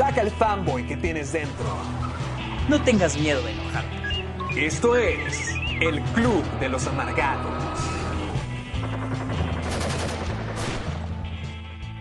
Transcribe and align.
Saca 0.00 0.22
el 0.22 0.30
fanboy 0.30 0.86
que 0.86 0.96
tienes 0.96 1.30
dentro. 1.30 1.66
No 2.70 2.82
tengas 2.82 3.18
miedo 3.18 3.42
de 3.42 3.52
enojarte. 3.52 4.66
Esto 4.66 4.96
es 4.96 5.50
el 5.82 6.00
Club 6.14 6.42
de 6.58 6.70
los 6.70 6.86
Amargados. 6.86 7.78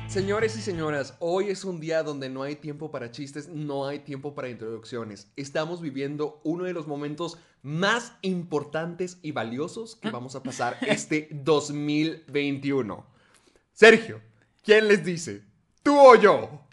Señores 0.08 0.56
y 0.56 0.62
señoras, 0.62 1.18
hoy 1.20 1.50
es 1.50 1.66
un 1.66 1.82
día 1.82 2.02
donde 2.02 2.30
no 2.30 2.44
hay 2.44 2.56
tiempo 2.56 2.90
para 2.90 3.12
chistes, 3.12 3.50
no 3.50 3.86
hay 3.86 4.00
tiempo 4.00 4.34
para 4.34 4.48
introducciones. 4.48 5.28
Estamos 5.36 5.82
viviendo 5.82 6.40
uno 6.46 6.64
de 6.64 6.72
los 6.72 6.88
momentos 6.88 7.38
más 7.64 8.14
importantes 8.22 9.18
y 9.22 9.34
valiosos 9.34 9.98
que 9.98 10.10
vamos 10.10 10.38
a 10.38 10.44
pasar 10.44 10.78
este 10.88 11.28
2021. 11.32 13.06
Sergio, 13.74 14.22
¿quién 14.64 14.88
les 14.88 15.04
dice? 15.04 15.44
¿Tú 15.84 16.00
o 16.00 16.16
yo? 16.16 16.69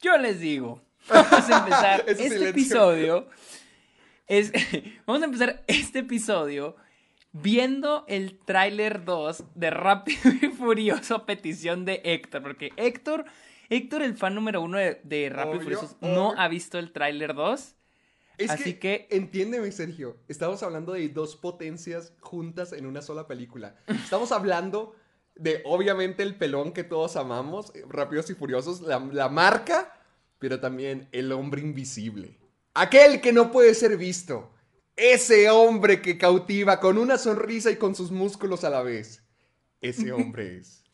Yo 0.00 0.16
les 0.18 0.40
digo, 0.40 0.82
vamos 1.08 1.50
a 1.50 1.58
empezar 1.58 2.00
este 2.06 2.22
silencio. 2.24 2.48
episodio. 2.48 3.28
Es, 4.26 4.52
vamos 5.06 5.22
a 5.22 5.24
empezar 5.26 5.62
este 5.66 6.00
episodio 6.00 6.76
viendo 7.32 8.04
el 8.08 8.38
tráiler 8.38 9.04
2 9.04 9.44
de 9.54 9.70
Rápido 9.70 10.20
y 10.42 10.48
Furioso 10.48 11.24
petición 11.26 11.84
de 11.84 12.00
Héctor. 12.04 12.42
Porque 12.42 12.72
Héctor, 12.76 13.24
Héctor, 13.70 14.02
el 14.02 14.16
fan 14.16 14.34
número 14.34 14.60
uno 14.62 14.78
de, 14.78 15.00
de 15.04 15.28
Rápido 15.30 15.54
y 15.56 15.58
Obvio, 15.66 15.78
Furioso, 15.78 15.98
no 16.00 16.34
ha 16.36 16.48
visto 16.48 16.78
el 16.78 16.92
tráiler 16.92 17.34
2. 17.34 17.74
Es 18.38 18.50
Así 18.50 18.74
que, 18.74 19.06
que- 19.08 19.16
entiéndeme, 19.16 19.72
Sergio, 19.72 20.16
estamos 20.28 20.62
hablando 20.62 20.92
de 20.92 21.08
dos 21.08 21.34
potencias 21.34 22.12
juntas 22.20 22.72
en 22.72 22.86
una 22.86 23.02
sola 23.02 23.26
película. 23.26 23.74
Estamos 23.88 24.30
hablando 24.30 24.94
de, 25.38 25.62
obviamente, 25.64 26.22
el 26.22 26.34
pelón 26.34 26.72
que 26.72 26.84
todos 26.84 27.16
amamos, 27.16 27.72
Rápidos 27.88 28.28
y 28.30 28.34
Furiosos, 28.34 28.80
la, 28.82 28.98
la 28.98 29.28
marca, 29.28 29.94
pero 30.38 30.60
también 30.60 31.08
el 31.12 31.32
hombre 31.32 31.62
invisible. 31.62 32.36
Aquel 32.74 33.20
que 33.20 33.32
no 33.32 33.50
puede 33.50 33.74
ser 33.74 33.96
visto. 33.96 34.52
Ese 34.96 35.48
hombre 35.48 36.02
que 36.02 36.18
cautiva 36.18 36.80
con 36.80 36.98
una 36.98 37.18
sonrisa 37.18 37.70
y 37.70 37.76
con 37.76 37.94
sus 37.94 38.10
músculos 38.10 38.64
a 38.64 38.70
la 38.70 38.82
vez. 38.82 39.22
Ese 39.80 40.12
hombre 40.12 40.58
es... 40.58 40.84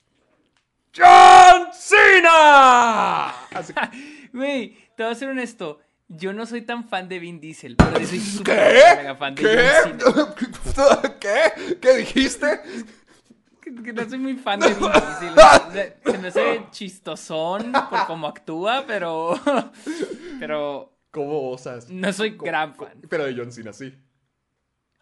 ¡John 0.96 1.68
Cena! 1.72 3.34
Güey, 4.32 4.76
te 4.96 5.02
voy 5.02 5.12
a 5.12 5.14
ser 5.14 5.28
honesto. 5.28 5.80
Yo 6.06 6.32
no 6.32 6.46
soy 6.46 6.62
tan 6.62 6.88
fan 6.88 7.08
de 7.08 7.18
Vin 7.18 7.40
Diesel, 7.40 7.76
pero 7.76 8.06
soy 8.06 8.20
¿Qué? 8.44 8.84
mega 8.96 9.16
fan 9.16 9.34
de 9.34 9.42
¿Qué? 9.42 9.70
John 10.00 10.34
Cena. 10.74 11.16
¿Qué? 11.20 11.78
¿Qué 11.80 11.96
dijiste? 11.96 12.60
Que, 13.64 13.74
que 13.82 13.92
no 13.94 14.08
soy 14.08 14.18
muy 14.18 14.34
fan 14.34 14.60
de 14.60 14.68
Vin 14.68 14.90
Diesel. 14.92 15.94
Se 16.04 16.18
me 16.18 16.28
hace 16.28 16.66
chistosón 16.70 17.72
por 17.72 18.06
cómo 18.06 18.26
actúa, 18.26 18.84
pero. 18.86 19.40
Pero 20.40 20.92
¿Cómo 21.12 21.52
osas? 21.52 21.88
no 21.88 22.12
soy 22.12 22.30
gran 22.30 22.74
fan. 22.74 23.00
Pero 23.08 23.24
de 23.24 23.34
John 23.36 23.52
Cena, 23.52 23.72
sí. 23.72 23.94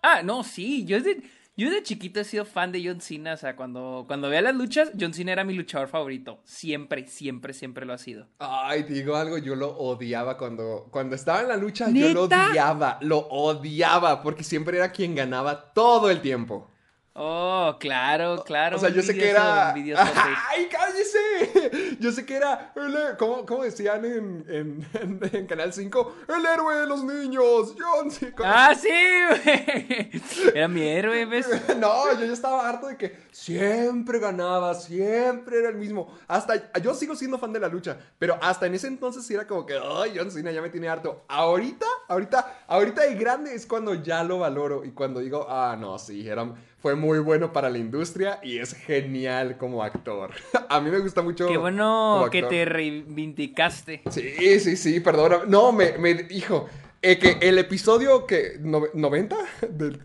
Ah, 0.02 0.22
no, 0.22 0.44
sí. 0.44 0.84
Yo 0.84 0.98
desde, 0.98 1.22
yo 1.56 1.70
desde 1.70 1.82
chiquito 1.82 2.20
he 2.20 2.24
sido 2.24 2.44
fan 2.44 2.70
de 2.70 2.86
John 2.86 3.00
Cena. 3.00 3.32
O 3.32 3.36
sea, 3.38 3.56
cuando, 3.56 4.04
cuando 4.06 4.28
veía 4.28 4.42
las 4.42 4.54
luchas, 4.54 4.92
John 5.00 5.14
Cena 5.14 5.32
era 5.32 5.42
mi 5.42 5.54
luchador 5.54 5.88
favorito. 5.88 6.42
Siempre, 6.44 7.08
siempre, 7.08 7.54
siempre 7.54 7.86
lo 7.86 7.94
ha 7.94 7.98
sido. 7.98 8.28
Ay, 8.38 8.84
te 8.84 8.92
digo 8.92 9.16
algo, 9.16 9.38
yo 9.38 9.56
lo 9.56 9.70
odiaba 9.70 10.36
cuando, 10.36 10.88
cuando 10.90 11.16
estaba 11.16 11.40
en 11.40 11.48
la 11.48 11.56
lucha, 11.56 11.88
yo 11.90 12.10
lo 12.12 12.24
odiaba, 12.24 12.98
lo 13.00 13.18
odiaba, 13.18 14.22
porque 14.22 14.44
siempre 14.44 14.76
era 14.76 14.92
quien 14.92 15.14
ganaba 15.14 15.72
todo 15.72 16.10
el 16.10 16.20
tiempo. 16.20 16.68
Oh, 17.14 17.76
claro, 17.78 18.42
claro. 18.42 18.76
O 18.76 18.80
sea, 18.80 18.88
yo 18.88 19.02
sé 19.02 19.14
que 19.14 19.28
era... 19.28 19.74
¡Ay, 19.74 20.66
cállese! 20.70 21.96
Yo 22.00 22.10
sé 22.10 22.24
que 22.24 22.36
era... 22.36 22.72
el 22.74 23.16
¿Cómo, 23.18 23.44
cómo 23.44 23.64
decían 23.64 24.02
en, 24.06 24.44
en, 24.48 24.88
en- 24.94 25.20
en 25.30 25.46
Canal 25.46 25.74
5? 25.74 26.16
El 26.28 26.46
héroe 26.46 26.76
de 26.80 26.86
los 26.86 27.04
niños, 27.04 27.74
John 27.78 28.10
Cena. 28.10 28.32
Ah, 28.42 28.74
sí, 28.74 28.88
güey. 28.88 30.10
Era 30.54 30.68
mi 30.68 30.82
héroe, 30.88 31.26
¿ves? 31.26 31.48
No, 31.78 32.12
yo 32.18 32.24
ya 32.24 32.32
estaba 32.32 32.66
harto 32.66 32.86
de 32.86 32.96
que 32.96 33.14
siempre 33.30 34.18
ganaba, 34.18 34.74
siempre 34.74 35.58
era 35.58 35.68
el 35.68 35.76
mismo. 35.76 36.16
Hasta 36.28 36.72
yo 36.80 36.94
sigo 36.94 37.14
siendo 37.14 37.38
fan 37.38 37.52
de 37.52 37.60
la 37.60 37.68
lucha, 37.68 37.98
pero 38.18 38.38
hasta 38.40 38.66
en 38.66 38.74
ese 38.74 38.86
entonces 38.86 39.26
sí 39.26 39.34
era 39.34 39.46
como 39.46 39.66
que, 39.66 39.74
ay, 39.74 40.14
John 40.16 40.30
Cena 40.30 40.50
ya 40.50 40.62
me 40.62 40.70
tiene 40.70 40.88
harto. 40.88 41.24
Ahorita, 41.28 41.86
ahorita, 42.08 42.64
ahorita 42.68 43.02
de 43.02 43.14
grande 43.16 43.54
es 43.54 43.66
cuando 43.66 43.94
ya 43.94 44.24
lo 44.24 44.38
valoro 44.38 44.82
y 44.84 44.92
cuando 44.92 45.20
digo, 45.20 45.46
ah, 45.48 45.76
no, 45.78 45.98
sí, 45.98 46.26
era, 46.26 46.54
fue 46.82 46.96
muy 46.96 47.20
bueno 47.20 47.52
para 47.52 47.70
la 47.70 47.78
industria 47.78 48.40
y 48.42 48.58
es 48.58 48.74
genial 48.74 49.56
como 49.56 49.84
actor. 49.84 50.32
A 50.68 50.80
mí 50.80 50.90
me 50.90 50.98
gusta 50.98 51.22
mucho. 51.22 51.46
Qué 51.46 51.56
bueno 51.56 52.26
que 52.30 52.42
te 52.42 52.64
reivindicaste. 52.64 54.02
Sí, 54.10 54.58
sí, 54.60 54.76
sí, 54.76 54.98
perdona. 55.00 55.44
No, 55.46 55.70
me, 55.70 55.96
me 55.98 56.26
hijo, 56.30 56.68
eh, 57.00 57.18
que 57.18 57.38
el 57.40 57.58
episodio 57.58 58.26
que, 58.26 58.60
nove- 58.60 58.92
¿90? 58.94 59.36
Del 59.70 60.02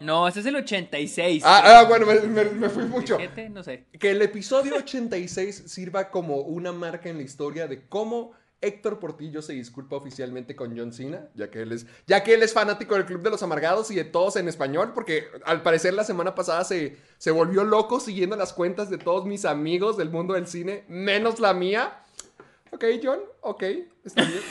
No, 0.00 0.26
ese 0.26 0.40
es 0.40 0.46
el 0.46 0.56
86. 0.56 1.42
Ah, 1.44 1.62
ah, 1.80 1.84
bueno, 1.86 2.06
me, 2.06 2.20
me- 2.20 2.44
me 2.50 2.68
fui 2.70 2.84
mucho. 2.84 3.18
Siete, 3.18 3.50
No 3.50 3.62
sé. 3.62 3.84
Que 3.98 4.12
el 4.12 4.22
episodio 4.22 4.76
86 4.76 5.64
sirva 5.66 6.10
como 6.10 6.36
una 6.38 6.72
marca 6.72 7.10
en 7.10 7.18
la 7.18 7.22
historia 7.24 7.68
de 7.68 7.86
cómo 7.86 8.32
Héctor 8.62 8.98
Portillo 8.98 9.40
se 9.42 9.54
disculpa 9.54 9.96
oficialmente 9.96 10.54
con 10.54 10.76
John 10.76 10.92
Cena, 10.92 11.28
ya 11.34 11.50
que 11.50 11.62
él 11.62 11.72
es, 11.72 11.86
ya 12.06 12.22
que 12.22 12.34
él 12.34 12.42
es 12.42 12.52
fanático 12.52 12.94
del 12.94 13.06
Club 13.06 13.22
de 13.22 13.30
los 13.30 13.42
Amargados 13.42 13.90
y 13.90 13.94
de 13.94 14.04
todos 14.04 14.36
en 14.36 14.48
español, 14.48 14.92
porque 14.94 15.28
al 15.44 15.62
parecer 15.62 15.94
la 15.94 16.04
semana 16.04 16.34
pasada 16.34 16.64
se, 16.64 16.96
se 17.18 17.30
volvió 17.30 17.64
loco 17.64 18.00
siguiendo 18.00 18.36
las 18.36 18.52
cuentas 18.52 18.90
de 18.90 18.98
todos 18.98 19.24
mis 19.24 19.44
amigos 19.44 19.96
del 19.96 20.10
mundo 20.10 20.34
del 20.34 20.46
cine, 20.46 20.84
menos 20.88 21.40
la 21.40 21.54
mía. 21.54 22.04
Ok, 22.72 22.84
John, 23.02 23.20
ok, 23.40 23.62
está 24.04 24.24
bien. 24.24 24.42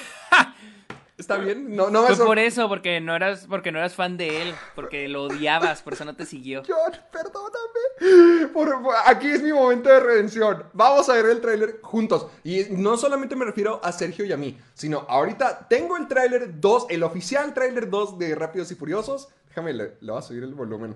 Está 1.30 1.44
bien, 1.44 1.76
no, 1.76 1.90
no 1.90 2.02
me 2.02 2.08
Fue 2.08 2.16
sor- 2.16 2.26
por 2.26 2.40
eso, 2.40 2.68
porque 2.68 3.00
no 3.00 3.16
eras, 3.16 3.46
porque 3.48 3.72
no 3.72 3.80
eras 3.80 3.94
fan 3.94 4.18
de 4.18 4.42
él, 4.42 4.56
porque 4.76 5.08
lo 5.08 5.24
odiabas, 5.26 5.82
por 5.84 5.94
eso 5.94 6.06
no 6.06 6.16
te 6.16 6.26
siguió. 6.26 6.64
John, 6.68 6.92
perdóname. 7.12 8.48
Por- 8.54 8.82
por- 8.82 8.96
aquí 9.06 9.28
es 9.28 9.44
mi 9.44 9.54
momento 9.54 9.90
de 9.90 10.00
redención. 10.00 10.64
Vamos 10.74 11.08
a 11.10 11.14
ver 11.14 11.26
el 11.28 11.42
tráiler 11.42 11.80
juntos. 11.82 12.28
Y 12.44 12.66
no 12.72 12.98
solamente 12.98 13.36
me 13.36 13.46
refiero 13.46 13.80
a 13.84 13.92
Sergio 13.92 14.26
y 14.26 14.32
a 14.32 14.38
mí, 14.38 14.58
sino 14.74 15.06
ahorita 15.08 15.68
tengo 15.70 15.98
el 15.98 16.08
tráiler 16.08 16.60
2, 16.60 16.88
el 16.90 17.04
oficial 17.04 17.54
tráiler 17.54 17.90
2 17.90 18.18
de 18.18 18.36
Rápidos 18.36 18.72
y 18.72 18.76
Furiosos. 18.76 19.30
Déjame, 19.50 19.74
le, 19.74 19.98
le 20.02 20.12
voy 20.12 20.20
a 20.20 20.22
subir 20.24 20.44
el 20.44 20.54
volumen 20.54 20.96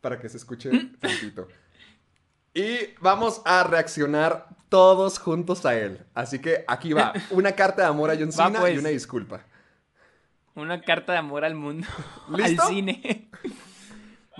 para 0.00 0.18
que 0.18 0.28
se 0.28 0.36
escuche 0.36 0.70
tantito. 1.00 1.48
Y 2.52 2.78
vamos 3.00 3.42
a 3.44 3.62
reaccionar 3.62 4.48
todos 4.68 5.18
juntos 5.18 5.64
a 5.66 5.76
él. 5.76 6.04
Así 6.14 6.38
que 6.40 6.64
aquí 6.66 6.92
va. 6.92 7.12
Una 7.30 7.52
carta 7.52 7.82
de 7.82 7.88
amor 7.88 8.10
a 8.10 8.16
John 8.18 8.32
Cena 8.32 8.60
pues. 8.60 8.74
y 8.74 8.78
una 8.78 8.88
disculpa. 8.88 9.44
Una 10.54 10.80
carta 10.82 11.12
de 11.12 11.18
amor 11.18 11.44
al 11.44 11.54
mundo, 11.54 11.86
¿Listo? 12.28 12.62
al 12.62 12.68
cine. 12.68 13.30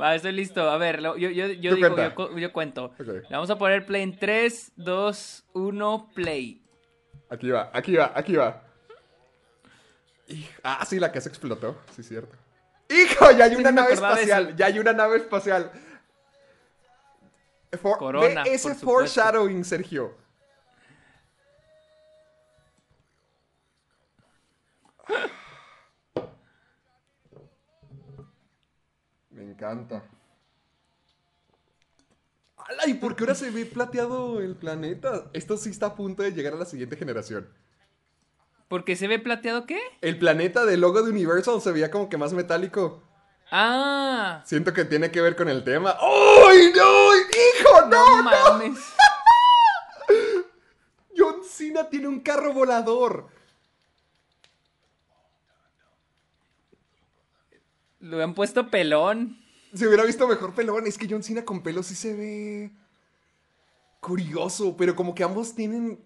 Va, 0.01 0.15
estoy 0.15 0.33
listo. 0.33 0.69
A 0.69 0.77
ver, 0.77 1.01
yo, 1.01 1.17
yo, 1.17 1.29
yo 1.31 1.75
digo, 1.75 1.97
yo, 1.97 2.15
cu- 2.15 2.39
yo 2.39 2.53
cuento. 2.53 2.93
Le 2.99 3.23
vamos 3.31 3.51
a 3.51 3.57
poner 3.59 3.85
play 3.87 4.03
en 4.03 4.19
3, 4.19 4.73
2, 4.77 5.45
1, 5.53 6.11
play. 6.15 6.62
Aquí 7.29 7.51
va, 7.51 7.71
aquí 7.73 7.95
va, 7.97 8.12
aquí 8.15 8.35
va. 8.35 8.62
Ah, 10.62 10.85
sí, 10.87 10.99
la 10.99 11.12
casa 11.12 11.29
explotó. 11.29 11.77
Sí, 11.95 12.03
cierto. 12.03 12.37
¡Hijo! 12.89 13.31
Ya 13.33 13.45
hay 13.45 13.55
una 13.57 13.71
nave 13.73 13.93
espacial. 13.95 14.57
Ya 14.57 14.67
hay 14.67 14.79
una 14.79 14.93
nave 14.93 15.19
espacial. 15.19 15.71
For- 17.81 17.99
Corona, 17.99 18.43
ve 18.43 18.55
ese 18.55 18.71
por 18.71 18.77
foreshadowing, 18.79 19.65
Sergio. 19.65 20.17
Me 29.31 29.43
encanta. 29.61 30.03
¡Hala! 32.57 32.87
¿Y 32.87 32.95
por 32.95 33.15
qué 33.15 33.25
ahora 33.25 33.35
se 33.35 33.51
ve 33.51 33.67
plateado 33.67 34.41
el 34.41 34.57
planeta? 34.57 35.31
Esto 35.35 35.57
sí 35.57 35.71
está 35.71 35.87
a 35.87 35.95
punto 35.95 36.23
de 36.23 36.33
llegar 36.33 36.55
a 36.55 36.57
la 36.57 36.65
siguiente 36.65 36.97
generación. 36.97 37.49
¿Por 38.69 38.85
qué 38.85 38.97
se 38.97 39.09
ve 39.09 39.19
plateado 39.19 39.67
qué? 39.67 39.81
El 40.01 40.19
planeta 40.19 40.65
del 40.65 40.81
logo 40.81 41.03
de 41.03 41.11
Universal 41.11 41.61
se 41.61 41.73
veía 41.73 41.91
como 41.91 42.09
que 42.09 42.17
más 42.17 42.33
metálico. 42.33 43.03
Ah, 43.51 44.43
Siento 44.47 44.73
que 44.73 44.85
tiene 44.85 45.11
que 45.11 45.21
ver 45.21 45.35
con 45.35 45.49
el 45.49 45.65
tema. 45.65 45.97
¡Uy, 46.01 46.73
no! 46.75 47.17
¡Hijo, 47.17 47.87
no! 47.89 48.17
no 48.17 48.23
mames. 48.23 48.79
John 51.17 51.43
Cena 51.45 51.89
tiene 51.89 52.07
un 52.07 52.21
carro 52.21 52.53
volador. 52.53 53.29
Lo 57.99 58.23
han 58.23 58.35
puesto 58.35 58.71
pelón. 58.71 59.41
Se 59.75 59.87
hubiera 59.87 60.05
visto 60.05 60.27
mejor 60.27 60.55
pelón. 60.55 60.87
Es 60.87 60.99
que 60.99 61.07
John 61.09 61.23
Cena 61.23 61.45
con 61.45 61.63
pelo 61.63 61.83
sí 61.83 61.95
se 61.95 62.15
ve 62.15 62.71
curioso, 64.01 64.77
pero 64.77 64.97
como 64.97 65.15
que 65.15 65.23
ambos 65.25 65.55
tienen. 65.55 65.99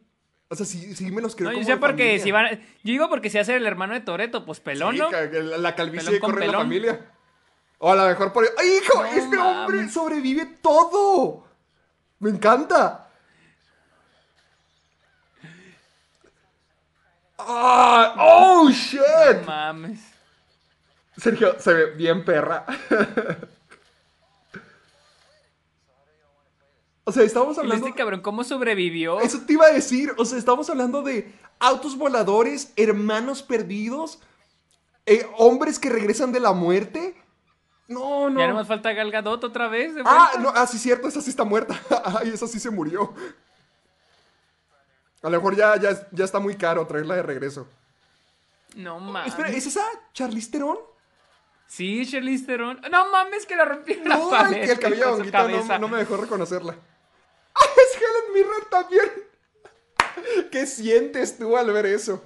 O 0.48 0.54
sea, 0.56 0.66
sí, 0.66 0.94
sí 0.94 1.10
me 1.10 1.22
los 1.22 1.34
creo 1.34 1.48
No, 1.50 1.52
yo 1.52 1.56
como 1.60 1.66
sé 1.66 1.72
de 1.72 1.78
porque 1.78 2.02
familia. 2.04 2.22
si 2.24 2.30
van. 2.32 2.50
Yo 2.50 2.58
digo 2.92 3.08
porque 3.08 3.30
si 3.30 3.38
hace 3.38 3.56
el 3.56 3.66
hermano 3.66 3.94
de 3.94 4.00
Toreto, 4.00 4.44
pues 4.44 4.60
pelón, 4.60 4.94
Sí, 4.94 5.00
¿no? 5.00 5.10
la, 5.10 5.58
la 5.58 5.74
calvicie 5.74 6.10
Pelón 6.10 6.20
corre 6.20 6.44
en 6.44 6.52
la 6.52 6.58
pelón. 6.58 6.62
familia. 6.66 7.10
O 7.78 7.90
a 7.90 7.94
lo 7.96 8.06
mejor 8.06 8.32
por. 8.32 8.44
¡Ay, 8.58 8.78
hijo! 8.82 9.02
No 9.02 9.04
este 9.06 9.38
hombre 9.38 9.88
sobrevive 9.88 10.46
todo. 10.62 11.46
Me 12.20 12.30
encanta. 12.30 13.08
¡Ah! 17.38 18.14
¡Oh, 18.16 18.70
shit! 18.70 19.00
No 19.40 19.46
mames. 19.46 20.00
Sergio, 21.16 21.58
se 21.60 21.72
ve 21.72 21.86
bien 21.92 22.24
perra. 22.24 22.66
o 27.04 27.12
sea, 27.12 27.22
estamos 27.22 27.56
¿Y 27.56 27.60
hablando... 27.60 27.86
este 27.86 27.96
cabrón 27.96 28.20
cómo 28.20 28.44
sobrevivió? 28.44 29.20
Eso 29.20 29.40
te 29.46 29.52
iba 29.52 29.66
a 29.66 29.72
decir. 29.72 30.12
O 30.16 30.24
sea, 30.24 30.38
estamos 30.38 30.68
hablando 30.70 31.02
de 31.02 31.32
autos 31.58 31.96
voladores, 31.96 32.72
hermanos 32.76 33.42
perdidos, 33.42 34.18
eh, 35.06 35.26
hombres 35.36 35.78
que 35.78 35.88
regresan 35.90 36.32
de 36.32 36.40
la 36.40 36.52
muerte. 36.52 37.16
No, 37.86 38.30
no. 38.30 38.40
Ya 38.40 38.48
no 38.48 38.54
más 38.54 38.66
falta 38.66 38.92
Gal 38.92 39.10
Gadot 39.10 39.44
otra 39.44 39.68
vez. 39.68 39.94
de 39.94 40.02
Ah, 40.04 40.32
no, 40.40 40.50
ah, 40.54 40.66
sí, 40.66 40.78
cierto, 40.78 41.06
esa 41.06 41.20
sí 41.20 41.30
está 41.30 41.44
muerta. 41.44 41.78
Ay, 42.20 42.30
esa 42.30 42.46
sí 42.46 42.58
se 42.58 42.70
murió. 42.70 43.14
A 45.22 45.30
lo 45.30 45.38
mejor 45.38 45.54
ya, 45.56 45.78
ya, 45.80 46.08
ya 46.10 46.24
está 46.24 46.38
muy 46.38 46.54
caro 46.56 46.86
traerla 46.86 47.16
de 47.16 47.22
regreso. 47.22 47.66
No 48.76 48.98
mames. 48.98 49.28
Espera, 49.28 49.48
¿es 49.50 49.66
esa 49.66 49.82
Charlize 50.12 50.50
Theron? 50.50 50.78
Sí, 51.66 52.06
Charlize 52.10 52.46
Theron. 52.46 52.80
No 52.90 53.10
mames, 53.10 53.46
que 53.46 53.56
la 53.56 53.64
rompieron 53.64 54.08
la 54.08 54.16
No, 54.16 54.24
el, 54.24 54.30
pared. 54.30 54.64
que 54.66 54.72
el 54.72 54.78
cabello 54.78 55.30
cabeza. 55.32 55.78
no, 55.78 55.86
no 55.86 55.88
me 55.88 55.98
dejó 55.98 56.16
reconocerla. 56.16 56.74
¡Ah, 57.54 57.64
es 57.76 57.96
Helen 58.00 58.32
Mirren 58.34 58.68
también! 58.70 60.48
¿Qué 60.50 60.66
sientes 60.66 61.36
tú 61.38 61.56
al 61.56 61.70
ver 61.72 61.86
eso? 61.86 62.22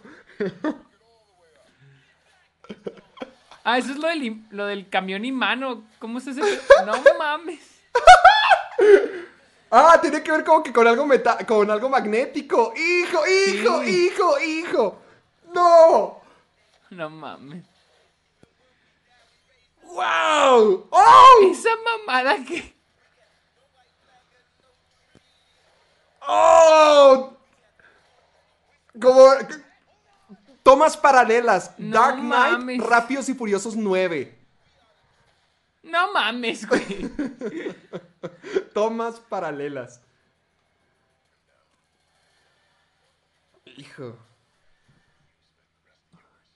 Ah, 3.65 3.79
eso 3.79 3.93
es 3.93 3.99
lo 3.99 4.09
del, 4.09 4.43
lo 4.51 4.67
del 4.67 4.89
camión 4.89 5.25
imano. 5.25 5.85
¿Cómo 5.99 6.19
es 6.19 6.27
ese? 6.27 6.41
No 6.87 6.95
mames. 7.19 7.61
Ah, 9.71 9.99
tiene 10.01 10.23
que 10.23 10.33
ver 10.33 10.45
como 10.45 10.63
que 10.63 10.73
con 10.73 10.87
algo 10.87 11.05
meta 11.05 11.37
con 11.47 11.71
algo 11.71 11.91
magnético. 11.91 12.73
¡Hijo, 12.75 13.21
hijo, 13.27 13.83
Sí. 13.85 14.07
hijo, 14.07 14.41
hijo! 14.41 15.03
¡No! 15.53 16.23
No 16.89 17.11
mames. 17.11 17.67
¡Wow! 19.89 20.89
¡Oh! 20.91 21.51
Esa 21.51 21.71
mamada 21.85 22.45
que. 22.45 22.75
¡Oh! 26.27 27.33
Como... 29.01 29.31
Tomas 30.63 30.97
paralelas. 30.97 31.73
No 31.79 31.99
Dark 31.99 32.19
Knight, 32.19 32.59
mames. 32.59 32.87
Rápidos 32.87 33.29
y 33.31 33.35
Furiosos 33.35 33.75
9. 33.75 34.39
No 35.85 36.13
mames, 36.13 36.69
güey. 36.69 37.11
Tomas 38.75 39.19
paralelas. 39.19 40.03
Hijo. 43.65 44.19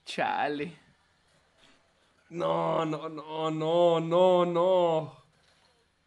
Chale. 0.05 0.82
No, 2.33 2.87
no, 2.87 3.11
no, 3.11 3.51
no, 3.51 4.01
no, 4.01 4.47
no. 4.47 5.25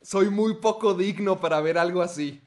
Soy 0.02 0.32
muy 0.32 0.56
poco 0.56 0.96
digno 0.96 1.40
para 1.40 1.62
ver 1.62 1.78
algo 1.78 2.02
así. 2.02 2.42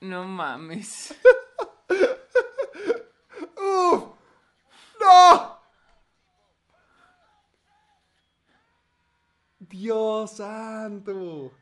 No 0.00 0.24
mames. 0.24 1.14
¡Uf! 3.56 4.04
¡No! 5.00 5.58
Dios 9.58 10.30
santo. 10.30 11.52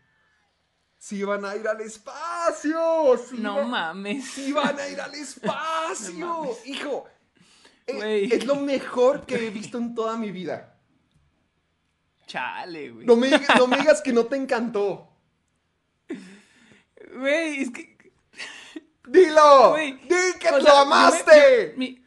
Si 1.07 1.23
van 1.23 1.45
a 1.45 1.55
ir 1.55 1.69
al 1.69 1.81
espacio. 1.83 3.17
No 3.39 3.57
van- 3.59 3.71
mames. 3.71 4.25
Sí 4.29 4.51
van 4.53 4.77
a 4.77 4.89
ir 4.89 5.01
al 5.01 5.15
espacio. 5.27 6.15
No. 6.15 6.49
Hijo. 6.65 7.05
eh, 7.87 8.29
es 8.33 8.45
lo 8.45 8.57
mejor 8.57 9.25
que 9.25 9.37
he 9.47 9.51
visto 9.51 9.79
en 9.79 9.95
toda 9.95 10.17
mi 10.17 10.33
vida. 10.33 10.75
Chale, 12.27 12.91
güey. 12.91 13.07
No 13.07 13.15
me, 13.15 13.29
digas- 13.31 13.57
no 13.57 13.69
me 13.69 13.77
digas 13.77 14.03
que 14.03 14.13
no 14.13 14.27
te 14.27 14.35
encantó. 14.35 15.09
Güey, 17.17 17.63
es 17.63 17.71
que. 17.71 17.97
Dilo. 19.07 19.71
Güey, 19.71 19.93
Di 20.09 20.39
que 20.41 20.49
o 20.49 20.59
lo 20.59 20.65
yo 20.67 20.77
amaste. 20.77 21.75
me- 21.77 21.91
yo- 21.93 22.01
mi- 22.01 22.05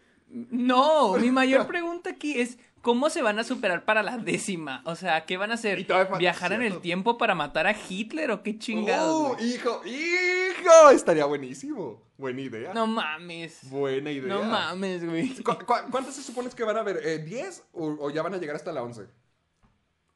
no, 0.51 1.13
mi 1.13 1.31
mayor 1.31 1.65
pregunta 1.73 2.09
aquí 2.09 2.37
es. 2.41 2.57
¿Cómo 2.81 3.09
se 3.09 3.21
van 3.21 3.39
a 3.39 3.43
superar 3.43 3.83
para 3.85 4.03
la 4.03 4.17
décima? 4.17 4.81
O 4.85 4.95
sea, 4.95 5.25
¿qué 5.25 5.37
van 5.37 5.51
a 5.51 5.55
hacer? 5.55 5.85
¿Viajar 6.17 6.53
en 6.53 6.61
el 6.63 6.79
tiempo 6.79 7.17
para 7.17 7.35
matar 7.35 7.67
a 7.67 7.75
Hitler 7.89 8.31
o 8.31 8.41
qué 8.43 8.57
chingados? 8.57 9.35
Güey? 9.35 9.53
hijo, 9.55 9.81
hijo. 9.85 10.89
Estaría 10.91 11.25
buenísimo. 11.25 12.01
Buena 12.17 12.41
idea. 12.41 12.73
No 12.73 12.85
mames. 12.87 13.69
Buena 13.69 14.11
idea. 14.11 14.33
No 14.33 14.43
mames, 14.43 15.05
güey. 15.05 15.33
¿Cu- 15.43 15.57
cu- 15.65 15.89
cuántas 15.91 16.15
se 16.15 16.21
supone 16.23 16.49
que 16.49 16.63
van 16.63 16.77
a 16.77 16.81
haber? 16.81 16.99
Eh, 17.05 17.25
¿10 17.25 17.61
o, 17.73 17.97
o 17.99 18.09
ya 18.11 18.21
van 18.21 18.33
a 18.33 18.37
llegar 18.37 18.55
hasta 18.55 18.71
la 18.73 18.83
11? 18.83 19.07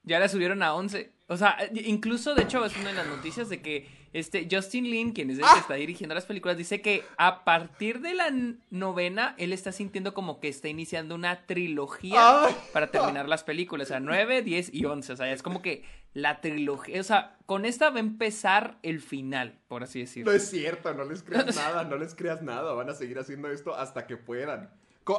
Ya 0.04 0.20
la 0.20 0.28
subieron 0.28 0.62
a 0.64 0.74
11. 0.74 1.12
O 1.28 1.38
sea, 1.38 1.58
incluso, 1.74 2.36
de 2.36 2.44
hecho, 2.44 2.64
es 2.66 2.76
una 2.76 2.90
de 2.90 2.94
las 2.96 3.08
noticias 3.08 3.50
de 3.50 3.62
que 3.62 3.88
este 4.12 4.48
Justin 4.52 4.84
Lin, 4.92 5.12
quien 5.14 5.30
es 5.32 5.38
el 5.40 5.44
¡Ah! 5.46 5.52
que 5.54 5.60
está 5.62 5.74
dirigiendo 5.76 6.14
las 6.14 6.26
películas, 6.26 6.58
dice 6.58 6.82
que 6.82 7.04
a 7.18 7.44
partir 7.46 8.02
de 8.02 8.14
la 8.14 8.32
novena, 8.70 9.34
él 9.40 9.54
está 9.54 9.72
sintiendo 9.72 10.14
como 10.14 10.40
que 10.40 10.50
está 10.50 10.68
iniciando 10.68 11.16
una 11.16 11.46
trilogía 11.48 12.44
para 12.74 12.92
terminar 12.92 13.28
las 13.28 13.44
películas. 13.44 13.88
O 13.88 13.90
sea, 13.90 14.00
9, 14.00 14.42
10 14.44 14.74
y 14.74 14.86
11. 14.86 15.14
O 15.14 15.16
sea, 15.16 15.32
es 15.32 15.42
como 15.42 15.62
que 15.62 15.84
la 16.14 16.42
trilogía. 16.42 17.00
O 17.00 17.04
sea, 17.04 17.38
con 17.46 17.66
esta 17.66 17.90
va 17.90 17.98
a 17.98 18.02
empezar 18.02 18.78
el 18.84 19.00
final, 19.02 19.58
por 19.68 19.84
así 19.84 20.00
No 20.00 20.06
decirlo. 20.06 20.32
es 20.34 20.50
cierto, 20.50 20.94
no 20.94 21.06
les 21.06 21.24
creas 21.24 21.46
nada, 21.56 21.86
no 21.86 21.96
les 21.98 22.14
creas 22.14 22.42
nada. 22.44 22.74
Van 22.74 22.90
a 22.90 22.94
seguir 22.94 23.18
haciendo 23.18 23.50
esto 23.50 23.74
hasta 23.74 24.06
que 24.06 24.18
puedan. 24.18 24.70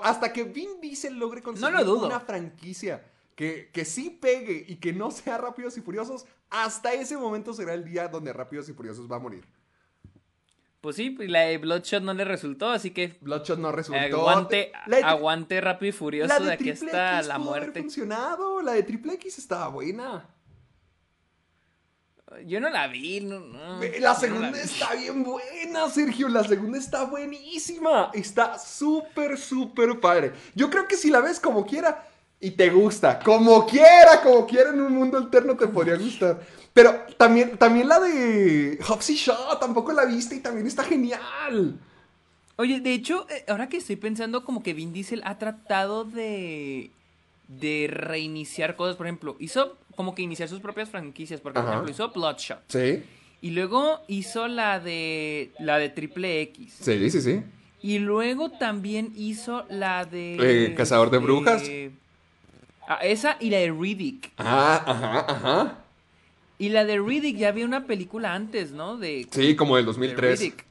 Hasta 0.03 0.33
que 0.33 0.45
Vin 0.45 0.81
Diesel 0.81 1.19
logre 1.19 1.43
conseguir 1.43 1.73
No 1.73 1.79
lo 1.79 1.85
dudo. 1.85 2.07
una 2.07 2.21
franquicia 2.21 3.03
que, 3.35 3.71
que 3.73 3.85
sí 3.85 4.11
pegue 4.11 4.64
y 4.69 4.76
que 4.76 4.93
no 4.93 5.11
sea 5.11 5.38
Rápidos 5.38 5.76
y 5.76 5.81
Furiosos, 5.81 6.26
hasta 6.50 6.93
ese 6.93 7.17
momento 7.17 7.53
será 7.53 7.75
el 7.75 7.85
día 7.85 8.09
donde 8.09 8.33
Rápidos 8.33 8.69
y 8.69 8.73
Furiosos 8.73 9.11
va 9.11 9.17
a 9.17 9.21
morir. 9.21 9.45
Pues 10.81 10.97
sí, 10.97 11.09
pues 11.11 11.31
la 11.31 11.41
de 11.41 11.57
Bloodshot 11.57 12.03
no 12.03 12.12
le 12.12 12.25
resultó, 12.26 12.69
así 12.69 12.91
que. 12.91 13.17
Bloodshot 13.23 13.59
no 13.59 13.73
resultó. 13.73 14.00
Aguante, 14.00 14.71
de- 14.87 15.03
aguante 15.03 15.61
rápido 15.62 15.88
y 15.88 15.93
furioso 15.93 16.38
de, 16.41 16.45
de 16.47 16.53
aquí 16.53 16.71
hasta 16.71 17.17
X 17.21 17.26
la 17.29 17.37
pudo 17.38 17.50
haber 17.50 17.62
muerte. 17.62 17.81
funcionado. 17.81 18.61
La 18.61 18.73
de 18.73 18.83
Triple 18.83 19.14
X 19.14 19.38
estaba 19.38 19.69
buena. 19.69 20.29
Yo 22.47 22.59
no 22.59 22.69
la 22.69 22.88
vi, 22.88 23.21
no, 23.21 23.38
no, 23.38 23.81
La 24.00 24.12
no 24.14 24.19
segunda 24.19 24.61
está 24.61 24.95
bien 24.95 25.23
buena, 25.23 25.88
Sergio. 25.88 26.29
La 26.29 26.43
segunda 26.43 26.79
está 26.79 27.05
buenísima. 27.05 28.11
Está 28.12 28.59
súper, 28.59 29.38
súper 29.38 30.00
padre. 30.00 30.33
Yo 30.55 30.69
creo 30.69 30.88
que 30.88 30.97
si 30.97 31.11
la 31.11 31.21
ves 31.21 31.38
como 31.38 31.64
quiera 31.64 32.07
y 32.41 32.50
te 32.50 32.71
gusta, 32.71 33.19
como 33.19 33.67
quiera, 33.67 34.21
como 34.23 34.47
quiera 34.47 34.71
en 34.71 34.81
un 34.81 34.93
mundo 34.95 35.17
alterno 35.19 35.57
te 35.57 35.67
podría 35.67 35.97
gustar. 35.97 36.41
Pero 36.73 36.93
también, 37.17 37.57
también 37.57 37.88
la 37.88 38.00
de 38.00 38.79
Hobbs 38.87 39.11
y 39.11 39.14
Shaw 39.14 39.59
tampoco 39.61 39.93
la 39.93 40.05
viste 40.05 40.35
y 40.37 40.41
también 40.41 40.67
está 40.67 40.83
genial. 40.83 41.79
Oye, 42.57 42.81
de 42.81 42.93
hecho, 42.93 43.26
eh, 43.31 43.45
ahora 43.49 43.69
que 43.69 43.76
estoy 43.79 43.97
pensando, 43.97 44.45
como 44.45 44.62
que 44.62 44.75
Vin 44.75 44.93
Diesel 44.93 45.23
ha 45.25 45.38
tratado 45.38 46.05
de. 46.05 46.91
de 47.49 47.87
reiniciar 47.91 48.76
cosas. 48.76 48.97
Por 48.97 49.07
ejemplo, 49.07 49.37
hizo 49.38 49.76
como 49.97 50.14
que 50.14 50.23
iniciar 50.23 50.49
sus 50.49 50.61
propias 50.61 50.88
franquicias. 50.88 51.41
Porque, 51.41 51.61
por 51.61 51.69
ejemplo, 51.69 51.91
hizo 51.91 52.11
Bloodshot. 52.11 52.61
Sí, 52.69 53.03
Y 53.41 53.50
luego 53.50 54.00
hizo 54.09 54.49
la 54.49 54.81
de. 54.81 55.53
la 55.59 55.79
de 55.79 55.88
Triple 55.88 56.43
X. 56.43 56.75
sí, 56.81 57.11
sí, 57.11 57.21
sí. 57.21 57.43
Y 57.83 57.99
luego 57.99 58.50
también 58.50 59.12
hizo 59.14 59.64
la 59.69 60.05
de. 60.05 60.67
Eh, 60.67 60.75
Cazador 60.75 61.11
de 61.11 61.19
Brujas. 61.19 61.62
Ah, 62.88 62.99
esa 63.03 63.37
y 63.41 63.50
la 63.50 63.59
de 63.59 63.71
Riddick. 63.73 64.33
Ah, 64.38 64.83
ajá, 64.87 65.21
ajá. 65.33 65.79
Y 66.59 66.69
la 66.69 66.85
de 66.85 66.99
Riddick, 67.00 67.37
ya 67.37 67.49
había 67.49 67.64
una 67.64 67.87
película 67.87 68.35
antes, 68.35 68.71
¿no? 68.73 68.97
De, 68.97 69.26
Sí, 69.31 69.57
como 69.57 69.76
del 69.76 69.85
de 69.85 69.93
2003. 69.93 70.41
Riddick. 70.41 70.64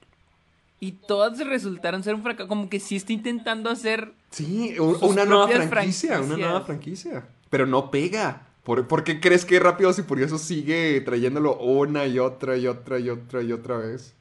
Y 0.79 0.91
todas 0.93 1.39
resultaron 1.45 2.03
ser 2.03 2.15
un 2.15 2.23
fracaso. 2.23 2.47
Como 2.49 2.69
que 2.69 2.79
sí 2.79 2.95
está 2.97 3.13
intentando 3.13 3.69
hacer. 3.69 4.11
Sí, 4.31 4.77
un- 4.79 4.97
una 5.01 5.23
nueva 5.25 5.47
franquicia, 5.47 6.19
una 6.19 6.35
nueva 6.37 6.61
franquicia. 6.61 7.25
Pero 7.49 7.65
no 7.65 7.89
pega. 7.91 8.47
¿Por, 8.63 8.87
por 8.87 9.03
qué 9.03 9.19
crees 9.19 9.43
que 9.45 9.59
Rápidos 9.59 9.99
y 9.99 10.03
Furiosos 10.03 10.41
sigue 10.41 10.99
trayéndolo 11.01 11.57
una 11.57 12.05
y 12.07 12.19
otra 12.19 12.55
y 12.57 12.67
otra 12.67 12.97
y 12.99 13.09
otra 13.09 13.41
y 13.43 13.51
otra 13.51 13.77
vez? 13.77 14.13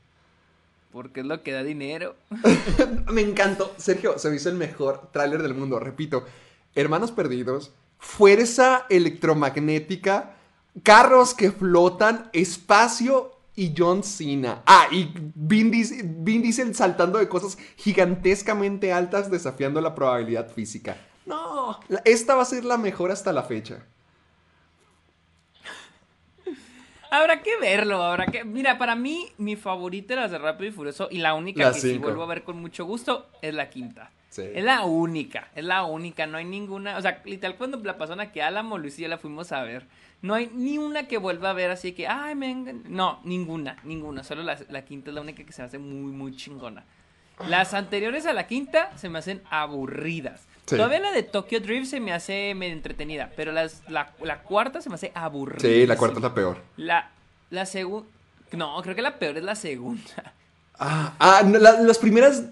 Porque 0.92 1.20
es 1.20 1.26
lo 1.26 1.42
que 1.42 1.52
da 1.52 1.62
dinero. 1.62 2.16
Me 3.12 3.22
encantó. 3.22 3.72
Sergio, 3.76 4.18
se 4.18 4.28
me 4.30 4.36
hizo 4.36 4.48
el 4.50 4.56
mejor 4.56 5.08
tráiler 5.12 5.42
del 5.42 5.54
mundo. 5.54 5.78
Repito, 5.80 6.24
Hermanos 6.74 7.12
Perdidos, 7.12 7.72
fuerza 8.02 8.84
electromagnética, 8.90 10.34
carros 10.82 11.34
que 11.34 11.52
flotan, 11.52 12.28
espacio 12.32 13.38
y 13.54 13.72
John 13.76 14.02
Cena. 14.02 14.62
Ah, 14.66 14.88
y 14.90 15.08
Vin 15.14 15.70
Diesel, 15.70 16.02
Vin 16.04 16.42
Diesel 16.42 16.74
saltando 16.74 17.18
de 17.18 17.28
cosas 17.28 17.56
gigantescamente 17.76 18.92
altas 18.92 19.30
desafiando 19.30 19.80
la 19.80 19.94
probabilidad 19.94 20.50
física. 20.50 20.96
No, 21.24 21.78
esta 22.04 22.34
va 22.34 22.42
a 22.42 22.46
ser 22.46 22.64
la 22.64 22.76
mejor 22.76 23.12
hasta 23.12 23.32
la 23.32 23.44
fecha. 23.44 23.86
Habrá 27.10 27.42
que 27.42 27.56
verlo, 27.58 28.02
habrá 28.02 28.26
que... 28.26 28.42
Mira, 28.42 28.78
para 28.78 28.96
mí, 28.96 29.28
mi 29.38 29.54
favorita 29.54 30.14
era 30.14 30.22
las 30.22 30.30
de 30.32 30.38
Rápido 30.38 30.70
y 30.70 30.72
Furioso. 30.72 31.08
Y 31.10 31.18
la 31.18 31.34
única 31.34 31.64
La 31.64 31.72
que 31.72 31.80
sí 31.80 31.90
cinco. 31.92 32.04
vuelvo 32.04 32.22
a 32.24 32.26
ver 32.26 32.42
con 32.42 32.56
mucho 32.56 32.84
gusto 32.86 33.28
es 33.42 33.54
la 33.54 33.68
quinta. 33.70 34.10
Sí. 34.32 34.44
Es 34.54 34.64
la 34.64 34.86
única, 34.86 35.48
es 35.54 35.62
la 35.62 35.84
única, 35.84 36.26
no 36.26 36.38
hay 36.38 36.46
ninguna, 36.46 36.96
o 36.96 37.02
sea, 37.02 37.20
literal 37.26 37.58
cuando 37.58 37.76
la 37.84 37.98
pasaron 37.98 38.20
aquí 38.20 38.40
a 38.40 38.46
Álamo, 38.46 38.78
Luis 38.78 38.98
y 38.98 39.02
yo 39.02 39.08
la 39.08 39.18
fuimos 39.18 39.52
a 39.52 39.60
ver, 39.62 39.86
no 40.22 40.32
hay 40.32 40.50
ni 40.54 40.78
una 40.78 41.06
que 41.06 41.18
vuelva 41.18 41.50
a 41.50 41.52
ver 41.52 41.70
así 41.70 41.92
que, 41.92 42.08
ay, 42.08 42.34
me 42.34 42.50
engan-". 42.50 42.84
no, 42.88 43.20
ninguna, 43.24 43.76
ninguna, 43.84 44.24
solo 44.24 44.42
la, 44.42 44.56
la 44.70 44.86
quinta 44.86 45.10
es 45.10 45.14
la 45.14 45.20
única 45.20 45.44
que 45.44 45.52
se 45.52 45.60
me 45.60 45.66
hace 45.66 45.78
muy, 45.78 46.12
muy 46.12 46.34
chingona. 46.34 46.82
Las 47.46 47.74
anteriores 47.74 48.24
a 48.24 48.32
la 48.32 48.46
quinta 48.46 48.96
se 48.96 49.10
me 49.10 49.18
hacen 49.18 49.42
aburridas. 49.50 50.46
Sí. 50.64 50.76
Todavía 50.76 51.00
la 51.00 51.12
de 51.12 51.24
Tokyo 51.24 51.60
Drift 51.60 51.90
se 51.90 52.00
me 52.00 52.14
hace 52.14 52.54
medio 52.54 52.72
entretenida, 52.72 53.30
pero 53.36 53.52
las, 53.52 53.82
la, 53.88 54.12
la 54.22 54.42
cuarta 54.42 54.80
se 54.80 54.88
me 54.88 54.94
hace 54.94 55.12
aburrida. 55.14 55.60
Sí, 55.60 55.86
la 55.86 55.96
cuarta 55.98 56.18
es 56.18 56.22
la 56.22 56.32
peor. 56.34 56.58
La, 56.78 57.10
la 57.50 57.66
segunda, 57.66 58.08
no, 58.52 58.80
creo 58.80 58.94
que 58.94 59.02
la 59.02 59.18
peor 59.18 59.36
es 59.36 59.44
la 59.44 59.56
segunda. 59.56 60.32
Ah, 60.84 61.14
ah, 61.20 61.42
la- 61.42 61.80
las 61.80 61.98
primeras. 61.98 62.42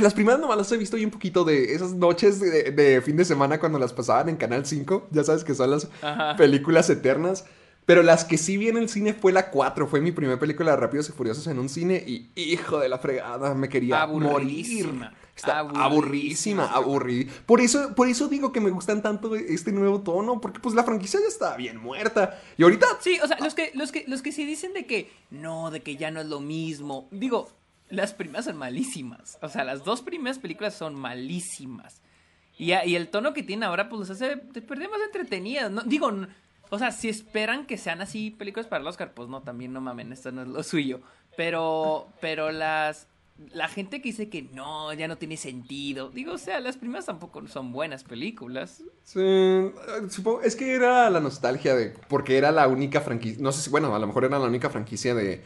Las 0.00 0.14
primeras 0.14 0.40
nomás 0.40 0.56
las 0.58 0.70
he 0.72 0.76
visto 0.76 0.96
bien 0.96 1.10
poquito 1.10 1.44
de 1.44 1.74
esas 1.74 1.92
noches 1.92 2.38
de, 2.40 2.70
de 2.70 3.02
fin 3.02 3.16
de 3.16 3.24
semana 3.24 3.58
cuando 3.58 3.78
las 3.78 3.92
pasaban 3.92 4.28
en 4.28 4.36
Canal 4.36 4.64
5. 4.64 5.08
Ya 5.10 5.24
sabes 5.24 5.42
que 5.44 5.54
son 5.54 5.72
las 5.72 5.88
Ajá. 6.02 6.36
películas 6.36 6.88
eternas. 6.88 7.44
Pero 7.84 8.02
las 8.02 8.24
que 8.26 8.36
sí 8.36 8.58
vi 8.58 8.68
en 8.68 8.76
el 8.76 8.88
cine 8.90 9.14
fue 9.14 9.32
la 9.32 9.50
4. 9.50 9.86
Fue 9.86 10.00
mi 10.02 10.12
primera 10.12 10.38
película 10.38 10.72
de 10.72 10.76
Rápidos 10.76 11.08
y 11.08 11.12
Furiosos 11.12 11.46
en 11.46 11.58
un 11.58 11.68
cine. 11.70 12.04
Y 12.06 12.28
hijo 12.36 12.78
de 12.78 12.88
la 12.90 12.98
fregada, 12.98 13.54
me 13.54 13.68
quería 13.70 14.06
morir. 14.06 14.86
Aburridísima. 15.44 15.84
Está 15.84 15.84
Aburridísima. 15.84 16.64
aburridísima, 16.64 16.64
aburrida. 16.66 17.32
Por 17.46 17.60
eso, 17.60 17.94
por 17.94 18.08
eso 18.08 18.28
digo 18.28 18.52
que 18.52 18.60
me 18.60 18.70
gustan 18.70 19.02
tanto 19.02 19.34
este 19.34 19.72
nuevo 19.72 20.00
tono. 20.00 20.40
Porque 20.40 20.60
pues 20.60 20.74
la 20.74 20.84
franquicia 20.84 21.20
ya 21.20 21.28
está 21.28 21.56
bien 21.56 21.78
muerta. 21.78 22.40
Y 22.56 22.62
ahorita 22.62 22.86
Sí, 23.00 23.18
o 23.22 23.26
sea, 23.26 23.38
los 23.40 23.54
que, 23.54 23.70
los 23.74 23.92
que, 23.92 24.04
los 24.06 24.22
que 24.22 24.32
sí 24.32 24.44
dicen 24.44 24.72
de 24.72 24.86
que 24.86 25.10
no, 25.30 25.70
de 25.70 25.82
que 25.82 25.96
ya 25.96 26.10
no 26.10 26.20
es 26.20 26.26
lo 26.26 26.40
mismo. 26.40 27.08
Digo, 27.10 27.48
las 27.88 28.12
primeras 28.12 28.44
son 28.46 28.56
malísimas. 28.56 29.38
O 29.42 29.48
sea, 29.48 29.64
las 29.64 29.84
dos 29.84 30.02
primeras 30.02 30.38
películas 30.38 30.74
son 30.74 30.94
malísimas. 30.94 32.00
Y, 32.58 32.72
el 32.72 33.08
tono 33.08 33.34
que 33.34 33.44
tiene 33.44 33.66
ahora, 33.66 33.88
pues 33.88 34.00
los 34.00 34.10
hace 34.10 34.36
de 34.36 34.62
perder 34.62 34.90
más 34.90 35.00
entretenidas. 35.00 35.70
No, 35.70 35.82
digo, 35.82 36.10
o 36.70 36.78
sea, 36.78 36.90
si 36.90 37.08
esperan 37.08 37.66
que 37.66 37.78
sean 37.78 38.00
así 38.00 38.30
películas 38.30 38.66
para 38.66 38.82
el 38.82 38.88
Oscar, 38.88 39.12
pues 39.14 39.28
no, 39.28 39.42
también 39.42 39.72
no 39.72 39.80
mamen, 39.80 40.12
esto 40.12 40.32
no 40.32 40.42
es 40.42 40.48
lo 40.48 40.62
suyo. 40.62 41.00
Pero, 41.36 42.08
pero 42.20 42.50
las. 42.50 43.06
La 43.52 43.68
gente 43.68 44.02
que 44.02 44.08
dice 44.08 44.28
que 44.28 44.42
no, 44.42 44.92
ya 44.94 45.06
no 45.06 45.16
tiene 45.16 45.36
sentido. 45.36 46.10
Digo, 46.10 46.32
o 46.32 46.38
sea, 46.38 46.58
las 46.60 46.76
primeras 46.76 47.06
tampoco 47.06 47.46
son 47.46 47.72
buenas 47.72 48.02
películas. 48.02 48.82
Sí, 49.04 49.20
supongo, 50.10 50.42
es 50.42 50.56
que 50.56 50.74
era 50.74 51.08
la 51.08 51.20
nostalgia 51.20 51.74
de, 51.74 51.94
porque 52.08 52.36
era 52.36 52.50
la 52.52 52.66
única 52.68 53.00
franquicia, 53.00 53.42
no 53.42 53.52
sé 53.52 53.62
si, 53.62 53.70
bueno, 53.70 53.94
a 53.94 53.98
lo 53.98 54.06
mejor 54.06 54.24
era 54.24 54.38
la 54.38 54.46
única 54.46 54.68
franquicia 54.70 55.14
de 55.14 55.42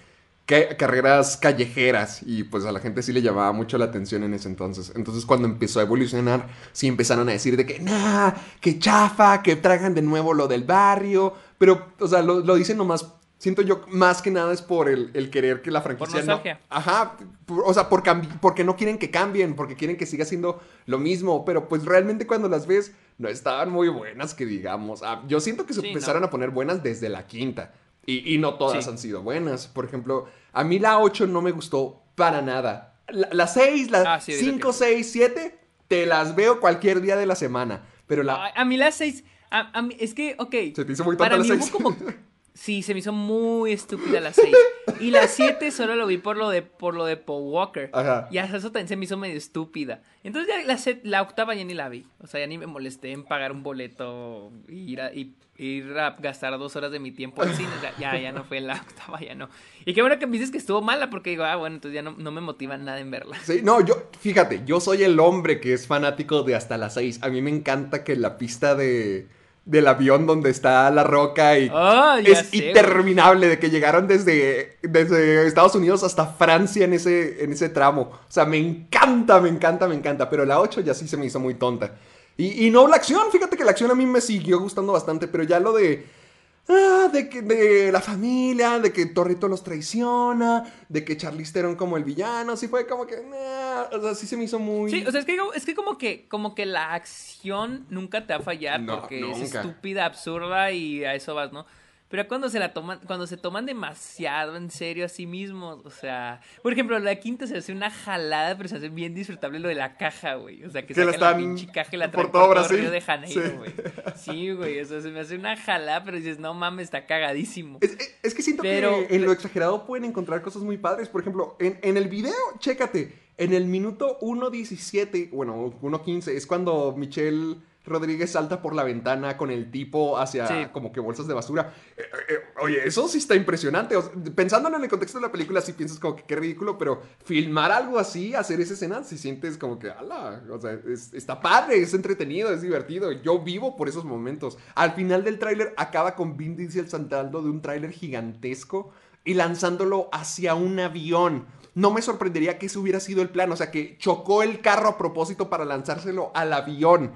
ca- 0.46 0.76
carreras 0.76 1.36
callejeras 1.36 2.22
y 2.26 2.44
pues 2.44 2.64
a 2.64 2.72
la 2.72 2.80
gente 2.80 3.02
sí 3.02 3.12
le 3.12 3.22
llamaba 3.22 3.52
mucho 3.52 3.78
la 3.78 3.84
atención 3.86 4.24
en 4.24 4.34
ese 4.34 4.48
entonces. 4.48 4.92
Entonces 4.96 5.26
cuando 5.26 5.46
empezó 5.46 5.78
a 5.80 5.82
evolucionar, 5.84 6.48
sí 6.72 6.88
empezaron 6.88 7.28
a 7.28 7.32
decir 7.32 7.56
de 7.56 7.66
que, 7.66 7.78
nah, 7.78 8.32
que 8.60 8.78
chafa, 8.78 9.42
que 9.42 9.54
tragan 9.56 9.94
de 9.94 10.02
nuevo 10.02 10.34
lo 10.34 10.48
del 10.48 10.64
barrio, 10.64 11.34
pero, 11.58 11.92
o 12.00 12.08
sea, 12.08 12.22
lo, 12.22 12.40
lo 12.40 12.54
dicen 12.56 12.78
nomás, 12.78 13.06
siento 13.42 13.60
yo, 13.62 13.80
más 13.88 14.22
que 14.22 14.30
nada 14.30 14.52
es 14.52 14.62
por 14.62 14.88
el, 14.88 15.10
el 15.14 15.28
querer 15.30 15.62
que 15.62 15.72
la 15.72 15.82
franquicia 15.82 16.20
no... 16.20 16.26
nostalgia. 16.26 16.60
Ajá, 16.68 17.16
por- 17.44 17.64
o 17.66 17.74
sea, 17.74 17.88
por 17.88 18.04
porque 18.40 18.62
no 18.62 18.76
quieren 18.76 18.98
que 18.98 19.10
cambien, 19.10 19.56
porque 19.56 19.74
quieren 19.74 19.96
que 19.96 20.06
siga 20.06 20.24
siendo 20.24 20.62
lo 20.86 20.98
mismo, 21.00 21.44
pero 21.44 21.68
pues 21.68 21.84
realmente 21.84 22.24
cuando 22.24 22.48
las 22.48 22.68
ves 22.68 22.92
no 23.18 23.28
estaban 23.28 23.68
muy 23.70 23.88
buenas, 23.88 24.32
que 24.34 24.46
digamos. 24.46 25.02
Ah, 25.02 25.22
yo 25.26 25.40
siento 25.40 25.66
que 25.66 25.74
se 25.74 25.80
Sí, 25.80 25.88
empezaron 25.88 26.22
no. 26.22 26.28
a 26.28 26.30
poner 26.30 26.50
buenas 26.50 26.84
desde 26.84 27.08
la 27.08 27.26
quinta, 27.26 27.72
y, 28.06 28.32
y 28.32 28.38
no 28.38 28.54
todas 28.54 28.84
Sí. 28.84 28.88
han 28.90 28.98
sido 28.98 29.22
buenas. 29.22 29.66
Por 29.66 29.84
ejemplo, 29.86 30.26
a 30.52 30.62
mí 30.62 30.78
la 30.78 31.00
8 31.00 31.26
no 31.26 31.42
me 31.42 31.50
gustó 31.50 32.00
para 32.14 32.42
nada. 32.42 32.94
La, 33.08 33.28
la 33.32 33.46
6, 33.48 33.90
la 33.90 34.14
Ah, 34.14 34.20
sí, 34.20 34.32
dice 34.32 34.44
5, 34.52 34.68
que- 34.68 34.72
6, 34.74 35.10
7, 35.12 35.58
te 35.88 36.06
las 36.06 36.36
veo 36.36 36.60
cualquier 36.60 37.00
día 37.00 37.16
de 37.16 37.26
la 37.26 37.34
semana, 37.34 37.82
pero 38.06 38.22
la... 38.22 38.46
A 38.54 38.64
mí 38.64 38.76
las 38.76 38.94
seis. 38.94 39.24
A, 39.50 39.76
a 39.78 39.82
mí, 39.82 39.96
es 40.00 40.14
que, 40.14 40.34
ok. 40.38 40.54
Se 40.74 40.84
te 40.84 40.92
hizo 40.92 41.04
muy 41.04 41.16
tonta 41.16 41.24
para 41.30 41.36
la 41.36 41.42
mí 41.42 41.48
seis. 41.48 41.70
hubo 41.74 41.82
como. 41.82 41.96
Sí, 42.54 42.82
se 42.82 42.92
me 42.92 43.00
hizo 43.00 43.12
muy 43.12 43.72
estúpida 43.72 44.20
la 44.20 44.32
6. 44.32 44.54
Y 45.00 45.10
la 45.10 45.26
7 45.26 45.70
solo 45.70 45.96
lo 45.96 46.06
vi 46.06 46.18
por 46.18 46.36
lo 46.36 46.50
de 46.50 46.60
por 46.62 46.94
lo 46.94 47.06
de 47.06 47.16
Paul 47.16 47.44
Walker. 47.50 47.88
Ajá. 47.94 48.28
Y 48.30 48.38
hasta 48.38 48.58
eso 48.58 48.68
también 48.70 48.88
se 48.88 48.96
me 48.96 49.06
hizo 49.06 49.16
medio 49.16 49.36
estúpida. 49.38 50.02
Entonces 50.22 50.52
ya 50.54 50.62
la, 50.66 50.76
set- 50.76 51.00
la 51.02 51.22
octava 51.22 51.54
ya 51.54 51.64
ni 51.64 51.72
la 51.74 51.88
vi. 51.88 52.04
O 52.20 52.26
sea, 52.26 52.40
ya 52.40 52.46
ni 52.46 52.58
me 52.58 52.66
molesté 52.66 53.12
en 53.12 53.24
pagar 53.24 53.52
un 53.52 53.62
boleto 53.62 54.52
y 54.68 54.92
ir 54.92 55.00
a, 55.00 55.12
y- 55.14 55.34
ir 55.56 55.96
a 55.98 56.10
gastar 56.18 56.58
dos 56.58 56.76
horas 56.76 56.92
de 56.92 56.98
mi 56.98 57.10
tiempo 57.10 57.42
en 57.42 57.54
cine. 57.56 57.70
O 57.78 57.80
sea, 57.80 57.94
ya, 57.98 58.18
ya 58.20 58.32
no 58.32 58.44
fue 58.44 58.60
la 58.60 58.74
octava, 58.88 59.18
ya 59.20 59.34
no. 59.34 59.48
Y 59.86 59.94
qué 59.94 60.02
bueno 60.02 60.18
que 60.18 60.26
me 60.26 60.32
dices 60.34 60.50
que 60.50 60.58
estuvo 60.58 60.82
mala 60.82 61.08
porque 61.08 61.30
digo, 61.30 61.44
ah, 61.44 61.56
bueno, 61.56 61.76
entonces 61.76 61.94
ya 61.94 62.02
no, 62.02 62.14
no 62.18 62.30
me 62.32 62.42
motiva 62.42 62.76
nada 62.76 63.00
en 63.00 63.10
verla. 63.10 63.38
Sí, 63.44 63.60
no, 63.62 63.80
yo, 63.84 64.10
fíjate, 64.20 64.62
yo 64.66 64.78
soy 64.78 65.04
el 65.04 65.18
hombre 65.20 65.58
que 65.58 65.72
es 65.72 65.86
fanático 65.86 66.42
de 66.42 66.54
hasta 66.54 66.76
las 66.76 66.94
6. 66.94 67.20
A 67.22 67.28
mí 67.30 67.40
me 67.40 67.50
encanta 67.50 68.04
que 68.04 68.14
la 68.14 68.36
pista 68.36 68.74
de, 68.74 69.26
del 69.64 69.86
avión 69.86 70.26
donde 70.26 70.50
está 70.50 70.90
la 70.90 71.04
roca 71.04 71.56
y 71.58 71.70
Ah, 71.72 72.18
es 72.24 72.48
sé, 72.48 72.56
interminable 72.56 73.46
de 73.48 73.58
que 73.58 73.70
llegaron 73.70 74.08
desde, 74.08 74.78
desde 74.82 75.46
Estados 75.46 75.74
Unidos 75.74 76.02
hasta 76.02 76.26
Francia 76.26 76.84
en 76.84 76.92
ese, 76.92 77.44
en 77.44 77.52
ese 77.52 77.68
tramo. 77.68 78.02
O 78.02 78.30
sea, 78.32 78.44
me 78.44 78.58
encanta, 78.58 79.40
me 79.40 79.48
encanta, 79.48 79.86
me 79.86 79.94
encanta. 79.94 80.28
Pero 80.28 80.44
la 80.44 80.60
8 80.60 80.80
ya 80.80 80.94
sí 80.94 81.06
se 81.06 81.16
me 81.16 81.26
hizo 81.26 81.38
muy 81.38 81.54
tonta. 81.54 81.92
Y, 82.36 82.66
y 82.66 82.70
no 82.70 82.88
la 82.88 82.96
acción, 82.96 83.30
fíjate 83.30 83.56
que 83.56 83.64
la 83.64 83.70
acción 83.70 83.90
a 83.90 83.94
mí 83.94 84.06
me 84.06 84.20
siguió 84.20 84.58
gustando 84.58 84.92
bastante, 84.92 85.28
pero 85.28 85.44
ya 85.44 85.60
lo 85.60 85.72
de... 85.72 86.21
Ah, 86.68 87.10
de 87.12 87.28
que 87.28 87.42
de 87.42 87.90
la 87.90 88.00
familia, 88.00 88.78
de 88.78 88.92
que 88.92 89.06
Torrito 89.06 89.48
los 89.48 89.64
traiciona, 89.64 90.64
de 90.88 91.04
que 91.04 91.16
Charlize 91.16 91.52
Theron 91.52 91.74
como 91.74 91.96
el 91.96 92.04
villano, 92.04 92.56
sí 92.56 92.68
fue 92.68 92.86
como 92.86 93.06
que, 93.06 93.16
nah, 93.16 93.96
o 93.96 94.00
sea, 94.00 94.14
sí 94.14 94.26
se 94.28 94.36
me 94.36 94.44
hizo 94.44 94.60
muy... 94.60 94.90
Sí, 94.90 95.04
o 95.04 95.10
sea, 95.10 95.20
es 95.20 95.26
que, 95.26 95.36
es 95.54 95.66
que 95.66 95.74
como 95.74 95.98
que 95.98 96.28
como 96.28 96.54
que 96.54 96.64
la 96.64 96.94
acción 96.94 97.84
nunca 97.90 98.26
te 98.26 98.32
va 98.32 98.38
a 98.38 98.42
fallar 98.42 98.80
No, 98.80 99.00
porque 99.00 99.28
es 99.28 99.54
estúpida, 99.54 100.04
absurda 100.04 100.70
y 100.70 101.04
a 101.04 101.14
eso 101.14 101.34
vas, 101.34 101.52
¿no? 101.52 101.66
Pero 102.12 102.28
cuando 102.28 102.50
se 102.50 102.58
la 102.58 102.74
toman, 102.74 103.00
cuando 103.06 103.26
se 103.26 103.38
toman 103.38 103.64
demasiado 103.64 104.56
en 104.56 104.70
serio 104.70 105.06
a 105.06 105.08
sí 105.08 105.26
mismos, 105.26 105.80
o 105.86 105.88
sea, 105.90 106.42
por 106.62 106.72
ejemplo, 106.74 106.98
la 106.98 107.16
quinta 107.16 107.46
se 107.46 107.56
hace 107.56 107.72
una 107.72 107.90
jalada, 107.90 108.54
pero 108.56 108.68
se 108.68 108.76
hace 108.76 108.90
bien 108.90 109.14
disfrutable 109.14 109.58
lo 109.58 109.68
de 109.68 109.74
la 109.76 109.96
caja, 109.96 110.34
güey. 110.34 110.62
O 110.64 110.68
sea, 110.70 110.86
que, 110.86 110.92
Que 110.92 111.04
la 111.06 111.16
la 111.16 111.34
pinche 111.36 111.66
caja 111.68 111.88
y 111.92 111.96
la 111.96 112.10
por 112.10 112.30
traen 112.30 112.32
todo 112.32 112.54
por 112.54 112.62
todo. 112.68 112.76
Río 112.76 112.90
de 112.90 113.00
Janeiro, 113.00 113.42
Sí. 113.42 113.48
güey. 113.56 113.72
Sí, 114.14 114.52
güey, 114.52 114.80
o 114.80 114.84
sea, 114.84 115.00
se 115.00 115.10
me 115.10 115.20
hace 115.20 115.36
una 115.36 115.56
jalada, 115.56 116.04
pero 116.04 116.18
dices, 116.18 116.38
no 116.38 116.52
mames, 116.52 116.84
está 116.84 117.06
cagadísimo. 117.06 117.78
Es, 117.80 117.92
es- 117.92 118.14
es 118.22 118.34
que 118.34 118.42
siento 118.42 118.62
Pero- 118.62 119.08
que 119.08 119.16
en 119.16 119.24
lo 119.24 119.32
exagerado 119.32 119.86
pueden 119.86 120.04
encontrar 120.04 120.42
cosas 120.42 120.62
muy 120.62 120.76
padres. 120.76 121.08
Por 121.08 121.22
ejemplo, 121.22 121.56
en, 121.60 121.78
en 121.82 121.96
el 121.96 122.08
video, 122.08 122.34
chécate, 122.58 123.18
en 123.38 123.54
el 123.54 123.64
minuto 123.64 124.18
1.17, 124.20 125.30
bueno, 125.32 125.72
1.15, 125.80 126.28
es 126.32 126.46
cuando 126.46 126.94
Michelle 126.94 127.56
Rodríguez 127.84 128.30
salta 128.30 128.62
por 128.62 128.74
la 128.74 128.84
ventana 128.84 129.36
con 129.36 129.50
el 129.50 129.70
tipo 129.70 130.16
hacia 130.18 130.46
Sí. 130.46 130.54
como 130.72 130.92
que 130.92 131.00
bolsas 131.00 131.26
de 131.26 131.34
basura. 131.34 131.74
Eh, 131.96 132.02
eh, 132.28 132.34
oye, 132.62 132.86
eso 132.86 133.08
sí 133.08 133.18
está 133.18 133.34
impresionante. 133.34 133.96
O 133.96 134.02
sea, 134.02 134.12
pensándolo 134.34 134.76
en 134.76 134.84
el 134.84 134.88
contexto 134.88 135.18
de 135.18 135.26
la 135.26 135.32
película, 135.32 135.60
sí 135.60 135.72
piensas 135.72 135.98
como 135.98 136.14
que 136.16 136.22
qué 136.22 136.36
ridículo, 136.36 136.78
pero 136.78 137.02
filmar 137.24 137.72
algo 137.72 137.98
así, 137.98 138.34
hacer 138.34 138.60
esa 138.60 138.74
escena, 138.74 139.02
si 139.02 139.18
sientes 139.18 139.58
como 139.58 139.78
que, 139.78 139.90
ala, 139.90 140.42
o 140.50 140.60
sea, 140.60 140.78
es- 140.88 141.12
está 141.12 141.40
padre, 141.40 141.78
es 141.82 141.92
entretenido, 141.94 142.52
es 142.52 142.62
divertido. 142.62 143.10
Yo 143.12 143.40
vivo 143.40 143.76
por 143.76 143.88
esos 143.88 144.04
momentos. 144.04 144.58
Al 144.74 144.92
final 144.92 145.24
del 145.24 145.38
tráiler 145.38 145.74
acaba 145.76 146.14
con 146.14 146.36
Vin 146.36 146.56
Diesel 146.56 146.88
saltando 146.88 147.42
de 147.42 147.50
un 147.50 147.62
tráiler 147.62 147.90
gigantesco 147.90 148.90
y 149.24 149.34
lanzándolo 149.34 150.08
hacia 150.12 150.54
un 150.54 150.78
avión. 150.80 151.46
No 151.74 151.90
me 151.90 152.02
sorprendería 152.02 152.58
que 152.58 152.66
ese 152.66 152.78
hubiera 152.78 153.00
sido 153.00 153.22
el 153.22 153.30
plan, 153.30 153.50
o 153.50 153.56
sea, 153.56 153.70
que 153.70 153.96
chocó 153.98 154.42
el 154.42 154.60
carro 154.60 154.88
a 154.90 154.98
propósito 154.98 155.48
para 155.48 155.64
lanzárselo 155.64 156.30
al 156.34 156.52
avión. 156.52 157.12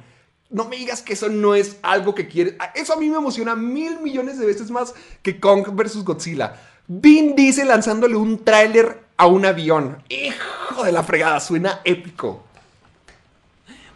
No 0.51 0.65
me 0.67 0.77
digas 0.77 1.03
que 1.03 1.15
eso 1.15 1.29
no 1.29 1.55
es 1.55 1.79
algo 1.83 2.15
que 2.15 2.29
quieres. 2.29 2.55
Eso 2.75 2.95
a 2.95 2.97
mí 2.97 3.09
me 3.09 3.17
emociona 3.17 3.55
mil 3.57 4.01
millones 4.01 4.39
de 4.39 4.47
veces 4.47 4.71
más 4.71 4.95
que 5.23 5.41
Kong 5.41 5.67
vs. 5.73 6.05
Godzilla. 6.05 6.61
Vin 6.87 7.35
Diesel 7.35 7.69
lanzándole 7.69 8.17
un 8.17 8.45
tráiler 8.45 9.03
a 9.17 9.27
un 9.27 9.45
avión. 9.45 10.03
Hijo 10.09 10.85
de 10.85 10.93
la 10.93 11.03
fregada, 11.03 11.41
suena 11.41 11.81
épico. 11.85 12.45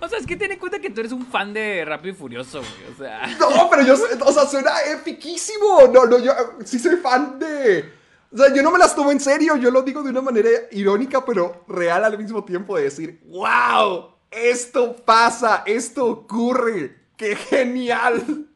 O 0.00 0.08
sea, 0.08 0.18
es 0.18 0.26
que 0.26 0.36
ten 0.36 0.50
en 0.50 0.58
cuenta 0.58 0.80
que 0.80 0.90
tú 0.90 1.00
eres 1.00 1.12
un 1.12 1.26
fan 1.26 1.52
de 1.52 1.84
Rápido 1.84 2.14
y 2.14 2.16
Furioso, 2.16 2.60
güey. 2.60 2.92
O 2.92 2.96
sea. 2.96 3.26
No, 3.38 3.68
pero 3.70 3.82
yo, 3.82 3.94
o 4.24 4.32
sea, 4.32 4.46
suena 4.46 4.72
epiquísimo. 4.90 5.82
No, 5.92 6.06
no, 6.06 6.18
yo 6.18 6.32
sí 6.64 6.78
soy 6.78 6.96
fan 6.96 7.38
de. 7.38 7.92
O 8.32 8.36
sea, 8.36 8.54
yo 8.54 8.62
no 8.62 8.70
me 8.70 8.78
las 8.78 8.96
tomo 8.96 9.12
en 9.12 9.20
serio. 9.20 9.56
Yo 9.56 9.70
lo 9.70 9.82
digo 9.82 10.02
de 10.02 10.10
una 10.10 10.22
manera 10.22 10.48
irónica, 10.72 11.24
pero 11.24 11.64
real 11.68 12.04
al 12.04 12.16
mismo 12.16 12.44
tiempo 12.44 12.76
de 12.76 12.84
decir, 12.84 13.20
wow, 13.26 14.14
esto 14.30 14.96
pasa, 15.04 15.62
esto 15.66 16.06
ocurre. 16.06 16.96
¡Qué 17.16 17.36
genial! 17.36 18.46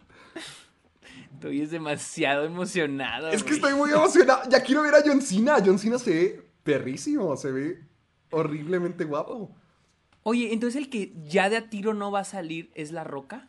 Estoy 1.35 1.61
es 1.61 1.71
demasiado 1.71 2.45
emocionado. 2.45 3.28
Es 3.28 3.45
que 3.45 3.52
estoy 3.52 3.75
muy 3.75 3.90
emocionado. 3.90 4.49
Ya 4.49 4.62
quiero 4.62 4.83
ver 4.83 4.95
a 4.95 5.02
John 5.04 5.21
Cena. 5.21 5.57
John 5.64 5.78
Cena 5.78 5.99
se 5.99 6.11
ve 6.11 6.49
perrísimo. 6.62 7.37
Se 7.37 7.52
ve 7.52 7.83
horriblemente 8.31 9.04
guapo. 9.04 9.54
Oye, 10.23 10.54
entonces 10.54 10.81
el 10.81 10.88
que 10.88 11.12
ya 11.26 11.50
de 11.50 11.59
a 11.59 11.69
tiro 11.69 11.93
no 11.93 12.11
va 12.11 12.21
a 12.21 12.25
salir 12.25 12.71
es 12.75 12.93
La 12.93 13.04
Roca. 13.04 13.49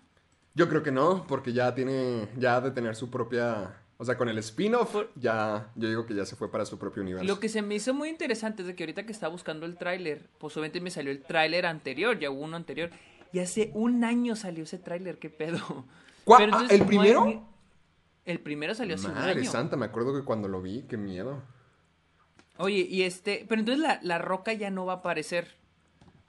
Yo 0.55 0.67
creo 0.67 0.83
que 0.83 0.91
no, 0.91 1.25
porque 1.25 1.53
ya 1.53 1.73
tiene. 1.73 2.27
Ya 2.37 2.57
ha 2.57 2.61
de 2.61 2.71
tener 2.71 2.97
su 2.97 3.09
propia. 3.09 3.77
O 3.97 4.03
sea, 4.03 4.17
con 4.17 4.27
el 4.27 4.37
spin-off, 4.39 4.95
ya. 5.15 5.71
Yo 5.75 5.87
digo 5.87 6.05
que 6.05 6.13
ya 6.13 6.25
se 6.25 6.35
fue 6.35 6.51
para 6.51 6.65
su 6.65 6.77
propio 6.77 7.01
universo. 7.01 7.25
Lo 7.25 7.39
que 7.39 7.47
se 7.47 7.61
me 7.61 7.75
hizo 7.75 7.93
muy 7.93 8.09
interesante 8.09 8.61
es 8.61 8.67
de 8.67 8.75
que 8.75 8.83
ahorita 8.83 9.05
que 9.05 9.13
estaba 9.13 9.31
buscando 9.31 9.65
el 9.65 9.77
tráiler, 9.77 10.27
pues 10.37 10.55
obviamente 10.57 10.81
me 10.81 10.91
salió 10.91 11.11
el 11.11 11.21
tráiler 11.21 11.65
anterior, 11.65 12.19
ya 12.19 12.29
hubo 12.29 12.41
uno 12.41 12.57
anterior. 12.57 12.89
Y 13.31 13.39
hace 13.39 13.71
un 13.73 14.03
año 14.03 14.35
salió 14.35 14.63
ese 14.63 14.79
tráiler, 14.79 15.17
qué 15.17 15.29
pedo. 15.29 15.85
¿Cuál? 16.25 16.39
Pero 16.39 16.51
entonces 16.53 16.75
¿el 16.75 16.81
hay 16.81 16.87
primero? 16.87 17.47
El 18.25 18.39
primero 18.39 18.75
salió 18.75 18.95
hace 18.95 19.07
un 19.07 19.13
Madre 19.13 19.41
año. 19.41 19.51
santa, 19.51 19.77
me 19.77 19.85
acuerdo 19.85 20.13
que 20.13 20.25
cuando 20.25 20.47
lo 20.47 20.61
vi, 20.61 20.83
qué 20.89 20.97
miedo. 20.97 21.41
Oye, 22.57 22.87
y 22.89 23.03
este, 23.03 23.45
pero 23.47 23.59
entonces 23.59 23.81
la, 23.81 23.99
la 24.01 24.17
roca 24.17 24.51
ya 24.53 24.71
no 24.71 24.85
va 24.85 24.93
a 24.93 24.95
aparecer. 24.97 25.55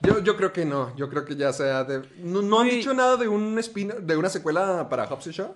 Yo, 0.01 0.19
yo 0.19 0.37
creo 0.37 0.53
que 0.53 0.63
no, 0.63 0.95
yo 0.95 1.09
creo 1.09 1.25
que 1.25 1.35
ya 1.35 1.51
sea 1.51 1.83
de... 1.83 2.07
¿No, 2.19 2.41
no 2.41 2.59
han 2.59 2.69
dicho 2.69 2.93
nada 2.93 3.17
de 3.17 3.27
un 3.27 3.57
spin 3.59 3.91
de 4.01 4.15
una 4.15 4.29
secuela 4.29 4.87
para 4.89 5.07
Hobbs 5.07 5.27
y 5.27 5.31
Shaw? 5.31 5.55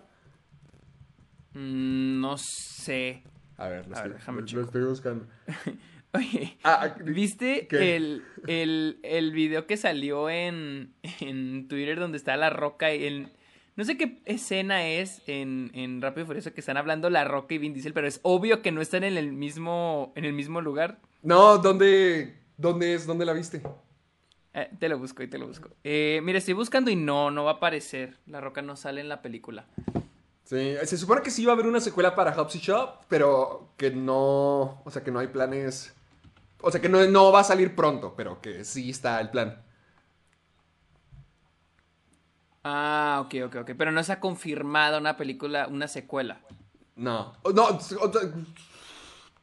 Mm, 1.53 2.22
no 2.22 2.38
sé. 2.38 3.24
A 3.58 3.67
ver, 3.67 3.88
lo, 3.88 3.98
A 3.98 4.03
ver, 4.03 4.13
déjame 4.15 4.41
lo- 4.41 4.46
checo. 4.48 4.60
lo 4.62 4.65
estoy 4.65 4.84
buscando. 4.84 5.27
Oye, 6.13 6.58
Ah, 6.63 6.93
¿viste 7.05 7.67
el, 7.96 8.24
el, 8.48 9.00
el 9.03 9.31
video 9.31 9.65
que 9.65 9.77
salió 9.77 10.29
en, 10.29 10.93
en 11.22 11.67
Twitter 11.70 12.00
donde 12.00 12.17
está 12.17 12.36
la 12.38 12.50
roca 12.50 12.93
y 12.93 13.05
el... 13.05 13.29
No 13.77 13.86
sé 13.86 13.98
qué 13.98 14.22
escena 14.25 14.86
es 14.86 15.22
en, 15.27 15.72
en 15.74 16.01
Rápido 16.01 16.24
y 16.24 16.27
Furioso 16.27 16.53
que 16.53 16.60
están 16.60 16.75
hablando 16.75 17.10
La 17.10 17.24
Roca 17.24 17.55
y 17.55 17.58
Vin 17.58 17.74
Diesel, 17.74 17.93
pero 17.93 18.05
es 18.05 18.20
obvio 18.24 18.62
que 18.62 18.74
no 18.74 18.81
están 18.81 19.05
en 19.05 19.15
el 19.15 19.31
mismo, 19.31 20.12
en 20.17 20.25
el 20.25 20.34
mismo 20.34 20.60
lugar. 20.60 21.00
No, 21.24 21.58
¿dónde, 21.58 22.36
¿dónde 22.58 22.93
es? 22.96 23.08
¿Dónde 23.08 23.25
la 23.25 23.31
viste? 23.31 23.62
Eh, 24.53 24.70
te 24.77 24.89
lo 24.89 25.00
busco 25.00 25.24
y 25.24 25.27
te 25.29 25.38
lo 25.38 25.48
busco. 25.48 25.70
Eh, 25.86 26.20
mira, 26.22 26.38
estoy 26.39 26.53
buscando 26.53 26.91
y 26.91 26.98
no, 26.98 27.31
no 27.31 27.46
va 27.46 27.51
a 27.51 27.53
aparecer. 27.55 28.17
La 28.25 28.41
Roca 28.41 28.62
no 28.62 28.75
sale 28.75 29.00
en 29.00 29.08
la 29.08 29.22
película. 29.22 29.65
Sí, 30.51 30.75
se 30.84 30.98
supone 30.98 31.22
que 31.22 31.31
sí 31.31 31.46
va 31.46 31.53
a 31.53 31.55
haber 31.55 31.65
una 31.65 31.79
secuela 31.79 32.13
para 32.13 32.34
Hobbs 32.36 32.55
y 32.58 32.60
Shaw, 32.60 33.05
pero 33.08 33.70
que 33.77 33.89
no... 33.89 34.81
O 34.84 34.91
sea, 34.91 35.01
que 35.01 35.10
no 35.10 35.20
hay 35.20 35.27
planes... 35.27 35.93
O 36.62 36.70
sea, 36.70 36.81
que 36.81 36.89
no, 36.89 37.01
no 37.08 37.31
va 37.31 37.39
a 37.39 37.43
salir 37.46 37.74
pronto, 37.74 38.15
pero 38.17 38.41
que 38.41 38.65
sí 38.65 38.89
está 38.89 39.22
el 39.22 39.29
plan. 39.29 39.63
Ah, 42.65 43.22
ok, 43.25 43.36
ok, 43.46 43.55
ok. 43.62 43.72
Pero 43.77 43.91
no 43.93 44.03
se 44.03 44.12
ha 44.12 44.20
confirmado 44.20 44.98
una 44.98 45.15
película, 45.15 45.67
una 45.67 45.88
secuela. 45.88 46.41
No, 46.98 47.34
no, 47.55 47.79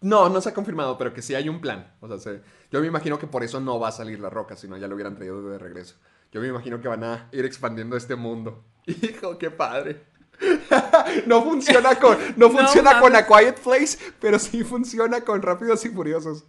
no, 0.03 0.29
no 0.29 0.41
se 0.43 0.49
ha 0.51 0.55
confirmado, 0.55 0.99
pero 0.99 1.15
que 1.15 1.23
sí 1.23 1.35
hay 1.35 1.49
un 1.49 1.61
plan. 1.63 1.91
O 2.01 2.09
sea, 2.09 2.19
se- 2.19 2.43
yo 2.71 2.81
me 2.81 2.87
imagino 2.87 3.19
que 3.19 3.27
por 3.27 3.43
eso 3.43 3.61
no 3.61 3.81
va 3.81 3.89
a 3.89 3.93
salir 3.93 4.21
La 4.21 4.31
Roca, 4.31 4.57
sino 4.57 4.77
ya 4.77 4.87
lo 4.89 4.95
hubieran 4.95 5.17
traído 5.17 5.43
de 5.49 5.59
regreso. 5.59 5.97
Yo 6.33 6.41
me 6.43 6.49
imagino 6.49 6.81
que 6.83 6.89
van 6.89 7.03
a 7.05 7.29
ir 7.33 7.47
expandiendo 7.47 7.97
este 7.97 8.15
mundo. 8.15 8.63
Hijo, 8.87 9.39
qué 9.39 9.51
padre. 9.51 10.05
No 11.27 11.43
funciona 11.43 11.97
con, 11.97 12.17
no 12.37 12.49
No 12.49 12.51
funciona 12.51 13.01
con 13.01 13.15
A. 13.17 13.27
Quiet 13.27 13.61
Place, 13.61 13.99
pero 14.21 14.39
sí 14.39 14.63
funciona 14.65 15.21
con 15.23 15.43
Rápidos 15.43 15.85
y 15.85 15.89
Furiosos. 15.91 16.45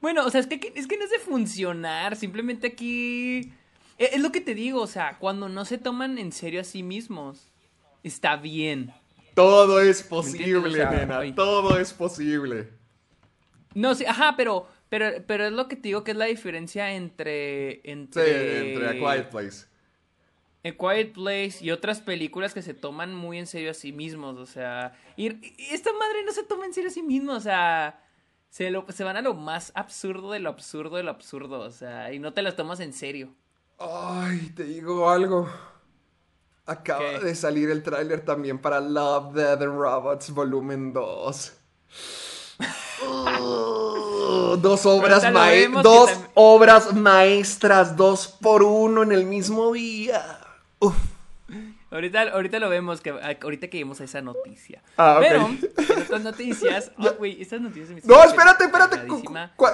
Bueno, 0.00 0.24
o 0.24 0.30
sea, 0.30 0.40
es 0.40 0.46
que, 0.46 0.72
es 0.74 0.86
que 0.86 0.96
no 0.96 1.04
es 1.04 1.10
de 1.10 1.18
funcionar, 1.18 2.16
simplemente 2.16 2.68
aquí... 2.68 3.52
e- 3.98 4.10
Es 4.12 4.20
lo 4.20 4.30
que 4.32 4.40
te 4.40 4.54
digo, 4.54 4.80
o 4.80 4.86
sea, 4.86 5.18
cuando 5.18 5.48
no 5.48 5.64
se 5.64 5.78
toman 5.78 6.18
en 6.18 6.30
serio 6.32 6.60
a 6.60 6.64
sí 6.64 6.82
mismos, 6.82 7.50
está 8.04 8.36
bien. 8.36 8.92
Todo 9.34 9.80
es 9.80 10.02
posible, 10.02 10.68
O 10.68 10.70
sea, 10.70 10.90
nena. 10.90 11.34
Todo 11.34 11.78
es 11.78 11.92
posible. 11.92 12.68
No, 13.74 13.94
sí, 13.94 14.04
ajá, 14.04 14.34
pero, 14.36 14.68
pero, 14.88 15.10
pero 15.26 15.46
es 15.46 15.52
lo 15.52 15.68
que 15.68 15.76
te 15.76 15.82
digo 15.88 16.02
que 16.04 16.12
es 16.12 16.16
la 16.16 16.24
diferencia 16.26 16.92
entre... 16.92 17.80
Sí, 17.84 17.90
Entre, 17.90 18.72
entre 18.74 18.88
A 18.88 18.92
Quiet 18.92 19.30
Place. 19.30 19.66
A 20.68 20.72
Quiet 20.76 21.12
Place 21.12 21.58
y 21.60 21.70
otras 21.70 22.00
películas 22.00 22.54
que 22.54 22.62
se 22.62 22.74
toman 22.74 23.14
muy 23.14 23.38
en 23.38 23.46
serio 23.46 23.70
a 23.70 23.74
sí 23.74 23.92
mismos, 23.92 24.36
o 24.38 24.46
sea... 24.46 24.92
Y, 25.16 25.28
y 25.28 25.68
esta 25.72 25.92
madre 25.92 26.24
no 26.24 26.32
se 26.32 26.42
toma 26.44 26.66
en 26.66 26.72
serio 26.74 26.90
a 26.90 26.92
sí 26.92 27.02
mismo, 27.02 27.32
o 27.32 27.40
sea... 27.40 28.02
Se, 28.50 28.70
lo- 28.70 28.86
se 28.88 29.04
van 29.04 29.16
a 29.18 29.20
lo 29.22 29.34
más 29.34 29.72
absurdo 29.74 30.32
de 30.32 30.38
lo 30.40 30.48
absurdo 30.48 30.96
de 30.96 31.02
lo 31.02 31.10
absurdo, 31.10 31.60
o 31.60 31.70
sea, 31.70 32.12
y 32.14 32.18
no 32.18 32.32
te 32.32 32.40
las 32.40 32.56
tomas 32.56 32.80
en 32.80 32.94
serio. 32.94 33.28
Ay, 33.78 34.52
te 34.56 34.64
digo 34.64 35.10
algo. 35.10 35.46
Acaba 36.64 37.00
¿Qué? 37.00 37.18
de 37.20 37.34
salir 37.34 37.70
el 37.70 37.82
tráiler 37.82 38.24
también 38.24 38.58
para 38.58 38.80
Love, 38.80 39.34
Death 39.34 39.62
and 39.62 39.78
Robots 39.78 40.30
Volumen 40.30 40.92
2. 40.94 41.52
Uh, 43.06 44.56
dos 44.56 44.84
obras 44.86 45.22
dos 45.82 46.10
obras 46.34 46.94
maestras, 46.94 47.96
dos 47.96 48.28
por 48.28 48.62
uno 48.62 49.02
en 49.02 49.12
el 49.12 49.24
mismo 49.24 49.72
día. 49.72 50.37
Uf. 50.80 50.96
Ahorita, 51.90 52.22
ahorita 52.32 52.58
lo 52.58 52.68
vemos, 52.68 53.00
que 53.00 53.10
ahorita 53.10 53.68
que 53.68 53.78
a 54.00 54.04
esa 54.04 54.20
noticia. 54.20 54.82
Ah. 54.98 55.16
Pero, 55.20 55.48
en 55.48 56.22
noticias... 56.22 56.92
ah, 56.98 57.14
güey, 57.18 57.40
estas 57.40 57.60
noticias... 57.60 57.88
me 57.90 58.02
No, 58.04 58.22
espérate, 58.22 58.64
espérate. 58.64 58.96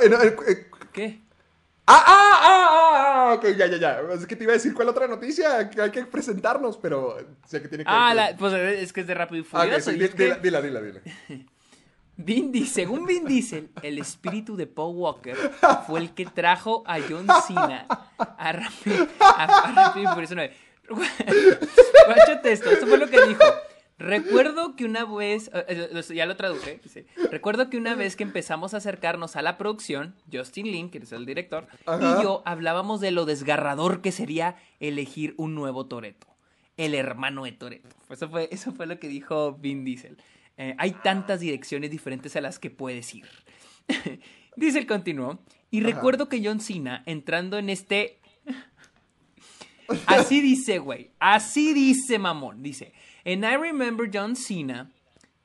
eh, 0.02 0.06
eh, 0.22 0.36
eh, 0.48 0.66
¿Qué? 0.92 1.20
Ah, 1.86 2.02
ah, 2.06 2.30
ah, 2.40 2.68
ah, 2.70 3.28
ah, 3.30 3.34
ok, 3.34 3.44
ya, 3.58 3.66
ya, 3.66 3.76
ya. 3.76 4.00
Es 4.14 4.26
que 4.26 4.36
te 4.36 4.44
iba 4.44 4.52
a 4.52 4.54
decir 4.54 4.72
cuál 4.72 4.88
otra 4.88 5.06
noticia 5.06 5.68
que 5.68 5.82
hay 5.82 5.90
que 5.90 6.04
presentarnos, 6.06 6.78
pero 6.78 7.16
sé 7.46 7.60
que 7.60 7.68
tiene 7.68 7.84
que 7.84 7.90
Ah, 7.90 8.14
la- 8.14 8.36
pues 8.36 8.54
es 8.54 8.92
que 8.92 9.00
es 9.02 9.06
de 9.06 9.14
Rápido 9.14 9.42
y 9.42 9.46
Ah, 9.52 9.60
Furioso. 9.64 9.90
sí, 9.90 9.96
y 9.96 9.98
di- 9.98 10.04
es 10.06 10.14
que 10.14 10.24
dila, 10.36 10.62
dila, 10.62 10.80
dila, 10.80 10.80
dila. 10.80 11.00
Vin 12.16 12.64
según 12.66 13.04
Vin 13.06 13.24
Diesel, 13.26 13.70
el 13.82 13.98
espíritu 13.98 14.56
de 14.56 14.68
Paul 14.68 14.94
Walker 14.96 15.36
fue 15.86 15.98
el 15.98 16.14
que 16.14 16.24
trajo 16.26 16.84
a 16.86 16.98
John 17.00 17.26
Cena 17.44 17.86
a 18.38 18.52
Rápido, 18.52 19.08
a, 19.18 19.42
a 19.44 19.72
Rápido 19.72 20.10
y 20.10 20.14
Furioso 20.14 20.34
9. 20.36 20.54
Guáchate 20.88 22.52
esto, 22.52 22.70
esto 22.70 22.86
fue 22.86 22.98
lo 22.98 23.08
que 23.08 23.20
dijo. 23.26 23.44
Recuerdo 23.98 24.74
que 24.74 24.84
una 24.84 25.04
vez, 25.04 25.50
eh, 25.54 25.88
eh, 25.92 26.14
ya 26.14 26.26
lo 26.26 26.36
traduje, 26.36 26.80
recuerdo 27.30 27.70
que 27.70 27.76
una 27.76 27.94
vez 27.94 28.16
que 28.16 28.24
empezamos 28.24 28.74
a 28.74 28.78
acercarnos 28.78 29.36
a 29.36 29.42
la 29.42 29.56
producción, 29.56 30.16
Justin 30.32 30.66
Lin, 30.66 30.90
que 30.90 30.98
es 30.98 31.12
el 31.12 31.24
director, 31.26 31.68
Ajá. 31.86 32.18
y 32.20 32.22
yo 32.22 32.42
hablábamos 32.44 33.00
de 33.00 33.12
lo 33.12 33.24
desgarrador 33.24 34.02
que 34.02 34.10
sería 34.10 34.56
elegir 34.80 35.34
un 35.36 35.54
nuevo 35.54 35.86
Toreto, 35.86 36.26
el 36.76 36.94
hermano 36.94 37.44
de 37.44 37.52
Toreto. 37.52 37.88
Eso 38.10 38.28
fue, 38.28 38.48
eso 38.50 38.72
fue 38.72 38.86
lo 38.86 38.98
que 38.98 39.06
dijo 39.06 39.52
Vin 39.52 39.84
Diesel. 39.84 40.18
Eh, 40.56 40.74
hay 40.78 40.90
tantas 40.90 41.38
direcciones 41.38 41.90
diferentes 41.90 42.34
a 42.34 42.40
las 42.40 42.58
que 42.58 42.70
puedes 42.70 43.14
ir. 43.14 43.28
Diesel 44.56 44.86
continuó, 44.86 45.38
y 45.70 45.80
recuerdo 45.80 46.28
que 46.28 46.40
John 46.44 46.60
Cena 46.60 47.02
entrando 47.06 47.58
en 47.58 47.68
este 47.68 48.20
Así 50.06 50.40
dice, 50.40 50.78
güey. 50.78 51.10
Así 51.18 51.72
dice, 51.74 52.18
mamón. 52.18 52.62
Dice, 52.62 52.92
and 53.24 53.44
I 53.44 53.56
remember 53.56 54.08
John 54.12 54.34
Cena 54.36 54.90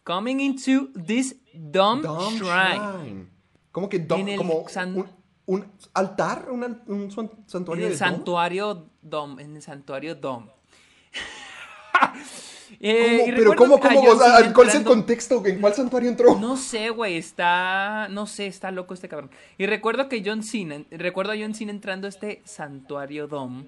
coming 0.03 0.39
into 0.39 0.89
this 0.93 1.35
dumb, 1.53 2.01
Dumb 2.01 2.35
shrine. 2.37 2.79
Shrine. 3.03 3.27
¿Cómo 3.71 3.89
que 3.89 3.99
dumb? 3.99 4.35
Como 4.37 4.67
san- 4.69 4.95
un, 4.95 5.07
un 5.45 5.65
altar? 5.93 6.47
¿Un, 6.51 6.63
un 6.87 7.11
san- 7.11 7.29
En 7.31 7.49
santuario 7.49 7.85
el 7.85 7.91
de 7.91 7.97
santuario 7.97 8.89
Dom. 9.01 9.39
En 9.39 9.55
el 9.55 9.61
santuario 9.61 10.15
Dom. 10.15 10.47
¿Cómo? 11.99 12.13
Eh, 12.81 13.25
y 13.27 13.31
Pero 13.31 13.55
¿cómo, 13.55 13.79
cómo? 13.79 14.01
O 14.01 14.15
sea, 14.17 14.53
¿Cuál 14.53 14.67
es 14.69 14.75
el 14.75 14.83
contexto? 14.83 15.43
¿En 15.45 15.59
cuál 15.59 15.73
santuario 15.73 16.07
entró? 16.09 16.39
No 16.39 16.55
sé, 16.55 16.89
güey, 16.91 17.17
está, 17.17 18.07
no 18.09 18.25
sé, 18.27 18.47
está 18.47 18.71
loco 18.71 18.93
este 18.93 19.09
cabrón. 19.09 19.31
Y 19.57 19.65
recuerdo 19.65 20.07
que 20.07 20.21
John 20.23 20.43
Cena, 20.43 20.83
recuerdo 20.91 21.33
a 21.33 21.35
John 21.37 21.53
Cena 21.55 21.71
entrando 21.71 22.05
a 22.07 22.09
este 22.09 22.41
santuario 22.45 23.27
Dom 23.27 23.65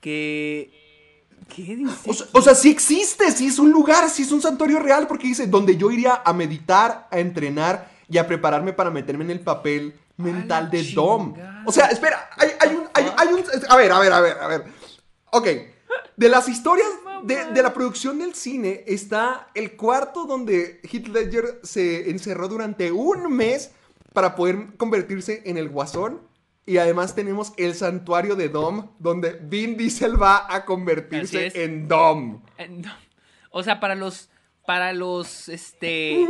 que 0.00 0.70
¿qué 1.54 1.76
dice? 1.76 2.10
O 2.10 2.14
sea, 2.14 2.26
o 2.32 2.42
sea, 2.42 2.54
sí 2.54 2.70
existe, 2.70 3.30
sí 3.32 3.46
es 3.46 3.58
un 3.58 3.70
lugar, 3.70 4.08
sí 4.08 4.22
es 4.22 4.32
un 4.32 4.40
santuario 4.40 4.78
real, 4.78 5.06
porque 5.06 5.26
dice, 5.26 5.46
donde 5.46 5.76
yo 5.76 5.90
iría 5.90 6.22
a 6.24 6.32
meditar, 6.32 7.08
a 7.10 7.18
entrenar 7.18 7.90
y 8.08 8.18
a 8.18 8.26
prepararme 8.26 8.72
para 8.72 8.90
meterme 8.90 9.24
en 9.24 9.30
el 9.30 9.40
papel 9.40 9.94
mental 10.16 10.70
de 10.70 10.82
Dom. 10.92 11.34
O 11.64 11.72
sea, 11.72 11.86
espera, 11.86 12.30
hay, 12.36 12.50
hay 12.60 12.76
un, 12.76 12.84
hay, 12.94 13.06
hay 13.16 13.28
un... 13.32 13.42
A 13.68 13.76
ver, 13.76 13.92
a 13.92 13.98
ver, 13.98 14.12
a 14.12 14.20
ver, 14.20 14.38
a 14.38 14.46
ver. 14.48 14.64
Ok, 15.32 15.48
De 16.16 16.28
las 16.28 16.48
historias 16.48 16.88
de, 17.22 17.46
de 17.52 17.62
la 17.62 17.72
producción 17.72 18.18
del 18.18 18.34
cine 18.34 18.84
está 18.86 19.48
el 19.54 19.76
cuarto 19.76 20.24
donde 20.26 20.80
Heath 20.82 21.08
Ledger 21.08 21.60
se 21.62 22.10
encerró 22.10 22.48
durante 22.48 22.92
un 22.92 23.34
mes 23.34 23.70
para 24.12 24.34
poder 24.34 24.76
convertirse 24.76 25.42
en 25.44 25.56
el 25.56 25.68
guasón. 25.68 26.20
Y 26.70 26.78
además 26.78 27.16
tenemos 27.16 27.52
el 27.56 27.74
santuario 27.74 28.36
de 28.36 28.48
Dom, 28.48 28.92
donde 29.00 29.40
Vin 29.42 29.76
Diesel 29.76 30.22
va 30.22 30.46
a 30.48 30.64
convertirse 30.64 31.50
en 31.64 31.88
Dom. 31.88 32.42
O 33.50 33.64
sea, 33.64 33.80
para 33.80 33.96
los. 33.96 34.30
Para 34.64 34.92
los. 34.92 35.48
Este. 35.48 36.28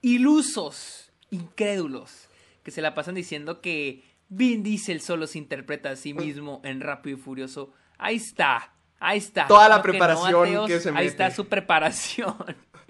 Ilusos. 0.00 1.12
Incrédulos. 1.28 2.30
Que 2.62 2.70
se 2.70 2.80
la 2.80 2.94
pasan 2.94 3.16
diciendo 3.16 3.60
que 3.60 4.02
Vin 4.30 4.62
Diesel 4.62 5.02
solo 5.02 5.26
se 5.26 5.36
interpreta 5.36 5.90
a 5.90 5.96
sí 5.96 6.14
mismo 6.14 6.62
en 6.64 6.80
Rápido 6.80 7.18
y 7.18 7.20
Furioso. 7.20 7.74
Ahí 7.98 8.16
está. 8.16 8.72
Ahí 8.98 9.18
está. 9.18 9.46
Toda 9.46 9.68
la 9.68 9.82
que 9.82 9.88
no, 9.88 9.92
preparación 9.92 10.48
ateos, 10.48 10.68
que 10.68 10.80
se 10.80 10.88
Ahí 10.88 10.94
mete. 10.94 11.06
está 11.08 11.30
su 11.32 11.48
preparación. 11.48 12.34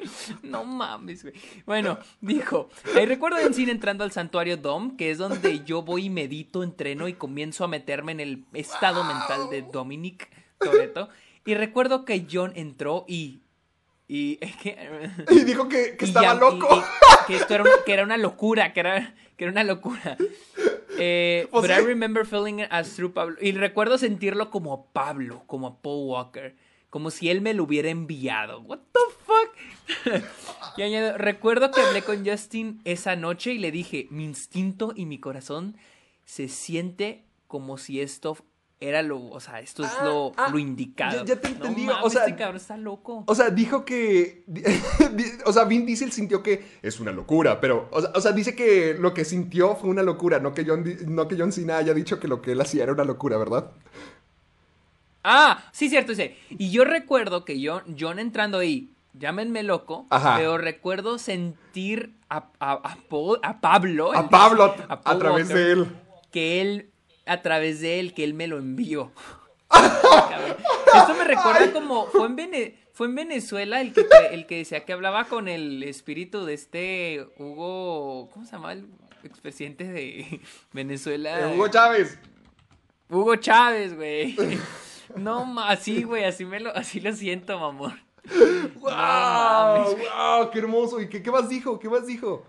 No 0.43 0.65
mames, 0.65 1.23
güey. 1.23 1.35
Bueno, 1.67 1.99
dijo, 2.21 2.69
ahí 2.97 3.07
recuerdo 3.07 3.39
en 3.39 3.55
cine 3.55 3.73
entrando 3.73 4.05
al 4.05 4.13
santuario 4.13 4.57
Dom, 4.57 4.97
que 4.97 5.11
es 5.11 5.19
donde 5.19 5.65
yo 5.65 5.83
voy 5.83 6.07
y 6.07 6.11
medito, 6.11 6.63
entreno 6.63 7.09
y 7.09 7.15
comienzo 7.15 7.65
a 7.65 7.69
meterme 7.69 8.13
en 8.13 8.21
el 8.21 8.45
estado 8.55 9.05
mental 9.05 9.51
de 9.51 9.63
Dominic 9.63 10.29
Toretto. 10.59 11.09
Y 11.45 11.55
recuerdo 11.55 12.05
que 12.05 12.27
John 12.31 12.53
entró 12.55 13.05
y... 13.09 13.41
Y 14.09 14.37
que... 14.63 15.11
Y 15.31 15.45
dijo 15.45 15.69
que, 15.69 15.97
que 15.97 16.05
y 16.07 16.09
estaba 16.09 16.27
ya- 16.27 16.35
loco. 16.35 16.69
y- 16.77 17.27
que 17.27 17.37
esto 17.37 17.55
era, 17.55 17.63
un- 17.65 17.71
que 17.87 17.93
era 17.93 18.03
una 18.05 18.17
locura, 18.17 18.73
que 18.73 18.81
era, 18.81 19.15
que 19.37 19.45
era 19.45 19.53
una 19.53 19.65
locura. 19.65 20.17
Eh, 20.99 21.47
Pues 21.51 21.63
but. 21.69 21.71
I 21.71 21.81
remember 21.87 22.27
feeling 22.27 22.59
it 22.61 22.69
as 22.71 22.95
through 22.97 23.13
Pablo. 23.13 23.37
Y 23.41 23.53
recuerdo 23.53 23.97
sentirlo 23.99 24.51
como 24.51 24.73
a 24.75 24.93
Pablo, 24.93 25.45
como 25.47 25.67
a 25.69 25.81
Paul 25.81 26.09
Walker. 26.09 26.55
Como 26.90 27.11
si 27.11 27.31
él 27.31 27.40
me 27.40 27.55
lo 27.55 27.64
hubiera 27.64 27.88
enviado. 27.88 28.61
What 28.62 28.81
the 28.92 29.00
fuck? 29.24 30.24
y 30.76 30.83
añado, 30.83 31.16
recuerdo 31.18 31.70
que 31.70 31.81
hablé 31.81 32.03
con 32.03 32.26
Justin 32.26 32.81
esa 32.85 33.16
noche 33.16 33.53
y 33.53 33.59
le 33.59 33.70
dije, 33.70 34.09
mi 34.11 34.24
instinto 34.24 34.92
y 34.94 35.07
mi 35.07 35.18
corazón 35.18 35.76
se 36.24 36.48
siente 36.48 37.24
como 37.46 37.79
si 37.79 38.00
esto 38.00 38.37
era 38.83 39.03
lo, 39.03 39.20
o 39.29 39.40
sea, 39.40 39.61
esto 39.61 39.85
es 39.85 39.90
Ah, 40.00 40.05
lo, 40.05 40.33
ah, 40.38 40.48
lo 40.50 40.59
indicado. 40.59 41.18
ya- 41.24 41.35
ya 41.35 41.40
te 41.40 41.50
No 41.50 41.55
entendí, 41.57 41.83
o 41.83 41.92
mames, 41.92 42.12
sea, 42.12 42.24
este 42.24 42.37
cabrón 42.37 42.57
está 42.57 42.76
loco. 42.79 43.24
O 43.26 43.35
sea, 43.35 43.50
dijo 43.50 43.85
que. 43.85 44.44
o 45.44 45.53
sea, 45.53 45.64
Vin 45.64 45.85
Diesel 45.85 46.12
sintió 46.12 46.42
que 46.42 46.64
es 46.81 46.98
una 46.98 47.12
locura, 47.12 47.61
pero. 47.61 47.88
O 47.92 48.00
sea, 48.00 48.11
o 48.14 48.20
sea, 48.22 48.33
dice 48.33 48.55
que 48.57 48.94
lo 48.98 49.12
que 49.12 49.24
sintió 49.26 49.76
fue 49.76 49.90
una 49.90 50.03
locura, 50.03 50.38
no 50.40 50.55
que, 50.55 50.64
John, 50.64 50.85
no 51.09 51.29
que 51.29 51.37
John 51.38 51.53
Cena 51.53 51.76
haya 51.76 51.92
dicho 51.92 52.18
que 52.18 52.26
lo 52.29 52.40
que 52.40 52.53
él 52.53 52.61
hacía 52.62 52.85
era 52.85 52.92
una 52.92 53.05
locura, 53.05 53.37
¿verdad? 53.37 53.70
Ah, 55.22 55.64
sí, 55.72 55.88
cierto, 55.90 56.14
sí. 56.14 56.35
Y 56.50 56.70
yo 56.70 56.85
recuerdo 56.85 57.44
que 57.44 57.61
yo, 57.61 57.83
John 57.98 58.18
entrando 58.18 58.59
ahí, 58.59 58.90
llámenme 59.14 59.62
loco, 59.62 60.06
Ajá. 60.11 60.37
pero 60.37 60.56
recuerdo 60.59 61.18
sentir 61.18 62.12
a, 62.28 62.48
a, 62.59 62.72
a 62.72 62.96
Paul- 63.09 63.40
a 63.42 63.61
Pablo. 63.61 64.12
A 64.14 64.28
Pablo 64.28 64.64
a, 64.88 64.92
a 64.94 65.00
Paul 65.00 65.18
través 65.18 65.48
Walker, 65.48 65.56
de 65.66 65.72
él. 65.72 65.87
Que 66.33 66.61
él, 66.62 66.90
a 67.26 67.42
través 67.42 67.80
de 67.80 68.00
él, 68.00 68.14
que 68.14 68.24
él 68.24 68.35
me 68.35 68.46
lo 68.46 68.59
envió. 68.59 69.12
Esto 70.94 71.14
me 71.16 71.24
recuerda 71.24 71.72
como, 71.72 72.06
fue 72.06 72.26
en, 72.26 72.37
Vene- 72.37 72.74
fue 72.92 73.06
en 73.06 73.14
Venezuela 73.14 73.80
el 73.80 73.92
que, 73.92 74.06
el 74.33 74.46
que 74.46 74.56
decía 74.59 74.85
que 74.85 74.92
hablaba 74.92 75.24
con 75.24 75.48
el 75.48 75.83
espíritu 75.83 76.44
de 76.44 76.54
este 76.54 77.26
Hugo, 77.38 78.28
¿cómo 78.33 78.44
se 78.46 78.52
llama 78.52 78.72
el 78.72 78.87
expresidente 79.22 79.85
de 79.85 80.40
Venezuela? 80.72 81.40
Eh, 81.52 81.54
Hugo 81.54 81.68
Chávez. 81.68 82.18
Hugo 83.09 83.37
Chávez, 83.37 83.94
güey. 83.94 84.37
No, 85.16 85.61
así, 85.61 86.03
güey, 86.03 86.25
así 86.25 86.44
me 86.44 86.61
lo, 86.61 86.75
así 86.77 87.01
lo 87.01 87.12
siento, 87.12 87.59
mamón. 87.59 87.99
¡Wow! 88.81 88.90
mames, 88.90 89.96
¡Wow! 89.99 90.51
¡Qué 90.51 90.59
hermoso! 90.59 91.01
¿Y 91.01 91.09
qué, 91.09 91.23
qué 91.23 91.31
más 91.31 91.49
dijo? 91.49 91.79
¿Qué 91.79 91.88
más 91.88 92.07
dijo? 92.07 92.44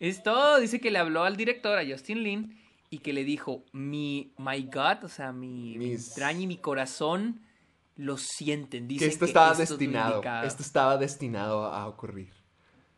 Es 0.00 0.22
todo, 0.22 0.58
dice 0.60 0.80
que 0.80 0.90
le 0.90 0.98
habló 0.98 1.22
al 1.24 1.36
director, 1.36 1.78
a 1.78 1.84
Justin 1.86 2.22
Lin, 2.22 2.60
y 2.90 2.98
que 2.98 3.12
le 3.12 3.24
dijo, 3.24 3.62
mi, 3.72 4.32
my 4.38 4.62
God, 4.64 5.04
o 5.04 5.08
sea, 5.08 5.32
mi, 5.32 5.76
mi 5.78 5.88
Mis- 5.90 6.08
entraña 6.10 6.40
y 6.40 6.46
mi 6.46 6.58
corazón 6.58 7.40
lo 7.96 8.16
sienten. 8.18 8.84
Que 8.86 8.94
Dicen 8.94 9.08
esto 9.08 9.24
estaba 9.24 9.50
esto 9.52 9.62
es 9.62 9.68
destinado. 9.70 10.16
indicado". 10.16 10.46
Esto 10.46 10.62
estaba 10.62 10.96
destinado 10.98 11.64
a 11.66 11.86
ocurrir. 11.88 12.30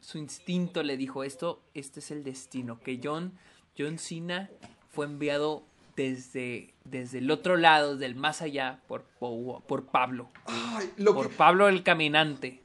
Su 0.01 0.19
instinto 0.19 0.83
le 0.83 0.97
dijo, 0.97 1.25
esto, 1.25 1.63
este 1.75 2.01
es 2.01 2.11
el 2.11 2.25
destino, 2.25 2.81
que 2.81 3.01
John, 3.03 3.33
John 3.79 3.99
Cena 3.99 4.51
fue 4.91 5.07
enviado 5.07 5.65
desde, 5.99 6.75
desde 6.85 7.19
el 7.19 7.29
otro 7.31 7.57
lado, 7.57 7.95
desde 7.95 8.07
el 8.07 8.15
más 8.15 8.41
allá, 8.41 8.79
por, 8.87 9.03
por 9.19 9.87
Pablo. 9.87 10.29
Ay, 10.47 10.91
lo 10.97 11.13
Por 11.13 11.29
que- 11.29 11.35
Pablo 11.37 11.67
el 11.69 11.83
caminante. 11.83 12.63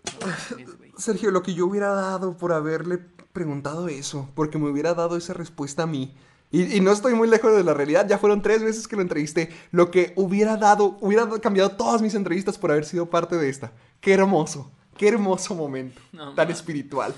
Sergio, 0.98 1.32
lo 1.32 1.42
que 1.42 1.56
yo 1.56 1.66
hubiera 1.66 1.90
dado 1.90 2.38
por 2.38 2.54
haberle 2.54 3.00
preguntado 3.34 3.88
eso, 3.88 4.30
porque 4.36 4.60
me 4.60 4.70
hubiera 4.70 4.94
dado 4.94 5.18
esa 5.18 5.34
respuesta 5.34 5.84
a 5.84 5.88
mí. 5.88 6.14
Y, 6.52 6.78
y 6.78 6.82
no 6.82 6.92
estoy 6.92 7.16
muy 7.16 7.28
lejos 7.28 7.52
de 7.56 7.64
la 7.64 7.74
realidad, 7.74 8.08
ya 8.08 8.20
fueron 8.20 8.44
tres 8.44 8.62
veces 8.64 8.88
que 8.88 8.96
lo 8.96 9.02
entrevisté. 9.02 9.50
Lo 9.72 9.90
que 9.90 10.14
hubiera 10.16 10.56
dado, 10.56 10.98
hubiera 11.02 11.28
cambiado 11.42 11.72
todas 11.72 12.04
mis 12.04 12.14
entrevistas 12.14 12.60
por 12.60 12.70
haber 12.70 12.86
sido 12.86 13.10
parte 13.10 13.36
de 13.38 13.50
esta. 13.50 13.72
Qué 14.00 14.14
hermoso, 14.14 14.72
qué 14.96 15.08
hermoso 15.08 15.56
momento, 15.56 16.00
No 16.12 16.36
tan 16.36 16.52
espiritual. 16.52 17.16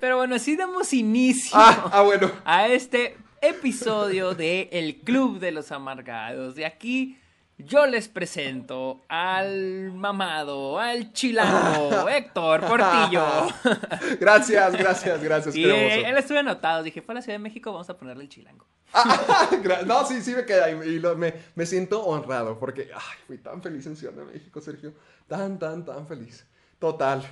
Pero 0.00 0.16
bueno, 0.16 0.36
así 0.36 0.56
damos 0.56 0.94
inicio 0.94 1.50
Ah, 1.52 1.90
ah, 1.92 2.00
bueno. 2.02 2.30
a 2.46 2.68
este 2.68 3.18
episodio 3.40 4.34
de 4.34 4.68
El 4.72 4.96
Club 4.96 5.38
de 5.38 5.50
los 5.52 5.72
Amargados. 5.72 6.54
De 6.54 6.64
aquí 6.66 7.18
yo 7.58 7.86
les 7.86 8.08
presento 8.08 9.04
al 9.08 9.92
mamado, 9.92 10.78
al 10.78 11.12
chilango, 11.12 12.08
Héctor 12.08 12.60
Portillo. 12.60 13.48
Gracias, 14.20 14.72
gracias, 14.76 15.22
gracias, 15.22 15.56
Y 15.56 15.64
eh, 15.64 16.08
él 16.08 16.16
estuve 16.16 16.38
anotado. 16.38 16.82
Dije, 16.82 17.02
fue 17.02 17.14
a 17.14 17.16
la 17.16 17.22
Ciudad 17.22 17.34
de 17.38 17.42
México, 17.42 17.72
vamos 17.72 17.90
a 17.90 17.96
ponerle 17.96 18.24
el 18.24 18.28
chilango. 18.28 18.64
Ah, 18.92 19.50
no, 19.86 20.06
sí, 20.06 20.22
sí 20.22 20.34
me 20.34 20.44
queda. 20.44 20.70
Y, 20.70 20.88
y 20.88 20.98
lo- 20.98 21.16
me, 21.16 21.34
me 21.54 21.66
siento 21.66 22.04
honrado 22.04 22.58
porque 22.58 22.90
ay, 22.94 23.18
fui 23.26 23.38
tan 23.38 23.62
feliz 23.62 23.86
en 23.86 23.96
Ciudad 23.96 24.14
de 24.14 24.24
México, 24.24 24.60
Sergio. 24.60 24.94
Tan, 25.26 25.58
tan, 25.58 25.84
tan 25.84 26.06
feliz. 26.06 26.46
Total. 26.78 27.22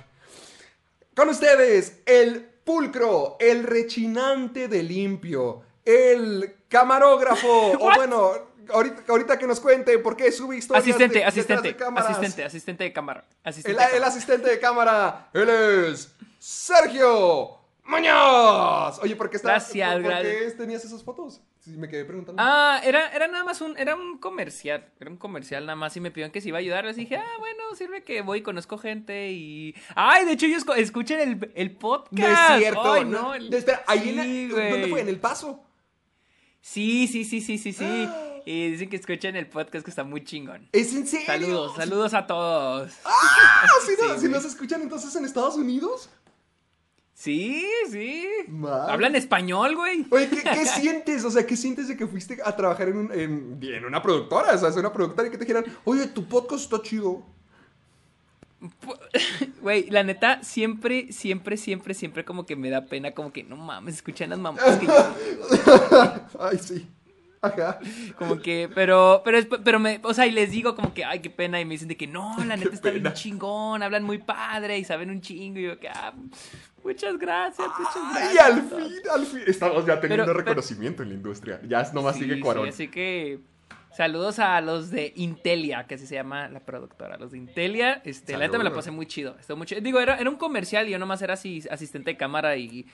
Con 1.15 1.29
ustedes, 1.29 2.01
el 2.05 2.41
pulcro, 2.63 3.37
el 3.39 3.63
rechinante 3.63 4.67
de 4.67 4.83
limpio, 4.83 5.63
el 5.87 6.55
camarógrafo. 6.67 7.47
o 7.79 7.95
bueno, 7.95 8.31
ahorita, 8.69 9.03
ahorita 9.07 9.39
que 9.39 9.47
nos 9.47 9.59
cuente 9.59 9.97
por 9.99 10.15
qué 10.17 10.31
sube 10.31 10.57
historias 10.57 10.83
Asistente, 10.83 11.13
de- 11.15 11.19
de 11.21 11.25
asistente, 11.25 11.69
asistente, 11.97 12.43
asistente 12.43 12.83
de 12.83 12.93
cámara. 12.93 13.25
El, 13.43 13.49
Asistente 13.49 13.79
de 13.79 13.83
el 13.85 13.89
cámara. 13.91 14.07
asistente 14.07 14.49
de 14.49 14.59
cámara, 14.59 15.29
él 15.33 15.49
es 15.49 16.13
Sergio 16.39 17.57
Muñoz. 17.85 18.99
Oye, 19.01 19.15
¿por 19.15 19.29
qué, 19.29 19.37
estás, 19.37 19.51
Gracias, 19.51 19.93
por, 19.93 20.01
por 20.03 20.11
qué 20.11 20.21
gracias. 20.33 20.57
tenías 20.57 20.85
esas 20.85 21.03
fotos? 21.03 21.41
Me 21.65 21.89
quedé 21.89 22.05
preguntando. 22.05 22.41
Ah, 22.41 22.79
era, 22.81 23.09
era 23.11 23.27
nada 23.27 23.43
más 23.43 23.59
un, 23.59 23.77
era 23.77 23.93
un 23.93 24.17
comercial, 24.19 24.85
era 25.01 25.09
un 25.09 25.17
comercial 25.17 25.65
nada 25.65 25.75
más 25.75 25.97
y 25.97 25.99
me 25.99 26.11
pidieron 26.11 26.31
que 26.31 26.39
si 26.39 26.47
iba 26.47 26.57
a 26.57 26.61
ayudar, 26.61 26.85
les 26.85 26.95
dije, 26.95 27.17
ah, 27.17 27.35
bueno, 27.39 27.75
sirve 27.75 28.03
que 28.03 28.21
voy, 28.21 28.41
conozco 28.41 28.77
gente 28.77 29.31
y... 29.31 29.75
Ay, 29.93 30.23
de 30.25 30.31
hecho 30.31 30.45
ellos 30.45 30.63
escuchen 30.77 31.19
el, 31.19 31.51
el 31.55 31.71
podcast. 31.75 32.11
No 32.13 32.55
es 32.55 32.59
cierto. 32.61 32.93
Ay, 32.93 33.03
no, 33.03 33.21
no, 33.21 33.33
el- 33.33 33.53
Espera, 33.53 33.83
ahí 33.85 34.09
en 34.17 34.23
Sí, 34.23 34.43
el- 34.45 34.51
güey. 34.53 34.71
¿Dónde 34.71 34.87
fue? 34.87 35.01
¿En 35.01 35.09
El 35.09 35.19
Paso? 35.19 35.61
Sí, 36.69 37.07
sí, 37.07 37.23
sí, 37.23 37.41
sí, 37.41 37.57
sí, 37.57 37.73
sí. 37.73 38.09
Y 38.49 38.71
dicen 38.71 38.89
que 38.89 38.95
escuchen 38.95 39.35
el 39.35 39.47
podcast 39.47 39.83
que 39.83 39.89
está 39.91 40.05
muy 40.05 40.23
chingón. 40.23 40.69
¿Es 40.71 40.93
en 40.95 41.05
serio? 41.05 41.25
Saludos, 41.27 41.75
saludos 41.75 42.13
a 42.13 42.25
todos. 42.27 42.93
Ah, 43.03 43.11
si, 43.85 43.91
no- 44.01 44.13
Sí, 44.15 44.21
si 44.21 44.29
nos 44.29 44.45
escuchan 44.45 44.81
entonces 44.81 45.13
en 45.17 45.25
Estados 45.25 45.55
Unidos. 45.57 46.09
Sí, 47.13 47.65
sí. 47.91 48.25
Hablan 48.87 49.17
español, 49.17 49.75
güey. 49.75 50.05
Oye, 50.11 50.29
¿qué, 50.29 50.43
qué 50.43 50.65
sientes? 50.79 51.25
O 51.25 51.31
sea, 51.31 51.45
¿qué 51.45 51.57
sientes 51.57 51.89
de 51.89 51.97
que 51.97 52.07
fuiste 52.07 52.37
a 52.41 52.55
trabajar 52.55 52.87
en, 52.87 52.97
un- 52.97 53.11
en, 53.11 53.59
en 53.61 53.83
una 53.85 54.01
productora? 54.01 54.53
O 54.53 54.57
sea, 54.57 54.69
es 54.69 54.77
una 54.77 54.93
productora 54.93 55.27
y 55.27 55.31
que 55.31 55.37
te 55.37 55.43
dijeran, 55.43 55.65
oye, 55.83 56.07
tu 56.07 56.25
podcast 56.25 56.63
está 56.71 56.81
chido. 56.81 57.25
Güey, 59.61 59.89
la 59.89 60.03
neta, 60.03 60.41
siempre, 60.43 61.11
siempre, 61.11 61.57
siempre, 61.57 61.93
siempre 61.93 62.23
como 62.25 62.45
que 62.45 62.55
me 62.55 62.69
da 62.69 62.85
pena, 62.85 63.11
como 63.11 63.31
que 63.31 63.43
no 63.43 63.57
mames, 63.57 63.95
escuchan 63.95 64.29
las 64.29 64.39
mamás 64.39 64.77
que 64.77 64.85
yo. 64.87 64.93
Ay, 66.39 66.57
sí. 66.57 66.87
Ajá. 67.41 67.79
Como 68.17 68.39
que, 68.39 68.67
pero, 68.73 69.21
pero, 69.23 69.37
pero 69.63 69.79
me, 69.79 69.99
o 70.03 70.13
sea, 70.13 70.25
y 70.25 70.31
les 70.31 70.49
digo 70.51 70.75
como 70.75 70.93
que, 70.93 71.05
ay, 71.05 71.19
qué 71.19 71.29
pena, 71.29 71.61
y 71.61 71.65
me 71.65 71.75
dicen 71.75 71.87
de 71.87 71.95
que 71.95 72.07
no, 72.07 72.35
la 72.45 72.57
neta 72.57 72.73
está 72.73 72.89
pena. 72.91 73.09
bien 73.09 73.13
chingón, 73.13 73.83
hablan 73.83 74.03
muy 74.03 74.17
padre 74.17 74.79
y 74.79 74.83
saben 74.83 75.11
un 75.11 75.21
chingo, 75.21 75.59
y 75.59 75.63
yo 75.63 75.79
que, 75.79 75.87
ah, 75.87 76.13
muchas 76.83 77.17
gracias, 77.19 77.67
muchas 77.77 78.11
gracias. 78.11 78.31
Ay, 78.31 78.37
al 78.39 78.61
fin, 78.63 78.99
al 79.13 79.25
fin. 79.25 79.41
Estamos 79.45 79.85
ya 79.85 79.99
teniendo 79.99 80.25
Pero- 80.25 80.39
reconocimiento 80.39 81.03
en 81.03 81.09
la 81.09 81.15
industria. 81.15 81.61
Ya 81.67 81.83
nomás 81.93 82.15
Sí, 82.15 82.23
sigue 82.23 82.35
sí, 82.35 82.41
Cuarón. 82.41 82.69
así 82.69 82.87
que, 82.87 83.39
saludos 83.97 84.37
a 84.39 84.61
los 84.61 84.91
de 84.91 85.11
Intelia, 85.15 85.85
que 85.87 85.95
así 85.95 86.05
se 86.05 86.13
llama 86.15 86.47
la 86.49 86.59
productora, 86.59 87.17
los 87.17 87.31
de 87.31 87.39
Intelia, 87.39 88.01
este, 88.05 88.33
la 88.33 88.39
neta 88.45 88.57
me 88.59 88.63
la 88.63 88.71
pasé 88.71 88.91
muy 88.91 89.07
chido, 89.07 89.35
estuvo 89.39 89.57
muy 89.57 89.65
chido. 89.65 89.81
Digo, 89.81 89.99
era, 89.99 90.17
era 90.17 90.29
un 90.29 90.35
comercial 90.37 90.87
y 90.87 90.91
yo 90.91 90.99
nomás 90.99 91.21
era 91.23 91.33
así, 91.33 91.63
asistente 91.71 92.11
de 92.11 92.17
cámara 92.17 92.55
y 92.57 92.85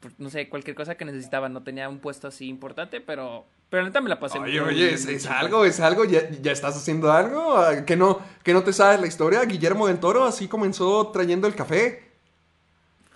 por- 0.00 0.12
no 0.18 0.30
sé, 0.30 0.48
cualquier 0.48 0.74
cosa 0.76 0.96
que 0.96 1.04
necesitaba. 1.04 1.48
No 1.48 1.62
tenía 1.62 1.88
un 1.88 2.00
puesto 2.00 2.26
así 2.28 2.48
importante, 2.48 3.00
pero, 3.00 3.46
pero 3.70 3.84
neta 3.84 4.00
me 4.00 4.08
la 4.08 4.18
pasé 4.18 4.38
Oye, 4.38 4.60
muy 4.60 4.70
oye, 4.74 4.86
bien, 4.88 4.94
es, 5.16 5.26
algo, 5.26 5.64
es 5.64 5.78
algo, 5.80 6.04
ya, 6.04 6.28
ya 6.42 6.50
estás 6.52 6.76
haciendo 6.76 7.12
algo, 7.12 7.56
Ah, 7.56 7.84
que 7.86 7.96
no, 7.96 8.20
que 8.42 8.52
no 8.52 8.62
te 8.64 8.72
sabes 8.72 9.00
la 9.00 9.06
historia. 9.06 9.40
Guillermo 9.44 9.86
del 9.86 9.98
Toro 10.00 10.24
así 10.24 10.48
comenzó 10.48 11.08
trayendo 11.12 11.46
el 11.46 11.54
café. 11.54 12.02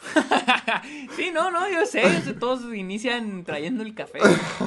Sí, 1.16 1.31
no, 1.33 1.50
no, 1.50 1.68
yo 1.68 1.85
sé, 1.87 2.02
yo 2.02 2.20
sé, 2.22 2.35
todos 2.35 2.62
inician 2.74 3.44
trayendo 3.44 3.83
el 3.85 3.94
café. 3.94 4.18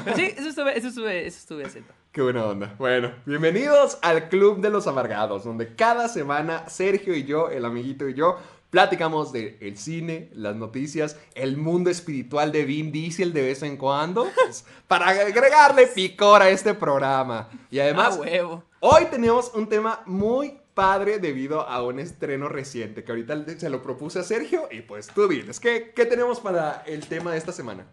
Pero 0.06 0.16
sí, 0.16 0.24
eso 0.38 0.50
estuve, 0.50 0.78
eso 0.78 0.88
estuve, 0.90 1.26
eso 1.28 1.38
estuve 1.40 1.66
haciendo. 1.66 1.92
Qué 2.16 2.22
buena 2.22 2.46
onda. 2.46 2.74
Bueno, 2.80 3.12
bienvenidos 3.26 3.98
al 4.02 4.30
Club 4.30 4.62
de 4.62 4.70
los 4.70 4.88
Amargados, 4.88 5.44
donde 5.44 5.76
cada 5.76 6.08
semana 6.08 6.70
Sergio 6.70 7.14
y 7.14 7.26
yo, 7.26 7.50
el 7.50 7.66
amiguito 7.66 8.08
y 8.08 8.14
yo, 8.14 8.38
platicamos 8.70 9.34
de 9.34 9.58
el 9.60 9.78
cine, 9.78 10.30
las 10.32 10.56
noticias, 10.56 11.20
el 11.34 11.58
mundo 11.58 11.90
espiritual 11.90 12.54
de 12.54 12.64
Vin 12.64 12.94
Diesel 12.94 13.34
de 13.34 13.42
vez 13.42 13.64
en 13.64 13.76
cuando, 13.76 14.30
pues, 14.34 14.66
para 14.88 15.10
agregarle 15.10 15.88
picor 15.88 16.42
a 16.42 16.50
este 16.50 16.74
programa. 16.74 17.50
Y 17.70 17.80
además, 17.80 18.18
huevo. 18.18 18.64
Hoy 18.80 19.08
tenemos 19.12 19.52
un 19.54 19.68
tema 19.68 20.02
muy 20.06 20.58
padre 20.74 21.20
debido 21.20 21.68
a 21.68 21.84
un 21.84 22.00
estreno 22.00 22.48
reciente 22.48 23.04
que 23.04 23.12
ahorita 23.12 23.44
se 23.58 23.70
lo 23.70 23.84
propuse 23.84 24.20
a 24.20 24.24
Sergio 24.24 24.70
y 24.72 24.84
pues 24.84 25.08
tú 25.08 25.28
diles, 25.28 25.60
¿qué, 25.60 25.92
qué 25.94 26.06
tenemos 26.06 26.40
para 26.40 26.82
el 26.86 27.06
tema 27.08 27.34
de 27.34 27.40
esta 27.40 27.52
semana? 27.52 27.86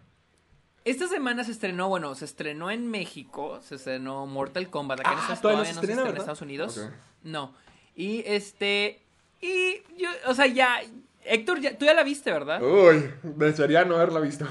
Esta 0.85 1.07
semana 1.07 1.43
se 1.43 1.51
estrenó, 1.51 1.87
bueno, 1.87 2.13
se 2.15 2.25
estrenó 2.25 2.69
en 2.69 2.89
México, 2.89 3.59
se 3.61 3.75
estrenó 3.75 4.25
Mortal 4.25 4.69
Kombat. 4.69 4.99
Acá 4.99 5.11
en 5.13 5.17
Ah, 5.17 5.21
Estados, 5.21 5.41
todavía 5.41 5.63
todavía 5.63 5.73
no 5.73 5.81
no 5.81 5.81
se 5.81 5.87
se 5.87 5.91
estrena, 5.93 6.01
estrena 6.01 6.09
en. 6.15 6.21
Estados 6.21 6.41
Unidos. 6.41 6.89
No. 7.23 7.53
Y 7.95 8.23
este, 8.25 9.01
y 9.41 9.75
yo, 9.97 10.09
o 10.27 10.33
sea, 10.33 10.47
ya, 10.47 10.81
Héctor, 11.23 11.61
ya, 11.61 11.77
tú 11.77 11.85
ya 11.85 11.93
la 11.93 12.03
viste, 12.03 12.31
¿verdad? 12.31 12.61
Uy, 12.61 13.09
desearía 13.23 13.85
no 13.85 13.95
haberla 13.95 14.19
visto. 14.19 14.45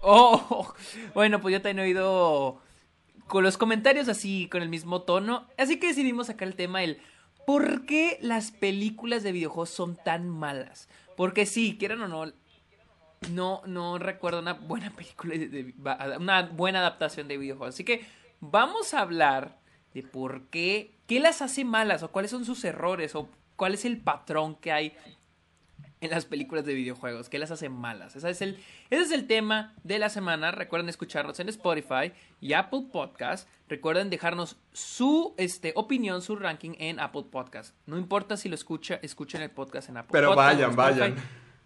Oh, 0.00 0.72
bueno, 1.14 1.40
pues 1.40 1.52
yo 1.52 1.62
también 1.62 1.80
he 1.80 1.82
oído 1.88 2.60
con 3.26 3.42
los 3.42 3.56
comentarios 3.56 4.08
así, 4.08 4.48
con 4.48 4.62
el 4.62 4.68
mismo 4.68 5.02
tono. 5.02 5.48
Así 5.58 5.78
que 5.78 5.88
decidimos 5.88 6.26
sacar 6.28 6.48
el 6.48 6.54
tema 6.54 6.84
el 6.84 7.00
¿por 7.46 7.86
qué 7.86 8.18
las 8.20 8.50
películas 8.52 9.22
de 9.22 9.32
videojuegos 9.32 9.70
son 9.70 9.96
tan 9.96 10.28
malas? 10.28 10.88
Porque 11.16 11.46
sí, 11.46 11.76
quieran 11.78 12.02
o 12.02 12.08
no, 12.08 12.32
no, 13.30 13.62
no 13.66 13.98
recuerdo 13.98 14.40
una 14.40 14.54
buena 14.54 14.90
película, 14.90 15.34
de, 15.34 15.48
de- 15.48 15.74
una 16.18 16.42
buena 16.42 16.80
adaptación 16.80 17.28
de 17.28 17.38
videojuegos. 17.38 17.74
Así 17.74 17.84
que 17.84 18.04
vamos 18.40 18.94
a 18.94 19.00
hablar 19.00 19.58
de 19.94 20.02
por 20.02 20.46
qué, 20.48 20.94
qué 21.06 21.20
las 21.20 21.42
hace 21.42 21.64
malas 21.64 22.02
o 22.02 22.10
cuáles 22.10 22.30
son 22.30 22.44
sus 22.44 22.64
errores 22.64 23.14
o 23.14 23.28
cuál 23.56 23.74
es 23.74 23.84
el 23.84 23.98
patrón 23.98 24.56
que 24.56 24.72
hay 24.72 24.96
en 26.00 26.10
las 26.10 26.24
películas 26.24 26.64
de 26.64 26.74
videojuegos, 26.74 27.28
que 27.28 27.38
las 27.38 27.52
hace 27.52 27.68
malas. 27.68 28.16
Ese 28.16 28.28
es, 28.28 28.42
el, 28.42 28.58
ese 28.90 29.02
es 29.02 29.12
el 29.12 29.28
tema 29.28 29.72
de 29.84 30.00
la 30.00 30.08
semana. 30.08 30.50
Recuerden 30.50 30.88
escucharnos 30.88 31.38
en 31.38 31.48
Spotify 31.48 32.12
y 32.40 32.54
Apple 32.54 32.86
Podcast. 32.92 33.48
Recuerden 33.68 34.10
dejarnos 34.10 34.56
su 34.72 35.32
este, 35.36 35.72
opinión, 35.76 36.20
su 36.20 36.34
ranking 36.34 36.72
en 36.78 36.98
Apple 36.98 37.26
Podcast. 37.30 37.76
No 37.86 37.98
importa 37.98 38.36
si 38.36 38.48
lo 38.48 38.56
escucha, 38.56 38.98
escuchen 39.00 39.42
el 39.42 39.50
podcast 39.50 39.90
en 39.90 39.98
Apple 39.98 40.10
Pero 40.10 40.30
Podcast 40.34 40.54
vayan, 40.54 40.74
vayan. 40.74 41.14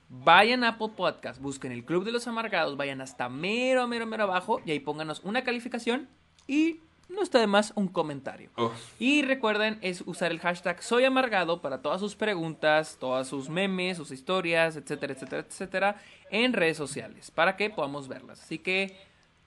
Vayan 0.08 0.62
a 0.62 0.68
Apple 0.70 0.90
Podcast, 0.96 1.40
busquen 1.40 1.72
el 1.72 1.84
Club 1.84 2.04
de 2.04 2.12
los 2.12 2.28
Amargados, 2.28 2.76
vayan 2.76 3.00
hasta 3.00 3.28
mero, 3.28 3.88
mero, 3.88 4.06
mero 4.06 4.24
abajo 4.24 4.60
y 4.64 4.70
ahí 4.70 4.78
pónganos 4.78 5.20
una 5.24 5.42
calificación 5.42 6.08
y 6.46 6.80
no 7.08 7.22
está 7.22 7.40
de 7.40 7.46
más 7.46 7.72
un 7.74 7.88
comentario. 7.88 8.50
Oh. 8.56 8.72
Y 8.98 9.22
recuerden 9.22 9.78
es 9.82 10.02
usar 10.06 10.30
el 10.30 10.40
hashtag 10.40 10.82
soy 10.82 11.04
amargado 11.04 11.60
para 11.60 11.82
todas 11.82 12.00
sus 12.00 12.14
preguntas, 12.14 12.96
todas 13.00 13.26
sus 13.26 13.48
memes, 13.48 13.96
sus 13.96 14.10
historias, 14.10 14.76
etcétera, 14.76 15.12
etcétera, 15.12 15.44
etcétera, 15.48 15.96
en 16.30 16.52
redes 16.52 16.76
sociales 16.76 17.30
para 17.30 17.56
que 17.56 17.70
podamos 17.70 18.06
verlas. 18.06 18.42
Así 18.42 18.58
que 18.58 18.96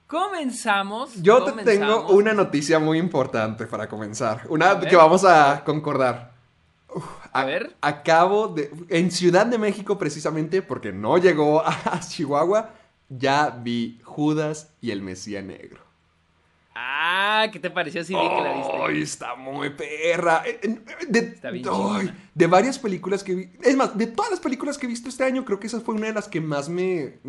comenzamos. 0.07 1.21
Yo 1.21 1.43
te 1.43 1.63
tengo 1.63 2.07
una 2.07 2.33
noticia 2.33 2.79
muy 2.79 2.97
importante 2.97 3.65
para 3.65 3.87
comenzar. 3.87 4.41
Una 4.49 4.79
que 4.79 4.95
vamos 4.95 5.23
a 5.23 5.63
concordar. 5.63 6.38
Uf, 6.93 7.05
A 7.31 7.45
ver. 7.45 7.75
Acabo 7.81 8.47
de... 8.47 8.71
En 8.89 9.11
Ciudad 9.11 9.45
de 9.45 9.57
México 9.57 9.97
precisamente, 9.97 10.61
porque 10.61 10.91
no 10.91 11.17
llegó 11.17 11.61
a 11.65 11.99
Chihuahua, 11.99 12.73
ya 13.09 13.49
vi 13.49 13.99
Judas 14.03 14.71
y 14.81 14.91
el 14.91 15.01
Mesías 15.01 15.43
Negro. 15.43 15.89
Ah, 16.81 17.47
¿qué 17.51 17.59
te 17.59 17.69
pareció? 17.69 18.03
Sí, 18.05 18.13
vi 18.13 18.29
que 18.29 18.41
la 18.41 18.53
viste. 18.53 18.73
Ay, 18.87 19.01
está 19.01 19.35
muy 19.35 19.69
perra. 19.71 20.43
Eh, 20.45 20.59
eh, 20.63 20.79
De, 21.09 21.19
Está 21.19 21.51
bien 21.51 21.65
ay, 21.69 22.13
de 22.33 22.47
varias 22.47 22.79
películas 22.79 23.23
que 23.23 23.35
vi. 23.35 23.49
Es 23.61 23.75
más, 23.75 23.97
de 23.97 24.07
todas 24.07 24.31
las 24.31 24.39
películas 24.39 24.77
que 24.77 24.85
he 24.85 24.89
visto 24.89 25.09
este 25.09 25.25
año, 25.25 25.43
creo 25.43 25.59
que 25.59 25.67
esa 25.67 25.81
fue 25.81 25.95
una 25.95 26.07
de 26.07 26.13
las 26.13 26.29
que 26.29 26.39
más 26.39 26.69
me, 26.69 27.19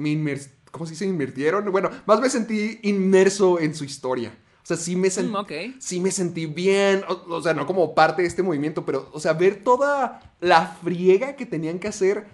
¿Cómo 0.70 0.86
se 0.86 0.92
dice? 0.92 1.04
Invirtieron. 1.04 1.70
Bueno, 1.72 1.90
más 2.06 2.20
me 2.20 2.30
sentí 2.30 2.78
inmerso 2.82 3.58
en 3.58 3.74
su 3.74 3.84
historia. 3.84 4.32
O 4.70 4.76
sea, 4.76 4.84
sí 4.84 4.94
me, 4.94 5.10
sentí 5.10 5.32
Mm, 5.32 5.80
sí 5.80 5.98
me 5.98 6.12
sentí 6.12 6.46
bien. 6.46 7.02
O, 7.08 7.34
o 7.34 7.42
sea, 7.42 7.54
no 7.54 7.66
como 7.66 7.92
parte 7.92 8.22
de 8.22 8.28
este 8.28 8.44
movimiento, 8.44 8.86
pero, 8.86 9.08
o 9.12 9.18
sea, 9.18 9.32
ver 9.32 9.64
toda 9.64 10.20
la 10.38 10.66
friega 10.66 11.34
que 11.34 11.44
tenían 11.44 11.80
que 11.80 11.88
hacer. 11.88 12.26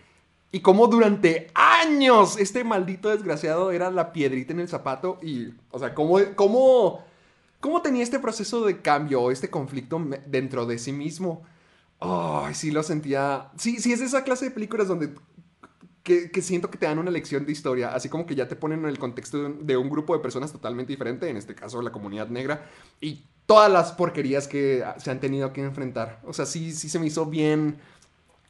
Y 0.53 0.61
cómo 0.61 0.87
durante 0.87 1.51
años 1.55 2.37
este 2.39 2.63
maldito 2.63 3.09
desgraciado 3.09 3.73
era 3.73 3.91
la 3.91 4.13
piedrita 4.13 4.53
en 4.53 4.61
el 4.61 4.69
zapato. 4.69 5.19
Y, 5.23 5.55
o 5.71 5.79
sea, 5.79 5.95
cómo, 5.95 6.19
cómo, 6.35 7.05
cómo 7.61 7.81
tenía 7.81 8.03
este 8.03 8.19
proceso 8.19 8.67
de 8.67 8.83
cambio, 8.83 9.31
este 9.31 9.49
conflicto 9.49 9.99
dentro 10.27 10.67
de 10.67 10.79
sí 10.79 10.93
mismo. 10.93 11.43
Ay, 12.01 12.55
sí 12.55 12.71
lo 12.71 12.83
sentía. 12.83 13.51
Sí, 13.57 13.79
sí, 13.81 13.95
es 13.95 14.03
esa 14.03 14.25
clase 14.25 14.47
de 14.47 14.51
películas 14.51 14.89
donde 14.89 15.15
que, 16.07 16.41
siento 16.41 16.71
que 16.71 16.79
te 16.79 16.87
dan 16.87 17.01
una 17.01 17.11
lección 17.11 17.45
de 17.45 17.51
historia, 17.51 17.93
así 17.93 18.09
como 18.09 18.27
que 18.27 18.37
ya 18.37 18.47
te 18.47 18.55
ponen 18.55 18.81
en 18.81 18.87
el 18.87 18.99
contexto 18.99 19.43
de 19.43 19.77
un, 19.77 19.91
grupo 19.91 20.15
de 20.15 20.23
personas 20.23 20.53
totalmente 20.53 20.93
diferente, 20.93 21.29
en 21.29 21.37
este 21.37 21.55
caso 21.55 21.83
la 21.83 21.91
comunidad 21.91 22.29
negra, 22.29 22.71
y 23.01 23.25
todas 23.45 23.71
las 23.71 23.91
porquerías 23.91 24.47
que 24.47 24.85
se 24.99 25.11
han 25.11 25.19
tenido 25.19 25.53
que 25.53 25.63
enfrentar. 25.63 26.21
O 26.25 26.33
sea, 26.33 26.47
sí, 26.47 26.73
sí 26.73 26.89
se 26.89 27.01
me 27.01 27.07
hizo 27.07 27.27
bien, 27.27 27.79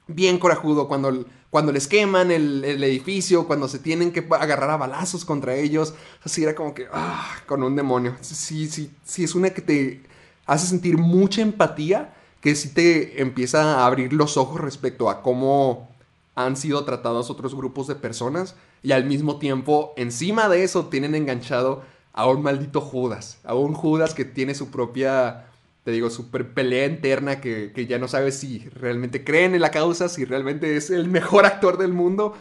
bien 0.07 0.39
corajudo 0.39 0.87
cuando, 0.87 1.25
cuando 1.49 1.73
les 1.73 1.89
queman 1.89 2.31
el, 2.31 2.63
el 2.63 2.85
edificio, 2.85 3.47
cuando 3.47 3.69
se 3.69 3.79
tienen 3.79 4.13
que 4.13 4.27
agarrar 4.39 4.69
a 4.69 4.77
balazos 4.77 5.25
contra 5.25 5.55
ellos. 5.55 5.95
Así 6.25 6.43
era 6.43 6.55
como 6.55 6.75
que, 6.75 6.87
ah, 6.93 7.37
con 7.47 7.63
un 7.63 7.75
demonio. 7.75 8.17
Sí, 8.21 8.69
sí, 8.69 8.91
sí, 9.03 9.25
es 9.25 9.35
una 9.35 9.51
que 9.51 9.63
te 9.63 10.03
hace 10.45 10.67
sentir 10.67 10.99
mucha 10.99 11.41
empatía, 11.41 12.15
que 12.43 12.55
sí 12.55 12.69
te 12.69 13.23
empieza 13.23 13.81
a 13.81 13.87
abrir 13.87 14.13
los 14.13 14.37
ojos 14.37 14.61
respecto 14.61 15.09
a 15.09 15.23
cómo 15.23 15.96
han 16.37 16.57
sido 16.57 16.85
tratados 16.85 17.31
otros 17.31 17.55
grupos 17.57 17.89
de 17.89 17.97
personas 17.97 18.55
y 18.83 18.93
al 18.93 19.05
mismo 19.05 19.39
tiempo, 19.41 19.93
encima 19.97 20.49
de 20.49 20.63
eso, 20.65 20.87
tienen 20.87 21.15
enganchado 21.17 21.83
a 22.13 22.27
un 22.29 22.43
maldito 22.43 22.81
Judas, 22.81 23.41
a 23.45 23.55
un 23.55 23.75
Judas 23.75 24.15
que 24.15 24.25
tiene 24.25 24.55
su 24.55 24.71
propia, 24.71 25.47
te 25.85 25.91
digo, 25.91 26.09
su 26.11 26.31
per- 26.31 26.55
pelea 26.55 26.87
interna 26.87 27.41
que, 27.41 27.73
que 27.75 27.87
ya 27.87 27.99
no 27.99 28.09
sabe 28.09 28.33
si 28.33 28.61
realmente 28.71 29.25
creen 29.25 29.55
en 29.55 29.61
la 29.63 29.71
causa, 29.71 30.09
si 30.09 30.25
realmente 30.25 30.77
es 30.77 30.91
el 30.91 31.09
mejor 31.09 31.47
actor 31.53 31.79
del 31.79 31.93
mundo. 31.93 32.35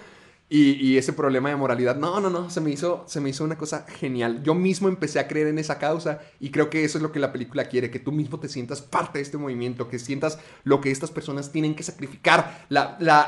Y, 0.57 0.97
ese 0.97 1.11
problema 1.11 1.49
de 1.49 1.57
moralidad, 1.57 1.97
no, 1.97 2.21
no, 2.21 2.29
no, 2.29 2.49
se 2.49 2.61
me, 2.61 2.71
hizo, 2.71 3.03
se 3.07 3.19
me 3.19 3.29
hizo 3.29 3.43
una 3.43 3.57
cosa 3.57 3.85
genial. 3.99 4.41
Yo 4.41 4.55
mismo 4.55 4.87
empecé 4.87 5.19
a 5.19 5.27
creer 5.27 5.47
en 5.47 5.59
esa 5.59 5.77
causa 5.79 6.21
y 6.39 6.49
creo 6.49 6.69
que 6.69 6.85
eso 6.85 6.97
es 6.97 7.01
lo 7.01 7.11
que 7.11 7.19
la 7.19 7.33
película 7.33 7.65
quiere, 7.65 7.91
que 7.91 7.99
tú 7.99 8.13
mismo 8.13 8.39
te 8.39 8.47
sientas 8.47 8.81
parte 8.81 9.17
de 9.19 9.23
este 9.23 9.37
movimiento, 9.37 9.89
que 9.89 9.99
sientas 9.99 10.39
lo 10.63 10.79
que 10.79 10.91
estas 10.91 11.11
personas 11.11 11.51
tienen 11.51 11.75
que 11.75 11.83
sacrificar, 11.83 12.65
la, 12.69 12.95
la- 13.01 13.27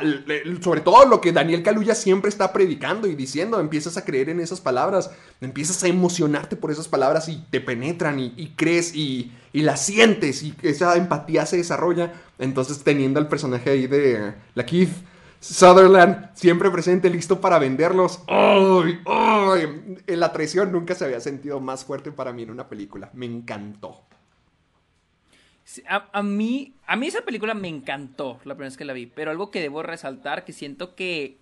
sobre 0.61 0.79
todo 0.79 1.05
lo 1.05 1.19
que 1.19 1.33
Daniel 1.33 1.63
Kaluuya 1.63 1.95
siempre 1.95 2.29
está 2.29 2.53
predicando 2.53 3.07
y 3.07 3.15
diciendo, 3.15 3.59
empiezas 3.59 3.97
a 3.97 4.05
creer 4.05 4.29
en 4.29 4.39
esas 4.39 4.61
palabras, 4.61 5.11
empiezas 5.41 5.83
a 5.83 5.87
emocionarte 5.89 6.55
por 6.55 6.71
esas 6.71 6.87
palabras 6.87 7.27
y 7.27 7.43
te 7.49 7.59
penetran 7.59 8.19
y, 8.19 8.33
y 8.37 8.53
crees 8.55 8.95
y, 8.95 9.33
y 9.51 9.63
las 9.63 9.85
sientes 9.85 10.43
y 10.43 10.53
esa 10.61 10.95
empatía 10.95 11.45
se 11.45 11.57
desarrolla. 11.57 12.13
Entonces 12.39 12.83
teniendo 12.83 13.19
al 13.19 13.27
personaje 13.27 13.69
ahí 13.71 13.87
de 13.87 14.33
la 14.55 14.65
Keith 14.65 14.91
Sutherland 15.39 16.29
siempre 16.35 16.69
presente, 16.71 17.09
listo 17.09 17.39
para 17.39 17.59
venderlos. 17.59 18.21
¡Ay! 18.27 18.99
¡Ay! 19.05 19.97
La 20.07 20.31
traición 20.33 20.71
nunca 20.71 20.95
se 20.95 21.05
había 21.05 21.19
sentido 21.19 21.59
más 21.59 21.85
fuerte 21.85 22.11
para 22.11 22.33
mí 22.33 22.43
en 22.43 22.51
una 22.51 22.67
película. 22.67 23.09
Me 23.13 23.25
encantó. 23.25 24.01
Sí, 25.63 25.83
A, 25.87 26.09
a 26.13 26.23
mí, 26.23 26.73
a 26.85 26.95
mí 26.95 27.07
esa 27.07 27.21
película 27.21 27.53
me 27.53 27.67
encantó 27.67 28.39
la 28.45 28.55
primera 28.55 28.69
vez 28.69 28.77
que 28.77 28.85
la 28.85 28.93
vi, 28.93 29.05
pero 29.05 29.31
algo 29.31 29.51
que 29.51 29.59
debo 29.61 29.83
resaltar, 29.83 30.45
que 30.45 30.53
siento 30.53 30.95
que, 30.95 31.37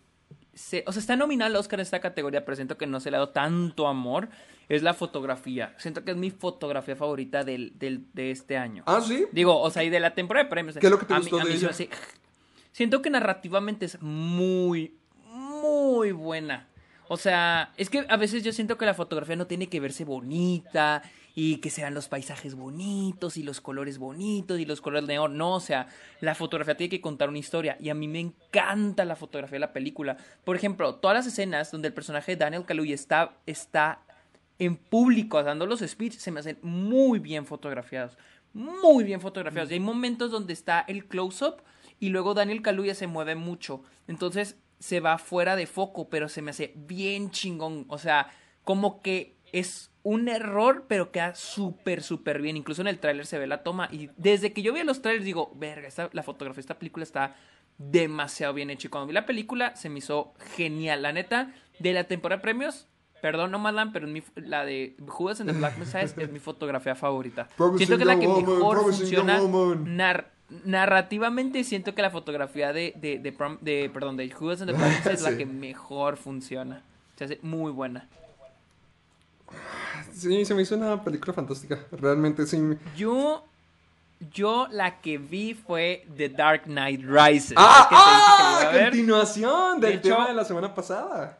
se, 0.53 0.83
o 0.87 0.91
sea, 0.91 0.99
está 0.99 1.15
nominada 1.15 1.47
al 1.49 1.55
Oscar 1.55 1.79
en 1.79 1.83
esta 1.83 1.99
categoría, 1.99 2.43
pero 2.43 2.55
siento 2.55 2.77
que 2.77 2.87
no 2.87 2.99
se 2.99 3.11
le 3.11 3.17
ha 3.17 3.19
dado 3.19 3.31
tanto 3.31 3.87
amor, 3.87 4.29
es 4.67 4.81
la 4.81 4.95
fotografía. 4.95 5.75
Siento 5.77 6.03
que 6.03 6.11
es 6.11 6.17
mi 6.17 6.31
fotografía 6.31 6.95
favorita 6.95 7.43
del, 7.43 7.77
del- 7.77 8.07
de 8.13 8.31
este 8.31 8.57
año. 8.57 8.83
¿Ah, 8.87 8.99
sí? 8.99 9.25
Digo, 9.31 9.61
o 9.61 9.69
sea, 9.69 9.83
y 9.83 9.89
de 9.91 9.99
la 9.99 10.15
temporada 10.15 10.45
de 10.45 10.49
premios. 10.49 10.75
¿Qué 10.77 10.87
es 10.87 10.91
lo 10.91 10.97
que 10.97 11.05
te 11.05 11.13
A 11.13 11.17
mí- 11.19 11.21
gustó 11.29 11.37
a 11.39 11.43
de 11.43 11.45
mí 11.51 11.51
se 11.51 11.65
me 11.65 11.65
ella? 11.65 11.69
hace- 11.69 11.89
Siento 12.75 13.01
que 13.01 13.09
narrativamente 13.09 13.85
es 13.85 14.01
muy, 14.01 14.97
muy 15.31 16.11
buena. 16.11 16.67
O 17.07 17.15
sea, 17.15 17.71
es 17.77 17.89
que 17.89 18.05
a 18.09 18.17
veces 18.17 18.43
yo 18.43 18.51
siento 18.51 18.77
que 18.77 18.85
la 18.85 18.93
fotografía 18.93 19.37
no 19.37 19.47
tiene 19.47 19.69
que 19.69 19.79
verse 19.79 20.03
bonita 20.03 21.01
y 21.35 21.59
que 21.61 21.69
sean 21.69 21.93
los 21.93 22.09
paisajes 22.09 22.53
bonitos 22.53 23.37
y 23.37 23.43
los 23.43 23.61
colores 23.61 23.97
bonitos 23.97 24.59
y 24.59 24.65
los 24.65 24.81
colores 24.81 25.07
neón. 25.07 25.37
No, 25.37 25.53
o 25.53 25.59
sea, 25.61 25.87
la 26.19 26.35
fotografía 26.35 26.75
tiene 26.75 26.89
que 26.89 26.99
contar 26.99 27.29
una 27.29 27.37
historia 27.37 27.77
y 27.79 27.87
a 27.87 27.93
mí 27.93 28.09
me 28.09 28.19
encanta 28.19 29.05
la 29.05 29.15
fotografía 29.15 29.55
de 29.55 29.59
la 29.59 29.71
película. 29.71 30.17
Por 30.43 30.57
ejemplo, 30.57 30.95
todas 30.95 31.15
las 31.15 31.27
escenas 31.27 31.71
donde 31.71 31.87
el 31.87 31.93
personaje 31.93 32.33
de 32.33 32.43
Daniel 32.43 32.65
Kaluuya 32.65 32.95
está, 32.95 33.37
está 33.45 34.01
en 34.59 34.75
público 34.75 35.41
dando 35.41 35.65
los 35.65 35.79
speeches 35.79 36.21
se 36.21 36.29
me 36.29 36.41
hacen 36.41 36.59
muy 36.61 37.19
bien 37.19 37.45
fotografiados. 37.45 38.17
Muy 38.51 39.05
bien 39.05 39.21
fotografiados. 39.21 39.71
Y 39.71 39.75
hay 39.75 39.79
momentos 39.79 40.29
donde 40.29 40.51
está 40.51 40.83
el 40.89 41.05
close-up 41.05 41.61
y 41.99 42.09
luego 42.09 42.33
Daniel 42.33 42.61
Kaluuya 42.61 42.95
se 42.95 43.07
mueve 43.07 43.35
mucho. 43.35 43.83
Entonces 44.07 44.57
se 44.79 44.99
va 44.99 45.17
fuera 45.17 45.55
de 45.55 45.67
foco, 45.67 46.09
pero 46.09 46.29
se 46.29 46.41
me 46.41 46.51
hace 46.51 46.73
bien 46.75 47.31
chingón. 47.31 47.85
O 47.87 47.97
sea, 47.97 48.31
como 48.63 49.01
que 49.01 49.37
es 49.51 49.91
un 50.03 50.27
error, 50.27 50.85
pero 50.87 51.11
queda 51.11 51.33
súper, 51.33 52.03
súper 52.03 52.41
bien. 52.41 52.57
Incluso 52.57 52.81
en 52.81 52.87
el 52.87 52.99
tráiler 52.99 53.25
se 53.25 53.39
ve 53.39 53.47
la 53.47 53.63
toma. 53.63 53.89
Y 53.91 54.09
desde 54.17 54.53
que 54.53 54.61
yo 54.61 54.73
vi 54.73 54.83
los 54.83 55.01
trailers 55.01 55.25
digo, 55.25 55.51
verga, 55.55 55.89
la 56.11 56.23
fotografía 56.23 56.57
de 56.57 56.61
esta 56.61 56.77
película 56.77 57.03
está 57.03 57.35
demasiado 57.77 58.53
bien 58.53 58.69
hecha. 58.69 58.87
Y 58.87 58.91
cuando 58.91 59.07
vi 59.07 59.13
la 59.13 59.25
película 59.25 59.75
se 59.75 59.89
me 59.89 59.99
hizo 59.99 60.33
genial. 60.55 61.01
La 61.01 61.13
neta, 61.13 61.53
de 61.79 61.93
la 61.93 62.03
temporada 62.05 62.37
de 62.37 62.43
premios, 62.43 62.87
perdón, 63.21 63.51
no 63.51 63.59
Malan, 63.59 63.91
pero 63.91 64.07
la 64.35 64.65
de 64.65 64.95
Judas 65.07 65.39
en 65.39 65.47
the 65.47 65.53
Black 65.53 65.77
Messiah 65.77 66.03
es, 66.03 66.15
mi 66.31 66.39
fotografía 66.39 66.95
favorita. 66.95 67.47
siento 67.77 67.97
que 67.97 68.03
es 68.03 68.07
la 68.07 68.19
que 68.19 68.27
mejor 68.27 68.81
funciona 68.81 69.39
narrativamente 70.49 71.63
siento 71.63 71.95
que 71.95 72.01
la 72.01 72.11
fotografía 72.11 72.73
de, 72.73 72.93
de, 72.97 73.19
de, 73.19 73.89
perdón, 73.89 74.17
de 74.17 74.29
Judas 74.29 74.61
and 74.61 74.71
the 74.71 74.77
Black 74.77 75.05
es 75.07 75.21
la 75.21 75.35
que 75.37 75.45
mejor 75.45 76.17
funciona. 76.17 76.83
Se 77.15 77.25
hace 77.25 77.39
muy 77.41 77.71
buena. 77.71 78.07
Sí, 80.13 80.45
se 80.45 80.53
me 80.53 80.61
hizo 80.61 80.75
una 80.75 81.03
película 81.03 81.33
fantástica. 81.33 81.79
Realmente 81.91 82.45
sí. 82.45 82.57
Yo, 82.95 83.45
yo 84.31 84.67
la 84.71 85.01
que 85.01 85.17
vi 85.17 85.53
fue 85.53 86.05
The 86.15 86.29
Dark 86.29 86.63
Knight 86.63 87.01
Rises. 87.03 87.53
¡Ah! 87.57 87.89
ah 87.91 88.71
continuación 88.71 89.79
del 89.79 90.01
tema 90.01 90.27
de 90.27 90.33
la 90.33 90.45
semana 90.45 90.73
pasada. 90.73 91.39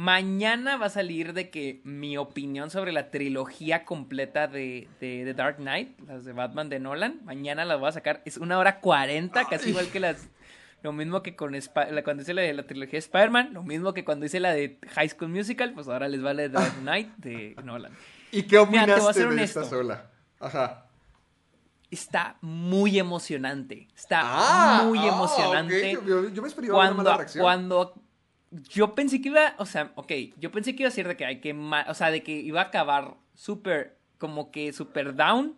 Mañana 0.00 0.78
va 0.78 0.86
a 0.86 0.88
salir 0.88 1.34
de 1.34 1.50
que 1.50 1.82
mi 1.84 2.16
opinión 2.16 2.70
sobre 2.70 2.90
la 2.90 3.10
trilogía 3.10 3.84
completa 3.84 4.48
de, 4.48 4.88
The 4.98 5.34
Dark 5.34 5.56
Knight, 5.56 6.00
las 6.06 6.24
de 6.24 6.32
Batman 6.32 6.70
de 6.70 6.80
Nolan, 6.80 7.20
mañana 7.26 7.66
las 7.66 7.78
voy 7.78 7.90
a 7.90 7.92
sacar. 7.92 8.22
Es 8.24 8.38
una 8.38 8.58
hora 8.58 8.80
cuarenta, 8.80 9.44
casi 9.44 9.68
igual 9.68 9.88
que 9.88 10.00
las. 10.00 10.30
Lo 10.82 10.94
mismo 10.94 11.22
que 11.22 11.36
con 11.36 11.54
cuando 12.02 12.22
hice 12.22 12.32
la 12.32 12.40
de 12.40 12.54
la 12.54 12.62
trilogía 12.62 12.92
de 12.92 12.98
Spider-Man, 13.00 13.52
lo 13.52 13.62
mismo 13.62 13.92
que 13.92 14.02
cuando 14.02 14.24
hice 14.24 14.40
la 14.40 14.54
de 14.54 14.78
High 14.88 15.10
School 15.10 15.28
Musical, 15.28 15.74
pues 15.74 15.86
ahora 15.86 16.08
les 16.08 16.22
vale 16.22 16.48
Dark 16.48 16.76
Knight 16.80 17.14
de 17.18 17.54
Nolan. 17.62 17.92
¿Y 18.32 18.44
qué 18.44 18.56
opinaste 18.56 19.26
de 19.26 19.42
esta 19.42 19.66
sola? 19.66 20.10
Ajá. 20.38 20.86
Está 21.90 22.38
muy 22.40 22.98
emocionante. 22.98 23.86
Está 23.94 24.20
ah, 24.22 24.82
muy 24.86 24.98
ah, 25.00 25.08
emocionante. 25.08 25.92
Yo, 25.92 26.40
me 26.40 26.48
esperaba 26.48 26.74
cuando, 26.74 26.94
una 26.94 27.02
mala 27.02 27.16
reacción. 27.18 27.42
Cuando 27.42 28.09
yo 28.50 28.94
pensé 28.94 29.20
que 29.20 29.28
iba, 29.28 29.54
o 29.58 29.66
sea, 29.66 29.92
ok, 29.94 30.12
yo 30.38 30.50
pensé 30.50 30.74
que 30.74 30.82
iba 30.82 30.88
a 30.88 30.92
ser 30.92 31.08
de 31.08 31.16
que 31.16 31.24
hay 31.24 31.40
que, 31.40 31.52
o 31.52 31.94
sea, 31.94 32.10
de 32.10 32.22
que 32.22 32.32
iba 32.32 32.60
a 32.60 32.64
acabar 32.64 33.16
súper, 33.34 33.98
como 34.18 34.50
que 34.50 34.72
súper 34.72 35.14
down, 35.14 35.56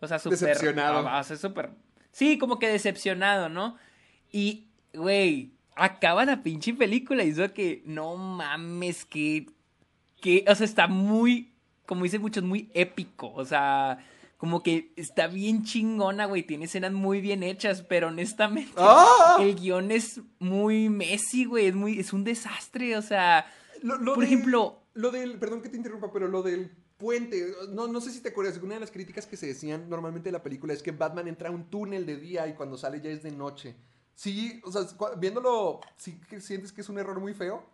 o 0.00 0.06
sea, 0.06 0.18
súper... 0.18 0.38
Decepcionado. 0.38 1.00
O 1.00 1.24
sea, 1.24 1.36
súper... 1.36 1.70
Sí, 2.12 2.38
como 2.38 2.58
que 2.58 2.68
decepcionado, 2.68 3.48
¿no? 3.48 3.76
Y, 4.30 4.68
güey, 4.92 5.52
acaba 5.74 6.24
la 6.24 6.42
pinche 6.42 6.74
película 6.74 7.24
y 7.24 7.30
eso 7.30 7.52
que, 7.52 7.82
no 7.86 8.16
mames, 8.16 9.04
que, 9.04 9.46
que, 10.20 10.44
o 10.46 10.54
sea, 10.54 10.64
está 10.64 10.86
muy, 10.86 11.54
como 11.86 12.04
dicen 12.04 12.20
muchos, 12.20 12.44
muy 12.44 12.70
épico, 12.74 13.32
o 13.34 13.44
sea 13.44 13.98
como 14.44 14.62
que 14.62 14.92
está 14.96 15.26
bien 15.26 15.64
chingona, 15.64 16.26
güey. 16.26 16.42
Tiene 16.42 16.66
escenas 16.66 16.92
muy 16.92 17.22
bien 17.22 17.42
hechas, 17.42 17.80
pero 17.80 18.08
honestamente 18.08 18.74
¡Ah! 18.76 19.38
el 19.40 19.54
guion 19.54 19.90
es 19.90 20.20
muy 20.38 20.90
Messi, 20.90 21.46
güey. 21.46 21.68
Es, 21.68 21.74
muy, 21.74 21.98
es 21.98 22.12
un 22.12 22.24
desastre, 22.24 22.94
o 22.98 23.00
sea... 23.00 23.46
por 23.80 24.22
ejemplo... 24.22 24.82
Lo 24.92 25.10
del... 25.10 25.38
Perdón 25.38 25.62
que 25.62 25.70
te 25.70 25.78
interrumpa, 25.78 26.12
pero 26.12 26.28
lo 26.28 26.42
del 26.42 26.70
puente. 26.98 27.54
No, 27.70 27.88
no 27.88 28.02
sé 28.02 28.10
si 28.10 28.20
te 28.20 28.28
acuerdas, 28.28 28.60
una 28.62 28.74
de 28.74 28.80
las 28.80 28.90
críticas 28.90 29.26
que 29.26 29.38
se 29.38 29.46
decían 29.46 29.88
normalmente 29.88 30.28
de 30.28 30.32
la 30.32 30.42
película 30.42 30.74
es 30.74 30.82
que 30.82 30.90
Batman 30.90 31.26
entra 31.26 31.48
a 31.48 31.52
un 31.52 31.70
túnel 31.70 32.04
de 32.04 32.18
día 32.18 32.46
y 32.46 32.52
cuando 32.52 32.76
sale 32.76 33.00
ya 33.00 33.08
es 33.08 33.22
de 33.22 33.30
noche. 33.30 33.74
Sí, 34.14 34.60
o 34.62 34.70
sea, 34.70 34.82
viéndolo, 35.16 35.80
¿sí 35.96 36.20
que 36.28 36.42
sientes 36.42 36.70
que 36.70 36.82
es 36.82 36.90
un 36.90 36.98
error 36.98 37.18
muy 37.18 37.32
feo? 37.32 37.64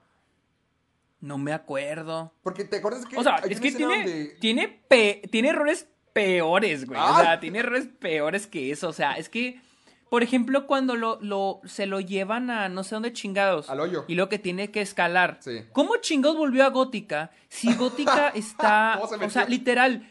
No 1.20 1.37
me 1.37 1.52
acuerdo. 1.52 2.33
Porque 2.44 2.64
te 2.64 2.76
acuerdas 2.76 3.04
que... 3.06 3.16
O 3.16 3.24
sea, 3.24 3.38
es 3.38 3.61
que 3.61 3.72
tiene, 3.72 4.37
tiene, 4.40 4.83
tiene 5.30 5.48
errores 5.48 5.88
peores, 6.12 6.87
güey. 6.87 6.99
O 6.99 7.03
ah. 7.03 7.20
sea, 7.23 7.40
tiene 7.40 7.61
errores 7.61 7.88
peores 7.99 8.46
que 8.46 8.70
eso. 8.70 8.88
O 8.88 8.92
sea, 8.92 9.12
es 9.12 9.29
que, 9.29 9.61
por 10.09 10.23
ejemplo, 10.23 10.66
cuando 10.66 10.96
lo, 10.96 11.18
lo, 11.20 11.61
se 11.64 11.87
lo 11.87 12.01
llevan 12.01 12.51
a 12.51 12.68
no 12.68 12.85
sé 12.85 12.94
dónde 12.94 13.12
chingados. 13.12 13.70
Al 13.70 13.81
hoyo. 13.81 14.05
Y 14.09 14.14
lo 14.14 14.29
que 14.29 14.38
tiene 14.38 14.70
que 14.70 14.81
escalar. 14.81 15.38
Sí. 15.40 15.62
¿Cómo 15.73 15.96
chingados 15.96 16.37
volvió 16.37 16.64
a 16.64 16.70
Gótica? 16.70 17.31
Si 17.49 17.75
Gótica 17.75 18.29
está. 18.35 19.01
o 19.01 19.31
sea, 19.31 19.46
literal. 19.46 20.09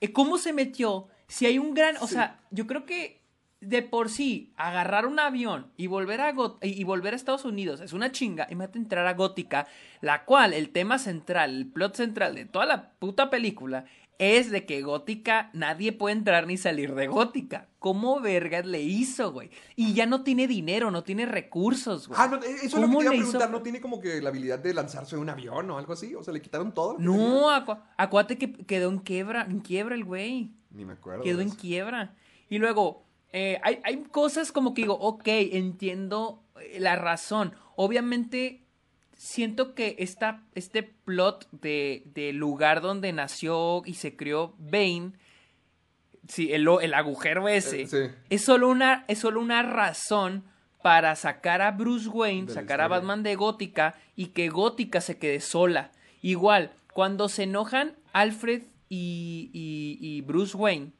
Eh, 0.00 0.12
¿Cómo 0.12 0.38
se 0.38 0.52
metió? 0.52 1.08
Si 1.28 1.46
hay 1.46 1.58
un 1.58 1.74
gran. 1.74 1.96
O 2.00 2.06
sea, 2.06 2.40
yo 2.50 2.66
creo 2.66 2.84
que 2.84 3.22
de 3.62 3.80
por 3.80 4.10
sí, 4.10 4.52
agarrar 4.56 5.06
un 5.06 5.20
avión 5.20 5.70
y 5.76 5.86
volver 5.86 6.20
a 6.20 6.34
y 6.62 6.82
volver 6.82 7.12
a 7.12 7.16
Estados 7.16 7.44
Unidos 7.44 7.80
es 7.80 7.92
una 7.92 8.10
chinga. 8.10 8.46
Y 8.48 8.54
Imagínate 8.54 8.78
entrar 8.78 9.06
a 9.06 9.14
Gótica, 9.14 9.68
la 10.00 10.24
cual 10.24 10.52
el 10.52 10.70
tema 10.70 10.98
central, 10.98 11.56
el 11.56 11.66
plot 11.68 11.94
central 11.94 12.34
de 12.34 12.44
toda 12.44 12.66
la 12.66 12.90
puta 12.98 13.30
película 13.30 13.84
es 14.22 14.52
de 14.52 14.64
que 14.64 14.82
Gótica 14.82 15.50
nadie 15.52 15.92
puede 15.92 16.14
entrar 16.14 16.46
ni 16.46 16.56
salir 16.56 16.94
de 16.94 17.08
Gótica. 17.08 17.68
¿Cómo 17.80 18.20
vergas 18.20 18.64
le 18.64 18.80
hizo, 18.80 19.32
güey? 19.32 19.50
Y 19.74 19.94
ya 19.94 20.06
no 20.06 20.22
tiene 20.22 20.46
dinero, 20.46 20.92
no 20.92 21.02
tiene 21.02 21.26
recursos, 21.26 22.06
güey. 22.06 22.20
Ah, 22.22 22.28
no, 22.28 22.36
eso 22.36 22.62
es 22.64 22.74
lo 22.74 22.82
que 22.82 22.96
te 22.96 23.02
iba 23.02 23.10
a 23.10 23.16
preguntar. 23.16 23.50
¿No 23.50 23.62
tiene 23.62 23.80
como 23.80 24.00
que 24.00 24.22
la 24.22 24.28
habilidad 24.28 24.60
de 24.60 24.74
lanzarse 24.74 25.16
de 25.16 25.22
un 25.22 25.28
avión 25.28 25.68
o 25.70 25.76
algo 25.76 25.92
así? 25.92 26.14
O 26.14 26.22
sea, 26.22 26.32
¿le 26.32 26.40
quitaron 26.40 26.72
todo? 26.72 26.96
No, 27.00 27.50
acuérdate 27.50 28.38
que 28.38 28.52
quedó 28.52 28.90
en 28.90 28.98
quiebra, 28.98 29.42
en 29.42 29.58
quiebra 29.58 29.96
el 29.96 30.04
güey. 30.04 30.54
Ni 30.70 30.84
me 30.84 30.92
acuerdo. 30.92 31.24
Quedó 31.24 31.40
en 31.40 31.50
quiebra. 31.50 32.14
Y 32.48 32.58
luego, 32.58 33.04
eh, 33.32 33.58
hay, 33.64 33.80
hay 33.82 34.04
cosas 34.04 34.52
como 34.52 34.72
que 34.72 34.82
digo, 34.82 34.94
ok, 34.94 35.26
entiendo 35.26 36.44
eh, 36.60 36.78
la 36.78 36.94
razón. 36.94 37.54
Obviamente 37.74 38.61
siento 39.22 39.76
que 39.76 39.94
esta, 40.00 40.42
este 40.56 40.82
plot 40.82 41.48
de, 41.52 42.02
del 42.06 42.36
lugar 42.38 42.80
donde 42.80 43.12
nació 43.12 43.82
y 43.86 43.94
se 43.94 44.16
crió 44.16 44.52
Bane, 44.58 45.12
sí, 46.26 46.52
el, 46.52 46.66
el 46.82 46.92
agujero 46.92 47.48
ese, 47.48 47.82
eh, 47.82 48.14
es, 48.30 48.42
solo 48.42 48.68
una, 48.68 49.04
es 49.06 49.20
solo 49.20 49.40
una 49.40 49.62
razón 49.62 50.42
para 50.82 51.14
sacar 51.14 51.62
a 51.62 51.70
Bruce 51.70 52.08
Wayne, 52.08 52.52
sacar 52.52 52.80
a 52.80 52.88
Batman 52.88 53.22
de 53.22 53.36
Gótica 53.36 53.94
y 54.16 54.26
que 54.28 54.48
Gótica 54.48 55.00
se 55.00 55.18
quede 55.18 55.38
sola. 55.38 55.92
Igual, 56.20 56.72
cuando 56.92 57.28
se 57.28 57.44
enojan 57.44 57.94
Alfred 58.12 58.64
y, 58.88 59.50
y, 59.52 59.98
y 60.00 60.20
Bruce 60.22 60.56
Wayne, 60.56 60.90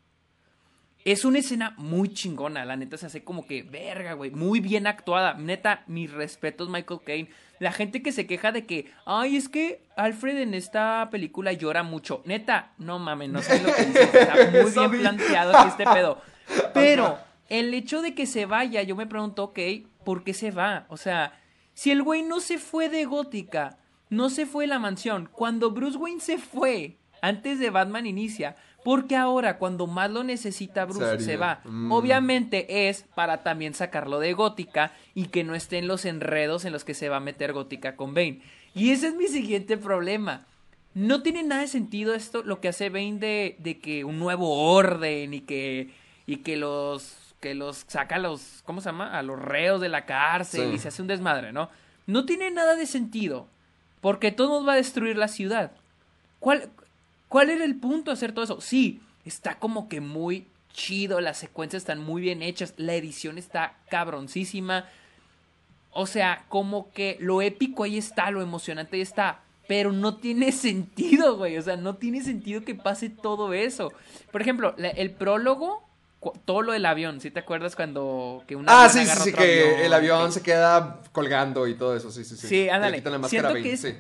es 1.05 1.25
una 1.25 1.41
escena 1.41 1.75
muy 1.79 2.13
chingona, 2.13 2.65
la 2.65 2.77
neta 2.77 2.97
se 2.97 3.07
hace 3.07 3.25
como 3.25 3.47
que 3.47 3.63
verga, 3.63 4.13
güey, 4.13 4.31
muy 4.31 4.61
bien 4.61 4.87
actuada. 4.87 5.35
Neta, 5.35 5.83
mis 5.87 6.11
respetos 6.13 6.69
Michael 6.69 7.01
Caine. 7.05 7.31
La 7.59 7.73
gente 7.73 8.03
que 8.03 8.13
se 8.13 8.27
queja 8.27 8.53
de 8.53 8.67
que, 8.67 8.91
ay, 9.05 9.37
es 9.37 9.49
que 9.49 9.83
Alfred 9.97 10.39
en 10.39 10.55
esta 10.55 11.09
película 11.11 11.53
llora 11.53 11.83
mucho. 11.83 12.23
Neta, 12.25 12.73
no 12.79 12.99
mames, 12.99 13.31
no 13.31 13.43
sé 13.43 13.61
lo 13.63 13.75
que 13.75 13.85
dice. 13.85 14.03
Está 14.03 14.35
muy 14.51 14.71
bien 14.91 15.01
planteado 15.01 15.57
aquí 15.57 15.69
este 15.69 15.85
pedo. 15.85 16.21
Pero 16.75 17.19
el 17.49 17.75
hecho 17.75 18.01
de 18.01 18.15
que 18.15 18.27
se 18.27 18.47
vaya, 18.47 18.83
yo 18.83 18.95
me 18.95 19.07
pregunto, 19.07 19.45
ok, 19.45 19.59
¿por 20.05 20.23
qué 20.23 20.35
se 20.35 20.51
va? 20.51 20.87
O 20.89 20.97
sea, 20.97 21.39
si 21.75 21.91
el 21.91 22.03
güey 22.03 22.23
no 22.23 22.41
se 22.41 22.59
fue 22.59 22.89
de 22.89 23.05
Gótica, 23.05 23.79
no 24.09 24.31
se 24.31 24.47
fue 24.47 24.65
de 24.65 24.69
la 24.69 24.79
mansión, 24.79 25.29
cuando 25.33 25.71
Bruce 25.71 25.99
Wayne 25.99 26.21
se 26.21 26.39
fue, 26.39 26.99
antes 27.23 27.59
de 27.59 27.71
Batman 27.71 28.07
inicia, 28.07 28.57
porque 28.85 29.17
ahora, 29.17 29.59
cuando 29.59 29.87
más 29.87 30.11
lo 30.11 30.25
necesita 30.25 30.85
Bruce, 30.85 31.21
se 31.21 31.37
va. 31.37 31.61
Mm. 31.65 31.93
Obviamente 31.93 32.89
es 32.89 33.05
para 33.15 33.43
también 33.43 33.75
sacarlo 33.75 34.19
de 34.19 34.33
Gótica 34.33 34.93
y 35.15 35.27
que 35.27 35.45
no 35.45 35.55
estén 35.55 35.87
los 35.87 36.05
enredos 36.05 36.65
en 36.65 36.73
los 36.73 36.85
que 36.85 36.95
se 36.95 37.09
va 37.09 37.19
a 37.19 37.21
meter 37.21 37.53
Gótica 37.53 37.97
con 37.97 38.15
Bane. 38.15 38.43
Y 38.75 38.91
ese 38.91 39.09
es 39.09 39.15
mi 39.15 39.29
siguiente 39.29 39.77
problema. 39.77 40.47
No 40.95 41.23
tiene 41.23 41.43
nada 41.43 41.63
de 41.63 41.69
sentido 41.69 42.15
esto, 42.15 42.43
lo 42.43 42.61
que 42.61 42.69
hace 42.69 42.91
Bane 42.91 43.19
de, 43.19 43.57
de 43.59 43.79
que 43.79 44.05
un 44.05 44.19
nuevo 44.19 44.73
orden 44.73 45.33
y 45.33 45.41
que, 45.41 45.91
y 46.27 46.39
que 46.39 46.57
los 46.57 47.19
que 47.43 47.55
los 47.55 47.85
saca 47.89 48.15
a 48.15 48.19
los, 48.19 48.63
¿cómo 48.65 48.81
se 48.81 48.89
llama? 48.89 49.19
A 49.19 49.23
los 49.23 49.37
reos 49.37 49.81
de 49.81 49.89
la 49.89 50.07
cárcel 50.07 50.73
y 50.73 50.79
se 50.79 50.89
hace 50.89 51.03
un 51.03 51.09
desmadre, 51.09 51.53
¿no? 51.53 51.69
No 52.07 52.25
tiene 52.25 52.53
nada 52.53 52.77
de 52.77 52.87
sentido, 52.87 53.49
porque 54.01 54.31
todo 54.31 54.61
nos 54.61 54.69
va 54.69 54.75
a 54.75 54.77
destruir 54.77 55.17
la 55.19 55.27
ciudad. 55.27 55.73
¿Cuál, 56.39 56.71
¿Cuál 57.33 57.49
era 57.49 57.65
el 57.65 57.77
punto 57.77 58.11
de 58.11 58.13
hacer 58.15 58.33
todo 58.33 58.45
eso? 58.45 58.61
Sí, 58.61 59.01
está 59.25 59.59
como 59.59 59.89
que 59.89 60.03
muy 60.03 60.47
chido, 60.75 61.21
las 61.23 61.39
secuencias 61.39 61.83
están 61.83 61.99
muy 61.99 62.21
bien 62.21 62.43
hechas, 62.43 62.75
la 62.77 62.93
edición 62.95 63.39
está 63.39 63.75
cabroncísima. 63.91 64.85
O 65.91 66.07
sea, 66.07 66.45
como 66.49 66.91
que 66.93 67.17
lo 67.21 67.41
épico 67.41 67.85
ahí 67.85 67.97
está, 67.97 68.31
lo 68.31 68.43
emocionante 68.43 68.97
ahí 68.97 69.03
está. 69.03 69.41
pero 69.69 69.93
no 69.93 70.17
tiene 70.17 70.53
sentido, 70.53 71.37
güey. 71.39 71.57
O 71.57 71.63
sea, 71.63 71.77
no 71.77 71.97
tiene 71.97 72.23
sentido 72.23 72.63
que 72.63 72.75
pase 72.75 73.09
todo 73.09 73.55
eso. 73.55 73.93
Por 74.31 74.43
ejemplo, 74.43 74.75
la- 74.77 74.89
el 74.91 75.13
prólogo, 75.13 75.83
todo 76.45 76.61
lo 76.63 76.73
del 76.73 76.85
avión, 76.85 77.21
¿sí 77.23 77.31
te 77.31 77.41
acuerdas 77.41 77.75
cuando 77.77 78.45
que 78.47 78.55
un 78.57 78.67
Ah, 78.69 78.89
sí, 78.91 79.07
sí, 79.07 79.19
sí, 79.21 79.33
que 79.33 79.87
el 79.87 79.93
avión 79.95 80.27
que- 80.27 80.33
se 80.33 80.43
queda 80.43 81.01
colgando 81.13 81.67
y 81.67 81.75
todo 81.75 81.97
eso, 81.97 82.11
sí, 82.11 82.25
sí, 82.25 82.37
sí. 82.37 82.47
Sí, 82.49 82.57
Le 82.65 82.71
ándale. 82.71 83.03
Siento 83.29 83.55
que 83.55 83.73
es- 83.73 83.81
sí. 83.81 83.95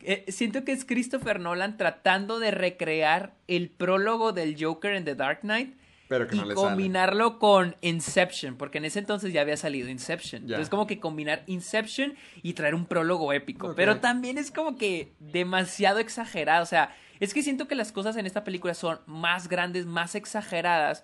Eh, 0.00 0.24
siento 0.28 0.64
que 0.64 0.72
es 0.72 0.84
Christopher 0.84 1.40
Nolan 1.40 1.76
tratando 1.76 2.38
de 2.38 2.52
recrear 2.52 3.34
el 3.48 3.68
prólogo 3.68 4.32
del 4.32 4.56
Joker 4.62 4.94
en 4.94 5.04
The 5.04 5.16
Dark 5.16 5.40
Knight 5.40 5.74
Pero 6.06 6.28
que 6.28 6.36
y 6.36 6.38
no 6.38 6.44
sale. 6.44 6.54
combinarlo 6.54 7.40
con 7.40 7.74
Inception, 7.80 8.56
porque 8.56 8.78
en 8.78 8.84
ese 8.84 9.00
entonces 9.00 9.32
ya 9.32 9.40
había 9.40 9.56
salido 9.56 9.88
Inception. 9.88 10.42
Ya. 10.42 10.54
Entonces 10.54 10.70
como 10.70 10.86
que 10.86 11.00
combinar 11.00 11.42
Inception 11.46 12.14
y 12.42 12.52
traer 12.52 12.76
un 12.76 12.86
prólogo 12.86 13.32
épico, 13.32 13.74
pero 13.74 13.98
también 13.98 14.38
es 14.38 14.52
como 14.52 14.76
que 14.76 15.12
demasiado 15.18 15.98
exagerado, 15.98 16.62
o 16.62 16.66
sea, 16.66 16.94
es 17.18 17.34
que 17.34 17.42
siento 17.42 17.66
que 17.66 17.74
las 17.74 17.90
cosas 17.90 18.16
en 18.16 18.26
esta 18.26 18.44
película 18.44 18.74
son 18.74 19.00
más 19.06 19.48
grandes, 19.48 19.86
más 19.86 20.14
exageradas, 20.14 21.02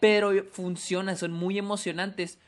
pero 0.00 0.32
funcionan, 0.50 1.18
son 1.18 1.32
muy 1.32 1.58
emocionantes, 1.58 2.38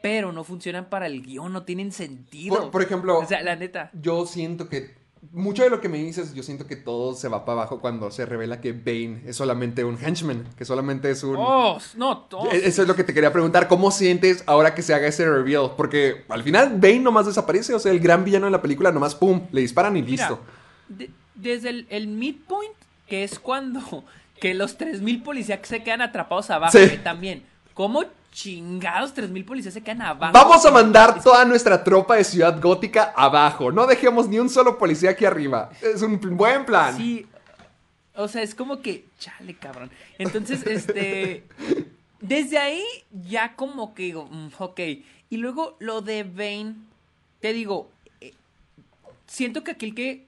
pero 0.00 0.30
no 0.30 0.44
funcionan 0.44 0.88
para 0.88 1.06
el 1.06 1.22
guion, 1.22 1.52
no 1.52 1.64
tienen 1.64 1.90
sentido. 1.90 2.56
Por, 2.56 2.70
por 2.70 2.82
ejemplo, 2.82 3.18
o 3.18 3.26
sea, 3.26 3.42
la 3.42 3.56
neta. 3.56 3.90
yo 3.92 4.24
siento 4.26 4.68
que 4.68 4.99
mucho 5.32 5.62
de 5.62 5.70
lo 5.70 5.80
que 5.80 5.88
me 5.88 5.98
dices, 5.98 6.32
yo 6.34 6.42
siento 6.42 6.66
que 6.66 6.76
todo 6.76 7.14
se 7.14 7.28
va 7.28 7.44
para 7.44 7.60
abajo 7.60 7.80
cuando 7.80 8.10
se 8.10 8.24
revela 8.26 8.60
que 8.60 8.72
Bane 8.72 9.22
es 9.26 9.36
solamente 9.36 9.84
un 9.84 9.98
henchman, 10.02 10.44
que 10.56 10.64
solamente 10.64 11.10
es 11.10 11.22
un... 11.22 11.36
Oh, 11.38 11.78
no. 11.96 12.26
E- 12.50 12.62
Eso 12.66 12.82
es 12.82 12.88
lo 12.88 12.96
que 12.96 13.04
te 13.04 13.12
quería 13.12 13.32
preguntar. 13.32 13.68
¿Cómo 13.68 13.90
sientes 13.90 14.42
ahora 14.46 14.74
que 14.74 14.82
se 14.82 14.94
haga 14.94 15.06
ese 15.06 15.28
reveal? 15.30 15.72
Porque 15.76 16.24
al 16.28 16.42
final 16.42 16.70
Bane 16.80 17.00
nomás 17.00 17.26
desaparece. 17.26 17.74
O 17.74 17.78
sea, 17.78 17.92
el 17.92 18.00
gran 18.00 18.24
villano 18.24 18.46
de 18.46 18.52
la 18.52 18.62
película 18.62 18.90
nomás 18.92 19.14
pum, 19.14 19.42
le 19.52 19.60
disparan 19.60 19.96
y 19.96 20.02
Mira, 20.02 20.28
listo. 20.28 20.40
de- 20.88 21.10
desde 21.34 21.68
el, 21.70 21.86
el 21.90 22.06
midpoint, 22.08 22.72
que 23.06 23.22
es 23.24 23.38
cuando 23.38 24.04
que 24.40 24.54
los 24.54 24.78
3000 24.78 25.22
policías 25.22 25.60
se 25.64 25.82
quedan 25.82 26.00
atrapados 26.00 26.48
abajo, 26.50 26.76
Sí. 26.78 26.88
que 26.88 26.96
también, 26.96 27.42
¿cómo 27.74 28.04
chingados 28.32 29.12
3000 29.14 29.44
policías 29.44 29.74
se 29.74 29.82
quedan 29.82 30.02
abajo? 30.02 30.32
Vamos 30.32 30.64
a 30.64 30.70
mandar 30.70 31.22
toda 31.22 31.44
nuestra 31.44 31.82
tropa 31.82 32.16
de 32.16 32.24
Ciudad 32.24 32.60
Gótica 32.60 33.12
abajo. 33.16 33.72
No 33.72 33.86
dejemos 33.86 34.28
ni 34.28 34.38
un 34.38 34.48
solo 34.48 34.78
policía 34.78 35.10
aquí 35.10 35.24
arriba. 35.24 35.70
Es 35.82 36.02
un 36.02 36.18
buen 36.36 36.64
plan. 36.64 36.96
Sí. 36.96 37.26
O 38.14 38.28
sea, 38.28 38.42
es 38.42 38.54
como 38.54 38.80
que, 38.82 39.04
chale, 39.18 39.54
cabrón. 39.54 39.90
Entonces, 40.18 40.66
este. 40.66 41.44
Desde 42.20 42.58
ahí, 42.58 42.84
ya 43.28 43.56
como 43.56 43.94
que 43.94 44.02
digo, 44.02 44.26
mm, 44.30 44.48
ok. 44.58 44.80
Y 45.30 45.36
luego 45.38 45.76
lo 45.80 46.02
de 46.02 46.24
Bane, 46.24 46.74
te 47.40 47.54
digo, 47.54 47.90
eh, 48.20 48.34
siento 49.26 49.64
que 49.64 49.70
aquí 49.70 49.86
el 49.86 49.94
que 49.94 50.26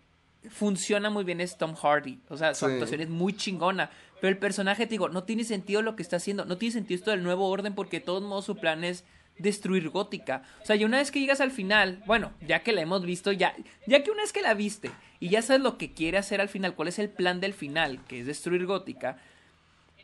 funciona 0.50 1.11
muy 1.11 1.22
bien 1.24 1.40
es 1.42 1.59
Tom 1.59 1.74
Hardy. 1.74 2.18
O 2.30 2.36
sea, 2.38 2.55
su 2.55 2.66
Sí. 2.66 2.72
actuación 2.72 3.03
es 3.03 3.11
muy 3.11 3.36
chingona. 3.36 3.90
Pero 4.22 4.30
el 4.30 4.38
personaje, 4.38 4.86
te 4.86 4.90
digo, 4.90 5.08
no 5.08 5.24
tiene 5.24 5.42
sentido 5.42 5.82
lo 5.82 5.96
que 5.96 6.02
está 6.04 6.18
haciendo. 6.18 6.44
No 6.44 6.56
tiene 6.56 6.72
sentido 6.74 6.96
esto 6.96 7.10
del 7.10 7.24
nuevo 7.24 7.48
orden 7.48 7.74
porque 7.74 7.98
de 7.98 8.06
todos 8.06 8.22
modos 8.22 8.44
su 8.44 8.56
plan 8.56 8.84
es 8.84 9.02
destruir 9.36 9.88
Gótica. 9.88 10.44
O 10.62 10.64
sea, 10.64 10.76
y 10.76 10.84
una 10.84 10.98
vez 10.98 11.10
que 11.10 11.18
llegas 11.18 11.40
al 11.40 11.50
final, 11.50 12.04
bueno, 12.06 12.30
ya 12.46 12.62
que 12.62 12.70
la 12.70 12.82
hemos 12.82 13.04
visto, 13.04 13.32
ya, 13.32 13.52
ya 13.88 14.04
que 14.04 14.12
una 14.12 14.22
vez 14.22 14.32
que 14.32 14.40
la 14.40 14.54
viste 14.54 14.92
y 15.18 15.30
ya 15.30 15.42
sabes 15.42 15.60
lo 15.60 15.76
que 15.76 15.92
quiere 15.92 16.18
hacer 16.18 16.40
al 16.40 16.48
final, 16.48 16.76
cuál 16.76 16.86
es 16.86 17.00
el 17.00 17.08
plan 17.08 17.40
del 17.40 17.52
final, 17.52 17.98
que 18.06 18.20
es 18.20 18.26
destruir 18.26 18.64
Gótica, 18.64 19.18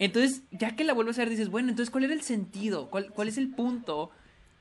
entonces, 0.00 0.42
ya 0.50 0.74
que 0.74 0.82
la 0.82 0.94
vuelves 0.94 1.16
a 1.18 1.22
ver, 1.22 1.30
dices, 1.30 1.48
bueno, 1.48 1.68
entonces, 1.68 1.92
¿cuál 1.92 2.02
era 2.02 2.12
el 2.12 2.22
sentido? 2.22 2.90
¿Cuál, 2.90 3.12
cuál 3.12 3.28
es 3.28 3.38
el 3.38 3.50
punto 3.50 4.10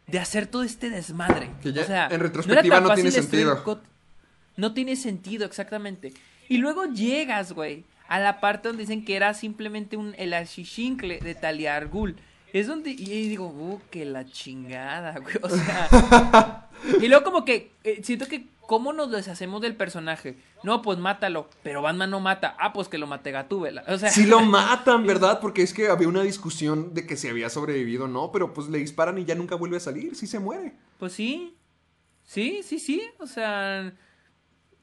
de 0.05 0.19
hacer 0.19 0.45
todo 0.45 0.61
este 0.61 0.91
desmadre? 0.91 1.49
Que 1.63 1.73
ya 1.73 1.81
o 1.81 1.85
sea, 1.85 2.07
en 2.11 2.19
retrospectiva 2.19 2.79
no 2.79 2.89
fácil 2.89 3.05
tiene 3.05 3.21
sentido. 3.23 3.81
No 4.55 4.73
tiene 4.75 4.95
sentido, 4.95 5.47
exactamente. 5.47 6.13
Y 6.47 6.57
luego 6.57 6.85
llegas, 6.85 7.53
güey, 7.53 7.85
a 8.07 8.19
la 8.19 8.39
parte 8.39 8.67
donde 8.69 8.83
dicen 8.83 9.03
que 9.05 9.15
era 9.15 9.33
simplemente 9.33 9.97
un 9.97 10.15
el 10.17 10.33
achichincle 10.33 11.19
de 11.19 11.35
Talia 11.35 11.75
al 11.75 11.87
Ghul. 11.87 12.15
Es 12.53 12.67
donde, 12.67 12.91
y 12.91 13.11
ahí 13.11 13.27
digo, 13.27 13.47
uh, 13.47 13.81
que 13.91 14.05
la 14.05 14.25
chingada, 14.25 15.19
güey. 15.19 15.35
O 15.41 15.49
sea. 15.49 16.69
y 17.01 17.07
luego 17.07 17.23
como 17.23 17.43
que 17.45 17.73
eh, 17.83 18.01
siento 18.03 18.25
que, 18.27 18.47
¿cómo 18.61 18.93
nos 18.93 19.11
deshacemos 19.11 19.61
del 19.61 19.75
personaje? 19.75 20.37
No, 20.63 20.81
pues 20.81 20.97
mátalo. 20.97 21.49
Pero 21.61 21.81
Batman 21.81 22.09
no 22.09 22.19
mata. 22.21 22.55
Ah, 22.57 22.71
pues 22.71 22.87
que 22.87 22.97
lo 22.97 23.05
mate 23.05 23.31
Gatúbela. 23.31 23.83
O 23.87 23.97
sea. 23.97 24.09
Sí 24.09 24.25
lo 24.25 24.39
matan, 24.45 25.05
¿verdad? 25.05 25.39
Porque 25.41 25.61
es 25.61 25.73
que 25.73 25.89
había 25.89 26.07
una 26.07 26.21
discusión 26.23 26.93
de 26.93 27.05
que 27.05 27.17
si 27.17 27.27
había 27.27 27.49
sobrevivido 27.49 28.05
o 28.05 28.07
no, 28.07 28.31
pero 28.31 28.53
pues 28.53 28.69
le 28.69 28.77
disparan 28.79 29.17
y 29.17 29.25
ya 29.25 29.35
nunca 29.35 29.55
vuelve 29.55 29.77
a 29.77 29.81
salir, 29.81 30.15
sí 30.15 30.25
se 30.25 30.39
muere. 30.39 30.73
Pues 30.99 31.11
sí. 31.13 31.57
Sí, 32.23 32.61
sí, 32.63 32.79
sí. 32.79 33.03
O 33.19 33.27
sea. 33.27 33.91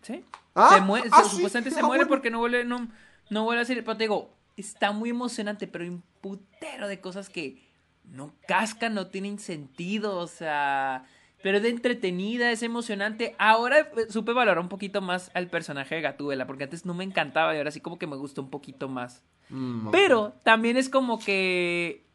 Sí. 0.03 0.23
Ah, 0.55 0.75
se 0.75 0.81
muere, 0.83 1.09
ah, 1.11 1.25
sí. 1.25 1.37
supuestamente 1.37 1.71
se 1.71 1.81
Ah, 1.81 1.87
muere 1.87 2.05
bueno. 2.05 2.09
porque 2.11 2.31
no 2.31 2.39
vuelve, 2.39 2.65
no, 2.65 2.89
no 3.31 3.45
vuelve 3.45 3.63
a 3.63 3.65
salir. 3.65 3.85
Pero 3.85 3.97
te 3.97 4.05
digo, 4.05 4.35
está 4.57 4.93
muy 4.93 5.11
emocionante, 5.11 5.67
pero 5.67 5.85
hay 5.85 5.91
un 5.91 6.03
putero 6.21 6.89
de 6.89 7.01
cosas 7.01 7.29
que 7.29 7.63
no 8.05 8.35
cascan, 8.47 8.95
no 8.95 9.09
tienen 9.09 9.39
sentido. 9.39 10.17
O 10.17 10.27
sea. 10.27 11.07
Pero 11.43 11.59
es 11.59 11.63
de 11.63 11.69
entretenida, 11.69 12.51
es 12.51 12.63
emocionante. 12.63 13.37
Ahora 13.39 13.81
eh, 13.81 14.07
supe 14.09 14.33
valorar 14.33 14.61
un 14.61 14.71
poquito 14.71 15.03
más 15.03 15.31
al 15.35 15.49
personaje 15.49 15.95
de 15.95 16.01
Gatúbela, 16.01 16.47
porque 16.47 16.65
antes 16.65 16.87
no 16.87 16.95
me 16.95 17.05
encantaba 17.05 17.55
y 17.55 17.59
ahora 17.59 17.71
sí 17.71 17.81
como 17.81 17.99
que 17.99 18.07
me 18.07 18.17
gustó 18.17 18.41
un 18.41 18.49
poquito 18.49 18.89
más. 18.89 19.23
Mm. 19.51 19.91
Pero 19.91 20.33
también 20.43 20.77
es 20.77 20.89
como 20.89 21.19
que. 21.19 22.07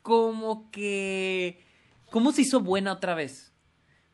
Como 0.00 0.70
que. 0.70 1.62
¿Cómo 2.10 2.32
se 2.32 2.42
hizo 2.42 2.60
buena 2.60 2.92
otra 2.92 3.14
vez? 3.14 3.45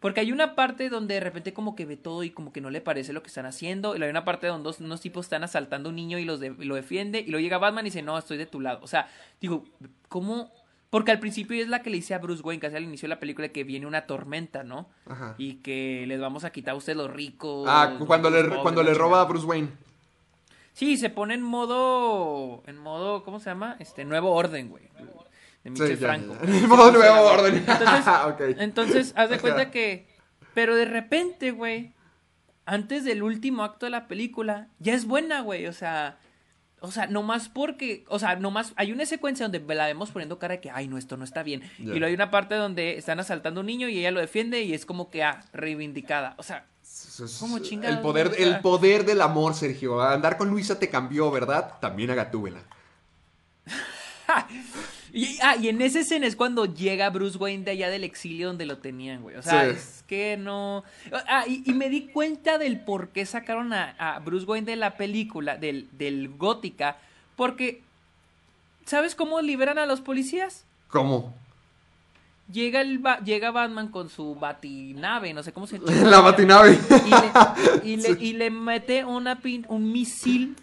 Porque 0.02 0.20
hay 0.20 0.32
una 0.32 0.54
parte 0.54 0.90
donde 0.90 1.14
de 1.14 1.20
repente 1.20 1.54
como 1.54 1.74
que 1.74 1.86
ve 1.86 1.96
todo 1.96 2.22
y 2.24 2.30
como 2.30 2.52
que 2.52 2.60
no 2.60 2.68
le 2.68 2.82
parece 2.82 3.12
lo 3.14 3.22
que 3.22 3.28
están 3.28 3.46
haciendo. 3.46 3.96
Y 3.96 4.02
hay 4.02 4.10
una 4.10 4.24
parte 4.26 4.48
donde 4.48 4.64
dos- 4.64 4.80
unos 4.80 5.00
tipos 5.00 5.24
están 5.26 5.44
asaltando 5.44 5.88
a 5.88 5.90
un 5.90 5.96
niño 5.96 6.18
y, 6.18 6.24
los 6.26 6.40
de- 6.40 6.54
y 6.58 6.64
lo 6.64 6.74
defiende. 6.74 7.20
Y 7.20 7.30
luego 7.30 7.40
llega 7.42 7.56
Batman 7.58 7.86
y 7.86 7.90
dice, 7.90 8.02
no, 8.02 8.18
estoy 8.18 8.36
de 8.36 8.44
tu 8.46 8.60
lado. 8.60 8.80
O 8.82 8.86
sea, 8.86 9.08
digo, 9.40 9.64
¿cómo? 10.08 10.50
Porque 10.90 11.10
al 11.12 11.20
principio 11.20 11.58
es 11.62 11.68
la 11.68 11.80
que 11.82 11.88
le 11.88 11.96
dice 11.96 12.12
a 12.14 12.18
Bruce 12.18 12.42
Wayne, 12.42 12.60
casi 12.60 12.76
al 12.76 12.82
inicio 12.82 13.06
de 13.06 13.14
la 13.14 13.20
película, 13.20 13.48
que 13.48 13.64
viene 13.64 13.86
una 13.86 14.02
tormenta, 14.06 14.62
¿no? 14.62 14.88
Ajá. 15.06 15.36
Y 15.38 15.54
que 15.62 16.04
les 16.06 16.20
vamos 16.20 16.44
a 16.44 16.50
quitar 16.50 16.74
a 16.74 16.76
ustedes 16.76 16.98
los 16.98 17.10
ricos. 17.10 17.66
Ah, 17.66 17.94
cuando 18.06 18.28
le, 18.28 18.42
pobres, 18.42 18.58
cuando 18.60 18.82
le 18.82 18.92
roba 18.92 19.06
a 19.06 19.08
chingada". 19.20 19.24
Bruce 19.24 19.46
Wayne. 19.46 19.68
Sí, 20.74 20.96
se 20.96 21.10
pone 21.10 21.34
en 21.34 21.42
modo. 21.42 22.62
En 22.66 22.76
modo. 22.76 23.22
¿Cómo 23.24 23.38
se 23.40 23.50
llama? 23.50 23.76
Este, 23.78 24.04
nuevo 24.04 24.32
orden, 24.32 24.68
güey. 24.68 24.82
De 25.64 25.70
Michel 25.70 25.88
Sí, 25.88 25.96
Franco. 25.96 26.36
ya, 26.44 26.66
modo 26.68 26.92
nuevo 26.92 27.20
orden. 27.22 27.56
Entonces, 27.56 28.56
entonces, 28.58 29.12
haz 29.16 29.30
de 29.30 29.38
cuenta 29.38 29.70
que. 29.70 30.06
Pero 30.54 30.74
de 30.76 30.84
repente, 30.84 31.50
güey. 31.50 31.92
Antes 32.64 33.04
del 33.04 33.22
último 33.22 33.64
acto 33.64 33.86
de 33.86 33.90
la 33.90 34.06
película. 34.06 34.68
Ya 34.78 34.94
es 34.94 35.04
buena, 35.06 35.40
güey. 35.40 35.66
O 35.66 35.72
sea. 35.72 36.18
O 36.80 36.90
sea, 36.90 37.06
nomás 37.06 37.48
porque. 37.48 38.04
O 38.08 38.18
sea, 38.18 38.36
nomás. 38.36 38.72
Hay 38.76 38.92
una 38.92 39.06
secuencia 39.06 39.48
donde 39.48 39.74
la 39.74 39.86
vemos 39.86 40.10
poniendo 40.10 40.38
cara 40.38 40.54
de 40.54 40.60
que, 40.60 40.70
ay, 40.70 40.88
no, 40.88 40.98
esto 40.98 41.16
no 41.16 41.24
está 41.24 41.42
bien. 41.42 41.62
Y 41.78 41.84
luego 41.84 42.06
hay 42.06 42.14
una 42.14 42.30
parte 42.30 42.54
donde 42.56 42.98
están 42.98 43.20
asaltando 43.20 43.60
a 43.60 43.62
un 43.62 43.66
niño 43.66 43.88
y 43.88 43.98
ella 43.98 44.10
lo 44.10 44.20
defiende 44.20 44.62
y 44.62 44.74
es 44.74 44.84
como 44.84 45.10
que, 45.10 45.22
ah, 45.22 45.44
reivindicada. 45.52 46.34
O 46.38 46.42
sea, 46.42 46.66
¿Cómo 47.40 47.58
chingados, 47.60 47.96
el 47.96 48.02
poder, 48.02 48.26
o 48.28 48.34
sea? 48.34 48.46
el 48.46 48.60
poder 48.60 49.04
del 49.04 49.22
amor, 49.22 49.54
Sergio. 49.54 50.02
Andar 50.02 50.36
con 50.36 50.50
Luisa 50.50 50.78
te 50.78 50.88
cambió, 50.90 51.30
¿verdad? 51.30 51.78
También 51.80 52.10
a 52.10 52.14
Gatúbela. 52.14 52.60
Y, 55.14 55.38
ah, 55.42 55.56
y 55.56 55.68
en 55.68 55.82
esa 55.82 56.00
escena 56.00 56.26
es 56.26 56.36
cuando 56.36 56.64
llega 56.64 57.10
Bruce 57.10 57.36
Wayne 57.36 57.64
de 57.64 57.72
allá 57.72 57.90
del 57.90 58.02
exilio 58.04 58.46
donde 58.48 58.64
lo 58.64 58.78
tenían, 58.78 59.20
güey. 59.22 59.36
O 59.36 59.42
sea, 59.42 59.64
Sí. 59.64 59.70
es 59.76 60.04
que 60.08 60.36
no. 60.38 60.84
Ah, 61.28 61.44
y, 61.46 61.62
y 61.70 61.74
me 61.74 61.90
di 61.90 62.02
cuenta 62.08 62.56
del 62.56 62.80
por 62.80 63.08
qué 63.10 63.26
sacaron 63.26 63.72
a, 63.74 63.94
a 63.98 64.18
Bruce 64.20 64.46
Wayne 64.46 64.64
de 64.66 64.76
la 64.76 64.96
película, 64.96 65.56
del, 65.58 65.88
del 65.92 66.30
Gótica. 66.36 66.96
Porque. 67.36 67.82
¿Sabes 68.86 69.14
cómo 69.14 69.40
liberan 69.40 69.78
a 69.78 69.86
los 69.86 70.00
policías? 70.00 70.64
¿Cómo? 70.88 71.32
Llega, 72.52 72.80
el 72.80 72.98
ba- 72.98 73.20
llega 73.20 73.50
Batman 73.52 73.88
con 73.88 74.10
su 74.10 74.34
batinave, 74.34 75.32
no 75.32 75.42
sé 75.42 75.52
cómo 75.52 75.66
se 75.66 75.78
La 76.04 76.20
batinave. 76.20 76.78
y 77.04 77.10
le, 77.10 77.88
y 77.92 77.96
le- 77.96 78.18
y 78.24 78.32
le 78.32 78.50
mete 78.50 79.04
una 79.04 79.40
pin- 79.40 79.64
un 79.68 79.92
misil 79.92 80.56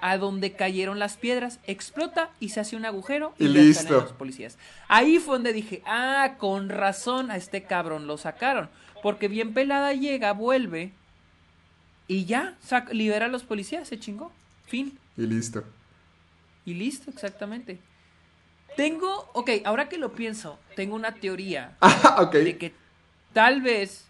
a 0.00 0.16
donde 0.18 0.52
cayeron 0.52 0.98
las 0.98 1.16
piedras, 1.16 1.58
explota 1.66 2.30
y 2.40 2.50
se 2.50 2.60
hace 2.60 2.76
un 2.76 2.84
agujero 2.84 3.34
y, 3.38 3.46
Y 3.46 3.48
listo. 3.48 3.92
los 4.00 4.12
policías. 4.12 4.58
Ahí 4.88 5.18
fue 5.18 5.34
donde 5.36 5.52
dije, 5.52 5.82
ah, 5.86 6.34
con 6.38 6.68
razón 6.68 7.30
a 7.30 7.36
este 7.36 7.62
cabrón 7.64 8.06
lo 8.06 8.16
sacaron, 8.18 8.68
porque 9.02 9.28
bien 9.28 9.54
pelada 9.54 9.92
llega, 9.94 10.32
vuelve 10.32 10.92
y 12.06 12.24
ya, 12.24 12.56
sac- 12.66 12.90
libera 12.92 13.26
a 13.26 13.28
los 13.28 13.42
policías, 13.44 13.88
se 13.88 13.98
chingó, 13.98 14.32
fin. 14.66 14.98
Y 15.16 15.22
listo. 15.26 15.64
Y 16.64 16.74
listo, 16.74 17.10
exactamente. 17.10 17.78
Tengo, 18.76 19.28
ok, 19.34 19.50
ahora 19.64 19.88
que 19.88 19.98
lo 19.98 20.12
pienso, 20.12 20.58
tengo 20.76 20.94
una 20.94 21.12
teoría 21.12 21.76
Ah, 21.80 22.28
de 22.32 22.56
que 22.56 22.72
tal 23.32 23.60
vez 23.62 24.04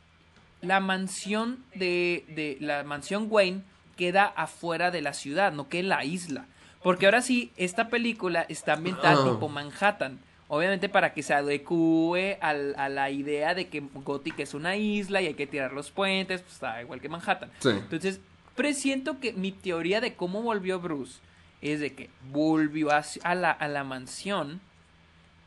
la 0.61 0.81
mansión 0.81 1.65
de, 1.75 2.25
de 2.29 2.59
la 2.61 2.83
mansión 2.85 3.27
Wayne 3.31 3.63
queda 3.99 4.25
afuera 4.25 4.91
de 4.91 5.03
la 5.03 5.13
ciudad, 5.13 5.53
no 5.53 5.69
que 5.69 5.81
en 5.81 5.89
la 5.91 6.05
isla. 6.05 6.47
Porque 6.83 7.05
ahora 7.07 7.21
sí, 7.21 7.53
esta 7.59 7.89
película 7.89 8.47
está 8.49 8.73
ambientada 8.75 9.17
Ah. 9.21 9.31
tipo 9.31 9.49
Manhattan. 9.51 10.21
Obviamente 10.51 10.89
para 10.89 11.13
que 11.13 11.23
se 11.23 11.35
adecue 11.35 12.39
al- 12.41 12.75
a 12.79 12.89
la 12.89 13.11
idea 13.11 13.55
de 13.55 13.69
que 13.69 13.81
Gothic 13.81 14.39
es 14.39 14.55
una 14.55 14.77
isla 14.77 15.21
y 15.21 15.27
hay 15.27 15.35
que 15.35 15.47
tirar 15.47 15.73
los 15.75 15.91
puentes, 15.91 16.41
pues 16.41 16.55
está 16.55 16.81
igual 16.81 17.01
que 17.03 17.11
Manhattan. 17.11 17.51
Sí. 17.59 17.69
Entonces, 17.71 18.21
presiento 18.57 19.21
que 19.21 19.33
mi 19.35 19.53
teoría 19.53 20.01
de 20.01 20.15
cómo 20.15 20.41
volvió 20.41 20.81
Bruce 20.81 21.19
es 21.61 21.81
de 21.81 21.93
que 21.93 22.09
volvió 22.33 22.91
a, 22.93 23.35
la, 23.35 23.51
a 23.51 23.69
la 23.69 23.85
mansión 23.85 24.61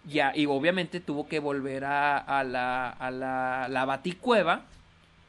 ya, 0.06 0.34
y 0.36 0.45
obviamente 0.47 0.99
tuvo 0.99 1.28
que 1.28 1.39
volver 1.39 1.86
a, 1.86 2.18
a 2.18 2.43
la, 2.43 2.89
a 2.89 3.10
la, 3.12 3.68
la 3.70 3.86
baticueva 3.86 4.64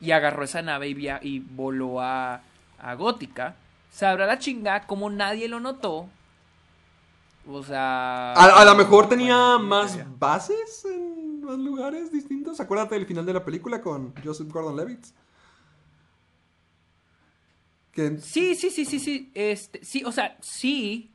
y 0.00 0.10
agarró 0.12 0.44
esa 0.44 0.62
nave 0.62 0.88
y, 0.88 0.94
via- 0.94 1.20
y 1.22 1.38
voló 1.40 2.00
a, 2.00 2.40
a 2.82 2.94
Gótica. 2.94 3.56
Sabrá 3.90 4.26
la 4.26 4.38
chinga 4.38 4.86
como 4.86 5.08
nadie 5.10 5.48
lo 5.48 5.60
notó. 5.60 6.08
O 7.48 7.62
sea... 7.62 8.32
A, 8.34 8.60
a 8.60 8.64
lo 8.64 8.74
mejor 8.74 9.08
tenía 9.08 9.58
más 9.58 9.98
bases 10.18 10.84
en 10.84 11.42
más 11.42 11.58
lugares 11.58 12.12
distintos. 12.12 12.60
Acuérdate 12.60 12.94
del 12.94 13.06
final 13.06 13.26
de 13.26 13.32
la 13.34 13.44
película 13.44 13.80
con 13.80 14.14
Joseph 14.24 14.48
Gordon-Levitt. 14.48 15.06
Que 17.92 18.18
Sí, 18.18 18.54
sí, 18.54 18.70
sí, 18.70 18.84
sí, 18.84 18.98
sí. 18.98 19.30
Este, 19.34 19.84
sí, 19.84 20.02
o 20.04 20.12
sea, 20.12 20.36
sí. 20.40 21.10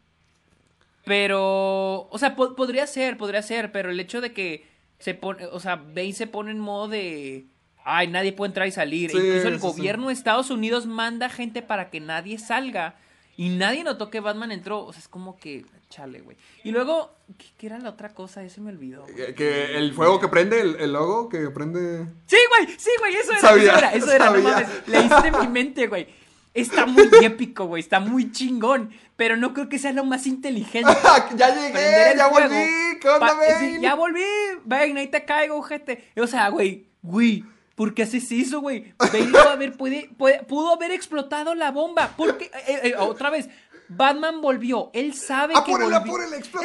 Pero. 1.05 2.07
O 2.09 2.17
sea, 2.19 2.35
po- 2.35 2.55
podría 2.55 2.85
ser, 2.85 3.17
podría 3.17 3.41
ser. 3.41 3.71
Pero 3.71 3.89
el 3.89 3.99
hecho 3.99 4.21
de 4.21 4.33
que 4.33 4.67
se 4.99 5.13
pone. 5.15 5.45
O 5.47 5.59
sea, 5.59 5.77
Bane 5.77 6.13
se 6.13 6.27
pone 6.27 6.51
en 6.51 6.59
modo 6.59 6.87
de. 6.89 7.47
Ay, 7.89 8.07
nadie 8.07 8.33
puede 8.33 8.49
entrar 8.49 8.67
y 8.67 8.71
salir. 8.71 9.11
Sí, 9.11 9.17
Incluso 9.17 9.47
el 9.47 9.55
sí. 9.55 9.61
gobierno 9.61 10.07
de 10.07 10.13
Estados 10.13 10.49
Unidos 10.51 10.85
manda 10.85 11.29
gente 11.29 11.61
para 11.61 11.89
que 11.89 11.99
nadie 12.01 12.37
salga. 12.37 12.95
Y 13.37 13.49
nadie 13.49 13.83
notó 13.83 14.09
que 14.09 14.19
Batman 14.19 14.51
entró. 14.51 14.83
O 14.83 14.91
sea, 14.91 14.99
es 15.01 15.07
como 15.07 15.37
que. 15.37 15.65
Chale, 15.89 16.19
güey. 16.19 16.35
Y 16.65 16.71
luego. 16.71 17.15
¿Qué, 17.37 17.45
qué 17.57 17.67
era 17.67 17.79
la 17.79 17.89
otra 17.91 18.09
cosa? 18.13 18.43
Ese 18.43 18.59
me 18.59 18.71
olvidó. 18.71 19.05
que- 19.05 19.77
el 19.77 19.93
fuego 19.93 20.19
que 20.19 20.27
prende, 20.27 20.59
el, 20.59 20.75
el 20.81 20.91
logo 20.93 21.29
que 21.29 21.49
prende. 21.49 22.05
Sí, 22.25 22.37
güey, 22.49 22.75
sí, 22.77 22.89
güey, 22.99 23.15
eso 23.15 23.31
era, 23.31 23.39
Sabía, 23.41 23.69
eso 23.71 23.77
era, 23.77 23.93
eso 23.93 24.11
era, 24.11 24.25
no 24.31 24.31
sabía. 24.41 24.51
mames, 24.51 24.87
leíste 24.87 25.27
en 25.29 25.39
mi 25.39 25.47
mente, 25.59 25.87
güey. 25.87 26.07
Está 26.53 26.85
muy 26.87 27.07
épico, 27.21 27.65
güey, 27.67 27.81
está 27.81 27.99
muy 27.99 28.31
chingón, 28.31 28.89
pero 29.15 29.37
no 29.37 29.53
creo 29.53 29.69
que 29.69 29.77
sea 29.77 29.91
lo 29.93 30.03
más 30.03 30.25
inteligente. 30.25 30.91
¡Ya 31.35 31.53
llegué! 31.55 32.15
¡Ya 32.17 32.27
volví! 32.29 32.99
¿Qué 32.99 33.07
onda, 33.09 33.37
sí, 33.59 33.77
ya 33.79 33.93
volví, 33.93 34.23
Bane, 34.65 34.99
ahí 35.01 35.07
te 35.07 35.23
caigo, 35.23 35.61
gente. 35.61 36.09
O 36.17 36.25
sea, 36.25 36.49
güey, 36.49 36.87
güey, 37.03 37.43
¿por 37.77 37.93
qué 37.93 38.03
haces 38.03 38.29
eso, 38.31 38.59
güey? 38.59 38.93
Bane 38.99 39.27
pudo 39.29 39.49
haber, 39.49 39.77
puede- 39.77 40.09
puede- 40.17 40.43
pudo 40.43 40.73
haber 40.73 40.91
explotado 40.91 41.55
la 41.55 41.71
bomba, 41.71 42.13
porque, 42.17 42.45
eh, 42.67 42.79
eh, 42.83 42.95
otra 42.97 43.29
vez, 43.29 43.47
Batman 43.87 44.41
volvió, 44.41 44.89
él 44.93 45.13
sabe 45.13 45.53
que 45.63 45.71
volvió. 45.85 45.99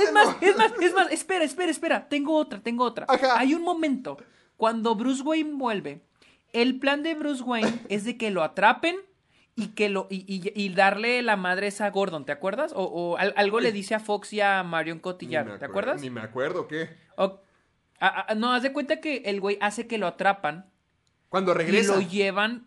Es 0.03 0.13
más, 0.13 0.37
es 0.41 0.57
más, 0.57 0.73
es 0.81 0.93
más, 0.95 1.13
espera, 1.13 1.45
espera, 1.45 1.71
espera, 1.71 2.09
tengo 2.09 2.35
otra, 2.35 2.61
tengo 2.61 2.83
otra. 2.85 3.07
Ajá. 3.09 3.39
Hay 3.39 3.55
un 3.55 3.63
momento, 3.63 4.17
cuando 4.57 4.95
Bruce 4.97 5.23
Wayne 5.23 5.53
vuelve, 5.55 6.01
el 6.53 6.79
plan 6.81 7.03
de 7.05 7.15
Bruce 7.15 7.43
Wayne 7.45 7.73
es 7.89 8.05
de 8.05 8.17
que 8.17 8.31
lo 8.31 8.43
atrapen 8.43 8.97
y 9.55 9.69
que 9.69 9.89
lo 9.91 10.07
y, 10.11 10.25
y- 10.27 10.51
y 10.55 10.71
darle 10.71 11.21
la 11.23 11.37
madre 11.37 11.67
esa 11.67 11.85
a 11.87 11.91
Gordon, 11.91 12.25
¿te 12.25 12.33
acuerdas? 12.33 12.73
O, 12.75 12.83
o 12.85 13.17
al- 13.19 13.35
algo 13.37 13.61
le 13.61 13.71
dice 13.71 13.95
a 13.95 14.01
Fox 14.01 14.33
y 14.33 14.41
a 14.41 14.63
Marion 14.63 14.99
Cotillard, 14.99 15.59
¿te 15.59 15.65
acuerdas? 15.67 16.01
Ni 16.01 16.09
me 16.11 16.23
acuerdo, 16.23 16.67
¿qué? 16.67 16.89
O- 17.17 17.39
a- 18.01 18.33
a- 18.33 18.35
no, 18.35 18.53
haz 18.53 18.63
de 18.63 18.73
cuenta 18.73 19.01
que 19.01 19.23
el 19.27 19.41
güey 19.41 19.59
hace 19.61 19.87
que 19.87 19.99
lo 19.99 20.07
atrapan 20.07 20.72
Cuando 21.33 21.53
y 21.53 21.55
regresa. 21.55 21.95
lo 21.95 22.03
llevan. 22.03 22.67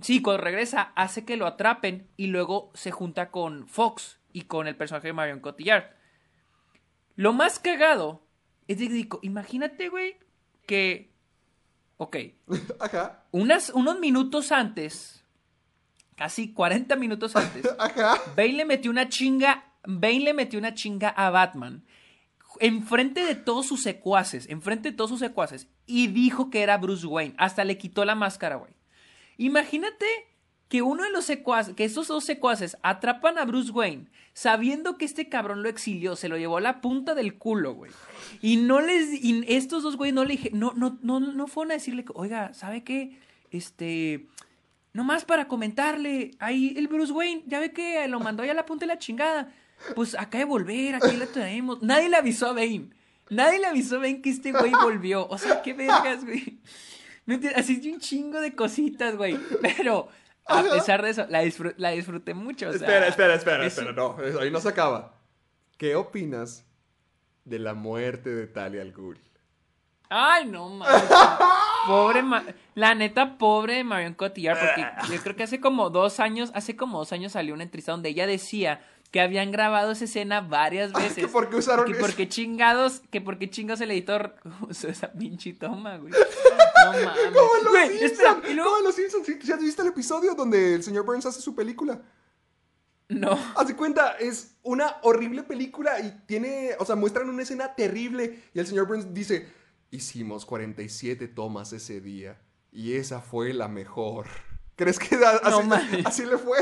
Sí, 0.00 0.22
cuando 0.22 0.42
regresa, 0.42 0.92
hace 0.96 1.26
que 1.26 1.36
lo 1.36 1.46
atrapen 1.46 2.08
y 2.16 2.28
luego 2.28 2.70
se 2.72 2.90
junta 2.90 3.30
con 3.30 3.68
Fox 3.68 4.18
y 4.32 4.44
con 4.44 4.66
el 4.66 4.74
personaje 4.74 5.08
de 5.08 5.12
Marion 5.12 5.40
Cotillard. 5.40 5.84
Lo 7.14 7.34
más 7.34 7.58
cagado 7.58 8.22
es 8.68 8.78
de 8.78 8.88
que 8.88 8.94
digo, 8.94 9.18
imagínate, 9.20 9.90
güey, 9.90 10.16
que. 10.64 11.12
Ok, 11.98 12.16
Ajá, 12.80 13.24
unas, 13.32 13.68
unos 13.68 14.00
minutos 14.00 14.50
antes, 14.50 15.22
casi 16.16 16.54
40 16.54 16.96
minutos 16.96 17.36
antes, 17.36 17.68
ajá. 17.78 18.14
Bane 18.34 18.54
le 18.54 18.64
metió 18.64 18.90
una 18.90 19.10
chinga. 19.10 19.74
Bane 19.84 20.20
le 20.20 20.32
metió 20.32 20.58
una 20.58 20.72
chinga 20.72 21.10
a 21.10 21.28
Batman. 21.28 21.84
Enfrente 22.60 23.24
de 23.24 23.34
todos 23.34 23.66
sus 23.66 23.82
secuaces. 23.82 24.48
Enfrente 24.48 24.90
de 24.90 24.96
todos 24.96 25.10
sus 25.10 25.20
secuaces. 25.20 25.68
Y 25.86 26.08
dijo 26.08 26.50
que 26.50 26.62
era 26.62 26.78
Bruce 26.78 27.06
Wayne. 27.06 27.34
Hasta 27.38 27.64
le 27.64 27.78
quitó 27.78 28.04
la 28.04 28.14
máscara, 28.14 28.56
güey. 28.56 28.72
Imagínate 29.38 30.06
que 30.68 30.82
uno 30.82 31.02
de 31.02 31.10
los 31.10 31.24
secuaces. 31.24 31.74
Que 31.74 31.84
esos 31.84 32.08
dos 32.08 32.24
secuaces 32.24 32.76
atrapan 32.82 33.38
a 33.38 33.44
Bruce 33.44 33.72
Wayne. 33.72 34.06
Sabiendo 34.34 34.98
que 34.98 35.06
este 35.06 35.28
cabrón 35.28 35.62
lo 35.62 35.68
exilió. 35.68 36.14
Se 36.16 36.28
lo 36.28 36.36
llevó 36.36 36.58
a 36.58 36.60
la 36.60 36.80
punta 36.80 37.14
del 37.14 37.38
culo, 37.38 37.74
güey. 37.74 37.90
Y 38.42 38.58
no 38.58 38.80
les. 38.80 39.12
Y 39.12 39.44
estos 39.48 39.82
dos 39.82 39.96
güey 39.96 40.12
no 40.12 40.24
le 40.24 40.32
dije. 40.32 40.50
No, 40.52 40.72
no, 40.76 40.98
no, 41.02 41.18
no 41.18 41.46
fueron 41.46 41.72
a 41.72 41.74
decirle. 41.74 42.04
Oiga, 42.14 42.54
¿sabe 42.54 42.84
qué? 42.84 43.18
Este. 43.50 44.28
Nomás 44.92 45.24
para 45.24 45.46
comentarle, 45.46 46.32
ahí 46.40 46.74
el 46.76 46.88
Bruce 46.88 47.12
Wayne, 47.12 47.44
ya 47.46 47.60
ve 47.60 47.72
que 47.72 48.08
lo 48.08 48.18
mandó 48.18 48.44
ya 48.44 48.50
a 48.52 48.56
la 48.56 48.66
punta 48.66 48.86
de 48.86 48.88
la 48.88 48.98
chingada. 48.98 49.52
Pues 49.94 50.14
acá 50.18 50.38
de 50.38 50.44
volver, 50.44 50.94
aquí 50.96 51.16
la 51.16 51.26
traemos. 51.26 51.82
Nadie 51.82 52.08
le 52.08 52.16
avisó 52.16 52.48
a 52.48 52.52
Bane. 52.52 52.90
Nadie 53.30 53.58
le 53.60 53.66
avisó 53.66 53.96
a 53.96 54.00
Bane 54.00 54.20
que 54.22 54.30
este 54.30 54.52
güey 54.52 54.72
volvió. 54.82 55.26
O 55.28 55.38
sea, 55.38 55.62
qué 55.62 55.72
vergas, 55.72 56.24
güey. 56.24 56.58
Así 57.54 57.80
es 57.80 57.86
un 57.92 58.00
chingo 58.00 58.40
de 58.40 58.54
cositas, 58.54 59.16
güey. 59.16 59.38
Pero 59.62 60.08
a 60.46 60.62
pesar 60.62 61.02
de 61.02 61.10
eso, 61.10 61.26
la, 61.28 61.44
disfr- 61.44 61.74
la 61.76 61.90
disfruté 61.90 62.34
mucho. 62.34 62.68
o 62.68 62.72
sea, 62.72 62.80
espera, 62.80 63.06
espera, 63.06 63.34
espera, 63.34 63.66
es- 63.66 63.78
espera. 63.78 63.92
No, 63.92 64.16
ahí 64.40 64.50
no 64.50 64.60
se 64.60 64.68
acaba. 64.68 65.14
¿Qué 65.78 65.94
opinas 65.96 66.66
de 67.44 67.58
la 67.58 67.74
muerte 67.74 68.30
de 68.30 68.46
Talia 68.48 68.82
al 68.82 68.92
Ghul? 68.92 69.18
Ay, 70.08 70.44
no 70.46 70.68
mames. 70.70 71.02
Pobre, 71.86 72.22
Ma- 72.22 72.44
la 72.74 72.94
neta, 72.96 73.38
pobre 73.38 73.84
Marion 73.84 74.14
Cotillard, 74.14 74.58
porque 74.58 74.86
yo 75.14 75.22
creo 75.22 75.36
que 75.36 75.44
hace 75.44 75.60
como 75.60 75.88
dos 75.88 76.18
años, 76.20 76.50
hace 76.54 76.74
como 76.76 76.98
dos 76.98 77.12
años 77.12 77.32
salió 77.32 77.54
una 77.54 77.62
entrevista 77.62 77.92
donde 77.92 78.08
ella 78.08 78.26
decía 78.26 78.84
que 79.10 79.20
habían 79.20 79.50
grabado 79.50 79.92
esa 79.92 80.04
escena 80.04 80.40
varias 80.40 80.92
veces. 80.92 81.14
que 81.14 81.28
por 81.28 81.48
qué 81.50 81.56
usaron 81.56 81.86
que 81.86 81.92
eso. 81.92 82.00
porque 82.00 82.28
chingados, 82.28 83.02
que 83.10 83.20
porque 83.20 83.50
chingados 83.50 83.80
el 83.80 83.90
editor 83.90 84.36
usó 84.68 84.88
esa 84.88 85.12
pinche 85.12 85.52
toma, 85.54 85.96
güey. 85.98 86.12
No 86.82 86.92
mames. 86.92 87.08
Como 87.34 87.56
en 87.58 87.64
los 87.64 87.72
Güey, 87.72 87.88
Simpsons. 87.98 88.12
espera, 88.12 88.40
y 88.50 88.54
luego- 88.54 88.70
Como 88.70 88.78
en 88.78 88.84
los 88.84 88.94
Simpsons. 88.94 89.26
¿Sí, 89.26 89.38
¿sí 89.42 89.52
has 89.52 89.60
visto 89.60 89.82
el 89.82 89.88
episodio 89.88 90.34
donde 90.34 90.74
el 90.76 90.82
señor 90.82 91.04
Burns 91.04 91.26
hace 91.26 91.40
su 91.42 91.54
película? 91.54 92.00
No. 93.08 93.32
Haz 93.56 93.66
de 93.68 93.74
cuenta, 93.76 94.12
es 94.12 94.56
una 94.62 94.96
horrible 95.02 95.42
película 95.42 96.00
y 96.00 96.12
tiene, 96.26 96.70
o 96.78 96.84
sea, 96.86 96.94
muestran 96.96 97.28
una 97.28 97.42
escena 97.42 97.74
terrible 97.74 98.44
y 98.54 98.60
el 98.60 98.66
señor 98.66 98.86
Burns 98.86 99.12
dice, 99.12 99.46
hicimos 99.90 100.46
47 100.46 101.26
tomas 101.28 101.72
ese 101.72 102.00
día 102.00 102.40
y 102.72 102.94
esa 102.94 103.20
fue 103.20 103.52
la 103.52 103.66
mejor. 103.68 104.26
¿Crees 104.76 104.98
que 104.98 105.18
así 106.06 106.24
le 106.24 106.38
fue? 106.38 106.56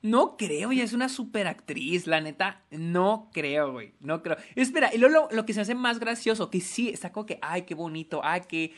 No 0.00 0.36
creo, 0.36 0.70
ella 0.70 0.84
es 0.84 0.92
una 0.92 1.08
super 1.08 1.48
actriz, 1.48 2.06
la 2.06 2.20
neta, 2.20 2.62
no 2.70 3.30
creo, 3.32 3.72
güey, 3.72 3.94
no 4.00 4.22
creo. 4.22 4.36
Espera, 4.54 4.94
y 4.94 4.98
luego 4.98 5.28
lo, 5.32 5.44
que 5.44 5.52
se 5.52 5.60
hace 5.60 5.74
más 5.74 5.98
gracioso, 5.98 6.50
que 6.50 6.60
sí, 6.60 6.88
está 6.88 7.10
como 7.10 7.26
que, 7.26 7.38
ay, 7.42 7.62
qué 7.62 7.74
bonito, 7.74 8.20
ay, 8.22 8.42
que 8.48 8.74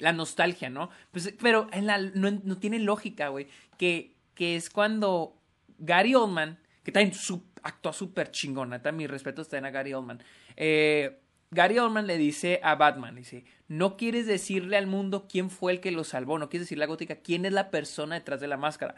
la 0.00 0.12
nostalgia, 0.12 0.70
¿no? 0.70 0.90
Pues, 1.12 1.32
pero 1.40 1.68
en 1.72 1.86
la, 1.86 1.98
no, 1.98 2.30
no 2.30 2.58
tiene 2.58 2.80
lógica, 2.80 3.28
güey, 3.28 3.48
que, 3.78 4.16
que 4.34 4.56
es 4.56 4.70
cuando 4.70 5.36
Gary 5.78 6.14
Oldman, 6.14 6.58
que 6.82 6.92
también 6.92 7.14
su, 7.14 7.44
actúa 7.62 7.92
súper 7.92 8.30
chingón, 8.30 8.70
neta, 8.70 8.92
mis 8.92 9.08
respetos 9.08 9.48
también 9.48 9.66
a 9.66 9.70
Gary 9.70 9.94
Oldman, 9.94 10.22
eh, 10.56 11.20
Gary 11.50 11.78
Oldman 11.78 12.06
le 12.06 12.18
dice 12.18 12.60
a 12.64 12.74
Batman, 12.74 13.14
dice, 13.14 13.44
no 13.68 13.96
quieres 13.96 14.26
decirle 14.26 14.76
al 14.76 14.88
mundo 14.88 15.26
quién 15.28 15.50
fue 15.50 15.72
el 15.72 15.80
que 15.80 15.92
lo 15.92 16.02
salvó, 16.02 16.38
no 16.38 16.48
quieres 16.48 16.66
decirle 16.66 16.84
a 16.84 16.88
Gótica 16.88 17.16
quién 17.16 17.44
es 17.44 17.52
la 17.52 17.70
persona 17.70 18.16
detrás 18.16 18.40
de 18.40 18.48
la 18.48 18.56
máscara. 18.56 18.96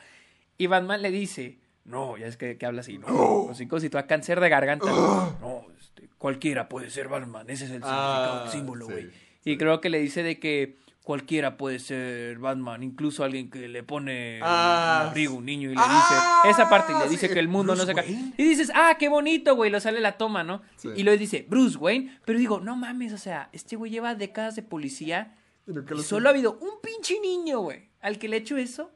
Y 0.57 0.67
Batman 0.67 1.03
le 1.03 1.11
dice, 1.11 1.59
no, 1.87 2.17
ya 2.17 2.27
es 2.27 2.37
que, 2.37 2.59
que 2.59 2.67
habla 2.67 2.81
así, 2.81 2.99
no, 2.99 3.07
como 3.07 3.55
si 3.55 3.91
tú 3.91 3.99
a 3.99 4.07
cáncer 4.07 4.41
de 4.41 4.49
garganta. 4.49 4.87
no, 4.87 5.67
este, 5.81 6.09
cualquiera 6.19 6.69
puede 6.69 6.91
ser 6.91 7.09
Batman, 7.09 7.49
ese 7.49 7.65
es 7.67 7.71
el 7.71 7.83
Ah, 7.85 8.43
el 8.47 8.53
símbolo, 8.53 8.87
sí, 8.87 8.93
güey. 8.93 9.05
sí. 9.43 9.51
Y 9.51 9.57
creo 9.59 9.81
que 9.81 9.91
le 9.91 10.01
dice 10.01 10.23
de 10.23 10.39
que 10.41 10.77
cualquiera 11.05 11.57
puede 11.57 11.79
ser 11.79 12.39
Batman, 12.39 12.83
incluso 12.83 13.23
alguien 13.23 13.49
que 13.49 13.69
le 13.69 13.85
pone 13.85 14.41
Ah, 14.43 15.03
un 15.05 15.09
abrigo 15.11 15.35
a 15.35 15.37
un 15.39 15.45
niño 15.47 15.71
y 15.71 15.75
le 15.77 15.81
ah, 15.81 16.43
dice 16.43 16.51
esa 16.51 16.69
parte 16.69 16.93
y 16.93 16.99
le 16.99 17.09
dice 17.09 17.29
sí, 17.29 17.33
que 17.33 17.39
el 17.39 17.47
mundo 17.47 17.77
no 17.77 17.87
se 17.87 17.95
cae. 17.95 18.07
Wayne. 18.07 18.35
Y 18.37 18.43
dices, 18.43 18.73
ah, 18.75 18.97
qué 18.99 19.09
bonito, 19.09 19.55
güey, 19.55 19.71
lo 19.71 19.79
sale 19.79 20.01
la 20.01 20.19
toma, 20.19 20.43
¿no? 20.43 20.63
Sí. 20.77 20.89
Y 20.97 21.05
luego 21.05 21.17
dice, 21.17 21.47
Bruce 21.49 21.79
Wayne, 21.79 22.19
pero 22.25 22.41
digo, 22.41 22.59
no 22.59 22.75
mames, 22.75 23.13
o 23.13 23.19
sea, 23.19 23.51
este 23.53 23.77
güey 23.77 23.93
lleva 23.93 24.17
décadas 24.17 24.57
de 24.57 24.63
policía 24.63 25.37
Y 25.69 26.03
solo 26.03 26.29
ha 26.29 26.33
habido 26.33 26.59
un 26.61 26.81
pinche 26.83 27.21
niño, 27.21 27.61
güey, 27.61 27.89
al 28.01 28.19
que 28.19 28.27
le 28.29 28.39
he 28.39 28.41
hecho 28.41 28.57
eso. 28.57 28.91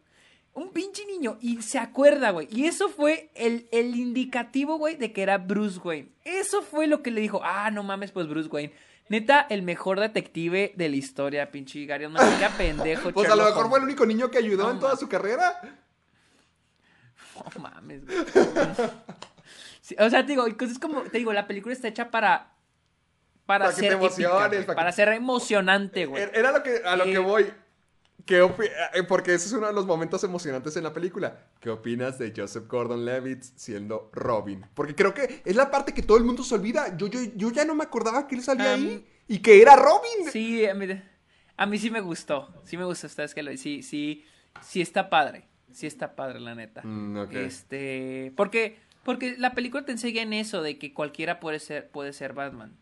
Un 0.52 0.70
pinche 0.72 1.04
niño. 1.06 1.38
Y 1.40 1.62
se 1.62 1.78
acuerda, 1.78 2.30
güey. 2.30 2.48
Y 2.50 2.66
eso 2.66 2.88
fue 2.88 3.30
el, 3.34 3.68
el 3.72 3.94
indicativo, 3.96 4.76
güey, 4.78 4.96
de 4.96 5.12
que 5.12 5.22
era 5.22 5.38
Bruce 5.38 5.78
Wayne. 5.82 6.10
Eso 6.24 6.62
fue 6.62 6.86
lo 6.86 7.02
que 7.02 7.10
le 7.10 7.20
dijo. 7.20 7.40
Ah, 7.44 7.70
no 7.70 7.82
mames, 7.82 8.10
pues 8.12 8.26
Bruce 8.28 8.48
Wayne. 8.48 8.72
Neta, 9.08 9.46
el 9.48 9.62
mejor 9.62 9.98
detective 9.98 10.72
de 10.76 10.88
la 10.88 10.96
historia, 10.96 11.50
pinche 11.50 11.84
Gary 11.86 12.04
Oldman. 12.04 12.26
Era 12.34 12.48
pendejo, 12.56 13.10
Pues 13.12 13.28
a 13.30 13.36
lo 13.36 13.44
mejor 13.44 13.68
fue 13.68 13.78
el 13.78 13.84
único 13.84 14.06
niño 14.06 14.30
que 14.30 14.38
ayudó 14.38 14.64
No, 14.64 14.70
en 14.72 14.78
toda 14.80 14.96
su 14.96 15.08
carrera. 15.08 15.60
No 17.54 17.62
mames, 17.62 18.04
güey. 18.06 18.18
Sí, 19.80 19.96
o 19.98 20.10
sea, 20.10 20.22
te 20.26 20.32
digo, 20.32 20.44
cosas 20.58 20.78
como, 20.78 21.02
te 21.02 21.18
digo, 21.18 21.32
la 21.32 21.46
película 21.46 21.72
está 21.74 21.88
hecha 21.88 22.10
para 22.10 22.52
para, 23.46 23.64
Para 23.64 23.74
que 23.74 23.80
ser 23.80 23.88
te 23.90 23.94
emociones, 23.96 24.46
épica, 24.58 24.66
para 24.66 24.76
para, 24.76 24.90
que- 24.90 24.96
ser 24.96 25.08
emocionante, 25.08 26.06
güey. 26.06 26.22
Era 26.22 26.32
era 26.38 26.52
lo 26.52 26.62
que, 26.62 26.82
a 26.84 26.94
lo 26.96 27.04
Eh, 27.04 27.12
que 27.12 27.18
voy. 27.18 27.52
¿Qué 28.26 28.38
eh, 28.38 29.02
porque 29.04 29.34
ese 29.34 29.46
es 29.46 29.52
uno 29.52 29.66
de 29.66 29.72
los 29.72 29.86
momentos 29.86 30.22
emocionantes 30.24 30.76
en 30.76 30.84
la 30.84 30.92
película. 30.92 31.46
¿Qué 31.60 31.70
opinas 31.70 32.18
de 32.18 32.32
Joseph 32.36 32.66
Gordon-Levitt 32.66 33.42
siendo 33.56 34.10
Robin? 34.12 34.66
Porque 34.74 34.94
creo 34.94 35.14
que 35.14 35.42
es 35.44 35.56
la 35.56 35.70
parte 35.70 35.94
que 35.94 36.02
todo 36.02 36.18
el 36.18 36.24
mundo 36.24 36.42
se 36.42 36.54
olvida. 36.54 36.96
Yo, 36.96 37.06
yo, 37.06 37.20
yo 37.36 37.50
ya 37.50 37.64
no 37.64 37.74
me 37.74 37.84
acordaba 37.84 38.26
que 38.26 38.34
él 38.34 38.42
salía 38.42 38.74
Am, 38.74 38.80
ahí 38.80 39.06
y 39.28 39.38
que 39.38 39.62
era 39.62 39.76
Robin. 39.76 40.30
Sí, 40.32 40.66
a 40.66 40.74
mí, 40.74 40.86
a 41.56 41.66
mí 41.66 41.78
sí 41.78 41.90
me 41.90 42.00
gustó. 42.00 42.52
Sí 42.64 42.76
me 42.76 42.84
gustó, 42.84 43.06
ustedes 43.06 43.34
que 43.34 43.42
lo 43.42 43.56
sí, 43.56 43.82
sí, 43.82 44.24
sí 44.60 44.80
está 44.80 45.08
padre. 45.08 45.46
Sí 45.72 45.86
está 45.86 46.16
padre, 46.16 46.40
la 46.40 46.54
neta. 46.54 46.82
Mm, 46.82 47.16
ok. 47.16 47.32
Este, 47.34 48.32
porque, 48.36 48.78
porque 49.04 49.36
la 49.38 49.54
película 49.54 49.84
te 49.84 49.92
enseña 49.92 50.22
en 50.22 50.32
eso 50.32 50.62
de 50.62 50.78
que 50.78 50.92
cualquiera 50.92 51.38
puede 51.38 51.60
ser, 51.60 51.90
puede 51.90 52.12
ser 52.12 52.32
Batman. 52.32 52.76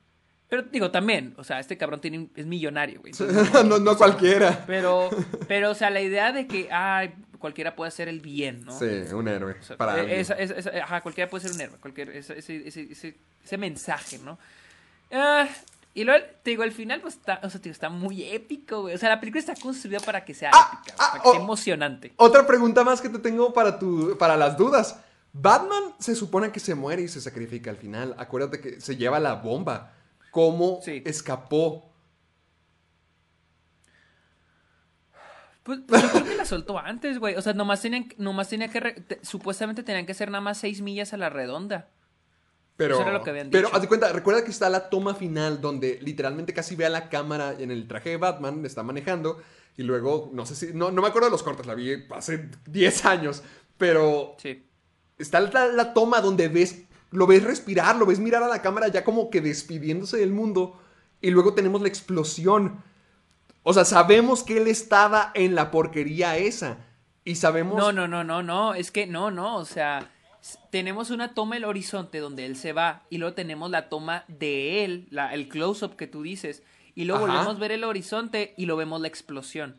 Pero 0.48 0.62
digo, 0.62 0.90
también, 0.90 1.34
o 1.36 1.44
sea, 1.44 1.60
este 1.60 1.76
cabrón 1.76 2.00
tiene, 2.00 2.18
un- 2.18 2.30
es 2.34 2.46
millonario, 2.46 3.00
güey. 3.00 3.12
entonces, 3.18 3.64
no, 3.64 3.78
no 3.78 3.96
cualquiera. 3.98 4.64
Pero, 4.66 5.10
pero, 5.48 5.70
o 5.70 5.74
sea, 5.74 5.90
la 5.90 6.00
idea 6.00 6.32
de 6.32 6.46
que, 6.46 6.68
ay, 6.72 7.14
cualquiera 7.38 7.76
puede 7.76 7.88
hacer 7.88 8.08
el 8.08 8.20
bien, 8.20 8.64
¿no? 8.64 8.76
Sí, 8.78 8.86
un 9.12 9.28
héroe. 9.28 9.56
O 9.60 9.62
sea, 9.62 9.76
para 9.76 9.94
alguien. 9.94 10.18
esa- 10.20 10.34
esa- 10.34 10.54
esa- 10.54 10.70
ajá, 10.84 11.00
cualquiera 11.02 11.28
puede 11.30 11.46
ser 11.46 11.54
un 11.54 11.60
héroe, 11.60 11.76
cualquier, 11.78 12.10
ese, 12.10 12.38
ese, 12.38 12.66
ese, 12.68 13.16
ese- 13.44 13.58
mensaje, 13.58 14.18
¿no? 14.18 14.38
Ah, 15.12 15.46
y 15.94 16.04
luego, 16.04 16.24
te 16.42 16.50
digo, 16.50 16.62
al 16.62 16.72
final, 16.72 17.00
pues 17.00 17.14
está, 17.14 17.40
o 17.42 17.50
sea, 17.50 17.60
te 17.60 17.64
digo, 17.64 17.72
está 17.72 17.88
muy 17.88 18.22
épico, 18.24 18.82
güey. 18.82 18.94
O 18.94 18.98
sea, 18.98 19.08
la 19.08 19.20
película 19.20 19.40
está 19.40 19.54
construida 19.54 19.98
para 20.00 20.24
que 20.24 20.32
sea 20.34 20.50
Ah, 20.54 20.80
épica, 20.82 20.94
ah, 20.98 21.08
para 21.12 21.22
que 21.24 21.30
sea 21.30 21.40
emocionante. 21.40 22.12
Otra 22.16 22.46
pregunta 22.46 22.84
más 22.84 23.00
que 23.00 23.08
te 23.08 23.18
tengo 23.18 23.52
para, 23.52 23.78
tu, 23.78 24.16
para 24.18 24.36
las 24.36 24.56
dudas. 24.56 24.98
Batman 25.32 25.82
se 25.98 26.14
supone 26.14 26.52
que 26.52 26.60
se 26.60 26.74
muere 26.74 27.02
y 27.02 27.08
se 27.08 27.20
sacrifica 27.20 27.70
al 27.70 27.76
final. 27.76 28.14
Acuérdate 28.18 28.60
que 28.60 28.80
se 28.80 28.96
lleva 28.96 29.18
la 29.20 29.34
bomba. 29.34 29.92
¿Cómo 30.38 30.78
Sí. 30.84 31.02
escapó? 31.04 31.90
Pues, 35.64 35.80
pues 35.84 36.00
yo 36.00 36.10
creo 36.12 36.24
que 36.24 36.36
la 36.36 36.44
soltó 36.44 36.78
antes, 36.78 37.18
güey. 37.18 37.34
O 37.34 37.42
sea, 37.42 37.54
nomás 37.54 37.82
tenían, 37.82 38.06
nomás 38.18 38.48
tenía 38.48 38.68
que, 38.68 38.78
re- 38.78 38.92
te- 39.00 39.18
supuestamente 39.24 39.82
tenían 39.82 40.06
que 40.06 40.14
ser 40.14 40.30
nada 40.30 40.40
más 40.40 40.58
seis 40.58 40.80
millas 40.80 41.12
a 41.12 41.16
la 41.16 41.28
redonda. 41.28 41.88
Pero, 42.76 42.94
Eso 42.94 43.02
era 43.02 43.12
lo 43.14 43.24
que 43.24 43.30
habían 43.30 43.50
pero 43.50 43.66
dicho. 43.66 43.74
haz 43.74 43.82
de 43.82 43.88
cuenta, 43.88 44.12
recuerda 44.12 44.44
que 44.44 44.52
está 44.52 44.70
la 44.70 44.88
toma 44.90 45.16
final 45.16 45.60
donde 45.60 45.98
literalmente 46.02 46.54
casi 46.54 46.76
ve 46.76 46.86
a 46.86 46.88
la 46.90 47.08
cámara 47.08 47.52
en 47.58 47.72
el 47.72 47.88
traje 47.88 48.10
de 48.10 48.16
Batman, 48.16 48.64
está 48.64 48.84
manejando 48.84 49.42
y 49.76 49.82
luego, 49.82 50.30
no 50.32 50.46
sé 50.46 50.54
si, 50.54 50.72
no, 50.72 50.92
no 50.92 51.02
me 51.02 51.08
acuerdo 51.08 51.26
de 51.26 51.32
los 51.32 51.42
cortes, 51.42 51.66
la 51.66 51.74
vi 51.74 52.04
hace 52.10 52.48
10 52.66 53.04
años, 53.06 53.42
pero 53.76 54.36
Sí. 54.38 54.64
está 55.18 55.40
la, 55.40 55.66
la 55.66 55.92
toma 55.94 56.20
donde 56.20 56.46
ves, 56.46 56.82
lo 57.10 57.26
ves 57.26 57.44
respirar, 57.44 57.96
lo 57.96 58.06
ves 58.06 58.18
mirar 58.18 58.42
a 58.42 58.48
la 58.48 58.62
cámara 58.62 58.88
ya 58.88 59.04
como 59.04 59.30
que 59.30 59.40
despidiéndose 59.40 60.18
del 60.18 60.32
mundo 60.32 60.80
y 61.20 61.30
luego 61.30 61.54
tenemos 61.54 61.82
la 61.82 61.88
explosión. 61.88 62.82
O 63.62 63.72
sea, 63.74 63.84
sabemos 63.84 64.42
que 64.42 64.58
él 64.58 64.68
estaba 64.68 65.30
en 65.34 65.54
la 65.54 65.70
porquería 65.70 66.36
esa 66.36 66.78
y 67.24 67.34
sabemos... 67.34 67.76
No, 67.76 67.92
no, 67.92 68.08
no, 68.08 68.24
no, 68.24 68.42
no. 68.42 68.74
Es 68.74 68.90
que 68.90 69.06
no, 69.06 69.30
no. 69.30 69.56
O 69.56 69.64
sea, 69.64 70.10
tenemos 70.70 71.10
una 71.10 71.34
toma 71.34 71.56
del 71.56 71.64
horizonte 71.64 72.18
donde 72.18 72.46
él 72.46 72.56
se 72.56 72.72
va 72.72 73.02
y 73.10 73.18
luego 73.18 73.34
tenemos 73.34 73.70
la 73.70 73.88
toma 73.88 74.24
de 74.28 74.84
él, 74.84 75.08
la, 75.10 75.34
el 75.34 75.48
close-up 75.48 75.96
que 75.96 76.06
tú 76.06 76.22
dices. 76.22 76.62
Y 76.94 77.04
luego 77.04 77.24
Ajá. 77.24 77.34
volvemos 77.34 77.56
a 77.56 77.60
ver 77.60 77.72
el 77.72 77.84
horizonte 77.84 78.54
y 78.56 78.66
lo 78.66 78.76
vemos 78.76 79.00
la 79.00 79.08
explosión. 79.08 79.76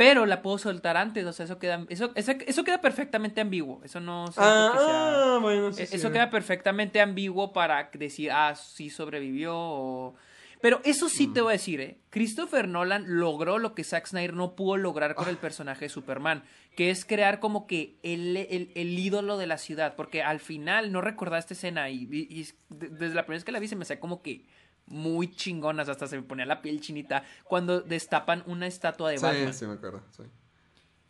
Pero 0.00 0.24
la 0.26 0.40
puedo 0.40 0.56
soltar 0.58 0.96
antes, 0.96 1.26
o 1.26 1.32
sea, 1.32 1.44
eso 1.44 1.58
queda, 1.58 1.84
eso, 1.90 2.10
eso, 2.14 2.32
eso 2.46 2.64
queda 2.64 2.80
perfectamente 2.80 3.40
ambiguo. 3.40 3.82
Eso 3.84 4.00
no 4.00 4.26
siento 4.32 4.72
que 4.72 4.78
sea- 4.78 5.34
Ah, 5.34 5.38
bueno, 5.42 5.72
sí, 5.72 5.82
e- 5.82 5.86
sí. 5.86 5.96
Eso 5.96 6.10
queda 6.10 6.30
perfectamente 6.30 7.00
ambiguo 7.02 7.52
para 7.52 7.90
decir, 7.92 8.30
ah, 8.32 8.54
sí 8.54 8.88
sobrevivió 8.88 9.52
o... 9.54 10.14
Pero 10.62 10.80
eso 10.84 11.08
sí 11.08 11.26
Mm. 11.28 11.32
te 11.34 11.40
voy 11.40 11.50
a 11.50 11.52
decir, 11.52 11.80
¿eh? 11.80 11.98
Christopher 12.10 12.68
Nolan 12.68 13.04
logró 13.06 13.58
lo 13.58 13.74
que 13.74 13.82
Zack 13.84 14.06
Snyder 14.06 14.34
no 14.34 14.54
pudo 14.56 14.76
lograr 14.76 15.14
con 15.14 15.28
el 15.28 15.36
Ah. 15.36 15.40
personaje 15.40 15.86
de 15.86 15.88
Superman, 15.90 16.44
que 16.76 16.90
es 16.90 17.04
crear 17.06 17.38
como 17.40 17.66
que 17.66 17.96
el, 18.02 18.36
el, 18.36 18.70
el 18.74 18.98
ídolo 18.98 19.36
de 19.38 19.46
la 19.46 19.56
ciudad, 19.58 19.94
porque 19.96 20.22
al 20.22 20.38
final 20.40 20.92
no 20.92 21.00
recordaba 21.00 21.38
esta 21.38 21.54
escena 21.54 21.88
y, 21.90 22.06
y- 22.10 22.26
y 22.40 22.46
de- 22.68 22.88
desde 22.88 23.14
la 23.14 23.22
primera 23.24 23.36
vez 23.38 23.44
que 23.44 23.52
la 23.52 23.58
vi 23.58 23.68
se 23.68 23.76
me 23.76 23.82
hacía 23.84 24.00
como 24.00 24.20
que 24.22 24.44
muy 24.90 25.34
chingonas, 25.34 25.88
hasta 25.88 26.06
se 26.06 26.16
me 26.16 26.22
ponía 26.22 26.44
la 26.46 26.60
piel 26.62 26.80
chinita 26.80 27.24
cuando 27.44 27.80
destapan 27.80 28.42
una 28.46 28.66
estatua 28.66 29.10
de 29.10 29.18
Batman. 29.18 29.52
Sí, 29.54 29.60
sí, 29.60 29.66
me 29.66 29.74
acuerdo. 29.74 30.02
sí. 30.16 30.24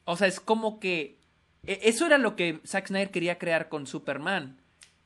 O 0.04 0.16
sea, 0.16 0.28
es 0.28 0.38
como 0.40 0.78
que. 0.80 1.18
e- 1.66 1.80
Eso 1.84 2.06
era 2.06 2.18
lo 2.18 2.36
que 2.36 2.60
Zack 2.66 2.86
Snyder 2.88 3.10
quería 3.10 3.38
crear 3.38 3.68
con 3.68 3.86
Superman. 3.86 4.56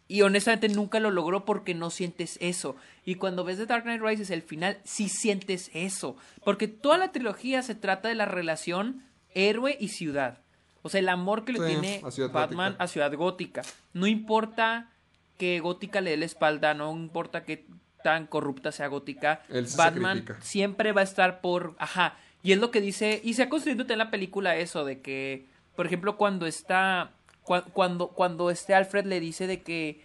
Y 0.06 0.20
honestamente 0.20 0.68
nunca 0.68 1.00
lo 1.00 1.10
logró 1.10 1.46
porque 1.46 1.74
no 1.74 1.88
sientes 1.88 2.36
eso. 2.42 2.76
Y 3.06 3.14
cuando 3.14 3.42
ves 3.42 3.56
The 3.56 3.64
Dark 3.66 3.84
Knight 3.84 4.02
Rises, 4.02 4.30
el 4.30 4.42
final 4.42 4.78
sí 4.84 5.08
sientes 5.08 5.70
eso. 5.72 6.16
Porque 6.44 6.68
toda 6.68 6.98
la 6.98 7.10
trilogía 7.10 7.62
se 7.62 7.74
trata 7.74 8.08
de 8.08 8.14
la 8.14 8.26
relación 8.26 9.02
héroe 9.34 9.76
y 9.80 9.88
ciudad. 9.88 10.38
O 10.82 10.90
sea, 10.90 11.00
el 11.00 11.08
amor 11.08 11.46
que 11.46 11.54
le 11.54 11.58
Sí, 11.60 11.64
tiene 11.66 12.02
a 12.04 12.26
Batman 12.28 12.72
Gótica. 12.72 12.84
a 12.84 12.88
Ciudad 12.88 13.14
Gótica. 13.14 13.62
No 13.94 14.06
importa 14.06 14.90
que 15.38 15.58
Gótica 15.60 16.02
le 16.02 16.10
dé 16.10 16.16
la 16.18 16.26
espalda, 16.26 16.74
no 16.74 16.92
importa 16.94 17.44
que 17.44 17.64
tan 18.04 18.26
corrupta 18.26 18.70
sea 18.70 18.86
Gótica. 18.88 19.42
Batman 19.48 20.18
sacrifica. 20.18 20.36
siempre 20.42 20.92
va 20.92 21.00
a 21.00 21.04
estar 21.04 21.40
por. 21.40 21.74
Ajá. 21.78 22.16
Y 22.42 22.52
es 22.52 22.58
lo 22.58 22.70
que 22.70 22.82
dice. 22.82 23.20
Y 23.24 23.32
se 23.34 23.42
ha 23.44 23.48
construido 23.48 23.84
en 23.88 23.98
la 23.98 24.10
película 24.10 24.54
eso, 24.56 24.84
de 24.84 25.00
que. 25.00 25.46
Por 25.74 25.86
ejemplo, 25.86 26.16
cuando 26.18 26.46
está. 26.46 27.12
cua- 27.44 27.64
Cuando, 27.72 28.08
cuando 28.08 28.50
este 28.50 28.74
Alfred 28.74 29.06
le 29.06 29.18
dice 29.20 29.46
de 29.46 29.62
que. 29.62 30.02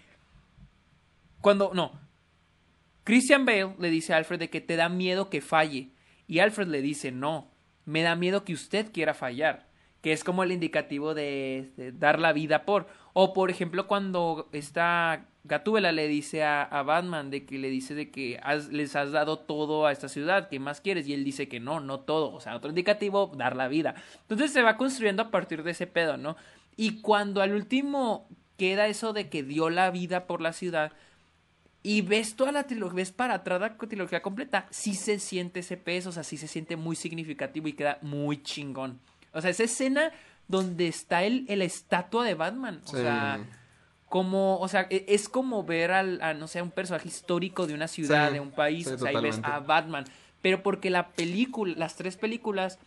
Cuando. 1.42 1.72
No. 1.74 1.92
Christian 3.04 3.46
Bale 3.46 3.76
le 3.80 3.90
dice 3.90 4.14
a 4.14 4.18
Alfred 4.18 4.40
de 4.40 4.50
que 4.50 4.62
te 4.62 4.76
da 4.78 4.88
miedo 4.88 5.30
que 5.30 5.42
falle. 5.42 5.90
Y 6.28 6.40
Alfred 6.40 6.68
le 6.68 6.82
dice, 6.82 7.12
no. 7.12 7.52
Me 7.86 8.02
da 8.04 8.16
miedo 8.16 8.46
que 8.46 8.54
usted 8.54 8.92
quiera 8.94 9.14
fallar. 9.14 9.68
Que 10.02 10.14
es 10.14 10.24
como 10.24 10.44
el 10.44 10.52
indicativo 10.52 11.14
de, 11.14 11.94
dar 11.98 12.20
la 12.20 12.34
vida 12.34 12.66
por. 12.66 12.88
O 13.14 13.34
por 13.34 13.52
ejemplo, 13.52 13.88
cuando 13.88 14.48
esta 14.54 15.26
Gatúbela 15.44 15.92
le 15.92 16.08
dice 16.08 16.44
a, 16.44 16.84
Batman 16.84 17.30
de 17.30 17.46
que 17.46 17.58
le 17.58 17.70
dice 17.70 17.96
de 17.96 18.12
que 18.12 18.40
les 18.72 18.96
has 18.96 19.12
dado 19.12 19.40
todo 19.40 19.86
a 19.86 19.92
esta 19.92 20.08
ciudad, 20.08 20.50
¿qué 20.50 20.60
más 20.60 20.80
quieres? 20.82 21.08
Y 21.08 21.14
él 21.14 21.24
dice 21.24 21.50
que 21.50 21.60
no, 21.60 21.80
no 21.80 22.00
todo. 22.02 22.34
O 22.34 22.40
sea, 22.40 22.56
otro 22.56 22.70
indicativo, 22.70 23.32
dar 23.36 23.56
la 23.56 23.68
vida. 23.68 23.96
Entonces 24.22 24.52
se 24.52 24.62
va 24.62 24.78
construyendo 24.78 25.24
a 25.24 25.32
partir 25.32 25.64
de 25.64 25.72
ese 25.72 25.88
pedo, 25.88 26.18
¿no? 26.18 26.38
Y 26.78 27.02
cuando 27.02 27.42
al 27.42 27.54
último 27.54 28.28
queda 28.58 28.88
eso 28.88 29.14
de 29.14 29.30
que 29.30 29.44
dio 29.44 29.70
la 29.70 29.92
vida 29.92 30.28
por 30.28 30.42
la 30.42 30.54
ciudad, 30.54 30.94
y 31.82 32.02
ves 32.02 32.36
toda 32.36 32.52
la 32.52 32.64
trilogía, 32.64 32.98
ves 32.98 33.12
para 33.12 33.36
atrás 33.36 33.62
la 33.62 33.78
trilogía 33.78 34.22
completa, 34.22 34.68
sí 34.70 34.96
se 34.96 35.20
siente 35.20 35.62
ese 35.62 35.78
peso, 35.78 36.10
o 36.10 36.12
sea, 36.12 36.24
sí 36.24 36.38
se 36.38 36.48
siente 36.48 36.76
muy 36.76 36.96
significativo 36.96 37.68
y 37.68 37.74
queda 37.74 38.00
muy 38.02 38.44
chingón. 38.44 39.00
O 39.34 39.42
sea, 39.42 39.50
esa 39.52 39.64
escena 39.64 40.12
donde 40.48 40.88
está 40.88 41.24
el, 41.24 41.46
el 41.48 41.62
estatua 41.62 42.26
de 42.26 42.34
Batman, 42.34 42.82
o 42.86 42.88
Sí. 42.88 42.98
sea, 42.98 43.40
como, 44.08 44.58
o 44.60 44.68
sea, 44.68 44.88
e- 44.90 45.06
es 45.08 45.30
como 45.30 45.64
ver 45.64 45.92
al, 45.92 46.22
a, 46.22 46.34
no 46.34 46.48
sé, 46.48 46.62
un 46.62 46.72
personaje 46.72 47.08
histórico 47.08 47.68
de 47.68 47.76
una 47.76 47.88
ciudad, 47.88 48.28
Sí, 48.30 48.34
de 48.34 48.40
un 48.40 48.52
país, 48.52 48.88
sí, 48.88 48.94
o 48.94 48.98
sea, 48.98 49.12
y 49.12 49.16
ves 49.22 49.36
totalmente. 49.36 49.48
a 49.52 49.60
Batman, 49.60 50.06
pero 50.42 50.64
porque 50.64 50.90
la 50.90 51.10
película, 51.10 51.76
las 51.78 51.96
tres 51.96 52.18
películas 52.18 52.80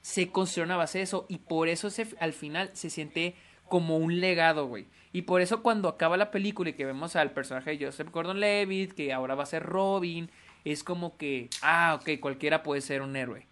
se 0.00 0.30
construyeron 0.30 0.72
a 0.72 0.76
base 0.76 0.98
de 0.98 1.04
eso 1.04 1.26
y 1.28 1.38
por 1.38 1.68
eso 1.68 1.90
se, 1.90 2.08
al 2.18 2.32
final 2.32 2.70
se 2.74 2.90
siente 2.90 3.36
como 3.68 3.96
un 3.96 4.20
legado, 4.20 4.66
güey. 4.66 4.86
Y 5.12 5.22
por 5.22 5.40
eso 5.40 5.62
cuando 5.62 5.88
acaba 5.88 6.16
la 6.16 6.30
película 6.32 6.70
y 6.70 6.74
que 6.74 6.84
vemos 6.84 7.14
al 7.16 7.30
personaje 7.30 7.76
de 7.76 7.86
Joseph 7.86 8.10
Gordon-Levitt, 8.10 8.92
que 8.94 9.12
ahora 9.12 9.34
va 9.36 9.44
a 9.44 9.46
ser 9.46 9.62
Robin, 9.62 10.28
es 10.64 10.82
como 10.82 11.16
que, 11.16 11.48
ah, 11.62 11.98
ok, 12.00 12.18
cualquiera 12.20 12.62
puede 12.64 12.80
ser 12.80 13.00
un 13.00 13.14
héroe. 13.16 13.46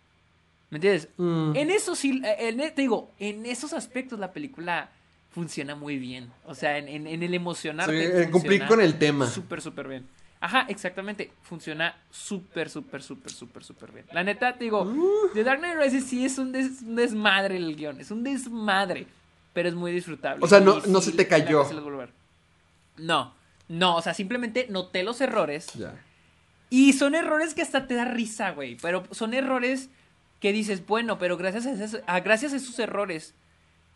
¿Me 0.72 0.78
entiendes? 0.78 1.08
Mm. 1.18 1.52
En 1.54 1.68
eso 1.70 1.94
sí, 1.94 2.20
eh, 2.24 2.48
en, 2.48 2.56
te 2.56 2.80
digo, 2.82 3.12
en 3.18 3.44
esos 3.44 3.74
aspectos 3.74 4.18
la 4.18 4.32
película 4.32 4.88
funciona 5.30 5.74
muy 5.74 5.98
bien. 5.98 6.32
O 6.46 6.54
sea, 6.54 6.78
en, 6.78 6.88
en- 6.88 7.06
en 7.06 7.22
el 7.22 7.34
emocionarte. 7.34 8.06
Sí, 8.16 8.22
en 8.24 8.30
cumplir 8.30 8.66
con 8.66 8.80
el 8.80 8.98
tema. 8.98 9.28
Súper, 9.28 9.60
súper 9.60 9.86
bien. 9.86 10.06
Ajá, 10.40 10.64
exactamente. 10.70 11.30
Funciona 11.42 11.94
súper, 12.10 12.70
súper, 12.70 13.02
súper, 13.02 13.30
súper, 13.30 13.62
súper 13.62 13.92
bien. 13.92 14.06
La 14.12 14.24
neta, 14.24 14.54
te 14.56 14.64
digo, 14.64 14.80
Uh. 14.82 15.28
The 15.34 15.44
Dark 15.44 15.60
Knight 15.60 15.76
Rises 15.78 16.04
sí 16.04 16.24
es 16.24 16.38
un, 16.38 16.52
des- 16.52 16.80
un 16.80 16.96
desmadre 16.96 17.58
el 17.58 17.76
guion. 17.76 18.00
Es 18.00 18.10
un 18.10 18.24
desmadre. 18.24 19.06
Pero 19.52 19.68
es 19.68 19.74
muy 19.74 19.92
disfrutable. 19.92 20.42
O 20.42 20.48
sea, 20.48 20.60
no- 20.60 20.80
no 20.86 21.00
sí, 21.02 21.10
se 21.10 21.16
te 21.18 21.28
cayó. 21.28 21.64
No, 22.96 23.34
no, 23.68 23.96
o 23.96 24.02
sea, 24.02 24.14
simplemente 24.14 24.66
noté 24.70 25.02
los 25.02 25.20
errores. 25.20 25.66
Ya. 25.74 25.94
Y 26.70 26.94
son 26.94 27.14
errores 27.14 27.52
que 27.54 27.60
hasta 27.62 27.86
te 27.86 27.94
da 27.94 28.06
risa, 28.06 28.50
güey. 28.52 28.76
Pero 28.80 29.04
son 29.10 29.34
errores 29.34 29.90
que 30.42 30.52
dices, 30.52 30.84
bueno, 30.86 31.18
pero 31.18 31.36
gracias 31.38 31.64
a, 31.66 31.70
esos, 31.72 32.00
gracias 32.24 32.52
a 32.52 32.56
esos 32.56 32.78
errores 32.80 33.34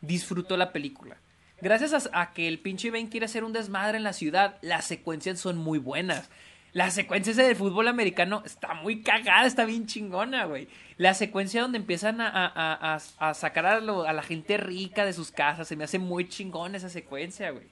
disfruto 0.00 0.56
la 0.56 0.72
película. 0.72 1.16
Gracias 1.60 2.08
a, 2.12 2.32
que 2.32 2.46
el 2.48 2.60
pinche 2.60 2.90
Ben 2.90 3.08
quiere 3.08 3.26
hacer 3.26 3.42
un 3.42 3.52
desmadre 3.52 3.96
en 3.98 4.04
la 4.04 4.12
ciudad, 4.12 4.56
las 4.62 4.84
secuencias 4.84 5.40
son 5.40 5.58
muy 5.58 5.78
buenas. 5.78 6.30
La 6.72 6.90
secuencia 6.90 7.32
esa 7.32 7.42
del 7.42 7.56
fútbol 7.56 7.88
americano 7.88 8.42
está 8.46 8.74
muy 8.74 9.02
cagada, 9.02 9.46
está 9.46 9.64
bien 9.64 9.86
chingona, 9.86 10.44
güey. 10.44 10.68
La 10.98 11.14
secuencia 11.14 11.62
donde 11.62 11.78
empiezan 11.78 12.20
a- 12.20 12.28
a- 12.30 13.00
a 13.30 13.34
sacar 13.34 13.66
a, 13.66 13.80
lo- 13.80 14.04
a 14.06 14.12
la 14.12 14.22
gente 14.22 14.56
rica 14.58 15.04
de 15.04 15.14
sus 15.14 15.30
casas, 15.32 15.66
se 15.66 15.74
me 15.76 15.84
hace 15.84 15.98
muy 15.98 16.28
chingona 16.28 16.76
esa 16.76 16.90
secuencia, 16.90 17.50
güey. 17.50 17.64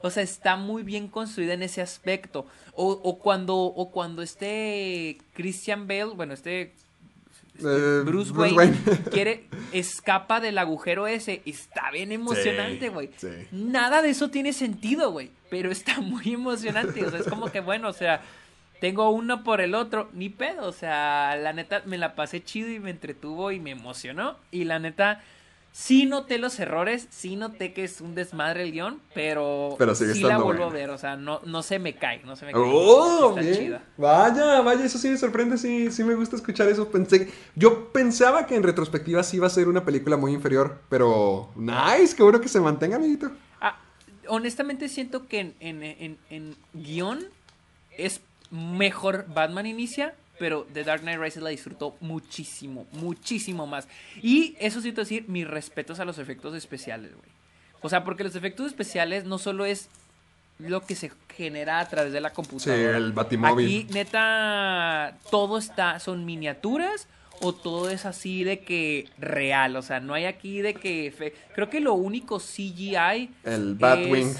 O 0.00 0.08
sea, 0.10 0.22
está 0.22 0.56
muy 0.56 0.82
bien 0.82 1.08
construida 1.08 1.54
en 1.54 1.62
ese 1.62 1.82
aspecto. 1.82 2.46
O, 2.74 2.88
o 2.92 3.18
cuando, 3.18 3.56
o 3.56 3.90
cuando 3.90 4.22
este 4.22 5.18
Christian 5.34 5.88
Bale, 5.88 6.14
bueno, 6.14 6.32
este 6.34 6.72
Eh, 7.58 8.02
Bruce, 8.04 8.32
Bruce 8.32 8.54
Wayne, 8.54 8.56
Wayne. 8.56 8.76
quiere 9.12 9.44
escapa 9.72 10.40
del 10.40 10.58
agujero 10.58 11.06
ese. 11.06 11.42
Está 11.46 11.90
bien 11.90 12.12
emocionante, 12.12 12.88
güey. 12.88 13.10
sí. 13.16 13.28
Nada 13.52 14.02
de 14.02 14.10
eso 14.10 14.28
tiene 14.30 14.52
sentido, 14.52 15.10
güey. 15.12 15.30
Pero 15.50 15.70
está 15.70 16.00
muy 16.00 16.34
emocionante. 16.34 17.04
O 17.04 17.10
sea, 17.10 17.20
es 17.20 17.28
como 17.28 17.46
que, 17.50 17.60
bueno, 17.60 17.88
o 17.88 17.92
sea, 17.92 18.22
tengo 18.80 19.10
uno 19.10 19.44
por 19.44 19.60
el 19.60 19.74
otro. 19.74 20.10
Ni 20.12 20.28
pedo. 20.28 20.66
O 20.66 20.72
sea, 20.72 21.36
la 21.36 21.52
neta 21.52 21.82
me 21.86 21.98
la 21.98 22.14
pasé 22.14 22.42
chido 22.42 22.70
y 22.70 22.80
me 22.80 22.90
entretuvo 22.90 23.52
y 23.52 23.60
me 23.60 23.70
emocionó. 23.70 24.36
Y 24.50 24.64
la 24.64 24.78
neta, 24.78 25.22
sí 25.76 26.06
noté 26.06 26.38
los 26.38 26.58
errores. 26.60 27.08
Sí 27.10 27.34
noté 27.34 27.72
que 27.72 27.82
es 27.82 28.00
un 28.00 28.14
desmadre 28.14 28.62
el 28.62 28.70
guion. 28.72 29.00
Pero, 29.12 29.74
Pero 29.76 29.94
sigue 29.96 30.14
sí 30.14 30.20
la 30.22 30.38
vuelvo 30.38 30.62
buena. 30.64 30.66
a 30.66 30.72
ver. 30.86 30.90
O 30.90 30.98
sea, 30.98 31.16
no, 31.16 31.40
no 31.44 31.62
se 31.64 31.80
me 31.80 31.96
cae. 31.96 32.22
No 32.24 32.36
se 32.36 32.46
me 32.46 32.52
cae. 32.52 32.62
Oh, 32.64 33.30
está 33.30 33.40
bien. 33.40 33.54
chida. 33.56 33.82
Vaya, 33.96 34.60
vaya, 34.60 34.84
eso 34.84 34.98
sí 34.98 35.08
me 35.08 35.16
sorprende, 35.18 35.58
sí, 35.58 35.90
sí 35.90 36.04
me 36.04 36.14
gusta 36.14 36.36
escuchar 36.36 36.68
eso. 36.68 36.88
Pensé, 36.88 37.28
yo 37.56 37.88
pensaba 37.92 38.46
que 38.46 38.54
en 38.54 38.62
retrospectiva 38.62 39.22
sí 39.24 39.38
iba 39.38 39.48
a 39.48 39.50
ser 39.50 39.66
una 39.68 39.84
película 39.84 40.16
muy 40.16 40.32
inferior, 40.32 40.80
pero 40.88 41.50
nice, 41.56 42.14
qué 42.16 42.22
bueno 42.22 42.40
que 42.40 42.48
se 42.48 42.60
mantenga, 42.60 42.96
amiguito. 42.96 43.30
Ah, 43.60 43.76
honestamente 44.28 44.88
siento 44.88 45.26
que 45.26 45.40
en, 45.40 45.54
en, 45.60 45.82
en- 45.82 46.18
en 46.30 46.56
guion 46.72 47.24
es 47.98 48.20
mejor 48.50 49.26
Batman 49.28 49.66
Inicia, 49.66 50.14
pero 50.44 50.66
The 50.74 50.84
Dark 50.84 51.00
Knight 51.00 51.18
Rises 51.18 51.42
la 51.42 51.48
disfrutó 51.48 51.96
muchísimo, 52.00 52.86
muchísimo 52.92 53.66
más. 53.66 53.88
Y 54.20 54.54
eso 54.60 54.82
sí 54.82 54.92
te 54.92 55.00
decir, 55.00 55.24
mis 55.26 55.48
respetos 55.48 56.00
a 56.00 56.04
los 56.04 56.18
efectos 56.18 56.54
especiales, 56.54 57.12
güey. 57.16 57.30
O 57.80 57.88
sea, 57.88 58.04
porque 58.04 58.24
los 58.24 58.36
efectos 58.36 58.66
especiales 58.66 59.24
no 59.24 59.38
solo 59.38 59.64
es 59.64 59.88
lo 60.58 60.82
que 60.82 60.96
se 60.96 61.10
genera 61.34 61.80
a 61.80 61.88
través 61.88 62.12
de 62.12 62.20
la 62.20 62.34
computadora. 62.34 62.94
el 62.98 63.12
Batimóvil. 63.14 63.64
Aquí, 63.86 63.86
neta, 63.94 65.16
todo 65.30 65.56
está, 65.56 65.98
son 65.98 66.26
miniaturas 66.26 67.08
o 67.40 67.54
todo 67.54 67.88
es 67.88 68.04
así 68.04 68.44
de 68.44 68.60
que 68.60 69.08
real. 69.16 69.76
O 69.76 69.80
sea, 69.82 70.00
no 70.00 70.12
hay 70.12 70.26
aquí 70.26 70.60
de 70.60 70.74
que... 70.74 71.10
fe- 71.10 71.32
Creo 71.54 71.70
que 71.70 71.80
lo 71.80 71.94
único 71.94 72.38
CGI... 72.38 73.30
El 73.44 73.76
Batwing. 73.76 74.30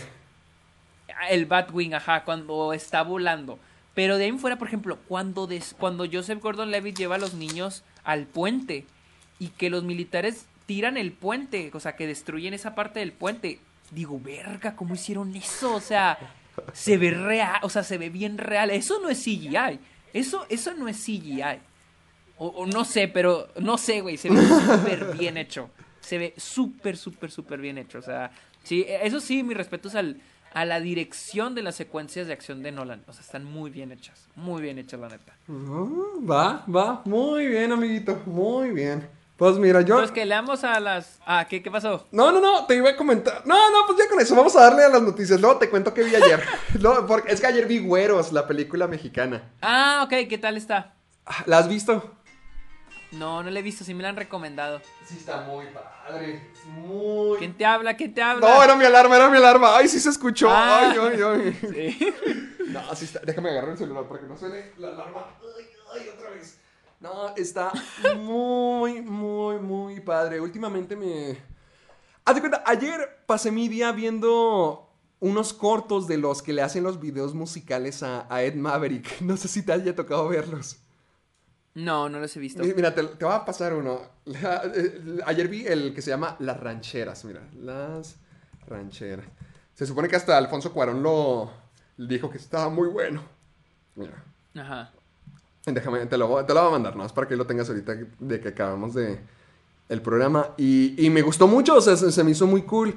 el 1.30 1.46
Batwing, 1.46 1.94
ajá, 1.94 2.24
cuando 2.24 2.74
está 2.74 3.00
volando. 3.02 3.58
Pero 3.94 4.18
de 4.18 4.24
ahí 4.24 4.30
en 4.30 4.38
fuera, 4.40 4.56
por 4.58 4.68
ejemplo, 4.68 4.98
cuando, 5.08 5.46
des- 5.46 5.74
cuando 5.78 6.04
Joseph 6.10 6.40
Gordon-Levitt 6.42 6.98
lleva 6.98 7.14
a 7.14 7.18
los 7.18 7.34
niños 7.34 7.84
al 8.02 8.26
puente 8.26 8.84
y 9.38 9.48
que 9.48 9.70
los 9.70 9.84
militares 9.84 10.46
tiran 10.66 10.96
el 10.96 11.12
puente, 11.12 11.70
o 11.72 11.80
sea, 11.80 11.94
que 11.96 12.06
destruyen 12.06 12.54
esa 12.54 12.74
parte 12.74 13.00
del 13.00 13.12
puente, 13.12 13.60
digo, 13.90 14.18
verga, 14.18 14.74
¿cómo 14.74 14.94
hicieron 14.94 15.34
eso? 15.36 15.74
O 15.74 15.80
sea, 15.80 16.18
se 16.72 16.96
ve 16.96 17.10
real, 17.12 17.60
o 17.62 17.68
sea, 17.68 17.82
se 17.84 17.98
ve 17.98 18.08
bien 18.10 18.38
real. 18.38 18.70
Eso 18.70 18.98
no 19.00 19.08
es 19.10 19.18
CGI. 19.22 19.78
Eso, 20.12 20.46
eso 20.48 20.74
no 20.74 20.88
es 20.88 20.96
CGI. 21.04 21.42
O, 22.38 22.48
o 22.48 22.66
no 22.66 22.84
sé, 22.84 23.06
pero 23.06 23.48
no 23.60 23.78
sé, 23.78 24.00
güey, 24.00 24.16
se 24.16 24.28
ve 24.30 24.40
súper 24.42 25.16
bien 25.16 25.36
hecho. 25.36 25.70
Se 26.00 26.18
ve 26.18 26.34
súper, 26.36 26.96
súper, 26.96 27.30
súper 27.30 27.60
bien 27.60 27.78
hecho. 27.78 27.98
O 27.98 28.02
sea, 28.02 28.32
sí, 28.64 28.84
eso 28.88 29.20
sí, 29.20 29.42
mis 29.44 29.56
respetos 29.56 29.94
al, 29.94 30.20
a 30.54 30.64
la 30.64 30.80
dirección 30.80 31.54
de 31.54 31.62
las 31.62 31.74
secuencias 31.74 32.28
de 32.28 32.32
acción 32.32 32.62
de 32.62 32.72
Nolan. 32.72 33.04
O 33.08 33.12
sea, 33.12 33.22
están 33.22 33.44
muy 33.44 33.70
bien 33.70 33.90
hechas. 33.92 34.28
Muy 34.36 34.62
bien 34.62 34.78
hechas, 34.78 35.00
la 35.00 35.08
neta. 35.08 35.36
Ah, 35.48 35.86
va, 36.30 36.64
va, 36.72 37.02
muy 37.04 37.48
bien, 37.48 37.72
amiguito, 37.72 38.22
muy 38.24 38.70
bien. 38.70 39.06
Pues 39.36 39.56
mira, 39.58 39.80
yo... 39.80 39.96
Entonces, 39.96 40.12
que 40.12 40.24
leamos 40.24 40.62
a 40.62 40.78
las... 40.78 41.18
Ah, 41.26 41.46
¿qué, 41.50 41.60
qué 41.60 41.68
pasó? 41.68 42.06
No, 42.12 42.30
no, 42.30 42.40
no, 42.40 42.66
te 42.66 42.76
iba 42.76 42.90
a 42.90 42.96
comentar. 42.96 43.44
No, 43.44 43.68
no, 43.72 43.84
pues 43.84 43.98
ya 43.98 44.08
con 44.08 44.20
eso, 44.20 44.36
vamos 44.36 44.54
a 44.54 44.60
darle 44.60 44.84
a 44.84 44.88
las 44.88 45.02
noticias. 45.02 45.40
Luego 45.40 45.58
te 45.58 45.68
cuento 45.68 45.92
que 45.92 46.04
vi 46.04 46.14
ayer. 46.14 46.42
No, 46.80 47.04
porque 47.06 47.32
es 47.32 47.40
que 47.40 47.48
ayer 47.48 47.66
vi 47.66 47.80
Güeros, 47.80 48.32
la 48.32 48.46
película 48.46 48.86
mexicana. 48.86 49.50
Ah, 49.60 50.02
ok, 50.04 50.28
¿qué 50.28 50.38
tal 50.38 50.56
está? 50.56 50.94
Ah, 51.26 51.42
¿La 51.46 51.58
has 51.58 51.68
visto? 51.68 52.14
No, 53.10 53.42
no 53.42 53.50
la 53.50 53.58
he 53.58 53.62
visto, 53.62 53.84
sí 53.84 53.92
me 53.92 54.04
la 54.04 54.10
han 54.10 54.16
recomendado. 54.16 54.80
Sí, 55.04 55.16
está 55.18 55.40
muy 55.42 55.66
padre. 55.66 55.93
Muy... 56.66 57.38
¿Quién 57.38 57.56
te 57.56 57.64
habla? 57.64 57.96
¿Quién 57.96 58.14
te 58.14 58.22
habla? 58.22 58.46
No, 58.46 58.62
era 58.62 58.76
mi 58.76 58.84
alarma, 58.84 59.16
era 59.16 59.28
mi 59.28 59.36
alarma. 59.36 59.76
Ay, 59.76 59.88
sí 59.88 60.00
se 60.00 60.10
escuchó. 60.10 60.48
Ah. 60.50 60.90
Ay, 60.90 60.98
ay, 61.00 61.20
ay. 61.22 61.58
Sí. 61.72 62.14
No, 62.68 62.94
sí 62.94 63.04
está. 63.04 63.20
Déjame 63.20 63.50
agarrar 63.50 63.70
el 63.72 63.78
celular 63.78 64.04
para 64.08 64.20
que 64.20 64.26
no 64.26 64.36
suene 64.36 64.72
la 64.78 64.88
alarma. 64.88 65.26
Ay, 65.56 65.66
ay, 65.94 66.08
otra 66.08 66.30
vez. 66.30 66.58
No, 67.00 67.34
está 67.36 67.72
muy, 68.16 69.02
muy, 69.02 69.58
muy 69.58 70.00
padre. 70.00 70.40
Últimamente 70.40 70.96
me. 70.96 71.38
Haz 72.24 72.34
de 72.34 72.40
cuenta, 72.40 72.62
ayer 72.66 73.22
pasé 73.26 73.50
mi 73.50 73.68
día 73.68 73.92
viendo 73.92 74.90
unos 75.20 75.52
cortos 75.52 76.06
de 76.06 76.18
los 76.18 76.42
que 76.42 76.52
le 76.52 76.62
hacen 76.62 76.82
los 76.82 77.00
videos 77.00 77.34
musicales 77.34 78.02
a, 78.02 78.26
a 78.34 78.42
Ed 78.42 78.54
Maverick. 78.54 79.20
No 79.20 79.36
sé 79.36 79.48
si 79.48 79.62
te 79.62 79.72
haya 79.72 79.94
tocado 79.94 80.28
verlos. 80.28 80.78
No, 81.74 82.08
no 82.08 82.20
los 82.20 82.36
he 82.36 82.40
visto. 82.40 82.62
Mi- 82.62 82.72
Mira, 82.74 82.94
te, 82.94 83.02
te 83.02 83.24
voy 83.24 83.34
a 83.34 83.44
pasar 83.44 83.74
uno. 83.74 84.00
La- 84.26 84.62
eh, 84.74 85.18
ayer 85.26 85.48
vi 85.48 85.66
el 85.66 85.92
que 85.94 86.02
se 86.02 86.10
llama 86.10 86.36
Las 86.38 86.60
Rancheras. 86.60 87.24
Mira, 87.24 87.40
Las 87.60 88.16
Rancheras. 88.68 89.26
Se 89.74 89.86
supone 89.86 90.08
que 90.08 90.16
hasta 90.16 90.36
Alfonso 90.38 90.72
Cuarón 90.72 91.02
lo 91.02 91.50
dijo 91.96 92.30
que 92.30 92.38
estaba 92.38 92.68
muy 92.68 92.88
bueno. 92.88 93.22
Mira, 93.96 94.22
Ajá. 94.56 94.92
déjame, 95.66 96.06
te 96.06 96.16
lo, 96.16 96.28
voy- 96.28 96.46
te 96.46 96.54
lo 96.54 96.60
voy 96.60 96.68
a 96.68 96.72
mandar, 96.72 96.94
¿no? 96.96 97.04
Es 97.04 97.12
para 97.12 97.26
que 97.26 97.36
lo 97.36 97.46
tengas 97.46 97.68
ahorita 97.68 97.96
de 98.20 98.40
que 98.40 98.48
acabamos 98.48 98.94
de 98.94 99.18
el 99.88 100.00
programa. 100.00 100.50
Y, 100.56 100.94
y 101.04 101.10
me 101.10 101.22
gustó 101.22 101.48
mucho, 101.48 101.74
o 101.76 101.80
sea, 101.80 101.96
se, 101.96 102.12
se 102.12 102.22
me 102.24 102.30
hizo 102.30 102.46
muy 102.46 102.62
cool. 102.62 102.94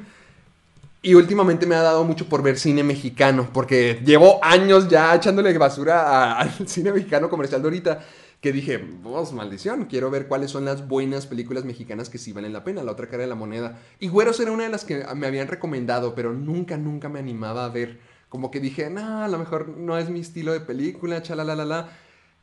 Y 1.01 1.13
últimamente 1.15 1.65
me 1.65 1.75
ha 1.75 1.81
dado 1.81 2.03
mucho 2.03 2.27
por 2.27 2.41
ver 2.43 2.57
cine 2.59 2.83
mexicano, 2.83 3.49
porque 3.53 4.01
llevo 4.05 4.39
años 4.43 4.87
ya 4.87 5.15
echándole 5.15 5.55
basura 5.57 6.37
al 6.37 6.51
cine 6.67 6.91
mexicano 6.91 7.29
comercial 7.29 7.61
de 7.61 7.67
ahorita, 7.67 8.05
que 8.41 8.51
dije, 8.51 8.77
vos, 8.77 9.33
maldición, 9.33 9.85
quiero 9.85 10.11
ver 10.11 10.27
cuáles 10.27 10.51
son 10.51 10.65
las 10.65 10.87
buenas 10.87 11.25
películas 11.25 11.65
mexicanas 11.65 12.09
que 12.09 12.19
sí 12.19 12.33
valen 12.33 12.53
la 12.53 12.63
pena, 12.63 12.83
la 12.83 12.91
otra 12.91 13.07
cara 13.07 13.23
de 13.23 13.29
la 13.29 13.35
moneda. 13.35 13.81
Y 13.99 14.09
Güeros 14.09 14.39
era 14.39 14.51
una 14.51 14.63
de 14.63 14.69
las 14.69 14.85
que 14.85 15.05
me 15.15 15.27
habían 15.27 15.47
recomendado, 15.47 16.13
pero 16.13 16.33
nunca, 16.33 16.77
nunca 16.77 17.09
me 17.09 17.19
animaba 17.19 17.65
a 17.65 17.69
ver. 17.69 17.99
Como 18.29 18.51
que 18.51 18.59
dije, 18.59 18.89
no, 18.89 19.23
a 19.23 19.27
lo 19.27 19.39
mejor 19.39 19.69
no 19.69 19.97
es 19.97 20.09
mi 20.09 20.19
estilo 20.19 20.53
de 20.53 20.59
película, 20.59 21.23
chalalala. 21.23 21.89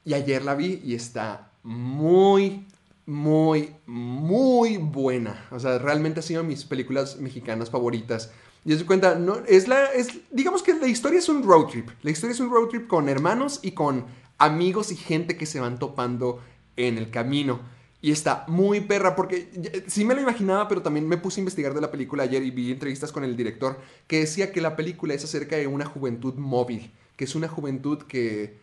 Y 0.04 0.14
ayer 0.14 0.44
la 0.44 0.54
vi 0.54 0.80
y 0.84 0.94
está 0.94 1.52
muy, 1.62 2.66
muy, 3.06 3.70
muy 3.86 4.78
buena. 4.78 5.46
O 5.52 5.60
sea, 5.60 5.78
realmente 5.78 6.20
ha 6.20 6.22
sido 6.24 6.42
mis 6.42 6.64
películas 6.64 7.18
mexicanas 7.20 7.70
favoritas. 7.70 8.32
Y 8.64 8.74
se 8.74 8.86
cuenta, 8.86 9.14
no, 9.14 9.36
es 9.46 9.68
la, 9.68 9.84
es, 9.92 10.20
digamos 10.30 10.62
que 10.62 10.74
la 10.74 10.86
historia 10.86 11.18
es 11.18 11.28
un 11.28 11.42
road 11.42 11.66
trip. 11.66 11.90
La 12.02 12.10
historia 12.10 12.32
es 12.32 12.40
un 12.40 12.50
road 12.50 12.68
trip 12.68 12.86
con 12.86 13.08
hermanos 13.08 13.60
y 13.62 13.72
con 13.72 14.06
amigos 14.44 14.92
y 14.92 14.96
gente 14.96 15.36
que 15.36 15.46
se 15.46 15.60
van 15.60 15.78
topando 15.78 16.40
en 16.76 16.98
el 16.98 17.10
camino. 17.10 17.60
Y 18.00 18.12
está 18.12 18.44
muy 18.48 18.82
perra 18.82 19.16
porque 19.16 19.48
sí 19.86 20.04
me 20.04 20.14
lo 20.14 20.20
imaginaba, 20.20 20.68
pero 20.68 20.82
también 20.82 21.08
me 21.08 21.16
puse 21.16 21.40
a 21.40 21.42
investigar 21.42 21.72
de 21.72 21.80
la 21.80 21.90
película 21.90 22.24
ayer 22.24 22.42
y 22.42 22.50
vi 22.50 22.70
entrevistas 22.70 23.10
con 23.12 23.24
el 23.24 23.34
director 23.34 23.80
que 24.06 24.20
decía 24.20 24.52
que 24.52 24.60
la 24.60 24.76
película 24.76 25.14
es 25.14 25.24
acerca 25.24 25.56
de 25.56 25.66
una 25.66 25.86
juventud 25.86 26.34
móvil, 26.34 26.92
que 27.16 27.24
es 27.24 27.34
una 27.34 27.48
juventud 27.48 28.02
que... 28.02 28.62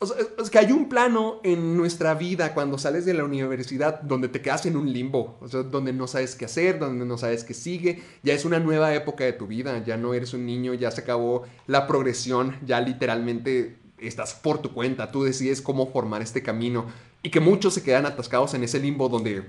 O 0.00 0.06
sea, 0.06 0.16
es 0.36 0.50
que 0.50 0.58
hay 0.58 0.72
un 0.72 0.88
plano 0.88 1.38
en 1.44 1.76
nuestra 1.76 2.14
vida 2.14 2.54
cuando 2.54 2.76
sales 2.76 3.04
de 3.04 3.14
la 3.14 3.22
universidad 3.22 4.00
donde 4.02 4.26
te 4.26 4.42
quedas 4.42 4.66
en 4.66 4.76
un 4.76 4.92
limbo, 4.92 5.38
o 5.40 5.46
sea, 5.46 5.62
donde 5.62 5.92
no 5.92 6.08
sabes 6.08 6.34
qué 6.34 6.46
hacer, 6.46 6.80
donde 6.80 7.06
no 7.06 7.16
sabes 7.18 7.44
qué 7.44 7.54
sigue, 7.54 8.02
ya 8.24 8.34
es 8.34 8.44
una 8.44 8.58
nueva 8.58 8.92
época 8.96 9.22
de 9.22 9.32
tu 9.32 9.46
vida, 9.46 9.80
ya 9.84 9.96
no 9.96 10.12
eres 10.12 10.34
un 10.34 10.44
niño, 10.44 10.74
ya 10.74 10.90
se 10.90 11.02
acabó 11.02 11.44
la 11.68 11.86
progresión, 11.86 12.56
ya 12.66 12.80
literalmente 12.80 13.76
estás 14.06 14.34
por 14.34 14.58
tu 14.58 14.72
cuenta, 14.72 15.10
tú 15.10 15.22
decides 15.24 15.60
cómo 15.60 15.90
formar 15.90 16.22
este 16.22 16.42
camino 16.42 16.86
y 17.22 17.30
que 17.30 17.40
muchos 17.40 17.74
se 17.74 17.82
quedan 17.82 18.06
atascados 18.06 18.54
en 18.54 18.64
ese 18.64 18.80
limbo 18.80 19.08
donde 19.08 19.44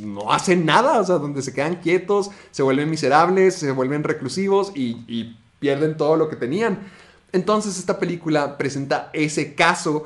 no 0.00 0.32
hacen 0.32 0.66
nada, 0.66 1.00
o 1.00 1.04
sea, 1.04 1.16
donde 1.16 1.42
se 1.42 1.54
quedan 1.54 1.76
quietos, 1.76 2.30
se 2.50 2.62
vuelven 2.62 2.90
miserables, 2.90 3.54
se 3.54 3.70
vuelven 3.72 4.04
reclusivos 4.04 4.72
y, 4.74 5.36
pierden 5.58 5.96
todo 5.96 6.16
lo 6.16 6.28
que 6.28 6.36
tenían. 6.36 6.86
Entonces 7.32 7.78
esta 7.78 7.98
película 7.98 8.58
presenta 8.58 9.08
ese 9.14 9.54
caso, 9.54 10.04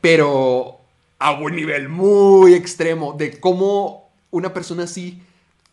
pero 0.00 0.78
a 1.18 1.32
un 1.32 1.56
nivel 1.56 1.88
muy 1.88 2.54
extremo 2.54 3.14
de 3.14 3.40
cómo 3.40 4.08
una 4.30 4.54
persona 4.54 4.84
así 4.84 5.20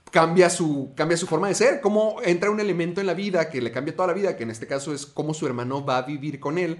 cambia 0.09 0.49
su, 0.49 0.91
cambia 0.95 1.15
su 1.15 1.27
forma 1.27 1.47
de 1.47 1.53
ser, 1.53 1.79
cómo 1.79 2.17
entra 2.23 2.49
un 2.49 2.59
elemento 2.59 3.01
en 3.01 3.07
la 3.07 3.13
vida 3.13 3.49
que 3.49 3.61
le 3.61 3.71
cambia 3.71 3.95
toda 3.95 4.07
la 4.07 4.13
vida, 4.13 4.35
que 4.35 4.43
en 4.43 4.51
este 4.51 4.65
caso 4.65 4.93
es 4.93 5.05
cómo 5.05 5.35
su 5.35 5.45
hermano 5.45 5.85
va 5.85 5.97
a 5.97 6.01
vivir 6.01 6.39
con 6.39 6.57
él. 6.57 6.77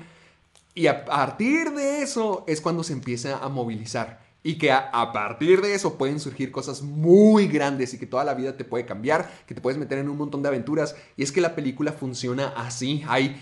Y 0.74 0.88
a 0.88 1.06
partir 1.06 1.72
de 1.72 2.02
eso 2.02 2.44
es 2.48 2.62
cuando 2.62 2.84
se 2.84 2.94
empieza 2.94 3.38
a 3.38 3.50
movilizar. 3.50 4.22
Y 4.44 4.58
que 4.58 4.72
a, 4.72 5.12
partir 5.14 5.62
de 5.62 5.76
eso 5.76 5.98
pueden 5.98 6.20
surgir 6.20 6.52
cosas 6.52 6.82
muy 6.82 7.48
grandes 7.48 7.94
y 7.94 8.00
que 8.00 8.08
toda 8.08 8.24
la 8.24 8.34
vida 8.34 8.58
te 8.58 8.64
puede 8.64 8.86
cambiar, 8.86 9.30
que 9.46 9.54
te 9.54 9.62
puedes 9.62 9.78
meter 9.78 10.00
en 10.00 10.10
un 10.10 10.18
montón 10.18 10.42
de 10.42 10.48
aventuras. 10.48 10.96
Y 11.16 11.24
es 11.24 11.32
que 11.32 11.42
la 11.42 11.54
película 11.54 11.92
funciona 11.92 12.48
así. 12.58 13.04
Hay, 13.08 13.40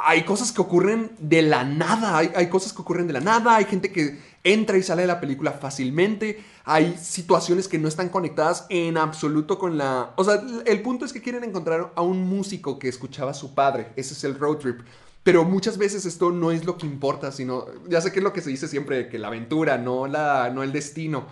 hay 0.00 0.24
cosas 0.24 0.50
que 0.50 0.60
ocurren 0.60 1.12
de 1.20 1.42
la 1.42 1.62
nada, 1.62 2.18
hay, 2.18 2.32
hay 2.34 2.48
cosas 2.48 2.72
que 2.72 2.82
ocurren 2.82 3.06
de 3.06 3.12
la 3.12 3.20
nada, 3.20 3.54
hay 3.54 3.66
gente 3.66 3.92
que 3.92 4.18
entra 4.42 4.76
y 4.78 4.82
sale 4.82 5.02
de 5.02 5.08
la 5.08 5.20
película 5.20 5.52
fácilmente, 5.52 6.42
hay 6.64 6.96
situaciones 7.00 7.68
que 7.68 7.78
no 7.78 7.86
están 7.86 8.08
conectadas 8.08 8.66
en 8.68 8.96
absoluto 8.96 9.58
con 9.58 9.78
la... 9.78 10.12
O 10.16 10.24
sea, 10.24 10.42
el 10.66 10.82
punto 10.82 11.04
es 11.04 11.12
que 11.12 11.22
quieren 11.22 11.44
encontrar 11.44 11.92
a 11.94 12.02
un 12.02 12.28
músico 12.28 12.78
que 12.78 12.88
escuchaba 12.88 13.30
a 13.30 13.34
su 13.34 13.54
padre, 13.54 13.92
ese 13.96 14.14
es 14.14 14.24
el 14.24 14.38
road 14.38 14.56
trip. 14.56 14.80
Pero 15.22 15.44
muchas 15.44 15.76
veces 15.76 16.06
esto 16.06 16.30
no 16.30 16.50
es 16.50 16.64
lo 16.64 16.78
que 16.78 16.86
importa, 16.86 17.30
sino, 17.30 17.66
ya 17.88 18.00
sé 18.00 18.10
que 18.10 18.20
es 18.20 18.24
lo 18.24 18.32
que 18.32 18.40
se 18.40 18.50
dice 18.50 18.68
siempre, 18.68 19.08
que 19.08 19.18
la 19.18 19.28
aventura, 19.28 19.76
no, 19.76 20.06
la, 20.06 20.50
no 20.50 20.62
el 20.62 20.72
destino. 20.72 21.26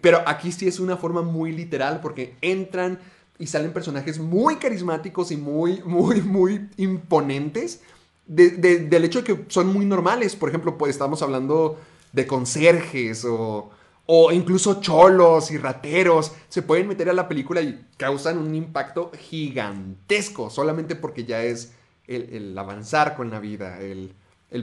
Pero 0.00 0.22
aquí 0.26 0.52
sí 0.52 0.66
es 0.66 0.80
una 0.80 0.96
forma 0.96 1.22
muy 1.22 1.52
literal 1.52 2.00
porque 2.00 2.36
entran 2.40 2.98
y 3.38 3.46
salen 3.46 3.72
personajes 3.72 4.18
muy 4.18 4.56
carismáticos 4.56 5.30
y 5.30 5.36
muy, 5.36 5.82
muy, 5.84 6.20
muy 6.22 6.68
imponentes 6.76 7.80
del 8.26 9.04
hecho 9.04 9.22
de 9.22 9.24
que 9.24 9.44
son 9.48 9.72
muy 9.72 9.86
normales. 9.86 10.36
Por 10.36 10.48
ejemplo, 10.48 10.76
pues 10.76 10.90
estamos 10.90 11.22
hablando 11.22 11.78
de 12.12 12.26
conserjes 12.26 13.24
o, 13.24 13.70
o 14.06 14.32
incluso 14.32 14.80
cholos 14.80 15.50
y 15.50 15.58
rateros. 15.58 16.32
Se 16.48 16.62
pueden 16.62 16.88
meter 16.88 17.08
a 17.08 17.14
la 17.14 17.28
película 17.28 17.62
y 17.62 17.86
causan 17.96 18.38
un 18.38 18.54
impacto 18.54 19.12
gigantesco 19.16 20.50
solamente 20.50 20.96
porque 20.96 21.24
ya 21.24 21.42
es 21.42 21.72
el, 22.08 22.56
avanzar 22.56 23.14
con 23.16 23.30
la 23.30 23.40
vida, 23.40 23.80
el, 23.80 24.14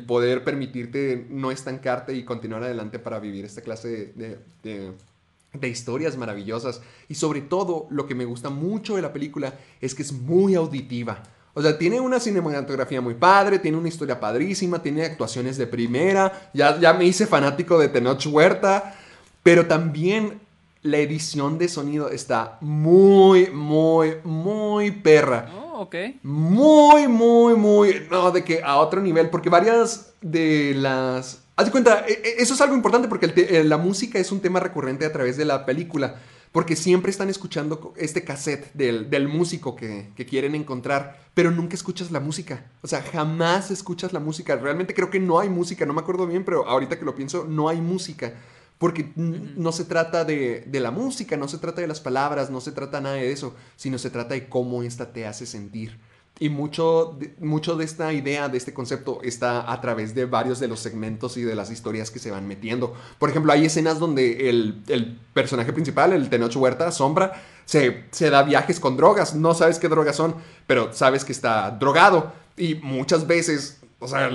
poder 0.08 0.44
permitirte 0.44 1.28
no 1.30 1.52
estancarte 1.52 2.14
y 2.14 2.26
continuar 2.26 2.64
adelante 2.64 3.00
para 3.00 3.20
vivir 3.20 3.46
esta 3.46 3.62
clase 3.62 4.14
de, 4.16 4.40
de, 4.64 5.70
historias 5.70 6.18
maravillosas. 6.18 6.82
Y 7.08 7.16
sobre 7.16 7.42
todo, 7.42 7.88
lo 7.90 8.08
que 8.08 8.16
me 8.16 8.26
gusta 8.26 8.50
mucho 8.50 8.96
de 8.96 9.02
la 9.02 9.14
película 9.14 9.54
es 9.80 9.96
que 9.96 10.02
es 10.02 10.12
muy 10.12 10.56
auditiva. 10.56 11.24
O 11.54 11.62
sea, 11.62 11.78
tiene 11.78 12.02
una 12.02 12.20
cinematografía 12.20 13.00
muy 13.00 13.14
padre, 13.14 13.60
tiene 13.60 13.78
una 13.78 13.88
historia 13.88 14.20
padrísima, 14.20 14.82
tiene 14.82 15.06
actuaciones 15.06 15.58
de 15.58 15.68
primera. 15.68 16.50
Ya, 16.54 16.78
ya 16.80 16.94
me 16.94 17.06
hice 17.06 17.26
fanático 17.26 17.80
de 17.80 17.88
Tenoch 17.88 18.26
Huerta. 18.28 18.96
Pero 19.42 19.66
también 19.66 20.42
la 20.82 20.98
edición 20.98 21.58
de 21.58 21.68
sonido 21.68 22.10
está 22.10 22.58
muy, 22.62 23.50
muy, 23.52 24.16
muy 24.24 24.92
perra. 24.92 25.50
Ok. 25.78 25.96
Muy, 26.24 27.08
muy, 27.10 27.56
muy. 27.56 28.08
No, 28.10 28.32
de 28.32 28.46
que 28.46 28.64
a 28.64 28.78
otro 28.78 29.02
nivel. 29.02 29.30
Porque 29.30 29.50
varias 29.50 30.14
de 30.22 30.74
las. 30.74 31.44
Haz 31.58 31.66
de 31.66 31.72
cuenta, 31.72 32.06
e, 32.08 32.14
e, 32.14 32.36
eso 32.38 32.54
es 32.54 32.62
algo 32.62 32.76
importante 32.76 33.08
porque 33.08 33.32
eh, 33.36 33.64
la 33.64 33.78
música 33.78 34.18
es 34.20 34.32
un 34.32 34.40
tema 34.40 34.60
recurrente 34.62 35.06
a 35.06 35.12
través 35.12 35.36
de 35.36 35.44
la 35.44 35.66
película. 35.66 36.16
Porque 36.54 36.78
siempre 36.78 37.12
están 37.12 37.30
escuchando 37.30 37.94
este 37.98 38.24
cassette 38.24 38.72
del, 38.74 39.28
músico 39.28 39.76
que, 39.76 40.14
que, 40.16 40.26
quieren 40.26 40.56
encontrar, 40.56 41.20
pero 41.34 41.52
nunca 41.52 41.76
escuchas 41.76 42.12
la 42.12 42.22
música. 42.22 42.72
O 42.82 42.88
sea, 42.88 43.02
jamás 43.02 43.70
escuchas 43.72 44.14
la 44.14 44.22
música. 44.22 44.56
Realmente 44.56 44.94
creo 44.94 45.10
que 45.10 45.20
no 45.20 45.40
hay 45.40 45.50
música, 45.50 45.86
no 45.86 45.92
me 45.92 46.00
acuerdo 46.00 46.26
bien, 46.26 46.46
pero 46.46 46.66
ahorita 46.66 46.98
que 46.98 47.04
lo 47.04 47.14
pienso, 47.14 47.44
no 47.44 47.68
hay 47.68 47.82
música. 47.82 48.36
Porque 48.78 49.14
no 49.16 49.72
se 49.72 49.86
trata 49.86 50.26
de, 50.26 50.68
la 50.72 50.92
música, 50.92 51.38
no 51.38 51.48
se 51.48 51.58
trata 51.58 51.82
de 51.82 51.88
las 51.88 52.02
palabras, 52.02 52.50
no 52.50 52.60
se 52.60 52.74
trata 52.74 53.00
nada 53.00 53.16
de 53.16 53.32
eso, 53.32 53.56
sino 53.78 53.98
se 53.98 54.10
trata 54.10 54.34
de 54.34 54.50
cómo 54.50 54.84
esta 54.84 55.14
te 55.14 55.26
hace 55.26 55.46
sentir. 55.46 55.98
Y 56.38 56.50
mucho 56.50 57.16
de, 57.18 57.34
mucho 57.40 57.78
de 57.78 57.86
esta 57.86 58.12
idea, 58.12 58.50
de 58.50 58.58
este 58.58 58.74
concepto, 58.74 59.22
está 59.24 59.72
a 59.72 59.80
través 59.80 60.14
de 60.14 60.26
varios 60.26 60.60
de 60.60 60.68
los 60.68 60.82
segmentos 60.82 61.38
y 61.38 61.44
de 61.44 61.56
las 61.56 61.72
historias 61.72 62.12
que 62.12 62.20
se 62.20 62.32
van 62.32 62.46
metiendo. 62.46 62.94
Por 63.18 63.30
ejemplo, 63.30 63.54
hay 63.54 63.66
escenas 63.66 64.00
donde 64.00 64.50
el, 64.50 65.18
personaje 65.34 65.72
principal, 65.72 66.12
el 66.12 66.28
Tenoch 66.28 66.58
Huerta, 66.58 66.92
Sombra, 66.92 67.42
se, 67.64 68.04
se 68.12 68.30
da 68.30 68.44
viajes 68.44 68.82
con 68.82 68.98
drogas. 68.98 69.34
No 69.36 69.54
sabes 69.54 69.80
qué 69.80 69.88
drogas 69.88 70.18
son, 70.18 70.36
pero 70.68 70.92
sabes 70.92 71.24
que 71.24 71.32
está 71.32 71.72
drogado. 71.72 72.34
Y 72.58 72.76
muchas 72.76 73.26
veces, 73.26 73.80
o 74.00 74.08
sea, 74.08 74.30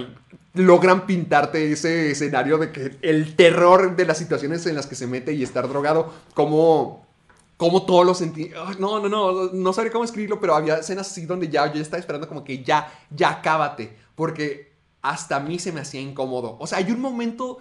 logran 0.54 1.06
pintarte 1.06 1.72
ese 1.72 2.10
escenario 2.10 2.58
de 2.58 2.72
que 2.72 2.96
el 3.02 3.36
terror 3.36 3.94
de 3.94 4.04
las 4.04 4.18
situaciones 4.18 4.66
en 4.66 4.74
las 4.74 4.86
que 4.86 4.94
se 4.94 5.06
mete 5.06 5.32
y 5.32 5.42
estar 5.42 5.68
drogado, 5.68 6.12
como, 6.34 7.06
como 7.56 7.84
todo 7.84 8.04
lo 8.04 8.14
sentí. 8.14 8.50
no, 8.78 9.00
no, 9.00 9.08
no, 9.08 9.50
no 9.52 9.72
sabría 9.72 9.92
cómo 9.92 10.04
escribirlo, 10.04 10.40
pero 10.40 10.54
había 10.54 10.78
escenas 10.78 11.10
así 11.10 11.26
donde 11.26 11.48
ya 11.48 11.72
yo 11.72 11.80
estaba 11.80 12.00
esperando 12.00 12.26
como 12.26 12.42
que 12.42 12.64
ya, 12.64 12.92
ya 13.10 13.42
cábate, 13.42 13.96
porque 14.14 14.72
hasta 15.02 15.36
a 15.36 15.40
mí 15.40 15.58
se 15.58 15.72
me 15.72 15.80
hacía 15.80 16.00
incómodo. 16.00 16.56
O 16.58 16.66
sea, 16.66 16.78
hay 16.78 16.90
un 16.90 17.00
momento 17.00 17.58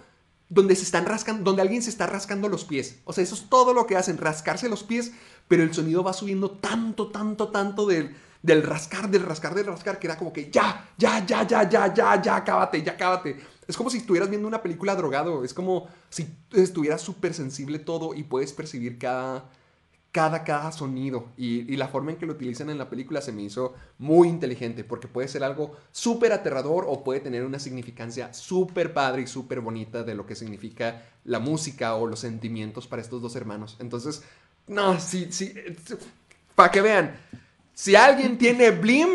donde 0.48 0.74
se 0.74 0.82
están 0.82 1.06
rascando, 1.06 1.44
donde 1.44 1.62
alguien 1.62 1.82
se 1.82 1.90
está 1.90 2.06
rascando 2.06 2.48
los 2.48 2.64
pies. 2.64 3.00
O 3.04 3.12
sea, 3.12 3.22
eso 3.22 3.34
es 3.36 3.48
todo 3.48 3.72
lo 3.72 3.86
que 3.86 3.96
hacen, 3.96 4.18
rascarse 4.18 4.68
los 4.68 4.82
pies, 4.82 5.12
pero 5.48 5.62
el 5.62 5.72
sonido 5.72 6.02
va 6.02 6.12
subiendo 6.12 6.50
tanto, 6.50 7.08
tanto, 7.08 7.48
tanto 7.48 7.86
del 7.86 8.16
del 8.42 8.62
rascar, 8.62 9.10
del 9.10 9.22
rascar, 9.22 9.54
del 9.54 9.66
rascar, 9.66 9.98
que 9.98 10.06
era 10.06 10.16
como 10.16 10.32
que 10.32 10.50
ya, 10.50 10.88
ya, 10.96 11.24
ya, 11.26 11.46
ya, 11.46 11.68
ya, 11.68 11.92
ya, 11.92 12.22
ya, 12.22 12.44
cábate, 12.44 12.82
ya, 12.82 12.96
cábate. 12.96 13.36
Es 13.66 13.76
como 13.76 13.90
si 13.90 13.98
estuvieras 13.98 14.30
viendo 14.30 14.48
una 14.48 14.62
película 14.62 14.94
drogado, 14.94 15.44
es 15.44 15.54
como 15.54 15.88
si 16.08 16.28
estuvieras 16.52 17.00
súper 17.00 17.34
sensible 17.34 17.78
todo 17.78 18.14
y 18.14 18.24
puedes 18.24 18.52
percibir 18.52 18.98
cada, 18.98 19.44
cada, 20.10 20.42
cada 20.42 20.72
sonido. 20.72 21.28
Y, 21.36 21.76
la 21.76 21.88
forma 21.88 22.12
en 22.12 22.16
que 22.16 22.26
lo 22.26 22.32
utilizan 22.32 22.70
en 22.70 22.78
la 22.78 22.88
película 22.88 23.20
se 23.20 23.32
me 23.32 23.42
hizo 23.42 23.74
muy 23.98 24.28
inteligente, 24.28 24.84
porque 24.84 25.06
puede 25.06 25.28
ser 25.28 25.44
algo 25.44 25.76
súper 25.92 26.32
aterrador 26.32 26.86
o 26.88 27.04
puede 27.04 27.20
tener 27.20 27.44
una 27.44 27.58
significancia 27.58 28.32
súper 28.32 28.92
padre 28.94 29.22
y 29.22 29.26
súper 29.26 29.60
bonita 29.60 30.02
de 30.02 30.14
lo 30.14 30.26
que 30.26 30.34
significa 30.34 31.04
la 31.24 31.38
música 31.38 31.94
o 31.94 32.06
los 32.06 32.20
sentimientos 32.20 32.86
para 32.86 33.02
estos 33.02 33.20
dos 33.20 33.36
hermanos. 33.36 33.76
Entonces, 33.80 34.22
no, 34.66 34.98
sí, 34.98 35.28
sí, 35.30 35.54
para 36.54 36.70
que 36.70 36.80
vean. 36.80 37.14
Si 37.80 37.96
alguien 37.96 38.36
tiene 38.36 38.72
Blim, 38.72 39.08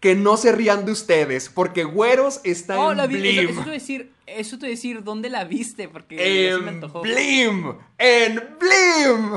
que 0.00 0.14
no 0.14 0.38
se 0.38 0.50
rían 0.50 0.86
de 0.86 0.92
ustedes, 0.92 1.50
porque 1.50 1.84
güeros 1.84 2.40
está 2.44 2.80
oh, 2.80 2.92
en 2.92 3.08
Blim. 3.10 3.50
Eso, 3.50 3.62
te 3.62 3.70
decir, 3.70 4.10
eso 4.24 4.58
te 4.58 4.66
decir 4.68 5.04
dónde 5.04 5.28
la 5.28 5.44
viste, 5.44 5.86
porque 5.86 6.48
en 6.48 6.64
me 6.64 6.70
antojó. 6.70 7.02
Blim, 7.02 7.74
en 7.98 8.42
Blim. 8.58 9.34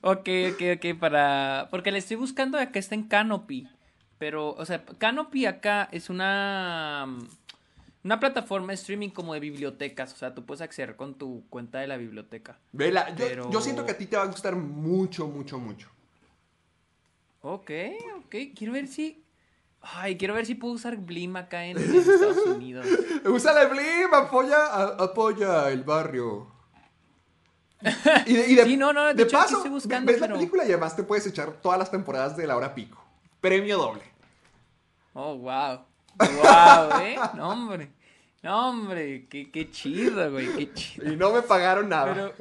ok, 0.00 0.28
ok, 0.52 0.62
ok, 0.76 0.98
para... 1.00 1.66
Porque 1.72 1.90
la 1.90 1.98
estoy 1.98 2.16
buscando 2.16 2.56
acá, 2.56 2.78
está 2.78 2.94
en 2.94 3.02
Canopy. 3.02 3.66
Pero, 4.18 4.50
o 4.50 4.64
sea, 4.64 4.84
Canopy 4.84 5.46
acá 5.46 5.88
es 5.90 6.08
una... 6.08 7.08
Una 8.04 8.20
plataforma 8.20 8.68
de 8.68 8.74
streaming 8.74 9.08
como 9.08 9.34
de 9.34 9.40
bibliotecas. 9.40 10.12
O 10.12 10.16
sea, 10.16 10.36
tú 10.36 10.46
puedes 10.46 10.60
acceder 10.60 10.94
con 10.94 11.14
tu 11.14 11.42
cuenta 11.50 11.80
de 11.80 11.88
la 11.88 11.96
biblioteca. 11.96 12.60
Vela, 12.70 13.12
yo 13.50 13.60
siento 13.60 13.84
que 13.84 13.90
a 13.90 13.98
ti 13.98 14.06
te 14.06 14.16
va 14.16 14.22
a 14.22 14.26
gustar 14.26 14.54
mucho, 14.54 15.26
mucho, 15.26 15.58
mucho. 15.58 15.90
Ok, 17.42 17.70
ok. 18.18 18.36
Quiero 18.54 18.72
ver 18.72 18.86
si. 18.86 19.24
Ay, 19.80 20.18
quiero 20.18 20.34
ver 20.34 20.44
si 20.44 20.54
puedo 20.54 20.74
usar 20.74 20.96
Blim 20.96 21.36
acá 21.36 21.64
en, 21.64 21.78
Estados 21.78 22.46
Unidos. 22.46 22.86
Usa 23.24 23.62
el 23.62 23.68
Blim, 23.68 24.12
apoya, 24.12 24.66
apoya 24.98 25.70
el 25.70 25.84
barrio. 25.84 26.52
Y 28.26 28.34
de, 28.34 28.46
y 28.48 28.54
de, 28.56 28.64
sí, 28.66 28.76
no, 28.76 28.92
no, 28.92 29.14
de, 29.14 29.26
paso, 29.26 29.56
estoy 29.56 29.70
buscando, 29.70 30.12
ves 30.12 30.20
la 30.20 30.28
película 30.28 30.64
y 30.64 30.68
además 30.68 30.94
te 30.94 31.02
puedes 31.02 31.26
echar 31.26 31.52
todas 31.62 31.78
las 31.78 31.90
temporadas 31.90 32.36
de 32.36 32.46
la 32.46 32.56
hora 32.56 32.74
pico. 32.74 33.02
Premio 33.40 33.78
doble. 33.78 34.02
Oh, 35.14 35.36
wow. 35.36 35.80
Wow, 36.18 37.00
¿eh? 37.02 37.16
No, 37.34 37.48
hombre. 37.48 37.90
No, 38.42 38.68
hombre. 38.68 39.26
Qué, 39.30 39.50
qué 39.50 39.70
chido, 39.70 40.30
güey. 40.30 40.54
Qué 40.54 40.74
chido. 40.74 41.10
Y 41.10 41.16
no 41.16 41.32
me 41.32 41.40
pagaron 41.40 41.88
nada. 41.88 42.32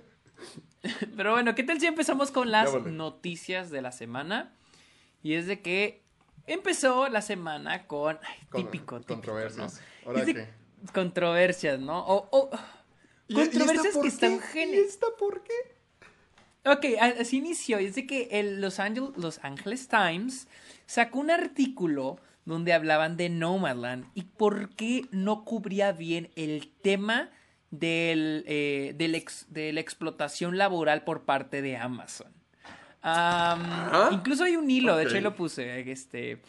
Pero, 0.82 0.94
pero 1.16 1.32
bueno, 1.32 1.56
¿qué 1.56 1.64
tal 1.64 1.80
si 1.80 1.88
empezamos 1.88 2.32
con 2.32 2.52
las 2.52 2.74
noticias 2.86 3.70
de 3.70 3.82
la 3.82 3.94
semana? 3.94 4.54
Y 5.22 5.34
es 5.34 5.48
de 5.48 5.62
que 5.62 6.04
empezó 6.48 7.10
la 7.10 7.22
semana 7.22 7.88
con. 7.88 8.18
típico, 8.54 9.02
Controversias. 9.06 9.82
Controversias, 10.94 11.80
¿no? 11.80 12.06
O, 12.08 12.50
controversias 13.34 13.98
que 13.98 14.08
están 14.08 14.40
¿Y 14.56 14.76
esta 14.76 15.08
por 15.18 15.44
qué? 15.44 15.54
Ok, 16.66 16.86
así 17.20 17.38
inició. 17.38 17.80
Y 17.80 17.86
es 17.86 17.96
de 17.96 18.06
que 18.06 18.28
el 18.32 18.62
Los, 18.62 18.80
Angeles, 18.80 19.12
Los 19.18 19.40
Angeles 19.44 19.88
Times 19.88 20.48
sacó 20.86 21.20
un 21.20 21.32
artículo 21.32 22.20
donde 22.46 22.74
hablaban 22.74 23.18
de 23.18 23.30
Nomadland 23.30 24.10
y 24.16 24.24
por 24.24 24.70
qué 24.76 25.06
no 25.12 25.46
cubría 25.46 25.92
bien 25.92 26.32
el 26.36 26.72
tema 26.82 27.30
del, 27.70 28.44
eh, 28.48 28.96
de 28.96 29.74
la 29.74 29.80
explotación 29.80 30.58
laboral 30.58 31.04
por 31.04 31.24
parte 31.24 31.62
de 31.62 31.78
Amazon. 31.78 32.39
Incluso 34.12 34.44
hay 34.44 34.56
un 34.56 34.70
hilo, 34.70 34.96
de 34.96 35.04
hecho 35.06 35.16
ahí 35.16 35.22
lo 35.22 35.36
puse. 35.36 35.90
Este, 35.90 36.42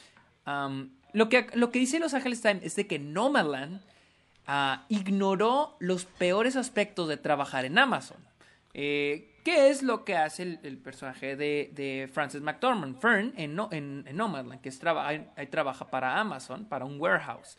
lo, 1.12 1.28
que, 1.28 1.46
lo 1.54 1.70
que 1.70 1.78
dice 1.78 1.98
Los 1.98 2.14
Ángeles 2.14 2.42
Times 2.42 2.62
es 2.62 2.76
de 2.76 2.86
que 2.86 2.98
Nomadland 2.98 3.80
uh, 4.48 4.80
ignoró 4.88 5.76
los 5.78 6.04
peores 6.04 6.56
aspectos 6.56 7.08
de 7.08 7.16
trabajar 7.16 7.64
en 7.64 7.78
Amazon. 7.78 8.18
Eh, 8.74 9.26
¿Qué 9.44 9.70
es 9.70 9.82
lo 9.82 10.04
que 10.04 10.16
hace 10.16 10.58
el, 10.62 10.78
personaje 10.78 11.34
de, 11.34 11.70
de, 11.74 12.10
Francis 12.12 12.42
McDormand, 12.42 13.00
Fern, 13.00 13.32
en, 13.36 13.58
en, 13.70 14.16
Nomadland, 14.16 14.60
que 14.60 14.68
es 14.68 14.80
ahí 14.84 15.46
trabaja 15.50 15.88
para 15.88 16.20
Amazon, 16.20 16.66
para 16.66 16.84
un 16.84 17.00
warehouse? 17.00 17.56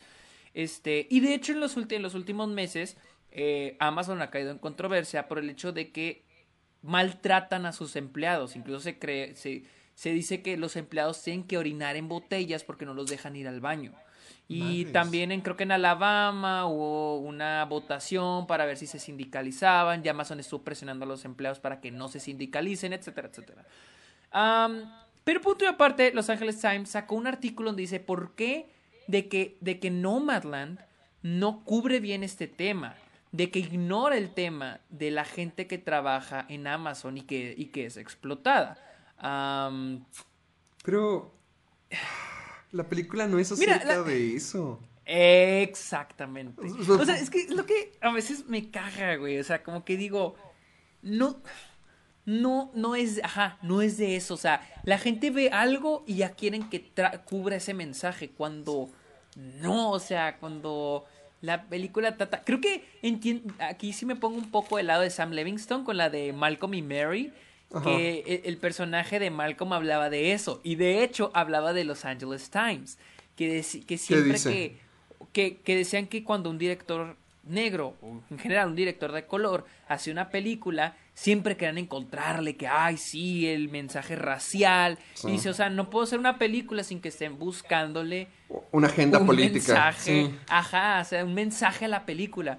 Este, 0.54 1.08
y 1.10 1.20
de 1.20 1.34
hecho 1.34 1.52
en 1.52 1.60
los, 1.60 1.76
en 1.76 2.02
los 2.02 2.14
últimos 2.14 2.48
meses 2.48 2.96
eh, 3.32 3.76
Amazon 3.80 4.20
ha 4.20 4.30
caído 4.30 4.50
en 4.50 4.58
controversia 4.58 5.26
por 5.26 5.38
el 5.38 5.48
hecho 5.48 5.72
de 5.72 5.90
que 5.90 6.22
maltratan 6.82 7.66
a 7.66 7.72
sus 7.72 7.96
empleados. 7.96 8.56
Incluso 8.56 8.80
se, 8.80 8.98
cree, 8.98 9.34
se, 9.36 9.64
se 9.94 10.12
dice 10.12 10.42
que 10.42 10.56
los 10.56 10.76
empleados 10.76 11.22
tienen 11.22 11.44
que 11.44 11.58
orinar 11.58 11.96
en 11.96 12.08
botellas 12.08 12.64
porque 12.64 12.84
no 12.84 12.94
los 12.94 13.08
dejan 13.08 13.36
ir 13.36 13.48
al 13.48 13.60
baño. 13.60 13.92
Y 14.48 14.60
Madres. 14.60 14.92
también 14.92 15.32
en, 15.32 15.40
creo 15.40 15.56
que 15.56 15.62
en 15.62 15.72
Alabama 15.72 16.66
hubo 16.66 17.18
una 17.18 17.64
votación 17.64 18.46
para 18.46 18.66
ver 18.66 18.76
si 18.76 18.86
se 18.86 18.98
sindicalizaban. 18.98 20.02
Ya 20.02 20.10
Amazon 20.10 20.40
estuvo 20.40 20.62
presionando 20.62 21.04
a 21.04 21.08
los 21.08 21.24
empleados 21.24 21.58
para 21.60 21.80
que 21.80 21.90
no 21.90 22.08
se 22.08 22.20
sindicalicen, 22.20 22.92
etcétera, 22.92 23.28
etcétera. 23.28 23.64
Pero 25.24 25.40
punto 25.40 25.64
y 25.64 25.68
aparte, 25.68 26.12
Los 26.12 26.28
Angeles 26.28 26.60
Times 26.60 26.90
sacó 26.90 27.14
un 27.14 27.26
artículo 27.26 27.68
donde 27.68 27.82
dice 27.82 28.00
por 28.00 28.34
qué 28.34 28.68
de 29.06 29.28
que, 29.28 29.56
de 29.60 29.78
que 29.78 29.90
Nomadland 29.90 30.80
no 31.22 31.64
cubre 31.64 32.00
bien 32.00 32.24
este 32.24 32.48
tema, 32.48 32.96
de 33.32 33.50
que 33.50 33.58
ignora 33.58 34.16
el 34.16 34.32
tema 34.34 34.80
de 34.90 35.10
la 35.10 35.24
gente 35.24 35.66
que 35.66 35.78
trabaja 35.78 36.44
en 36.48 36.66
Amazon 36.66 37.16
y 37.18 37.22
que, 37.22 37.54
y 37.56 37.66
que 37.66 37.86
es 37.86 37.96
explotada. 37.96 38.76
Pero 40.84 41.32
la 42.72 42.88
película 42.88 43.26
no 43.26 43.38
es 43.38 43.56
Mira, 43.58 43.76
acerca 43.76 43.96
la- 43.98 44.02
de 44.02 44.36
eso. 44.36 44.80
Exactamente. 45.04 46.62
O 46.62 46.84
sea, 46.84 46.94
O 46.94 47.04
sea, 47.04 47.16
es 47.18 47.28
que 47.30 47.40
es 47.42 47.50
lo 47.50 47.66
que 47.66 47.92
a 48.00 48.12
veces 48.12 48.46
me 48.46 48.70
caga, 48.70 49.16
güey. 49.16 49.38
O 49.38 49.44
sea, 49.44 49.62
como 49.62 49.84
que 49.84 49.96
digo, 49.96 50.36
no, 51.02 51.40
no, 52.24 52.70
no 52.74 52.94
es, 52.94 53.20
ajá, 53.24 53.58
no 53.62 53.82
es 53.82 53.98
de 53.98 54.16
eso. 54.16 54.34
O 54.34 54.38
sea, 54.38 54.60
la 54.84 54.98
gente 54.98 55.30
ve 55.30 55.50
algo 55.50 56.04
y 56.06 56.16
ya 56.16 56.30
quieren 56.32 56.68
que 56.70 56.94
tra- 56.94 57.24
cubra 57.24 57.56
ese 57.56 57.74
mensaje 57.74 58.30
cuando 58.30 58.90
no, 59.36 59.90
o 59.90 59.98
sea, 59.98 60.38
cuando 60.38 61.04
la 61.42 61.64
película 61.64 62.16
trata, 62.16 62.42
creo 62.44 62.60
que 62.60 62.84
aquí 63.58 63.92
sí 63.92 64.06
me 64.06 64.16
pongo 64.16 64.38
un 64.38 64.50
poco 64.50 64.78
del 64.78 64.86
lado 64.86 65.02
de 65.02 65.10
Sam 65.10 65.32
Levingston 65.32 65.84
con 65.84 65.98
la 65.98 66.08
de 66.08 66.32
Malcolm 66.32 66.72
y 66.74 66.82
Mary. 66.82 67.32
Ajá. 67.74 67.84
Que 67.84 68.20
el, 68.26 68.40
el 68.44 68.56
personaje 68.58 69.18
de 69.18 69.30
Malcolm 69.30 69.72
hablaba 69.72 70.08
de 70.08 70.32
eso. 70.32 70.60
Y 70.62 70.76
de 70.76 71.02
hecho 71.02 71.30
hablaba 71.34 71.72
de 71.72 71.84
Los 71.84 72.04
Angeles 72.04 72.50
Times. 72.50 72.98
Que, 73.36 73.64
que 73.86 73.98
siempre 73.98 74.38
que, 74.38 74.76
que, 75.32 75.56
que 75.56 75.76
decían 75.76 76.06
que 76.06 76.22
cuando 76.22 76.50
un 76.50 76.58
director 76.58 77.16
negro, 77.44 77.96
o 78.02 78.20
en 78.30 78.38
general 78.38 78.68
un 78.68 78.76
director 78.76 79.10
de 79.10 79.24
color, 79.26 79.64
hace 79.88 80.10
una 80.10 80.28
película, 80.28 80.96
siempre 81.14 81.56
querían 81.56 81.78
encontrarle 81.78 82.56
que, 82.56 82.66
ay, 82.66 82.96
sí, 82.96 83.46
el 83.46 83.68
mensaje 83.68 84.16
racial. 84.16 84.98
Sí. 85.14 85.28
Y 85.28 85.32
dice, 85.32 85.50
o 85.50 85.54
sea, 85.54 85.68
no 85.70 85.90
puedo 85.90 86.04
hacer 86.04 86.18
una 86.18 86.38
película 86.38 86.82
sin 86.84 87.00
que 87.00 87.08
estén 87.08 87.38
buscándole 87.38 88.28
Una 88.70 88.88
agenda 88.88 89.18
un 89.18 89.26
política. 89.26 89.72
mensaje, 89.74 90.26
Sí. 90.26 90.34
ajá, 90.48 91.00
o 91.00 91.04
sea, 91.04 91.24
un 91.24 91.34
mensaje 91.34 91.84
a 91.84 91.88
la 91.88 92.06
película. 92.06 92.58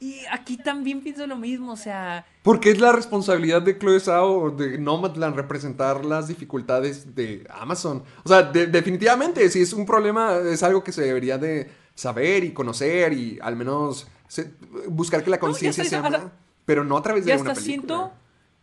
Y 0.00 0.16
aquí 0.32 0.56
también 0.56 1.00
pienso 1.00 1.24
lo 1.28 1.36
mismo, 1.36 1.70
o 1.72 1.76
sea, 1.76 2.26
Porque 2.42 2.72
es 2.72 2.80
la 2.80 2.90
responsabilidad 2.90 3.62
de 3.62 3.78
Chloe 3.78 4.00
Zhao 4.00 4.32
o 4.42 4.50
de 4.50 4.76
Nomadland 4.78 5.36
representar 5.36 6.04
las 6.04 6.26
dificultades 6.26 7.14
de 7.14 7.46
Amazon. 7.50 8.02
O 8.24 8.28
sea, 8.28 8.42
de- 8.42 8.66
definitivamente, 8.66 9.48
si 9.48 9.62
es 9.62 9.72
un 9.72 9.86
problema, 9.86 10.38
es 10.38 10.64
algo 10.64 10.82
que 10.82 10.90
se 10.90 11.02
debería 11.02 11.38
de 11.38 11.70
saber 11.94 12.42
y 12.42 12.52
conocer 12.52 13.12
y 13.12 13.38
al 13.40 13.54
menos 13.54 14.08
se- 14.26 14.50
buscar 14.88 15.22
que 15.22 15.30
la 15.30 15.38
conciencia 15.38 15.84
sea 15.84 16.02
más, 16.02 16.20
pero 16.64 16.84
no 16.84 16.96
a 16.96 17.02
través 17.02 17.24
de 17.24 17.30
ya 17.30 17.40
una 17.40 17.52
hasta 17.52 17.62
película. 17.62 17.96
siento, 17.96 18.12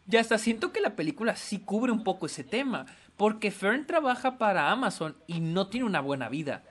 ya 0.06 0.20
hasta 0.20 0.38
siento 0.38 0.72
que 0.72 0.82
la 0.82 0.96
película 0.96 1.36
sí 1.36 1.60
cubre 1.60 1.92
un 1.92 2.04
poco 2.04 2.26
ese 2.26 2.44
tema, 2.44 2.86
porque 3.18 3.52
Fern 3.52 3.86
trabaja 3.86 4.38
para 4.38 4.72
Amazon 4.72 5.16
y 5.28 5.40
no 5.42 5.68
tiene 5.68 5.86
una 5.86 6.02
buena 6.02 6.30
vida. 6.30 6.64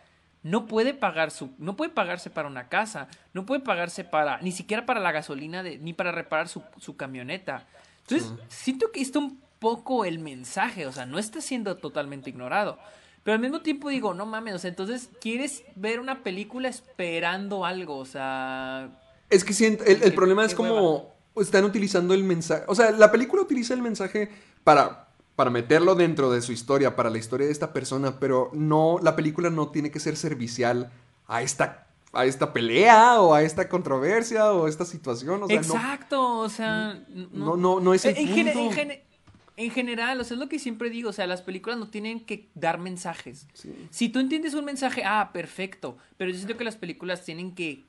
No 0.43 0.66
puede 0.66 0.95
pagar 0.95 1.31
su, 1.31 1.51
no 1.59 1.76
puede 1.76 1.91
pagarse 1.91 2.31
para 2.31 2.49
una 2.49 2.68
casa, 2.68 3.09
no 3.35 3.45
puede 3.45 3.61
pagarse 3.61 4.05
para, 4.05 4.41
ni 4.41 4.53
siquiera 4.53 4.87
para 4.87 5.01
la 5.01 5.12
gasolina 5.12 5.62
de, 5.62 5.79
ni 5.79 5.93
para 5.93 6.12
reparar 6.12 6.49
su, 6.49 6.62
su 6.79 6.97
camioneta. 6.97 7.66
Entonces, 8.03 8.33
siento 8.49 8.91
que 8.93 9.01
está 9.01 9.18
un 9.18 9.41
poco 9.59 10.05
el 10.05 10.18
mensaje, 10.18 10.87
o 10.87 10.93
sea, 10.93 11.05
no 11.07 11.18
está 11.18 11.41
siendo 11.41 11.76
totalmente 11.76 12.31
ignorado. 12.31 12.79
Pero 13.22 13.35
al 13.35 13.41
mismo 13.41 13.61
tiempo 13.61 13.91
digo, 13.91 14.14
no 14.14 14.24
mames, 14.24 14.55
o 14.55 14.59
sea, 14.59 14.70
entonces 14.70 15.11
quieres 15.20 15.64
ver 15.74 16.01
una 16.01 16.22
película 16.22 16.68
esperando 16.68 17.66
algo, 17.66 17.99
o 17.99 18.07
sea, 18.07 18.89
Es 19.29 19.45
que 19.45 19.53
siento, 19.53 19.85
el, 19.85 20.14
problema 20.14 20.45
es 20.45 20.55
como 20.55 21.18
están 21.41 21.64
utilizando 21.64 22.14
el 22.14 22.24
mensaje. 22.24 22.64
O 22.68 22.74
sea, 22.74 22.91
la 22.91 23.11
película 23.11 23.43
utiliza 23.43 23.74
el 23.74 23.82
mensaje 23.82 24.30
para, 24.64 25.09
para 25.36 25.51
meterlo 25.51 25.95
dentro 25.95 26.30
de 26.30 26.43
su 26.43 26.53
historia, 26.53 26.97
para 26.97 27.11
la 27.11 27.18
historia 27.18 27.47
de 27.47 27.53
esta 27.53 27.72
persona, 27.72 28.18
pero 28.18 28.51
no, 28.53 28.99
la 29.03 29.16
película 29.16 29.51
no 29.51 29.68
tiene 29.68 29.91
que 29.91 30.01
ser 30.01 30.16
servicial 30.16 30.91
a 31.26 31.43
esta, 31.43 31.86
a 32.12 32.24
esta 32.24 32.53
pelea 32.53 33.20
o 33.20 33.34
a 33.34 33.43
esta 33.43 33.68
controversia 33.68 34.53
o 34.53 34.66
a 34.66 34.68
esta 34.68 34.84
situación. 34.84 35.43
O 35.43 35.47
sea, 35.47 35.57
no, 35.61 35.62
Exacto, 35.62 36.39
o 36.39 36.49
sea, 36.49 37.05
no, 37.32 37.57
no, 37.57 37.80
no 37.80 37.95
es 37.95 38.05
el 38.05 38.16
en, 38.16 38.26
punto. 38.26 38.59
en 38.61 38.72
gene- 38.72 39.05
en 39.57 39.70
general, 39.72 40.20
o 40.20 40.24
sea, 40.24 40.36
es 40.36 40.39
lo 40.41 40.49
que 40.49 40.61
siempre 40.61 40.89
digo, 40.89 41.11
o 41.11 41.12
sea, 41.12 41.26
las 41.26 41.43
películas 41.43 41.78
no 41.80 41.89
tienen 41.89 42.24
que 42.24 42.49
dar 42.55 42.78
mensajes. 42.78 43.49
Sí. 43.55 43.74
Si 43.91 44.09
tú 44.09 44.20
entiendes 44.20 44.55
un 44.55 44.64
mensaje, 44.64 45.03
ah, 45.05 45.30
perfecto, 45.32 45.97
pero 46.16 46.30
yo 46.30 46.36
siento 46.36 46.57
que 46.57 46.62
las 46.62 46.76
películas 46.76 47.24
tienen 47.24 47.57
que 47.57 47.84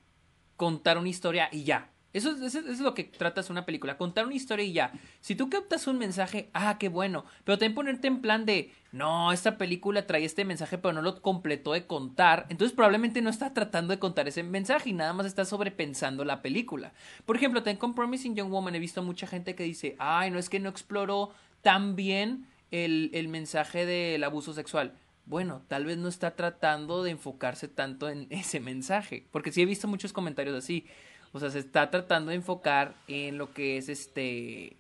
contar 0.58 0.98
una 0.98 1.10
historia 1.10 1.48
y 1.52 1.64
ya. 1.66 1.92
Eso, 2.12 2.32
es- 2.44 2.80
lo 2.80 2.96
que 2.96 3.04
tratas 3.04 3.50
una 3.52 3.66
película, 3.66 3.98
contar 3.98 4.26
una 4.26 4.34
historia 4.36 4.66
y 4.66 4.74
ya. 4.74 4.92
Si 5.22 5.36
tú 5.36 5.50
captas 5.50 5.86
un 5.86 6.00
mensaje, 6.00 6.50
ah, 6.54 6.78
qué 6.80 6.90
bueno, 6.90 7.26
pero 7.44 7.58
también 7.58 7.76
ponerte 7.76 8.08
en 8.08 8.22
plan 8.22 8.46
de, 8.46 8.72
no, 8.92 9.32
esta 9.32 9.58
película 9.60 10.08
trae 10.08 10.26
este 10.26 10.44
mensaje, 10.44 10.80
pero 10.80 10.94
no 10.94 11.04
lo 11.04 11.22
completó 11.22 11.74
de 11.74 11.86
contar, 11.86 12.48
entonces 12.50 12.76
probablemente 12.76 13.22
no 13.22 13.30
está 13.30 13.54
tratando 13.54 13.94
de 13.94 14.00
contar 14.00 14.28
ese 14.28 14.42
mensaje 14.42 14.90
y 14.90 14.94
nada 14.94 15.14
más 15.14 15.28
está 15.28 15.46
sobrepensando 15.46 16.26
la 16.26 16.42
película. 16.42 16.94
Por 17.26 17.36
ejemplo, 17.36 17.62
también 17.62 17.78
con 17.78 17.94
Promising 17.94 18.36
Young 18.36 18.50
Woman 18.50 18.74
he 18.74 18.80
visto 18.80 19.04
mucha 19.04 19.28
gente 19.28 19.54
que 19.54 19.64
dice, 19.64 19.96
ay, 20.00 20.32
no 20.32 20.40
es 20.40 20.50
que 20.50 20.60
no 20.60 20.70
exploró 20.70 21.32
tan 21.62 21.96
bien 21.96 22.48
el, 22.72 23.12
el 23.14 23.28
mensaje 23.28 23.86
del 23.86 24.24
abuso 24.24 24.54
sexual. 24.54 24.94
Bueno, 25.26 25.62
tal 25.68 25.86
vez 25.86 25.98
no 26.00 26.08
está 26.08 26.36
tratando 26.36 27.04
de 27.04 27.12
enfocarse 27.12 27.68
tanto 27.68 28.10
en 28.10 28.26
ese 28.32 28.60
mensaje, 28.60 29.28
porque 29.30 29.52
sí 29.52 29.62
he 29.62 29.66
visto 29.68 29.88
muchos 29.88 30.12
comentarios 30.12 30.56
así. 30.58 30.88
O 31.32 31.40
sea, 31.40 31.50
se 31.52 31.60
está 31.60 31.92
tratando 31.92 32.30
de 32.32 32.38
enfocar 32.38 32.96
en 33.08 33.38
lo 33.38 33.54
que 33.54 33.78
es 33.78 33.90
este 33.90 34.78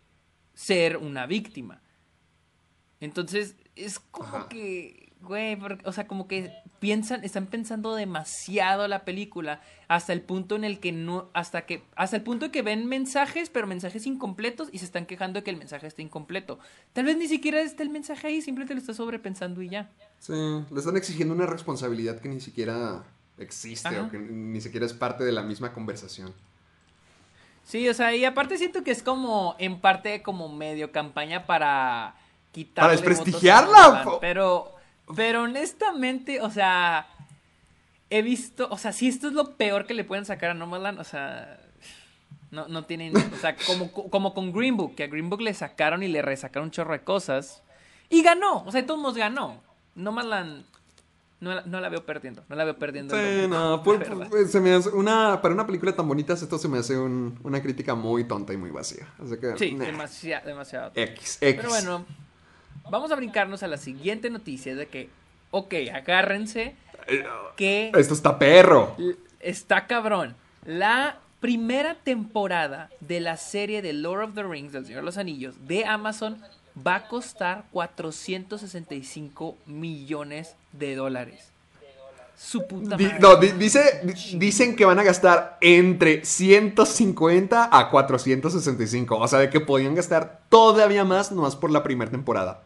ser 0.53 0.97
una 0.97 1.25
víctima. 1.25 1.81
Entonces, 2.99 3.55
es 3.75 3.99
como 3.99 4.37
Ajá. 4.37 4.49
que, 4.49 5.13
güey, 5.21 5.57
o 5.85 5.91
sea, 5.93 6.07
como 6.07 6.27
que 6.27 6.51
piensan, 6.79 7.23
están 7.23 7.45
pensando 7.47 7.95
demasiado 7.95 8.87
la 8.87 9.05
película 9.05 9.61
hasta 9.87 10.11
el 10.11 10.21
punto 10.21 10.55
en 10.55 10.63
el 10.63 10.79
que 10.79 10.91
no, 10.91 11.29
hasta 11.33 11.65
que, 11.65 11.83
hasta 11.95 12.17
el 12.17 12.23
punto 12.23 12.47
de 12.47 12.51
que 12.51 12.61
ven 12.61 12.87
mensajes, 12.87 13.49
pero 13.49 13.67
mensajes 13.67 14.05
incompletos 14.05 14.69
y 14.71 14.79
se 14.79 14.85
están 14.85 15.05
quejando 15.05 15.39
de 15.39 15.43
que 15.43 15.51
el 15.51 15.57
mensaje 15.57 15.87
esté 15.87 16.01
incompleto. 16.01 16.59
Tal 16.93 17.05
vez 17.05 17.17
ni 17.17 17.27
siquiera 17.27 17.61
está 17.61 17.83
el 17.83 17.89
mensaje 17.89 18.27
ahí, 18.27 18.41
simplemente 18.41 18.73
lo 18.73 18.79
está 18.81 18.93
sobrepensando 18.93 19.61
y 19.61 19.69
ya. 19.69 19.89
Sí, 20.19 20.33
le 20.33 20.79
están 20.79 20.97
exigiendo 20.97 21.33
una 21.33 21.45
responsabilidad 21.45 22.19
que 22.19 22.29
ni 22.29 22.41
siquiera 22.41 23.05
existe 23.39 23.87
Ajá. 23.87 24.03
o 24.03 24.09
que 24.09 24.19
ni 24.19 24.61
siquiera 24.61 24.85
es 24.85 24.93
parte 24.93 25.23
de 25.23 25.31
la 25.31 25.41
misma 25.41 25.73
conversación. 25.73 26.33
Sí, 27.63 27.87
o 27.87 27.93
sea, 27.93 28.15
y 28.15 28.25
aparte 28.25 28.57
siento 28.57 28.83
que 28.83 28.91
es 28.91 29.03
como, 29.03 29.55
en 29.59 29.79
parte, 29.79 30.23
como 30.23 30.49
medio 30.49 30.91
campaña 30.91 31.45
para 31.45 32.15
quitar. 32.51 32.83
Para 32.83 32.93
desprestigiarla, 32.93 34.17
Pero, 34.19 34.73
pero 35.15 35.43
honestamente, 35.43 36.41
o 36.41 36.49
sea, 36.49 37.07
he 38.09 38.21
visto, 38.23 38.67
o 38.71 38.77
sea, 38.77 38.91
si 38.91 39.07
esto 39.07 39.27
es 39.27 39.33
lo 39.33 39.55
peor 39.55 39.85
que 39.85 39.93
le 39.93 40.03
pueden 40.03 40.25
sacar 40.25 40.49
a 40.49 40.53
Nomadland, 40.55 40.99
o 40.99 41.03
sea, 41.03 41.59
no, 42.49 42.67
no 42.67 42.85
tienen, 42.85 43.15
o 43.15 43.37
sea, 43.39 43.55
como, 43.55 43.91
como 43.91 44.33
con 44.33 44.51
Green 44.51 44.75
Book, 44.75 44.95
que 44.95 45.03
a 45.03 45.07
Green 45.07 45.29
Book 45.29 45.41
le 45.41 45.53
sacaron 45.53 46.01
y 46.01 46.07
le 46.07 46.21
resacaron 46.21 46.69
un 46.69 46.71
chorro 46.71 46.93
de 46.93 47.01
cosas. 47.01 47.61
Y 48.09 48.23
ganó, 48.23 48.63
o 48.63 48.71
sea, 48.71 48.81
de 48.81 48.87
todos 48.87 48.99
modos 48.99 49.17
ganó. 49.17 49.61
Nomadland, 49.93 50.65
no, 51.41 51.55
la- 51.55 51.61
no 51.63 51.79
la 51.79 51.89
veo 51.89 52.05
perdiendo, 52.05 52.43
no 52.49 52.55
la 52.55 52.63
veo 52.65 52.77
perdiendo. 52.77 53.17
en 53.17 53.25
Sí, 53.35 53.41
lo- 53.43 53.47
no, 53.47 53.77
la 53.77 53.83
por- 53.83 53.99
verdad. 53.99 54.27
por- 54.29 54.47
se 54.47 54.59
me 54.59 54.73
hace 54.73 54.89
una, 54.89 55.41
para 55.41 55.53
una 55.53 55.65
película 55.65 55.93
tan 55.95 56.07
bonita, 56.07 56.33
esto 56.33 56.57
se 56.57 56.67
me 56.67 56.77
hace 56.79 56.97
un- 56.97 57.39
una 57.43 57.61
crítica 57.61 57.95
muy 57.95 58.23
tonta 58.25 58.53
y 58.53 58.57
muy 58.57 58.71
vacía. 58.71 59.07
Así 59.23 59.37
que, 59.37 59.57
Sí, 59.57 59.73
nah, 59.73 59.85
demasiado, 59.85 60.47
demasiado. 60.47 60.91
X, 60.95 61.37
X. 61.41 61.55
Pero 61.57 61.69
bueno, 61.69 62.05
vamos 62.89 63.11
a 63.11 63.15
brincarnos 63.15 63.63
a 63.63 63.67
la 63.67 63.77
siguiente 63.77 64.29
noticia 64.29 64.75
de 64.75 64.87
que, 64.87 65.09
ok, 65.51 65.73
agárrense 65.93 66.75
que 67.55 67.91
Esto 67.95 68.13
está 68.13 68.37
perro. 68.37 68.95
está 69.39 69.87
cabrón. 69.87 70.35
La 70.65 71.17
primera 71.39 71.95
temporada 71.95 72.89
de 72.99 73.21
la 73.21 73.37
serie 73.37 73.81
de 73.81 73.93
Lord 73.93 74.23
of 74.29 74.35
the 74.35 74.43
Rings, 74.43 74.73
del 74.73 74.85
Señor 74.85 75.01
de 75.01 75.05
los 75.05 75.17
Anillos, 75.17 75.55
de 75.67 75.85
Amazon, 75.85 76.37
va 76.85 76.95
a 76.95 77.07
costar 77.07 77.65
465 77.71 79.57
millones 79.65 80.55
de 80.71 80.95
dólares. 80.95 81.51
Su 82.37 82.65
puta 82.67 82.91
madre. 82.91 83.17
no, 83.19 83.35
di- 83.35 83.51
dice, 83.51 83.99
di- 84.03 84.37
dicen 84.39 84.75
que 84.77 84.85
van 84.85 84.97
a 84.97 85.03
gastar 85.03 85.57
entre 85.59 86.23
150 86.23 87.69
a 87.69 87.89
465. 87.89 89.17
O 89.17 89.27
sea, 89.27 89.39
de 89.39 89.49
que 89.49 89.59
podían 89.59 89.93
gastar 89.93 90.39
todavía 90.47 91.03
más, 91.03 91.31
nomás 91.33 91.57
por 91.57 91.69
la 91.69 91.83
primera 91.83 92.09
temporada. 92.09 92.61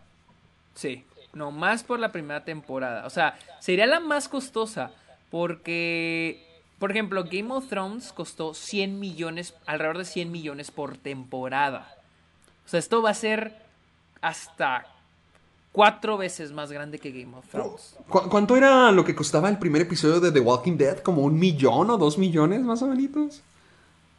Sí, 0.76 1.04
no 1.34 1.50
más 1.50 1.84
por 1.84 2.00
la 2.00 2.12
primera 2.12 2.44
temporada. 2.46 3.08
O 3.08 3.10
sea, 3.10 3.38
sería 3.60 3.88
la 3.88 4.00
más 4.00 4.30
costosa 4.30 4.92
porque, 5.32 6.46
por 6.78 6.92
ejemplo, 6.92 7.24
Game 7.24 7.52
of 7.52 7.68
Thrones 7.68 8.14
costó 8.14 8.54
100 8.54 9.00
millones, 9.00 9.56
alrededor 9.66 9.98
de 9.98 10.06
100 10.06 10.32
millones 10.32 10.70
por 10.70 10.98
temporada. 10.98 11.96
O 12.66 12.70
sea, 12.70 12.80
esto 12.80 13.02
va 13.02 13.10
a 13.10 13.14
ser 13.16 13.56
hasta 14.24 14.86
cuatro 15.72 16.18
veces 16.18 16.52
más 16.52 16.72
grande 16.72 16.98
que 16.98 17.12
Game 17.12 17.36
of 17.36 17.46
Thrones. 17.50 17.96
¿Cu- 18.10 18.30
¿Cuánto 18.30 18.56
era 18.56 18.92
lo 18.92 19.04
que 19.04 19.14
costaba 19.14 19.50
el 19.50 19.58
primer 19.60 19.82
episodio 19.84 20.20
de 20.20 20.32
The 20.32 20.40
Walking 20.40 20.78
Dead? 20.78 21.00
¿Como 21.00 21.22
un 21.24 21.38
millón 21.38 21.90
o 21.90 21.98
dos 21.98 22.18
millones 22.18 22.62
más 22.62 22.82
o 22.82 22.88
menos? 22.88 23.42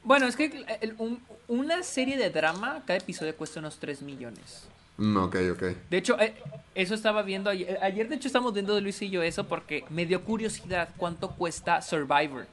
Bueno, 0.02 0.26
es 0.26 0.36
que 0.36 0.64
el- 0.80 0.94
un- 0.98 1.20
una 1.48 1.82
serie 1.82 2.16
de 2.18 2.28
drama, 2.30 2.82
cada 2.86 2.98
episodio 2.98 3.34
cuesta 3.36 3.60
unos 3.60 3.78
3 3.78 4.02
millones. 4.02 4.64
Mm, 4.98 5.16
ok, 5.16 5.36
ok. 5.52 5.62
De 5.90 5.96
hecho, 5.96 6.20
eh, 6.20 6.34
eso 6.74 6.94
estaba 6.94 7.22
viendo 7.22 7.48
ayer. 7.50 7.78
Ayer, 7.82 8.08
de 8.08 8.16
hecho, 8.16 8.28
estamos 8.28 8.52
viendo 8.52 8.74
de 8.74 8.80
Luis 8.80 9.00
y 9.02 9.08
yo 9.10 9.22
eso 9.22 9.44
porque 9.44 9.84
me 9.90 10.04
dio 10.06 10.22
curiosidad 10.22 10.90
cuánto 10.98 11.30
cuesta 11.30 11.80
Survivor. 11.82 12.46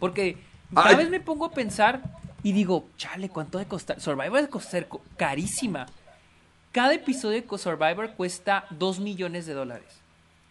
Porque 0.00 0.36
cada 0.74 0.88
Ay. 0.90 0.96
vez 0.96 1.10
me 1.10 1.20
pongo 1.20 1.44
a 1.46 1.50
pensar 1.52 2.02
y 2.42 2.52
digo, 2.52 2.84
chale, 2.98 3.28
¿cuánto 3.28 3.58
de 3.58 3.66
costar? 3.66 4.00
Survivor 4.00 4.40
de 4.42 4.48
costar 4.48 4.88
co- 4.88 5.00
carísima. 5.16 5.86
Cada 6.76 6.92
episodio 6.92 7.40
de 7.40 7.58
Survivor 7.58 8.10
cuesta 8.10 8.66
2 8.68 9.00
millones 9.00 9.46
de 9.46 9.54
dólares. 9.54 9.88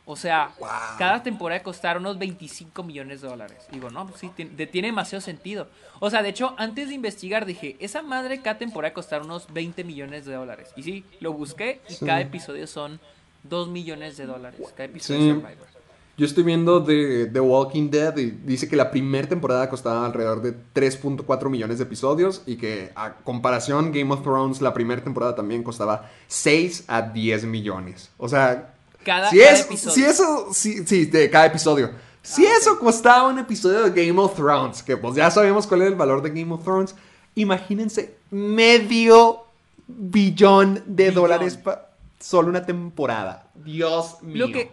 O 0.07 0.15
sea, 0.15 0.49
cada 0.97 1.21
temporada 1.21 1.61
costar 1.61 1.99
unos 1.99 2.17
25 2.17 2.81
millones 2.81 3.21
de 3.21 3.27
dólares. 3.27 3.67
Digo, 3.71 3.91
no, 3.91 4.07
pues 4.07 4.21
sí, 4.21 4.31
tiene, 4.35 4.65
tiene 4.65 4.87
demasiado 4.87 5.21
sentido. 5.21 5.67
O 5.99 6.09
sea, 6.09 6.23
de 6.23 6.29
hecho, 6.29 6.55
antes 6.57 6.87
de 6.89 6.95
investigar 6.95 7.45
dije, 7.45 7.75
esa 7.79 8.01
madre 8.01 8.41
cada 8.41 8.57
temporada 8.57 8.91
costar 8.91 9.21
unos 9.21 9.53
20 9.53 9.83
millones 9.83 10.25
de 10.25 10.33
dólares. 10.33 10.73
Y 10.75 10.81
sí, 10.81 11.05
lo 11.19 11.31
busqué 11.31 11.79
y 11.89 11.93
Sí. 11.93 12.05
cada 12.07 12.21
episodio 12.21 12.65
son 12.65 12.99
2 13.43 13.67
millones 13.67 14.17
de 14.17 14.25
dólares. 14.25 14.59
Cada 14.75 14.85
episodio 14.85 15.19
Sí. 15.19 15.27
de 15.27 15.33
Survivor. 15.35 15.74
Yo 16.17 16.25
estoy 16.25 16.43
viendo 16.45 16.81
The, 16.83 17.25
The 17.25 17.39
Walking 17.41 17.89
Dead 17.89 18.15
y 18.17 18.31
dice 18.31 18.69
que 18.69 18.75
la 18.77 18.89
primera 18.89 19.27
temporada 19.27 19.69
costaba 19.69 20.05
alrededor 20.05 20.41
de 20.41 20.53
3.4 20.73 21.49
millones 21.49 21.77
de 21.77 21.83
episodios 21.83 22.41
y 22.45 22.55
que 22.55 22.91
a 22.95 23.15
comparación 23.15 23.91
Game 23.91 24.13
of 24.13 24.21
Thrones 24.23 24.61
la 24.61 24.73
primera 24.73 25.03
temporada 25.03 25.35
también 25.35 25.61
costaba 25.63 26.09
6 26.27 26.85
a 26.87 27.01
10 27.01 27.43
millones. 27.45 28.11
O 28.17 28.29
sea, 28.29 28.73
Cada- 29.03 29.29
si, 29.29 29.39
cada 29.39 29.51
es, 29.51 29.61
episodio. 29.65 29.93
si 29.93 30.03
eso, 30.05 30.53
si, 30.53 30.87
sí, 30.87 31.05
de 31.05 31.29
cada 31.29 31.47
episodio. 31.47 31.91
Si 32.21 32.45
Ah, 32.45 32.53
eso 32.59 32.79
costaba 32.79 33.27
un 33.29 33.37
episodio 33.37 33.83
de 33.89 34.05
Game 34.07 34.19
of 34.19 34.35
Thrones, 34.35 34.81
que 34.83 34.95
pues 34.97 35.15
ya 35.15 35.29
sabemos 35.29 35.67
cuál 35.67 35.81
es 35.81 35.89
el 35.89 35.95
valor 35.95 36.21
de 36.21 36.29
Game 36.29 36.51
of 36.53 36.63
Thrones, 36.63 36.95
imagínense 37.35 38.15
medio 38.31 39.41
billón 39.87 40.75
de 40.85 41.09
Billón. 41.09 41.13
dólares 41.15 41.57
para 41.57 41.89
solo 42.19 42.49
una 42.49 42.65
temporada. 42.65 43.47
Dios 43.53 44.21
mío. 44.23 44.47
Lo 44.47 44.53
que, 44.53 44.71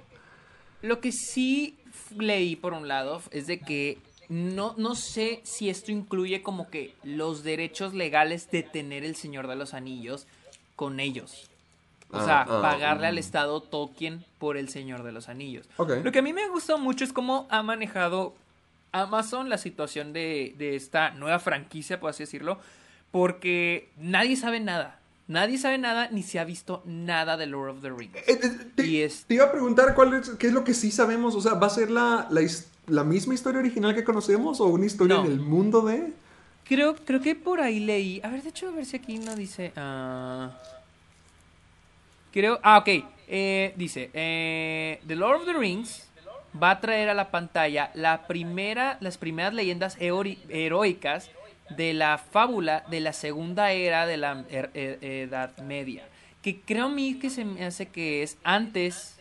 lo 0.83 1.01
que 1.01 1.13
sí 1.13 1.77
leí 2.19 2.57
por 2.57 2.73
un 2.73 2.89
lado 2.89 3.23
es 3.31 3.47
de 3.47 3.61
que 3.61 3.99
no, 4.29 4.75
no 4.77 4.95
sé 4.95 5.41
si 5.45 5.69
esto 5.69 5.93
incluye 5.93 6.43
como 6.43 6.69
que 6.71 6.95
los 7.03 7.43
derechos 7.43 7.95
legales 7.95 8.51
de 8.51 8.63
tener 8.63 9.05
el 9.05 9.17
Señor 9.17 9.47
de 9.47 9.57
los 9.57 9.75
Anillos 9.75 10.27
con 10.77 11.01
ellos. 11.01 11.49
O 12.11 12.19
Ah, 12.19 12.25
sea, 12.25 12.41
ah, 12.43 12.61
pagarle 12.61 13.07
mm. 13.07 13.11
al 13.11 13.19
Estado 13.19 13.61
Tolkien 13.61 14.25
por 14.39 14.57
el 14.57 14.69
Señor 14.69 15.03
de 15.03 15.13
los 15.13 15.29
Anillos. 15.29 15.69
Lo 15.79 16.13
que 16.13 16.19
a 16.19 16.23
mí 16.23 16.33
me 16.33 16.49
gustó 16.49 16.79
mucho 16.79 17.05
es 17.05 17.13
cómo 17.13 17.47
ha 17.51 17.63
manejado 17.63 18.35
Amazon 18.93 19.49
la 19.49 19.59
situación 19.59 20.13
de, 20.13 20.55
de 20.59 20.77
esta 20.77 21.11
nueva 21.13 21.39
franquicia, 21.39 22.01
por 22.01 22.11
así 22.11 22.25
decirlo, 22.25 22.59
porque 23.11 23.91
nadie 23.97 24.37
sabe 24.37 24.61
nada. 24.61 24.99
Nadie 25.29 25.57
sabe 25.59 25.79
nada 25.79 26.09
ni 26.11 26.23
se 26.23 26.39
ha 26.41 26.45
visto 26.45 26.83
nada 26.85 27.37
de 27.37 27.47
Lord 27.47 27.71
of 27.77 27.81
the 27.83 27.91
Rings. 27.91 28.17
Eh, 28.17 28.23
eh, 28.29 28.39
te, 28.75 28.87
Y 28.87 29.03
es- 29.03 29.25
te 29.25 29.35
iba 29.35 29.45
a 29.47 29.53
preguntar 29.53 29.95
cuál 29.95 30.15
es, 30.15 30.31
qué 30.31 30.49
es 30.49 30.53
lo 30.53 30.65
que 30.65 30.75
sí 30.75 30.91
sabemos. 30.91 31.35
O 31.35 31.41
sea, 31.41 31.55
¿va 31.55 31.69
a 31.69 31.71
ser 31.71 31.91
la, 31.91 32.29
la, 32.89 33.05
misma 33.05 33.35
historia 33.35 33.61
original 33.61 33.95
que 33.95 34.05
conocemos 34.05 34.61
o 34.61 34.67
una 34.67 34.87
historia 34.87 35.17
No. 35.17 35.25
en 35.25 35.33
el 35.33 35.41
mundo 35.41 35.81
de...? 35.83 36.13
Creo, 36.65 36.95
creo 36.97 37.21
que 37.21 37.35
por 37.35 37.61
ahí 37.61 37.81
leí. 37.81 38.21
A 38.25 38.29
ver, 38.29 38.43
de 38.43 38.49
hecho, 38.51 38.69
a 38.69 38.73
ver 38.73 38.85
si 38.87 38.97
aquí 38.97 39.19
no 39.19 39.35
dice. 39.35 39.73
ah, 39.77 40.51
creo. 42.33 42.59
Ah, 42.63 42.79
ok. 42.79 42.89
Eh, 43.29 43.73
dice: 43.77 44.11
eh, 44.15 45.01
The 45.07 45.17
Lord 45.17 45.41
of 45.41 45.47
the 45.47 45.55
Rings 45.55 46.09
va 46.61 46.71
a 46.73 46.81
traer 46.81 47.09
a 47.09 47.15
la 47.15 47.31
pantalla 47.31 47.91
la 47.95 48.27
primera, 48.27 48.97
las 49.01 49.19
primeras 49.19 49.55
leyendas 49.55 49.97
heroicas 49.99 51.31
de 51.77 51.95
la 51.95 52.19
fábula 52.19 52.85
de 52.91 53.01
la 53.01 53.13
segunda 53.13 53.73
era 53.73 54.07
de 54.07 54.17
la 54.17 54.45
er- 54.49 54.71
er- 54.75 54.99
Edad 55.03 55.57
Media. 55.59 56.05
Que 56.43 56.61
creo 56.61 56.87
a 56.87 56.89
mí 56.89 57.19
que 57.19 57.31
se 57.31 57.45
me 57.45 57.65
hace 57.65 57.87
que 57.89 58.23
es 58.23 58.37
antes. 58.45 59.17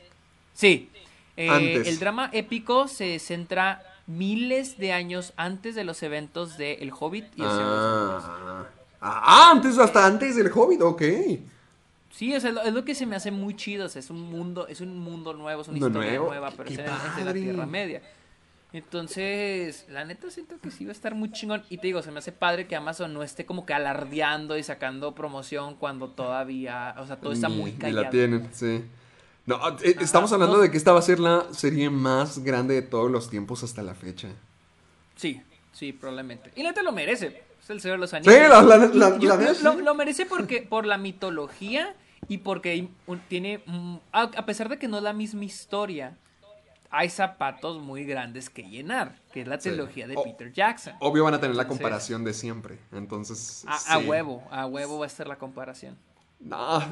Sí. 0.54 0.90
Eh, 1.38 1.50
Antes. 1.50 1.88
El 1.88 1.98
drama 2.00 2.30
épico 2.34 2.88
se 2.88 3.18
centra 3.20 3.82
miles 4.06 4.78
de 4.78 4.92
años 4.92 5.34
antes 5.38 5.76
de 5.76 5.84
los 5.86 6.04
eventos 6.04 6.58
de 6.58 6.74
El 6.76 6.92
Hobbit 6.92 7.26
y 7.38 7.42
El 7.42 7.48
Anillos. 7.48 8.24
Ah, 8.28 8.66
ah, 9.02 9.52
antes, 9.52 9.78
hasta 9.78 10.06
antes 10.06 10.36
del 10.36 10.52
Hobbit, 10.54 10.82
ok. 10.82 11.02
Sí, 12.12 12.36
o 12.36 12.40
sea, 12.40 12.52
es 12.66 12.74
lo, 12.74 12.84
que 12.84 12.94
se 12.94 13.06
me 13.06 13.16
hace 13.16 13.32
muy 13.32 13.56
chido. 13.56 13.86
o 13.86 13.90
sea, 13.90 14.00
es 14.02 14.10
un 14.10 14.22
mundo, 14.30 14.68
es 14.68 14.82
un 14.82 15.00
mundo 15.00 15.34
nuevo, 15.34 15.62
es 15.62 15.68
una 15.70 15.78
historia 15.78 16.10
nuevo, 16.10 16.28
nueva, 16.28 16.52
pero 16.56 16.70
es 16.70 16.78
en, 16.78 16.86
en 17.20 17.26
la. 17.26 17.34
Tierra 17.34 17.66
Media. 17.66 18.02
Entonces, 18.74 19.86
la 19.90 20.06
neta 20.06 20.30
siento 20.30 20.56
que 20.62 20.72
sí 20.72 20.86
va 20.86 20.92
a 20.92 20.94
estar 20.94 21.14
muy 21.16 21.32
chingón. 21.32 21.64
Y 21.70 21.78
te 21.78 21.88
digo, 21.88 22.02
se 22.02 22.12
me 22.12 22.20
hace 22.20 22.32
padre 22.32 22.68
que 22.68 22.76
Amazon 22.76 23.14
no 23.14 23.22
esté 23.24 23.46
como 23.46 23.66
que 23.66 23.74
alardeando 23.74 24.58
y 24.58 24.64
sacando 24.64 25.14
promoción 25.14 25.76
cuando 25.76 26.10
todavía, 26.10 26.96
o 26.98 27.06
sea, 27.06 27.18
todo 27.18 27.34
está 27.34 27.50
Ni- 27.50 27.56
muy 27.58 27.72
callado. 27.74 28.04
la 28.04 28.10
tienen, 28.10 28.50
sí. 28.54 28.84
No, 29.46 29.58
eh, 29.84 29.96
estamos 30.00 30.32
hablando 30.32 30.60
de 30.60 30.72
que 30.72 30.78
esta 30.78 30.94
va 30.94 31.00
a 31.00 31.04
ser 31.04 31.20
la 31.20 31.46
serie 31.54 31.90
más 31.90 32.40
grande 32.40 32.76
de 32.76 32.82
todos 32.84 33.12
los 33.12 33.30
tiempos 33.30 33.64
hasta 33.64 33.82
la 33.84 33.94
fecha. 33.96 34.30
Sí, 35.16 35.42
sí, 35.74 35.92
probablemente. 35.94 36.52
Y 36.56 36.64
la 36.64 36.70
neta 36.70 36.84
lo 36.84 36.92
merece. 36.92 37.44
Es 37.62 37.70
el 37.70 37.82
Señor 37.82 37.98
de 37.98 38.02
los 38.02 38.10
Sí, 38.12 38.16
Anillos. 38.18 38.50
la, 38.50 38.62
la, 38.78 38.86
Y 39.20 39.26
la- 39.26 39.36
lo, 39.36 39.54
sí. 39.74 39.82
lo 39.84 39.96
merece 39.96 40.26
porque 40.26 40.62
por 40.62 40.86
la 40.86 40.98
mitología 40.98 41.94
y 42.28 42.38
porque 42.40 42.88
tiene 43.28 43.62
mm, 43.66 43.96
a 44.12 44.46
pesar 44.46 44.70
de 44.70 44.78
que 44.80 44.88
no 44.88 44.98
es 44.98 45.04
la 45.04 45.14
misma 45.14 45.44
historia 45.44 46.16
hay 46.92 47.10
zapatos 47.10 47.82
muy 47.82 48.04
grandes 48.06 48.50
que 48.50 48.64
llenar 48.64 49.16
que 49.34 49.42
es 49.42 49.48
la 49.48 49.60
Sí. 49.60 49.70
trilogía 49.70 50.08
de 50.08 50.16
Peter 50.16 50.52
Jackson 50.52 50.94
Obvio 51.00 51.24
van 51.24 51.34
a 51.34 51.40
tener 51.40 51.56
la 51.56 51.68
comparación 51.68 52.24
de 52.24 52.34
siempre. 52.34 52.80
Entonces. 52.92 53.64
a, 53.68 53.78
sí. 53.78 53.88
a 53.94 53.98
huevo 54.00 54.44
a 54.52 54.66
huevo 54.68 55.00
va 55.00 55.06
a 55.06 55.10
ser 55.10 55.28
la 55.28 55.38
comparación 55.38 55.98
No, 56.40 56.84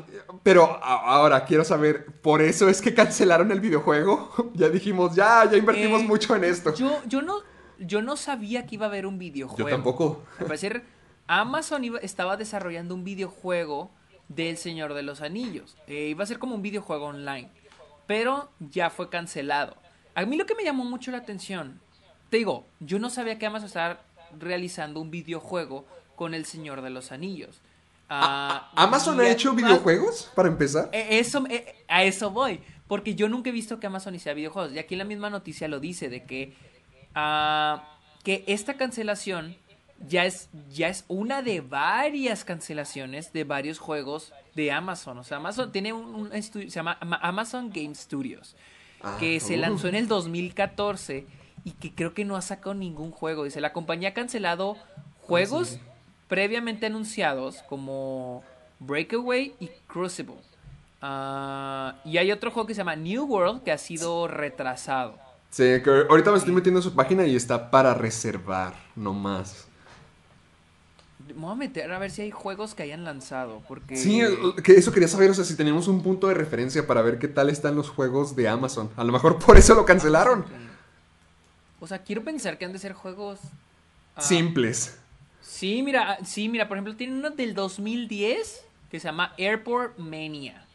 pero 0.43 0.79
ahora 0.83 1.43
quiero 1.45 1.63
saber, 1.65 2.05
¿por 2.21 2.41
eso 2.41 2.69
es 2.69 2.81
que 2.81 2.93
cancelaron 2.93 3.51
el 3.51 3.59
videojuego? 3.59 4.31
ya 4.53 4.69
dijimos, 4.69 5.15
ya, 5.15 5.49
ya 5.49 5.57
invertimos 5.57 6.01
Eh, 6.01 6.07
mucho 6.07 6.35
en 6.35 6.43
esto. 6.43 6.73
yo 6.75 7.01
yo 7.05 7.21
no 7.21 7.35
yo 7.79 8.01
no 8.01 8.15
sabía 8.17 8.65
que 8.65 8.75
iba 8.75 8.85
a 8.85 8.89
haber 8.89 9.05
un 9.05 9.17
videojuego 9.17 9.69
Yo 9.69 9.73
tampoco. 9.75 10.23
Al 10.37 10.45
parecer, 10.47 10.83
Amazon 11.27 11.83
iba- 11.85 11.99
estaba 11.99 12.35
desarrollando 12.35 12.93
un 12.93 13.03
videojuego 13.05 13.89
del 14.27 14.57
Señor 14.57 14.93
de 14.93 15.01
los 15.03 15.21
Anillos. 15.21 15.77
Eh, 15.87 16.09
iba 16.09 16.23
a 16.23 16.27
ser 16.27 16.39
como 16.39 16.55
un 16.55 16.61
videojuego 16.61 17.05
online. 17.05 17.49
Pero 18.05 18.51
ya 18.59 18.89
fue 18.89 19.09
cancelado. 19.09 19.77
A 20.15 20.25
mí 20.25 20.37
lo 20.37 20.45
que 20.45 20.55
me 20.55 20.63
llamó 20.63 20.83
mucho 20.85 21.11
la 21.11 21.17
atención, 21.19 21.79
te 22.29 22.37
digo, 22.37 22.65
yo 22.79 22.99
no 22.99 23.09
sabía 23.09 23.37
que 23.39 23.45
Amazon 23.45 23.67
estaba 23.67 24.01
realizando 24.37 24.99
un 24.99 25.09
videojuego 25.11 25.85
con 26.15 26.33
el 26.33 26.45
Señor 26.45 26.81
de 26.81 26.89
los 26.89 27.11
Anillos. 27.11 27.61
Ah, 28.09 28.71
¿Amazon 28.75 29.19
ha 29.19 29.29
hecho 29.29 29.53
videojuegos 29.53 30.31
para 30.35 30.47
empezar? 30.49 30.89
eh, 30.91 31.19
Eso, 31.19 31.43
eh, 31.49 31.75
a 31.87 32.03
eso 32.03 32.31
voy. 32.31 32.59
Porque 32.87 33.13
yo 33.13 33.29
nunca 33.29 33.49
he 33.49 33.53
visto 33.53 33.79
que 33.79 33.85
Amazon 33.87 34.15
hiciera 34.15 34.33
videojuegos. 34.35 34.73
Y 34.73 34.79
aquí 34.79 34.95
la 34.95 35.03
misma 35.03 35.29
noticia 35.29 35.67
lo 35.67 35.79
dice, 35.79 36.09
de 36.09 36.23
que, 36.25 36.55
ah, 37.15 37.97
que 38.23 38.43
esta 38.47 38.75
cancelación 38.75 39.55
ya 40.07 40.25
es, 40.25 40.49
ya 40.71 40.87
es 40.89 41.05
una 41.07 41.41
de 41.41 41.61
varias 41.61 42.43
cancelaciones 42.45 43.31
de 43.33 43.43
varios 43.43 43.77
juegos 43.79 44.33
de 44.55 44.71
Amazon. 44.71 45.19
O 45.19 45.23
sea, 45.23 45.37
Amazon 45.37 45.71
tiene 45.71 45.93
un, 45.93 46.15
un 46.15 46.33
estudio, 46.33 46.69
se 46.69 46.75
llama 46.77 46.97
Ama- 46.99 47.19
Amazon 47.21 47.69
Game 47.69 47.93
Studios, 47.95 48.55
que 49.19 49.37
Ah, 49.37 49.39
se 49.39 49.55
uh. 49.55 49.59
lanzó 49.59 49.87
en 49.87 49.95
el 49.95 50.07
2014 50.07 51.25
y 51.63 51.71
que 51.71 51.93
creo 51.93 52.13
que 52.13 52.25
no 52.25 52.35
ha 52.35 52.41
sacado 52.41 52.73
ningún 52.73 53.11
juego. 53.11 53.43
Dice, 53.43 53.61
la 53.61 53.73
compañía 53.73 54.09
ha 54.09 54.13
cancelado 54.13 54.77
juegos 55.21 55.79
previamente 56.27 56.85
anunciados 56.85 57.63
como 57.63 58.43
Breakaway 58.79 59.53
y 59.59 59.69
Crucible. 59.87 60.35
Ah, 61.01 61.95
y 62.03 62.17
hay 62.17 62.31
otro 62.31 62.51
juego 62.51 62.67
que 62.67 62.73
se 62.73 62.79
llama 62.79 62.95
New 62.97 63.23
World 63.25 63.63
que 63.63 63.71
ha 63.71 63.77
sido 63.77 64.27
retrasado. 64.27 65.17
Sí, 65.49 65.63
que 65.83 66.05
ahorita 66.09 66.31
me 66.31 66.37
estoy 66.37 66.53
metiendo 66.53 66.79
en 66.79 66.83
su 66.83 66.93
página 66.93 67.25
y 67.25 67.35
está 67.35 67.71
para 67.71 67.93
reservar, 67.93 68.73
no 68.95 69.13
más. 69.13 69.68
Me 71.39 71.45
voy 71.45 71.53
a 71.53 71.55
meter 71.55 71.91
a 71.91 71.97
ver 71.99 72.11
si 72.11 72.21
hay 72.23 72.31
juegos 72.31 72.75
que 72.75 72.83
hayan 72.83 73.03
lanzado. 73.05 73.63
Porque. 73.67 73.95
Sí, 73.95 74.21
que 74.63 74.73
eso 74.73 74.91
quería 74.91 75.07
saber, 75.07 75.29
o 75.31 75.33
sea, 75.33 75.45
si 75.45 75.55
tenemos 75.55 75.87
un 75.87 76.03
punto 76.03 76.27
de 76.27 76.33
referencia 76.33 76.85
para 76.85 77.01
ver 77.01 77.17
qué 77.17 77.27
tal 77.27 77.49
están 77.49 77.75
los 77.75 77.89
juegos 77.89 78.35
de 78.35 78.47
Amazon. 78.49 78.89
A 78.97 79.03
lo 79.03 79.11
mejor 79.13 79.39
por 79.39 79.57
eso 79.57 79.73
lo 79.73 79.85
cancelaron. 79.85 80.45
O 81.79 81.87
sea, 81.87 81.99
quiero 82.03 82.23
pensar 82.23 82.57
que 82.57 82.65
han 82.65 82.73
de 82.73 82.79
ser 82.79 82.93
juegos. 82.93 83.39
ah, 84.15 84.21
Simples. 84.21 84.97
Sí, 85.41 85.81
mira, 85.81 86.11
ah, 86.11 86.25
sí, 86.25 86.49
mira, 86.49 86.67
por 86.67 86.77
ejemplo, 86.77 86.95
tiene 86.95 87.13
uno 87.13 87.29
del 87.31 87.53
2010 87.53 88.65
que 88.91 88.99
se 88.99 89.07
llama 89.07 89.33
Airport 89.37 89.97
Mania. 89.97 90.65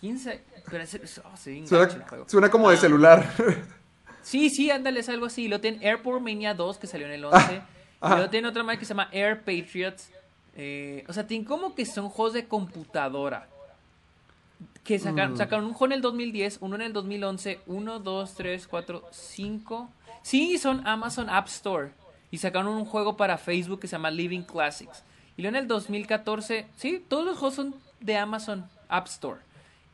¿Quién 0.00 0.18
sabe? 0.18 0.42
Pero 0.70 0.84
oh, 0.84 1.36
se 1.36 1.58
el 1.58 1.66
Suena, 1.68 2.06
juego. 2.08 2.24
suena 2.28 2.50
como 2.50 2.70
de 2.70 2.76
Ah, 2.76 2.80
celular. 2.80 3.32
Sí, 4.22 4.50
sí, 4.50 4.70
ándale, 4.70 5.00
es 5.00 5.08
algo 5.08 5.26
así. 5.26 5.48
Lo 5.48 5.60
tiene 5.60 5.86
Airport 5.86 6.22
Mania 6.22 6.54
2, 6.54 6.78
que 6.78 6.86
salió 6.86 7.06
en 7.06 7.12
el 7.14 7.24
11. 7.24 7.36
Ah, 7.38 7.66
y 8.02 8.08
luego 8.08 8.30
tiene 8.30 8.48
otra 8.48 8.62
más 8.62 8.78
que 8.78 8.84
se 8.84 8.90
llama 8.90 9.08
Air 9.12 9.38
Patriots. 9.40 10.10
Eh, 10.54 11.04
o 11.08 11.12
sea, 11.12 11.26
tiene 11.26 11.44
como 11.44 11.74
que 11.74 11.84
son 11.86 12.08
juegos 12.08 12.34
de 12.34 12.46
computadora. 12.46 13.48
que 14.84 14.98
sacaron, 14.98 15.36
sacaron 15.36 15.66
un 15.66 15.72
juego 15.72 15.92
en 15.92 15.96
el 15.98 16.02
2010, 16.02 16.58
uno 16.60 16.76
en 16.76 16.82
el 16.82 16.92
2011, 16.92 17.60
uno, 17.66 17.98
dos, 18.00 18.34
tres, 18.34 18.66
cuatro, 18.66 19.08
cinco. 19.12 19.90
Sí, 20.22 20.58
son 20.58 20.86
Amazon 20.86 21.30
App 21.30 21.46
Store. 21.48 21.92
Y 22.30 22.38
sacaron 22.38 22.74
un 22.74 22.84
juego 22.84 23.16
para 23.16 23.38
Facebook 23.38 23.80
que 23.80 23.86
se 23.86 23.92
llama 23.92 24.10
Living 24.10 24.42
Classics. 24.42 25.02
Y 25.36 25.42
luego 25.42 25.56
en 25.56 25.62
el 25.62 25.68
2014, 25.68 26.66
sí, 26.76 27.04
todos 27.06 27.24
los 27.24 27.38
juegos 27.38 27.54
son 27.54 27.74
de 28.00 28.16
Amazon 28.16 28.68
App 28.88 29.06
Store. 29.06 29.40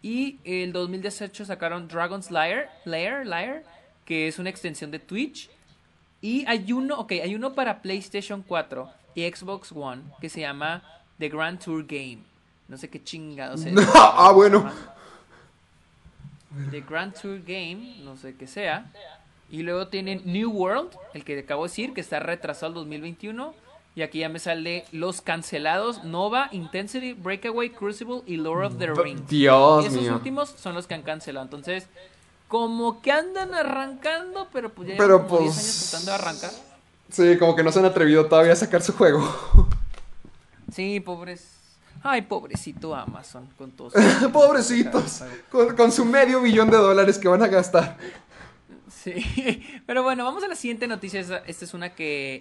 Y 0.03 0.39
el 0.45 0.73
2018 0.73 1.45
sacaron 1.45 1.89
Dragon's 1.89 2.31
Lair, 2.31 2.69
Lair, 2.85 3.27
Lair, 3.27 3.63
que 4.05 4.29
es 4.29 4.39
una 4.39 4.51
extensión 4.51 4.91
de 4.91 4.99
Twitch. 4.99 5.51
Y 6.25 6.43
hay 6.47 6.73
uno, 6.73 7.01
ok, 7.01 7.13
hay 7.23 7.35
uno 7.35 7.53
para 7.53 7.83
PlayStation 7.83 8.41
4 8.41 8.89
y 9.15 9.31
Xbox 9.31 9.73
One 9.73 10.01
que 10.23 10.31
se 10.31 10.41
llama 10.41 10.83
The 11.19 11.29
Grand 11.29 11.63
Tour 11.63 11.85
Game. 11.85 12.21
No 12.67 12.79
sé 12.79 12.89
qué 12.89 13.05
chingados 13.05 13.67
es. 13.67 13.75
ah, 13.95 14.33
bueno. 14.35 14.73
The 16.71 16.81
Grand 16.81 17.13
Tour 17.13 17.43
Game, 17.47 17.97
no 18.05 18.17
sé 18.17 18.37
qué 18.37 18.47
sea. 18.47 18.91
Y 19.51 19.65
luego 19.65 19.89
tienen 19.89 20.23
New 20.25 20.51
World, 20.51 20.97
el 21.13 21.25
que 21.25 21.39
acabo 21.39 21.65
de 21.65 21.69
decir, 21.69 21.93
que 21.93 22.01
está 22.01 22.21
retrasado 22.21 22.69
al 22.69 22.75
2021. 22.75 23.55
Y 23.95 24.01
aquí 24.01 24.21
ya 24.21 24.31
me 24.31 24.39
sale 24.39 24.87
los 24.93 25.21
cancelados: 25.21 26.05
Nova, 26.05 26.49
Intensity, 26.53 27.13
Breakaway, 27.13 27.69
Crucible 27.69 28.23
y 28.25 28.39
Lord 28.39 28.65
of 28.65 28.79
the 28.79 28.87
Rings. 28.95 29.29
Dios 29.29 29.85
Esos 29.85 30.01
mío. 30.01 30.15
últimos 30.15 30.49
son 30.49 30.75
los 30.75 30.87
que 30.87 30.95
han 30.95 31.03
cancelado. 31.03 31.45
Entonces, 31.45 31.87
como 32.55 33.03
que 33.03 33.11
andan 33.11 33.53
arrancando, 33.53 34.47
pero 34.53 34.73
pues 34.73 34.91
ya 34.91 34.95
Pero, 34.97 35.17
llevan 35.17 35.29
como 35.29 35.41
10 35.41 35.53
pues, 35.53 35.67
años 35.67 35.91
tratando 35.91 36.11
de 36.13 36.17
arrancar. 36.17 36.51
Sí, 37.11 37.37
como 37.37 37.57
que 37.57 37.65
no 37.65 37.73
se 37.73 37.81
han 37.81 37.85
atrevido 37.85 38.27
todavía 38.27 38.53
a 38.53 38.57
sacar 38.57 38.81
su 38.81 38.93
juego. 38.93 39.69
Sí, 40.73 41.01
pobres. 41.01 41.49
Ay, 42.01 42.23
pobrecito 42.23 42.95
Amazon 42.95 43.49
con 43.59 43.73
todos. 43.73 43.93
Pobrecitos. 44.33 45.25
Con, 45.51 45.75
con 45.75 45.91
su 45.91 46.05
medio 46.05 46.41
billón 46.43 46.71
de 46.71 46.77
dólares 46.77 47.19
que 47.19 47.27
van 47.27 47.43
a 47.43 47.49
gastar. 47.49 47.99
Sí, 48.89 49.83
pero 49.87 50.05
bueno, 50.05 50.23
vamos 50.23 50.45
a 50.45 50.47
la 50.47 50.55
siguiente 50.55 50.87
noticia. 50.87 51.19
Esta 51.19 51.39
esta 51.39 51.65
es 51.65 51.75
una 51.75 51.93
que 51.97 52.39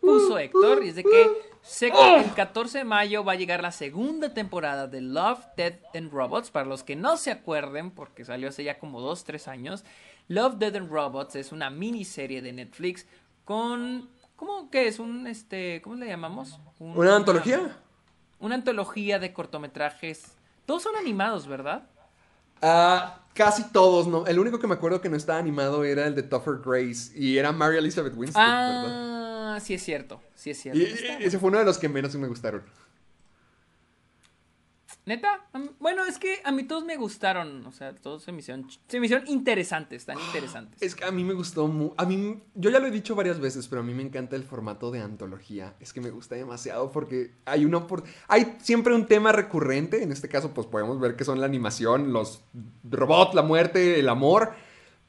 puso 0.00 0.38
Héctor 0.38 0.84
y 0.84 0.88
es 0.88 0.96
de 0.96 1.04
que 1.04 1.30
se- 1.62 1.88
el 1.88 2.32
14 2.34 2.78
de 2.78 2.84
mayo 2.84 3.24
va 3.24 3.32
a 3.32 3.36
llegar 3.36 3.62
la 3.62 3.72
segunda 3.72 4.32
temporada 4.34 4.86
de 4.86 5.00
Love, 5.00 5.40
Death 5.56 5.80
and 5.94 6.10
Robots. 6.12 6.50
Para 6.50 6.66
los 6.66 6.82
que 6.82 6.96
no 6.96 7.16
se 7.16 7.30
acuerden, 7.30 7.90
porque 7.90 8.24
salió 8.24 8.48
hace 8.48 8.64
ya 8.64 8.78
como 8.78 9.00
2, 9.00 9.24
3 9.24 9.46
años, 9.48 9.84
Love, 10.28 10.56
Death 10.56 10.76
and 10.76 10.90
Robots 10.90 11.36
es 11.36 11.52
una 11.52 11.70
miniserie 11.70 12.40
de 12.42 12.52
Netflix 12.52 13.06
con... 13.44 14.08
¿Cómo 14.36 14.70
que 14.70 14.88
es? 14.88 14.98
Un, 14.98 15.26
este, 15.26 15.82
¿Cómo 15.82 15.96
le 15.96 16.06
llamamos? 16.06 16.58
Un- 16.78 16.96
¿Una 16.96 17.14
antología? 17.16 17.76
Una 18.38 18.54
antología 18.54 19.18
de 19.18 19.34
cortometrajes. 19.34 20.32
Todos 20.64 20.82
son 20.84 20.96
animados, 20.96 21.46
¿verdad? 21.46 21.82
Ah, 22.62 23.18
casi 23.34 23.64
todos, 23.70 24.06
¿no? 24.06 24.26
El 24.26 24.38
único 24.38 24.58
que 24.58 24.66
me 24.66 24.74
acuerdo 24.74 25.00
que 25.02 25.10
no 25.10 25.16
estaba 25.16 25.38
animado 25.38 25.84
era 25.84 26.06
el 26.06 26.14
de 26.14 26.22
Tougher 26.22 26.60
Grace. 26.64 27.12
Y 27.14 27.36
era 27.36 27.52
Mary 27.52 27.76
Elizabeth 27.76 28.14
Winstead, 28.16 28.42
¿verdad? 28.42 29.29
Ah, 29.50 29.60
sí 29.60 29.74
es 29.74 29.82
cierto, 29.82 30.20
sí 30.34 30.50
es 30.50 30.60
cierto. 30.60 30.80
Y, 30.80 30.84
Está 30.84 31.20
y 31.20 31.24
ese 31.24 31.38
fue 31.38 31.48
uno 31.48 31.58
de 31.58 31.64
los 31.64 31.78
que 31.78 31.88
menos 31.88 32.14
me 32.16 32.28
gustaron. 32.28 32.62
Neta, 35.06 35.48
bueno, 35.80 36.04
es 36.04 36.18
que 36.18 36.40
a 36.44 36.52
mí 36.52 36.64
todos 36.64 36.84
me 36.84 36.96
gustaron, 36.96 37.64
o 37.66 37.72
sea, 37.72 37.94
todos 37.94 38.22
se 38.22 38.32
me 38.32 38.40
hicieron, 38.40 38.66
se 38.86 39.00
me 39.00 39.06
hicieron 39.06 39.26
interesantes, 39.28 40.04
tan 40.04 40.18
interesantes. 40.20 40.80
Es 40.82 40.94
que 40.94 41.04
a 41.04 41.10
mí 41.10 41.24
me 41.24 41.32
gustó 41.32 41.66
mu- 41.68 41.94
A 41.96 42.04
mí, 42.04 42.40
yo 42.54 42.70
ya 42.70 42.78
lo 42.80 42.86
he 42.86 42.90
dicho 42.90 43.14
varias 43.14 43.40
veces, 43.40 43.66
pero 43.66 43.80
a 43.80 43.84
mí 43.84 43.94
me 43.94 44.02
encanta 44.02 44.36
el 44.36 44.44
formato 44.44 44.90
de 44.90 45.00
antología. 45.00 45.74
Es 45.80 45.92
que 45.92 46.00
me 46.00 46.10
gusta 46.10 46.34
demasiado 46.36 46.92
porque 46.92 47.32
hay 47.46 47.64
una 47.64 47.86
por... 47.86 48.04
Hay 48.28 48.56
siempre 48.60 48.94
un 48.94 49.06
tema 49.06 49.32
recurrente. 49.32 50.02
En 50.02 50.12
este 50.12 50.28
caso, 50.28 50.52
pues 50.52 50.66
podemos 50.66 51.00
ver 51.00 51.16
que 51.16 51.24
son 51.24 51.40
la 51.40 51.46
animación, 51.46 52.12
los 52.12 52.44
robots, 52.88 53.34
la 53.34 53.42
muerte, 53.42 53.98
el 53.98 54.08
amor. 54.08 54.52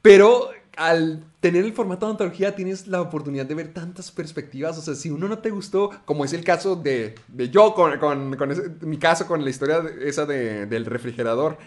Pero 0.00 0.50
al 0.76 1.24
tener 1.40 1.64
el 1.64 1.72
formato 1.72 2.06
de 2.06 2.12
antología 2.12 2.54
tienes 2.54 2.86
la 2.86 3.00
oportunidad 3.00 3.46
de 3.46 3.54
ver 3.54 3.72
tantas 3.74 4.10
perspectivas. 4.10 4.78
O 4.78 4.82
sea, 4.82 4.94
si 4.94 5.10
uno 5.10 5.28
no 5.28 5.38
te 5.38 5.50
gustó, 5.50 5.90
como 6.04 6.24
es 6.24 6.32
el 6.32 6.44
caso 6.44 6.76
de, 6.76 7.14
de 7.28 7.50
yo, 7.50 7.74
con, 7.74 7.98
con- 7.98 8.36
mi 8.82 8.98
caso 8.98 9.26
con 9.26 9.44
la 9.44 9.50
historia 9.50 9.82
esa 10.00 10.26
de- 10.26 10.66
del 10.66 10.86
refrigerador 10.86 11.58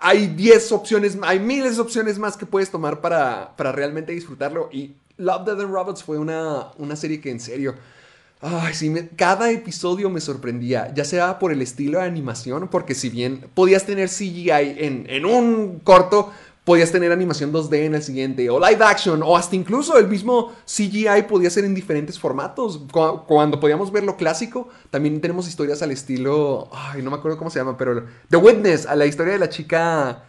hay 0.00 0.26
10 0.28 0.70
opciones, 0.72 1.18
hay 1.22 1.40
miles 1.40 1.76
de 1.76 1.82
opciones 1.82 2.18
más 2.18 2.36
que 2.36 2.46
puedes 2.46 2.70
tomar 2.70 3.00
para, 3.00 3.56
para 3.56 3.72
realmente 3.72 4.12
disfrutarlo. 4.12 4.68
Y 4.72 4.94
Love, 5.16 5.44
Death 5.46 5.60
and 5.60 5.72
Robots 5.72 6.02
fue 6.04 6.18
una, 6.18 6.68
una 6.78 6.94
serie 6.96 7.20
que 7.20 7.30
en 7.30 7.40
serio, 7.40 7.74
ay, 8.40 8.74
sí, 8.74 8.92
cada 9.16 9.50
episodio 9.50 10.10
me 10.10 10.20
sorprendía, 10.20 10.92
ya 10.94 11.04
sea 11.04 11.38
por 11.38 11.52
el 11.52 11.62
estilo 11.62 11.98
de 12.00 12.04
animación, 12.04 12.68
porque 12.68 12.94
si 12.94 13.08
bien 13.08 13.46
podías 13.54 13.86
tener 13.86 14.08
CGI 14.08 14.50
en, 14.50 15.06
en 15.08 15.24
un 15.24 15.78
corto, 15.80 16.32
podías 16.64 16.92
tener 16.92 17.10
animación 17.10 17.52
2D 17.52 17.74
en 17.86 17.94
el 17.96 18.02
siguiente, 18.02 18.48
o 18.48 18.60
live 18.60 18.84
action, 18.84 19.22
o 19.22 19.36
hasta 19.36 19.56
incluso 19.56 19.98
el 19.98 20.06
mismo 20.08 20.52
CGI 20.64 21.22
podía 21.28 21.50
ser 21.50 21.64
en 21.64 21.74
diferentes 21.74 22.18
formatos. 22.18 22.78
Cu- 22.92 23.24
Cuando 23.26 23.58
podíamos 23.58 23.90
ver 23.90 24.04
lo 24.04 24.16
clásico, 24.16 24.68
también 24.90 25.20
tenemos 25.20 25.48
historias 25.48 25.82
al 25.82 25.90
estilo, 25.90 26.68
ay, 26.72 27.02
no 27.02 27.10
me 27.10 27.16
acuerdo 27.16 27.36
cómo 27.36 27.50
se 27.50 27.58
llama, 27.58 27.76
pero 27.76 28.04
The 28.30 28.36
Witness, 28.36 28.86
a 28.86 28.94
la 28.94 29.06
historia 29.06 29.32
de 29.32 29.38
la 29.40 29.48
chica 29.48 30.24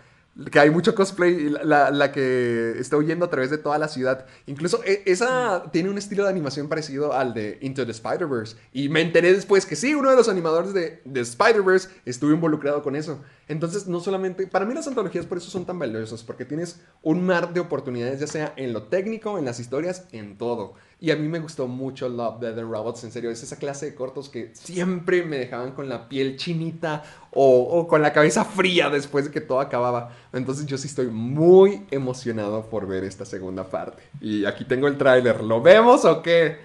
que 0.52 0.60
hay 0.60 0.72
mucho 0.72 0.96
cosplay, 0.96 1.50
la, 1.50 1.92
la- 1.92 2.12
que 2.12 2.74
está 2.80 2.98
huyendo 2.98 3.26
a 3.26 3.30
través 3.30 3.52
de 3.52 3.58
toda 3.60 3.78
la 3.78 3.88
ciudad. 3.88 4.26
Incluso 4.48 4.84
e- 4.84 5.04
esa 5.06 5.64
tiene 5.72 5.90
un 5.90 5.98
estilo 5.98 6.24
de 6.24 6.30
animación 6.30 6.68
parecido 6.70 7.14
al 7.14 7.34
de 7.36 7.60
Into 7.62 7.86
the 7.86 7.92
Spider-Verse. 7.92 8.56
Y 8.74 8.90
me 8.90 9.02
enteré 9.02 9.32
después 9.34 9.66
que 9.66 9.76
sí, 9.76 9.94
uno 9.94 10.10
de 10.10 10.16
los 10.16 10.30
animadores 10.30 10.74
de, 10.74 11.02
de 11.06 11.22
Spider-Verse 11.22 11.90
estuvo 12.06 12.32
involucrado 12.32 12.82
con 12.82 12.96
eso. 12.96 13.22
Entonces, 13.48 13.88
no 13.88 14.00
solamente, 14.00 14.48
para 14.48 14.66
mí 14.66 14.74
las 14.74 14.88
antologías 14.88 15.26
por 15.26 15.38
eso 15.38 15.52
son 15.52 15.66
tan 15.66 15.78
valiosas, 15.78 16.24
porque 16.24 16.46
tienes 16.46 16.80
un 17.04 17.26
mar 17.26 17.54
de 17.54 17.60
oportunidades, 17.60 18.20
ya 18.20 18.28
sea 18.28 18.54
en 18.56 18.74
lo 18.74 18.84
técnico, 18.84 19.38
en 19.38 19.46
las 19.46 19.60
historias, 19.60 20.08
en 20.12 20.38
todo. 20.38 20.74
Y 21.04 21.12
a 21.12 21.18
mí 21.18 21.28
me 21.28 21.40
gustó 21.42 21.68
mucho 21.68 22.08
Love, 22.08 22.40
Death 22.40 22.58
and 22.60 22.72
Robots, 22.72 23.04
en 23.04 23.12
serio, 23.12 23.30
es 23.30 23.44
esa 23.44 23.58
clase 23.58 23.88
de 23.88 23.94
cortos 23.94 24.30
que 24.30 24.52
siempre 24.54 25.22
me 25.24 25.38
dejaban 25.38 25.74
con 25.74 25.90
la 25.90 26.08
piel 26.08 26.38
chinita 26.38 27.04
o, 27.32 27.60
o 27.60 27.90
con 27.90 28.02
la 28.02 28.14
cabeza 28.14 28.46
fría 28.46 28.90
después 28.90 29.26
de 29.26 29.32
que 29.32 29.42
todo 29.42 29.60
acababa. 29.60 30.14
Entonces 30.32 30.66
yo 30.66 30.78
sí 30.78 30.88
estoy 30.88 31.08
muy 31.08 31.86
emocionado 31.92 32.68
por 32.70 32.88
ver 32.88 33.04
esta 33.04 33.26
segunda 33.26 33.66
parte. 33.70 34.02
Y 34.22 34.46
aquí 34.46 34.64
tengo 34.64 34.88
el 34.88 34.98
tráiler, 34.98 35.44
¿lo 35.44 35.62
vemos 35.62 36.06
o 36.06 36.22
qué? 36.22 36.60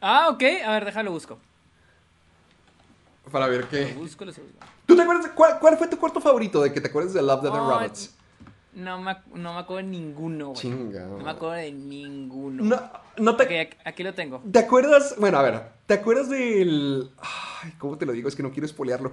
Ah, 0.00 0.30
ok, 0.30 0.42
a 0.64 0.70
ver, 0.72 0.86
déjalo 0.86 1.10
busco. 1.10 1.36
Para 3.30 3.48
ver 3.48 3.60
Lo 3.64 3.68
qué. 3.68 3.92
busco, 3.92 4.24
lo 4.24 4.32
busco. 4.32 4.42
¿Tú 4.86 4.96
te 4.96 5.02
acuerdas 5.02 5.30
cuál, 5.34 5.58
cuál 5.58 5.76
fue 5.76 5.88
tu 5.88 5.98
corto 5.98 6.22
favorito 6.22 6.62
de 6.62 6.72
que 6.72 6.80
te 6.80 6.88
acuerdas 6.88 7.12
de 7.12 7.20
Love, 7.20 7.42
Death 7.42 7.54
and 7.54 7.68
Robots? 7.68 8.14
No 8.74 9.00
me, 9.00 9.16
no 9.34 9.54
me 9.54 9.60
acuerdo 9.60 9.76
de 9.86 9.90
ninguno, 9.96 10.46
güey. 10.48 10.60
Chinga. 10.60 11.06
No 11.06 11.18
me 11.18 11.30
acuerdo 11.30 11.54
de 11.54 11.72
ninguno. 11.72 12.64
No, 12.64 12.80
no 13.18 13.36
te... 13.36 13.44
Ok, 13.44 13.76
aquí- 13.84 14.02
lo 14.02 14.14
tengo. 14.14 14.42
¿Te 14.50 14.58
acuerdas? 14.58 15.14
Bueno, 15.18 15.38
a 15.38 15.42
ver, 15.42 15.62
¿te 15.86 15.94
acuerdas 15.94 16.28
del... 16.28 17.10
Ay, 17.18 17.72
¿cómo 17.78 17.96
te 17.98 18.04
lo 18.06 18.12
digo? 18.12 18.28
Es 18.28 18.34
que 18.34 18.42
no 18.42 18.50
quiero 18.50 18.66
espolearlo. 18.66 19.12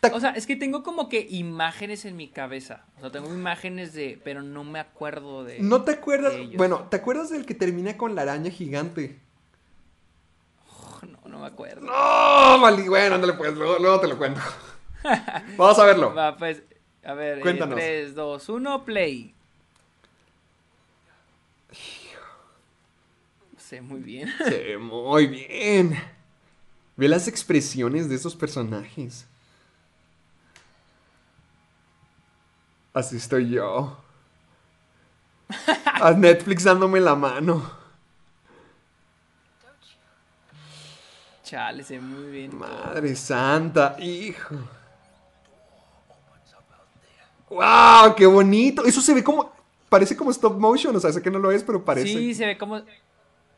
¿Te 0.00 0.08
ac- 0.10 0.14
O 0.16 0.20
sea, 0.20 0.30
es 0.30 0.46
que 0.46 0.56
tengo 0.56 0.82
como 0.82 1.08
que 1.08 1.26
imágenes 1.30 2.04
en 2.04 2.16
mi 2.16 2.28
cabeza. 2.28 2.84
O 2.98 3.00
sea, 3.00 3.10
tengo 3.10 3.32
imágenes 3.32 3.92
de. 3.92 4.20
Pero 4.24 4.42
no 4.42 4.64
me 4.64 4.80
acuerdo 4.80 5.44
de. 5.44 5.60
¿No 5.60 5.82
te 5.82 5.92
acuerdas? 5.92 6.32
Bueno, 6.56 6.86
¿te 6.90 6.96
acuerdas 6.96 7.30
del 7.30 7.46
que 7.46 7.54
termina 7.54 7.96
con 7.96 8.14
la 8.16 8.22
araña 8.22 8.50
gigante? 8.50 9.20
No, 11.02 11.18
no 11.28 11.38
me 11.40 11.46
acuerdo. 11.46 11.82
No, 11.86 12.58
mali, 12.58 12.88
bueno, 12.88 13.14
ándale 13.16 13.34
pues, 13.34 13.54
luego, 13.54 13.78
luego 13.78 14.00
te 14.00 14.08
lo 14.08 14.18
cuento. 14.18 14.40
Vamos 15.56 15.78
a 15.78 15.84
verlo. 15.84 16.14
Va, 16.14 16.36
pues. 16.36 16.62
A 17.04 17.14
ver, 17.14 17.40
Cuéntanos. 17.40 17.76
3, 17.76 18.14
2, 18.14 18.48
1, 18.48 18.84
play. 18.84 19.34
Sé, 23.58 23.80
muy 23.80 24.00
bien. 24.00 24.28
Sí, 24.48 24.76
muy 24.78 25.26
bien. 25.26 25.98
Ve 26.96 27.08
las 27.08 27.26
expresiones 27.26 28.08
de 28.08 28.14
esos 28.16 28.36
personajes. 28.36 29.26
Así 32.92 33.16
estoy 33.16 33.48
yo. 33.50 33.98
A 35.84 36.12
Netflix 36.12 36.64
dándome 36.64 37.00
la 37.00 37.14
mano. 37.14 37.82
Chale, 41.42 41.82
se 41.82 41.94
ve 41.94 42.00
muy 42.00 42.30
bien. 42.30 42.56
Madre 42.56 43.16
santa, 43.16 43.96
hijo. 43.98 44.56
¡Wow! 47.52 48.14
¡Qué 48.16 48.26
bonito! 48.26 48.84
Eso 48.84 49.00
se 49.00 49.12
ve 49.14 49.22
como. 49.22 49.52
Parece 49.88 50.16
como 50.16 50.30
stop 50.30 50.58
motion. 50.58 50.96
O 50.96 51.00
sea, 51.00 51.12
sé 51.12 51.20
que 51.20 51.30
no 51.30 51.38
lo 51.38 51.52
es, 51.52 51.62
pero 51.62 51.84
parece. 51.84 52.08
Sí, 52.08 52.34
se 52.34 52.46
ve 52.46 52.56
como. 52.56 52.80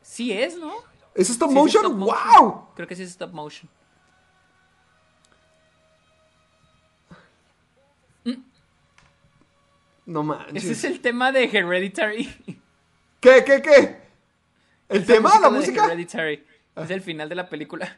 Sí 0.01 0.31
es, 0.33 0.57
¿no? 0.57 0.73
¿Es 1.13 1.29
stop 1.29 1.49
Sí, 1.49 1.55
es 1.55 1.61
motion? 1.61 1.85
stop 1.85 1.97
motion. 1.97 2.41
¡Wow! 2.41 2.67
Creo 2.75 2.87
que 2.87 2.95
sí 2.95 3.03
es 3.03 3.09
stop 3.11 3.31
motion. 3.31 3.69
No 10.05 10.23
manches. 10.23 10.63
Ese 10.63 10.71
es 10.73 10.83
el 10.83 10.99
tema 11.01 11.31
de 11.31 11.45
Hereditary. 11.45 12.27
¿Qué, 13.19 13.43
qué, 13.43 13.61
qué? 13.61 14.01
¿El 14.87 15.05
tema? 15.05 15.39
¿La 15.39 15.49
de 15.49 15.57
música? 15.57 15.85
Hereditary. 15.85 16.45
Es 16.75 16.91
el 16.91 17.01
final 17.01 17.27
de 17.27 17.35
la 17.35 17.49
película. 17.49 17.97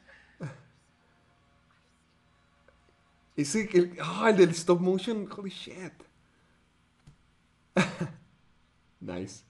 Ese, 3.37 3.69
el, 3.71 3.95
ah, 4.01 4.31
el 4.31 4.37
del 4.37 4.49
stop 4.49 4.81
motion, 4.81 5.29
holy 5.31 5.51
shit. 5.51 5.93
nice. 8.99 9.43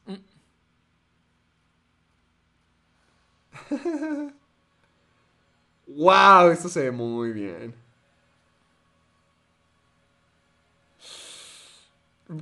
wow, 5.88 6.50
esto 6.52 6.68
se 6.68 6.82
ve 6.84 6.92
muy 6.92 7.32
bien. 7.32 7.74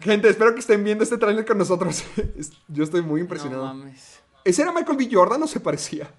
Gente, 0.02 0.30
espero 0.30 0.52
que 0.56 0.62
estén 0.62 0.84
viendo 0.84 1.04
este 1.04 1.20
trailer 1.20 1.46
con 1.46 1.60
nosotros. 1.60 2.04
Yo 2.68 2.84
estoy 2.84 3.04
muy 3.04 3.22
impresionado. 3.22 3.68
No 3.68 3.76
mames. 3.76 4.20
¿Ese 4.44 4.64
era 4.64 4.72
Michael 4.72 4.98
B. 4.98 5.08
Jordan 5.12 5.44
o 5.44 5.48
se 5.48 5.60
parecía? 5.60 6.10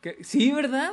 ¿Qué? 0.00 0.18
Sí, 0.24 0.50
¿verdad? 0.50 0.92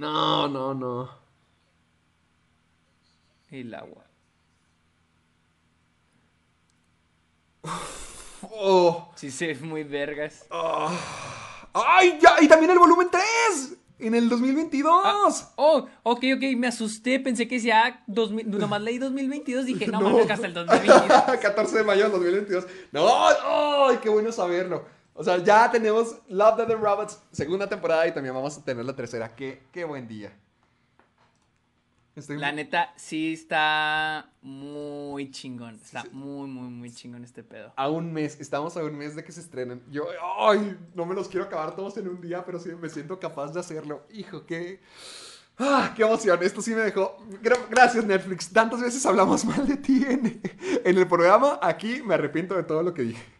No, 0.00 0.48
no, 0.48 0.72
no. 0.72 1.10
El 3.50 3.74
agua. 3.74 4.04
Oh. 8.52 9.12
Sí, 9.16 9.30
se 9.30 9.48
ve 9.48 9.54
muy 9.60 9.84
vergas. 9.84 10.46
¡Ay, 11.72 12.18
ya! 12.20 12.36
Y 12.40 12.48
también 12.48 12.70
el 12.72 12.78
volumen 12.78 13.08
3. 13.10 13.22
En 13.98 14.14
el 14.14 14.28
2022. 14.30 15.48
Oh, 15.56 15.86
ok, 16.02 16.24
ok, 16.36 16.42
me 16.56 16.66
asusté, 16.66 17.20
pensé 17.20 17.46
que 17.46 17.58
ya 17.60 18.02
2000, 18.06 18.50
nomás 18.58 18.80
leí 18.80 18.96
2022, 18.98 19.66
dije, 19.66 19.86
no, 19.88 20.00
No. 20.00 20.10
mames, 20.10 20.30
hasta 20.30 20.46
el 20.46 20.54
2022. 20.54 21.38
14 21.40 21.76
de 21.78 21.84
mayo 21.84 22.02
del 22.04 22.12
2022. 22.12 22.66
¡No! 22.92 23.06
¡Ay, 23.88 23.98
qué 24.02 24.08
bueno 24.08 24.32
saberlo! 24.32 24.86
O 25.20 25.22
sea, 25.24 25.36
ya 25.36 25.70
tenemos 25.70 26.16
Love, 26.28 26.56
Death 26.56 26.70
and 26.70 26.82
Robots, 26.82 27.22
segunda 27.30 27.68
temporada 27.68 28.06
y 28.08 28.12
también 28.14 28.34
vamos 28.34 28.56
a 28.56 28.64
tener 28.64 28.82
la 28.86 28.96
tercera. 28.96 29.36
¡Qué, 29.36 29.64
qué 29.70 29.84
buen 29.84 30.08
día! 30.08 30.32
Estoy 32.16 32.38
La 32.38 32.52
neta, 32.52 32.94
sí 32.96 33.34
está 33.34 34.30
muy 34.40 35.30
chingón, 35.30 35.74
está 35.74 36.04
muy, 36.12 36.48
muy, 36.48 36.70
muy 36.70 36.90
chingón 36.90 37.22
este 37.22 37.42
pedo. 37.42 37.74
a 37.76 37.90
un 37.90 38.14
mes, 38.14 38.40
estamos 38.40 38.78
a 38.78 38.82
un 38.84 38.96
mes 38.96 39.14
de 39.14 39.22
que 39.22 39.30
se 39.30 39.40
estrenen. 39.42 39.82
Yo, 39.90 40.06
¡ay! 40.38 40.78
No 40.94 41.04
me 41.04 41.14
los 41.14 41.28
quiero 41.28 41.44
acabar 41.44 41.76
todos 41.76 41.98
en 41.98 42.08
un 42.08 42.18
día, 42.22 42.42
pero 42.46 42.58
sí 42.58 42.70
me 42.80 42.88
siento 42.88 43.20
capaz 43.20 43.52
de 43.52 43.60
hacerlo. 43.60 44.06
Hijo, 44.10 44.46
qué... 44.46 44.80
¡Ah, 45.58 45.92
qué 45.94 46.02
emoción! 46.02 46.42
Esto 46.42 46.62
sí 46.62 46.70
me 46.70 46.80
dejó... 46.80 47.18
Gra- 47.42 47.66
Gracias, 47.68 48.06
Netflix. 48.06 48.50
Tantas 48.50 48.80
veces 48.80 49.04
hablamos 49.04 49.44
mal 49.50 49.68
de 49.68 49.76
ti 49.76 50.02
en, 50.08 50.40
en 50.82 50.96
el 50.98 51.06
programa. 51.06 51.58
Aquí 51.62 52.02
me 52.02 52.14
arrepiento 52.14 52.54
de 52.56 52.62
todo 52.62 52.82
lo 52.82 52.94
que 52.94 53.02
dije. 53.02 53.39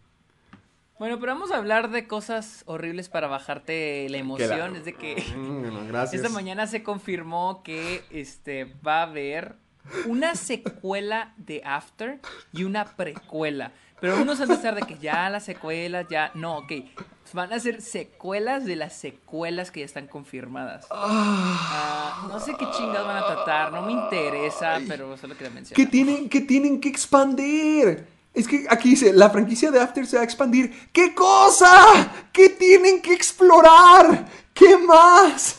Bueno, 1.01 1.19
pero 1.19 1.33
vamos 1.33 1.51
a 1.51 1.57
hablar 1.57 1.89
de 1.91 2.07
cosas 2.07 2.63
horribles 2.67 3.09
para 3.09 3.27
bajarte 3.27 4.07
la 4.11 4.19
emoción. 4.19 4.75
la- 4.75 4.79
Es 4.79 4.85
de 4.85 4.93
que 4.93 5.15
Mm, 5.37 5.89
gracias. 5.89 6.23
esta 6.23 6.29
mañana 6.29 6.67
se 6.67 6.83
confirmó 6.83 7.63
que 7.63 8.05
este 8.11 8.67
va 8.87 8.99
a 8.99 9.03
haber 9.05 9.55
una 10.07 10.35
secuela 10.35 11.33
de 11.39 11.63
After 11.65 12.21
y 12.53 12.65
una 12.65 12.85
precuela. 12.85 13.73
Pero 13.99 14.21
unos 14.21 14.43
han 14.43 14.49
de 14.49 14.55
estar 14.55 14.75
de 14.75 14.83
que 14.83 14.99
ya 14.99 15.31
las 15.31 15.43
secuelas, 15.45 16.07
ya. 16.11 16.33
No, 16.35 16.59
ok. 16.59 16.73
Van 17.33 17.51
a 17.55 17.59
ser 17.61 17.81
secuelas 17.81 18.67
de 18.67 18.77
las 18.77 18.95
secuelas 18.95 19.71
que 19.71 19.81
ya 19.81 19.87
están 19.87 20.07
confirmadas. 20.07 20.87
Ah, 20.91 22.27
no 22.31 22.39
sé 22.41 22.53
qué 22.59 22.67
chingados 22.77 23.07
van 23.07 23.17
a 23.23 23.27
tratar, 23.27 23.73
no 23.73 23.81
me 23.83 23.93
interesa, 23.93 24.79
pero 24.87 25.17
solo 25.17 25.35
quería 25.35 25.51
mencionar. 25.55 25.77
que 25.77 25.91
tienen, 25.91 26.29
que 26.29 26.43
tienen 26.43 26.79
que 26.79 26.91
expandir. 26.91 28.07
Es 28.33 28.47
que 28.47 28.67
aquí 28.71 28.91
dice, 28.91 29.13
la 29.13 29.29
franquicia 29.31 29.71
de 29.71 29.81
After 29.81 30.07
se 30.07 30.17
va 30.17 30.23
a 30.23 30.25
expandir. 30.25 30.89
¿Qué 30.93 31.15
cosa? 31.15 32.29
¿Qué 32.33 32.49
tienen 32.51 33.03
que 33.03 33.13
explorar? 33.13 34.27
¿Qué 34.55 34.77
más? 34.79 35.57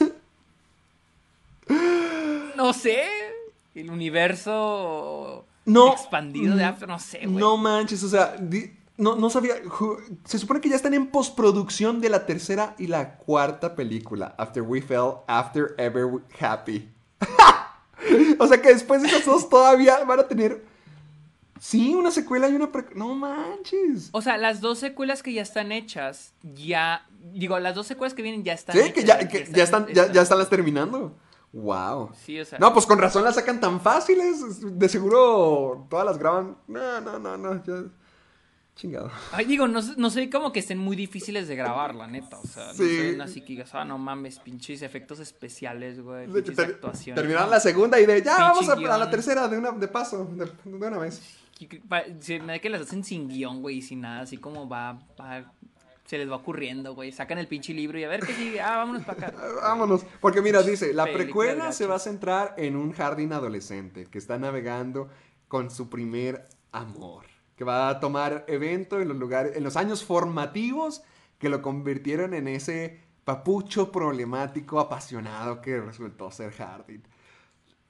No 2.56 2.74
sé. 2.74 3.04
El 3.76 3.90
universo 3.90 5.46
No. 5.66 5.94
expandido 5.94 6.56
de 6.56 6.64
After, 6.64 6.88
no 6.88 7.00
sé, 7.00 7.20
güey. 7.20 7.32
No 7.32 7.58
manches, 7.58 8.04
o 8.04 8.10
sea, 8.10 8.36
no, 8.98 9.16
no 9.16 9.30
sabía. 9.30 9.56
Se 10.26 10.38
supone 10.38 10.60
que 10.62 10.70
ya 10.70 10.76
están 10.76 10.94
en 10.94 11.08
postproducción 11.08 12.02
de 12.02 12.10
la 12.10 12.26
tercera 12.26 12.76
y 12.78 12.88
la 12.88 13.16
cuarta 13.18 13.76
película. 13.76 14.36
After 14.38 14.62
We 14.64 14.82
Fell, 14.82 15.14
After 15.28 15.74
Ever 15.78 16.08
Happy. 16.40 16.90
o 18.40 18.48
sea 18.48 18.62
que 18.62 18.70
después 18.70 19.02
de 19.02 19.08
esas 19.08 19.26
dos 19.26 19.50
todavía 19.50 20.04
van 20.04 20.20
a 20.20 20.28
tener. 20.28 20.71
Sí, 21.64 21.94
una 21.94 22.10
secuela 22.10 22.50
y 22.50 22.56
una. 22.56 22.72
pre- 22.72 22.88
No 22.96 23.14
manches. 23.14 24.10
O 24.14 24.22
sea, 24.24 24.38
las 24.38 24.62
dos 24.62 24.80
secuelas 24.80 25.22
que 25.22 25.32
ya 25.32 25.44
están 25.44 25.72
hechas, 25.72 26.34
ya. 26.42 27.08
Digo, 27.34 27.60
las 27.60 27.76
dos 27.76 27.86
secuelas 27.86 28.16
que 28.16 28.24
vienen 28.24 28.44
ya 28.44 28.54
están 28.54 28.76
Sí, 28.76 28.82
hechas. 28.82 28.94
que 28.96 29.04
ya, 29.04 29.28
que 29.28 29.48
ya 29.52 29.64
están, 29.64 29.86
ya, 29.94 30.12
ya 30.12 30.24
están 30.24 30.40
las 30.40 30.50
terminando. 30.50 31.16
Wow. 31.54 32.10
Sí, 32.26 32.40
o 32.40 32.46
sea. 32.46 32.58
No, 32.58 32.74
pues 32.74 32.88
con 32.88 32.98
razón 32.98 33.24
las 33.24 33.36
sacan 33.36 33.60
tan 33.60 33.80
fáciles. 33.80 34.40
De 34.80 34.90
seguro 34.90 35.86
todas 35.88 36.04
las 36.06 36.18
graban. 36.18 36.58
No, 36.68 37.00
no, 37.00 37.20
no, 37.20 37.38
no. 37.38 37.64
Ya. 37.64 37.84
Chingado. 38.76 39.12
Ay, 39.32 39.46
digo, 39.46 39.68
no, 39.68 39.82
no 39.98 40.10
sé 40.10 40.30
como 40.30 40.52
que 40.52 40.60
estén 40.60 40.78
muy 40.78 40.96
difíciles 40.96 41.48
de 41.48 41.56
grabar, 41.56 41.94
la 41.94 42.08
neta. 42.08 42.40
O 42.40 42.48
sea, 42.48 42.74
Sí. 42.74 42.84
no 43.04 43.12
son 43.12 43.22
así 43.22 43.42
que 43.42 43.48
digas, 43.48 43.76
ah, 43.76 43.86
no 43.86 43.98
mames, 43.98 44.40
pinches 44.40 44.82
efectos 44.82 45.20
especiales, 45.20 46.02
güey. 46.02 46.28
Pinches 46.28 46.56
ter- 46.56 46.66
actuaciones. 46.72 47.22
terminaron 47.22 47.50
no. 47.50 47.56
la 47.56 47.60
segunda 47.60 48.00
y 48.00 48.06
de 48.06 48.22
ya 48.24 48.38
Pinche 48.38 48.42
vamos 48.68 48.70
a, 48.70 48.98
la 48.98 49.10
tercera 49.10 49.48
de 49.48 49.58
una 49.58 49.72
de 49.72 49.88
paso, 49.88 50.26
de, 50.26 50.46
de 50.46 50.88
una 50.88 50.98
vez. 50.98 51.22
Se 52.22 52.40
me 52.40 52.54
da 52.54 52.60
que 52.60 52.70
las 52.70 52.82
hacen 52.82 53.04
sin 53.04 53.28
guion, 53.28 53.62
güey, 53.62 53.78
y 53.78 53.82
sin 53.84 54.02
nada, 54.02 54.22
así 54.22 54.38
como 54.38 54.68
va, 54.68 54.94
va- 55.20 55.52
se 56.06 56.18
les 56.18 56.30
va 56.30 56.38
ocurriendo, 56.38 56.96
güey. 56.96 57.12
Sacan 57.12 57.38
el 57.38 57.48
pinche 57.48 57.74
libro 57.74 58.00
y 58.00 58.04
a 58.04 58.08
ver 58.10 58.22
qué 58.22 58.34
sigue. 58.34 58.60
Ah, 58.62 58.78
vámonos 58.78 59.04
para 59.04 59.28
acá. 59.28 59.34
Vámonos. 59.62 60.04
Porque 60.20 60.42
mira, 60.42 60.62
dice, 60.64 60.94
la 60.94 61.06
precuela 61.06 61.72
se 61.72 61.86
va 61.86 61.96
a 61.96 62.00
centrar 62.00 62.56
en 62.58 62.76
un 62.76 62.92
jardín 62.94 63.32
adolescente 63.32 64.08
que 64.08 64.18
está 64.18 64.38
navegando 64.40 65.10
con 65.48 65.70
su 65.70 65.90
primer 65.90 66.46
amor. 66.72 67.26
Que 67.62 67.66
va 67.66 67.90
a 67.90 68.00
tomar 68.00 68.44
evento 68.48 69.00
en 69.00 69.10
los 69.10 69.18
lugares, 69.18 69.56
en 69.56 69.64
los 69.64 69.78
años 69.78 70.04
formativos 70.04 71.04
que 71.38 71.48
lo 71.48 71.62
convirtieron 71.62 72.34
en 72.34 72.48
ese 72.48 73.00
papucho 73.24 73.92
problemático 73.92 74.80
apasionado 74.80 75.62
que 75.62 75.80
resultó 75.80 76.32
ser 76.32 76.52
Hardin. 76.54 77.04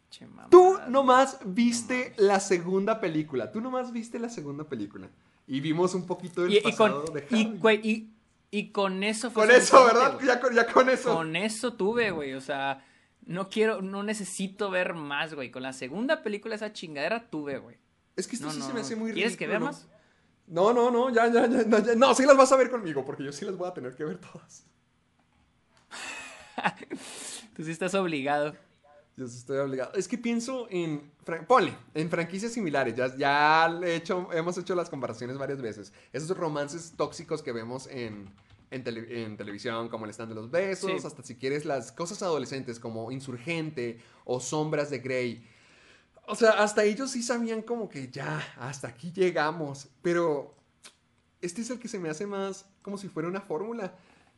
Che. 0.10 0.28
Tú 0.50 0.78
nomás 0.90 1.40
viste 1.46 2.14
la 2.18 2.42
segunda 2.42 3.00
película. 3.00 3.50
Tú 3.50 3.62
nomás 3.62 3.94
viste 3.94 4.20
la 4.20 4.28
segunda 4.28 4.66
película. 4.66 5.10
Y 5.48 5.62
vimos 5.62 5.96
un 5.96 6.06
poquito 6.06 6.42
del 6.42 6.52
Y, 6.52 6.58
y 6.58 6.62
pasado 6.64 7.06
con, 7.06 7.14
de 7.14 7.22
Hardin. 7.22 7.62
y, 7.82 8.10
y 8.52 8.72
con 8.72 9.06
eso 9.06 9.32
fue 9.32 9.48
Con 9.48 9.56
eso, 9.56 9.86
¿verdad? 9.86 10.20
Ya 10.22 10.42
con, 10.42 10.54
ya 10.54 10.68
con 10.68 10.90
eso. 10.90 11.16
Con 11.16 11.38
eso 11.38 11.76
tuve, 11.76 12.12
güey. 12.12 12.34
O 12.34 12.42
sea, 12.42 12.84
no 13.26 13.48
quiero, 13.48 13.82
no 13.82 14.04
necesito 14.04 14.70
ver 14.70 14.96
más, 14.96 15.34
güey. 15.34 15.50
Con 15.50 15.64
la 15.64 15.72
segunda 15.72 16.24
película 16.24 16.56
esa 16.56 16.74
chingadera 16.74 17.30
tuve, 17.30 17.58
güey. 17.60 17.78
Es 18.22 18.28
que 18.28 18.36
esto 18.36 18.48
No, 18.48 18.54
sí 18.54 18.60
no, 18.60 18.68
se 18.68 18.74
me 18.74 18.80
hace 18.82 18.96
muy 18.96 19.12
¿Quieres 19.12 19.36
que 19.36 19.46
ridículo, 19.46 19.66
vea 19.72 19.72
más? 19.72 19.88
No, 20.48 20.74
no, 20.74 20.90
no, 20.92 21.10
ya, 21.10 21.28
ya, 21.28 21.48
ya, 21.48 21.64
ya, 21.68 21.80
ya. 21.80 21.96
No, 21.96 22.14
sí 22.16 22.26
las 22.26 22.38
vas 22.38 22.52
a 22.52 22.56
ver 22.58 22.70
conmigo, 22.70 23.04
porque 23.06 23.24
yo 23.24 23.32
sí 23.32 23.46
las 23.46 23.56
voy 23.58 23.68
a 23.68 23.74
tener 23.74 23.96
que 23.96 24.04
ver 24.04 24.18
todas. 24.20 24.66
Tú 27.56 27.64
sí 27.64 27.72
estás 27.72 27.94
obligado. 27.96 28.56
Yo 29.18 29.28
sí 29.28 29.38
estoy 29.38 29.58
obligado. 29.58 29.94
Es 29.94 30.08
que 30.08 30.18
pienso 30.18 30.68
en. 30.70 31.12
Ponle, 31.48 31.74
en 31.94 32.10
franquicias 32.10 32.52
similares. 32.54 32.96
Ya, 32.96 33.16
ya 33.18 33.80
he 33.84 33.96
hecho, 33.96 34.30
hemos 34.34 34.58
hecho 34.58 34.74
las 34.76 34.90
comparaciones 34.90 35.38
varias 35.38 35.62
veces. 35.62 35.94
Esos 36.14 36.36
romances 36.38 36.94
tóxicos 36.96 37.42
que 37.44 37.52
vemos 37.52 37.88
en, 37.88 38.30
en, 38.72 38.84
tele- 38.84 39.24
en 39.24 39.38
televisión, 39.38 39.90
como 39.90 40.06
el 40.06 40.12
stand 40.12 40.30
de 40.30 40.36
los 40.36 40.50
besos, 40.50 40.92
Sí. 41.02 41.08
hasta 41.08 41.24
si 41.24 41.36
quieres 41.36 41.66
las 41.66 41.92
cosas 41.92 42.22
adolescentes 42.24 42.80
como 42.80 43.12
Insurgente 43.12 44.00
o 44.26 44.40
Sombras 44.40 44.90
de 44.90 45.00
Grey. 45.00 45.48
O 46.32 46.36
sea, 46.36 46.52
hasta 46.52 46.84
ellos 46.84 47.12
sí 47.12 47.22
sabían 47.22 47.62
como 47.62 47.90
que 47.90 48.10
ya, 48.10 48.42
hasta 48.58 48.88
aquí 48.88 49.12
llegamos. 49.12 49.90
Pero 50.02 50.56
este 51.42 51.62
es 51.62 51.70
el 51.70 51.80
que 51.80 51.88
se 51.88 52.00
me 52.00 52.10
hace 52.10 52.26
más 52.26 52.66
como 52.82 52.98
si 52.98 53.08
fuera 53.10 53.28
una 53.30 53.42
fórmula. 53.42 53.94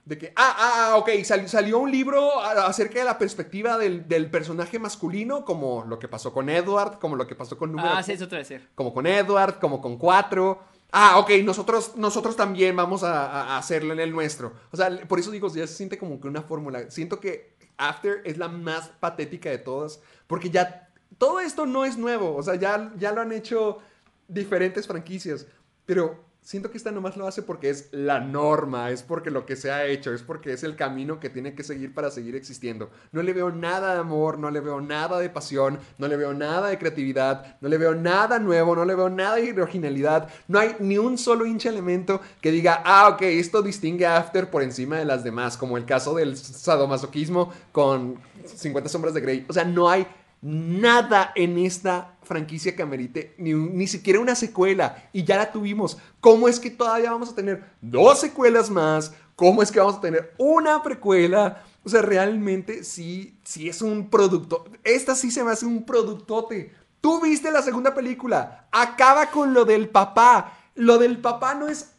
De 0.05 0.17
que, 0.17 0.33
ah, 0.35 0.55
ah, 0.57 0.73
ah, 0.91 0.97
ok, 0.97 1.09
sal- 1.23 1.47
salió 1.47 1.79
un 1.79 1.89
libro 1.89 2.41
acerca 2.41 2.99
de 2.99 3.05
la 3.05 3.17
perspectiva 3.17 3.77
del, 3.77 4.05
del 4.07 4.29
personaje 4.29 4.77
masculino, 4.77 5.45
como 5.45 5.85
lo 5.85 5.97
que 5.97 6.09
pasó 6.09 6.33
con 6.33 6.49
Edward, 6.49 6.99
como 6.99 7.15
lo 7.15 7.25
que 7.25 7.35
pasó 7.35 7.57
con 7.57 7.71
número 7.71 7.89
Ah, 7.93 8.03
sí, 8.03 8.11
eso 8.11 8.27
decir. 8.27 8.67
como 8.75 8.93
con 8.93 9.07
Edward, 9.07 9.59
como 9.59 9.79
con 9.79 9.97
Cuatro. 9.97 10.59
Ah, 10.91 11.17
ok, 11.19 11.31
nosotros, 11.45 11.93
nosotros 11.95 12.35
también 12.35 12.75
vamos 12.75 13.03
a, 13.03 13.25
a- 13.27 13.43
a 13.55 13.57
hacerlo 13.57 13.93
en 13.93 14.01
el 14.01 14.11
nuestro. 14.11 14.53
O 14.71 14.77
sea, 14.77 14.89
por 15.07 15.19
eso 15.19 15.31
digo, 15.31 15.47
ya 15.47 15.65
se 15.67 15.75
siente 15.75 15.97
como 15.97 16.19
que 16.19 16.27
una 16.27 16.41
fórmula. 16.41 16.91
Siento 16.91 17.19
que 17.21 17.55
After 17.77 18.21
es 18.25 18.37
la 18.37 18.49
más 18.49 18.89
patética 18.99 19.49
de 19.49 19.57
todas, 19.59 20.01
porque 20.27 20.49
ya 20.49 20.89
todo 21.17 21.39
esto 21.39 21.65
no 21.65 21.85
es 21.85 21.97
nuevo. 21.97 22.35
O 22.35 22.43
sea, 22.43 22.55
ya, 22.55 22.91
ya 22.97 23.11
lo 23.11 23.21
han 23.21 23.31
hecho 23.31 23.79
diferentes 24.27 24.87
franquicias, 24.87 25.47
pero 25.85 26.23
siento 26.43 26.69
que 26.69 26.77
esta 26.77 26.91
nomás 26.91 27.15
lo 27.15 27.25
hace 27.25 27.41
porque 27.41 27.69
es 27.69 27.87
la 27.91 28.19
norma, 28.19 28.91
es 28.91 29.01
porque 29.01 29.31
lo 29.31 29.45
que 29.45 29.55
se 29.55 29.71
ha 29.71 29.85
hecho, 29.85 30.13
es 30.13 30.21
porque 30.21 30.51
es 30.51 30.63
el 30.63 30.75
camino 30.75 31.19
que 31.19 31.29
tiene 31.29 31.55
que 31.55 31.63
seguir 31.63 31.93
para 31.93 32.11
seguir 32.11 32.35
existiendo. 32.35 32.91
No 33.11 33.23
le 33.23 33.33
veo 33.33 33.49
nada 33.51 33.93
de 33.93 34.01
amor, 34.01 34.37
no 34.37 34.51
le 34.51 34.59
veo 34.59 34.81
nada 34.81 35.19
de 35.19 35.29
pasión, 35.29 35.79
no 35.97 36.07
le 36.07 36.17
veo 36.17 36.33
nada 36.33 36.67
de 36.67 36.77
creatividad, 36.77 37.57
no 37.61 37.69
le 37.69 37.77
veo 37.77 37.95
nada 37.95 38.39
nuevo, 38.39 38.75
no 38.75 38.85
le 38.85 38.95
veo 38.95 39.09
nada 39.09 39.37
de 39.37 39.61
originalidad. 39.61 40.29
No 40.47 40.59
hay 40.59 40.75
ni 40.79 40.97
un 40.97 41.17
solo 41.17 41.45
hincha 41.45 41.69
elemento 41.69 42.21
que 42.41 42.51
diga, 42.51 42.81
ah, 42.85 43.09
ok, 43.09 43.21
esto 43.23 43.61
distingue 43.61 44.05
a 44.05 44.17
After 44.17 44.49
por 44.49 44.63
encima 44.63 44.97
de 44.97 45.05
las 45.05 45.23
demás, 45.23 45.57
como 45.57 45.77
el 45.77 45.85
caso 45.85 46.13
del 46.13 46.35
sadomasoquismo 46.37 47.53
con 47.71 48.19
50 48.45 48.89
sombras 48.89 49.13
de 49.13 49.21
Grey. 49.21 49.45
O 49.47 49.53
sea, 49.53 49.63
no 49.63 49.89
hay 49.89 50.05
nada 50.43 51.31
en 51.35 51.57
esta 51.57 52.17
franquicia 52.21 52.75
que 52.75 52.83
amerite 52.83 53.33
ni, 53.37 53.53
ni 53.53 53.87
siquiera 53.87 54.19
una 54.19 54.35
secuela 54.35 55.09
y 55.13 55.23
ya 55.23 55.37
la 55.37 55.51
tuvimos. 55.51 55.97
¿Cómo 56.19 56.49
es 56.49 56.59
que 56.59 56.69
todavía 56.69 57.11
vamos 57.11 57.31
a 57.31 57.35
tener 57.35 57.63
dos 57.81 58.19
secuelas 58.19 58.69
más? 58.69 59.13
¿Cómo 59.37 59.63
es 59.63 59.71
que 59.71 59.79
vamos 59.79 59.95
a 59.95 60.01
tener 60.01 60.33
una 60.37 60.83
precuela? 60.83 61.63
O 61.85 61.89
sea, 61.89 62.01
realmente 62.01 62.83
sí, 62.83 63.39
sí 63.43 63.69
es 63.69 63.81
un 63.81 64.09
producto. 64.09 64.65
Esta 64.83 65.15
sí 65.15 65.31
se 65.31 65.43
me 65.43 65.51
hace 65.51 65.65
un 65.65 65.85
productote. 65.85 66.73
Tú 66.99 67.21
viste 67.21 67.49
la 67.49 67.61
segunda 67.61 67.93
película. 67.93 68.67
Acaba 68.71 69.31
con 69.31 69.53
lo 69.53 69.63
del 69.63 69.89
papá. 69.89 70.57
Lo 70.75 70.97
del 70.97 71.19
papá 71.19 71.55
no 71.55 71.69
es 71.69 71.93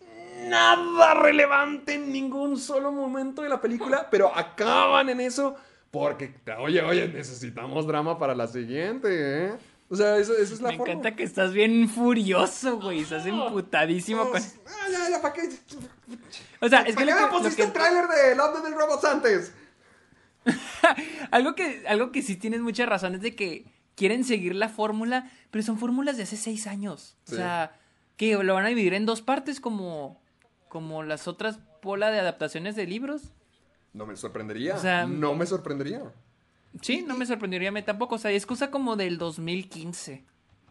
nada 0.48 1.14
relevante 1.14 1.94
en 1.94 2.12
ningún 2.12 2.58
solo 2.58 2.92
momento 2.92 3.42
de 3.42 3.48
la 3.48 3.60
película, 3.60 4.08
pero 4.10 4.34
acaban 4.36 5.08
en 5.08 5.20
eso 5.20 5.56
porque, 5.94 6.34
oye, 6.58 6.82
oye, 6.82 7.06
necesitamos 7.06 7.86
drama 7.86 8.18
para 8.18 8.34
la 8.34 8.48
siguiente, 8.48 9.46
¿eh? 9.46 9.52
O 9.88 9.94
sea, 9.94 10.18
eso, 10.18 10.32
eso 10.36 10.54
es 10.54 10.60
la 10.60 10.70
Me 10.70 10.76
forma. 10.76 10.92
encanta 10.92 11.14
que 11.14 11.22
estás 11.22 11.52
bien 11.52 11.88
furioso, 11.88 12.80
güey. 12.80 13.02
Estás 13.02 13.24
emputadísimo 13.26 14.28
con... 14.28 14.42
Ah, 14.42 14.88
ya, 14.90 15.08
ya, 15.08 15.22
¿para 15.22 15.34
qué? 15.34 15.42
O 16.60 16.68
sea, 16.68 16.80
es 16.80 16.96
que, 16.96 17.04
¿Para 17.04 17.16
qué 17.16 17.22
me 17.22 17.28
pusiste 17.30 17.62
el 17.62 17.72
tráiler 17.72 18.08
de 18.08 18.34
Dead 18.34 18.66
and 18.66 18.76
Robots 18.76 19.04
antes? 19.04 19.52
algo 21.30 21.54
que 21.54 21.84
algo 21.86 22.10
que 22.10 22.22
sí 22.22 22.34
tienes 22.34 22.60
mucha 22.60 22.86
razón 22.86 23.14
es 23.14 23.20
de 23.20 23.36
que 23.36 23.64
quieren 23.94 24.24
seguir 24.24 24.56
la 24.56 24.68
fórmula, 24.68 25.30
pero 25.52 25.62
son 25.62 25.78
fórmulas 25.78 26.16
de 26.16 26.24
hace 26.24 26.36
seis 26.36 26.66
años. 26.66 27.16
Sí. 27.24 27.34
O 27.34 27.36
sea, 27.36 27.78
que 28.16 28.34
lo 28.42 28.54
van 28.54 28.64
a 28.64 28.68
dividir 28.68 28.94
en 28.94 29.06
dos 29.06 29.22
partes 29.22 29.60
como, 29.60 30.20
como 30.68 31.04
las 31.04 31.28
otras 31.28 31.60
bola 31.82 32.10
de 32.10 32.18
adaptaciones 32.18 32.74
de 32.74 32.86
libros. 32.88 33.30
No 33.94 34.04
me 34.06 34.16
sorprendería. 34.16 34.74
O 34.76 34.80
sea, 34.80 35.06
no 35.06 35.34
me 35.34 35.46
sorprendería. 35.46 36.02
Sí, 36.82 37.02
no 37.06 37.16
me 37.16 37.24
sorprendería 37.24 37.68
a 37.70 37.72
mí 37.72 37.82
tampoco. 37.82 38.16
O 38.16 38.18
sea, 38.18 38.30
es 38.32 38.44
cosa 38.44 38.70
como 38.70 38.96
del 38.96 39.16
2015. 39.16 40.24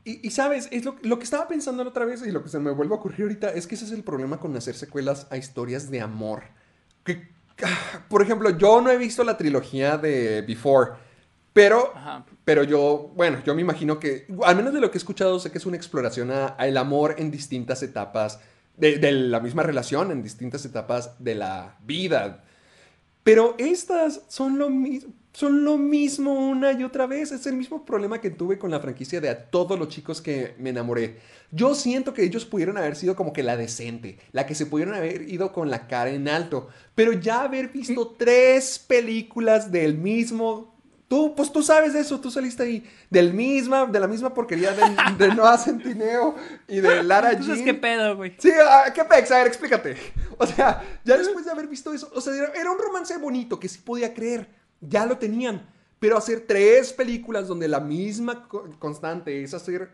Y, 0.05 0.27
y, 0.27 0.31
sabes, 0.31 0.67
es 0.71 0.83
lo, 0.83 0.97
lo 1.01 1.17
que 1.17 1.23
estaba 1.23 1.47
pensando 1.47 1.81
la 1.83 1.89
otra 1.89 2.03
vez 2.03 2.21
y 2.27 2.31
lo 2.31 2.43
que 2.43 2.49
se 2.49 2.59
me 2.59 2.71
vuelve 2.71 2.93
a 2.93 2.97
ocurrir 2.97 3.21
ahorita 3.21 3.51
es 3.51 3.65
que 3.67 3.75
ese 3.75 3.85
es 3.85 3.91
el 3.91 4.03
problema 4.03 4.37
con 4.37 4.55
hacer 4.57 4.75
secuelas 4.75 5.27
a 5.31 5.37
historias 5.37 5.89
de 5.89 6.01
amor. 6.01 6.43
Que, 7.05 7.29
ah, 7.63 8.01
por 8.09 8.21
ejemplo, 8.21 8.49
yo 8.49 8.81
no 8.81 8.89
he 8.91 8.97
visto 8.97 9.23
la 9.23 9.37
trilogía 9.37 9.97
de 9.97 10.41
Before, 10.41 10.91
pero, 11.53 11.93
Ajá. 11.95 12.25
pero 12.43 12.63
yo, 12.63 13.13
bueno, 13.15 13.41
yo 13.45 13.55
me 13.55 13.61
imagino 13.61 13.97
que, 13.97 14.27
al 14.43 14.57
menos 14.57 14.73
de 14.73 14.81
lo 14.81 14.91
que 14.91 14.97
he 14.97 14.99
escuchado, 14.99 15.39
sé 15.39 15.51
que 15.51 15.57
es 15.59 15.65
una 15.65 15.77
exploración 15.77 16.31
a- 16.31 16.47
al 16.47 16.75
amor 16.75 17.15
en 17.17 17.31
distintas 17.31 17.81
etapas 17.81 18.41
de, 18.75 18.97
de 18.97 19.11
la 19.13 19.39
misma 19.39 19.63
relación, 19.63 20.11
en 20.11 20.21
distintas 20.21 20.65
etapas 20.65 21.23
de 21.23 21.35
la 21.35 21.77
vida. 21.85 22.43
Pero 23.23 23.55
estas 23.57 24.21
son 24.27 24.57
lo 24.57 24.69
mismo. 24.69 25.13
Son 25.33 25.65
lo 25.65 25.79
mismo 25.79 26.31
una 26.31 26.73
y 26.73 26.83
otra 26.83 27.07
vez. 27.07 27.31
Es 27.31 27.47
el 27.47 27.55
mismo 27.55 27.83
problema 27.85 28.21
que 28.21 28.29
tuve 28.29 28.59
con 28.59 28.69
la 28.69 28.79
franquicia 28.79 29.19
de 29.19 29.29
a 29.29 29.49
todos 29.49 29.79
los 29.79 29.87
chicos 29.87 30.21
que 30.21 30.53
me 30.59 30.69
enamoré. 30.69 31.17
Yo 31.51 31.73
siento 31.73 32.13
que 32.13 32.23
ellos 32.23 32.45
pudieron 32.45 32.77
haber 32.77 32.95
sido 32.95 33.15
como 33.15 33.33
que 33.33 33.41
la 33.41 33.57
decente, 33.57 34.19
la 34.31 34.45
que 34.45 34.53
se 34.53 34.67
pudieron 34.67 34.93
haber 34.93 35.27
ido 35.27 35.51
con 35.51 35.71
la 35.71 35.87
cara 35.87 36.11
en 36.11 36.27
alto. 36.27 36.67
Pero 36.93 37.13
ya 37.13 37.41
haber 37.41 37.69
visto 37.69 38.15
tres 38.17 38.77
películas 38.77 39.71
del 39.71 39.97
mismo. 39.97 40.72
Tú, 41.14 41.35
pues 41.35 41.52
tú 41.53 41.61
sabes 41.61 41.94
de 41.94 41.99
eso, 41.99 42.19
tú 42.19 42.31
saliste 42.31 42.64
ahí. 42.64 42.90
Del 43.07 43.35
misma, 43.35 43.85
de 43.85 43.99
la 43.99 44.07
misma 44.07 44.34
porquería 44.34 44.72
de, 44.72 44.81
de 45.27 45.35
Noah 45.35 45.60
Centineo 45.60 46.34
y 46.68 46.80
de 46.80 47.03
Lara 47.03 47.30
Entonces, 47.34 47.57
Jean. 47.57 47.65
¿qué 47.65 47.73
pedo, 47.76 48.15
güey? 48.15 48.35
Sí, 48.40 48.49
ah, 48.68 48.85
¿qué 48.91 49.06
pex? 49.06 49.30
A 49.30 49.38
ver, 49.38 49.45
explícate. 49.45 49.95
O 50.40 50.48
sea, 50.48 50.81
ya 51.06 51.15
después 51.15 51.45
de 51.45 51.52
haber 51.52 51.68
visto 51.68 51.94
eso, 51.94 52.10
o 52.15 52.19
sea, 52.19 52.34
era, 52.34 52.72
un 52.72 52.80
romance 52.80 53.15
bonito 53.19 53.60
que 53.60 53.69
sí 53.69 53.77
podía 53.85 54.11
creer. 54.11 54.49
Ya 54.81 55.06
lo 55.06 55.19
tenían. 55.19 55.69
Pero 55.99 56.18
hacer 56.18 56.45
tres 56.48 56.91
películas 56.91 57.48
donde 57.48 57.68
la 57.68 57.80
misma 57.80 58.48
co- 58.48 58.68
constante 58.80 59.44
es 59.44 59.53
hacer 59.53 59.91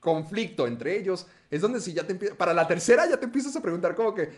conflicto 0.00 0.66
entre 0.66 0.98
ellos, 0.98 1.26
es 1.50 1.60
donde 1.60 1.80
si 1.82 1.92
ya 1.92 2.06
te 2.06 2.12
empiezas, 2.12 2.34
para 2.38 2.54
la 2.54 2.66
tercera 2.66 3.06
ya 3.06 3.18
te 3.18 3.26
empiezas 3.26 3.54
a 3.56 3.60
preguntar 3.60 3.94
como 3.94 4.14
que, 4.14 4.30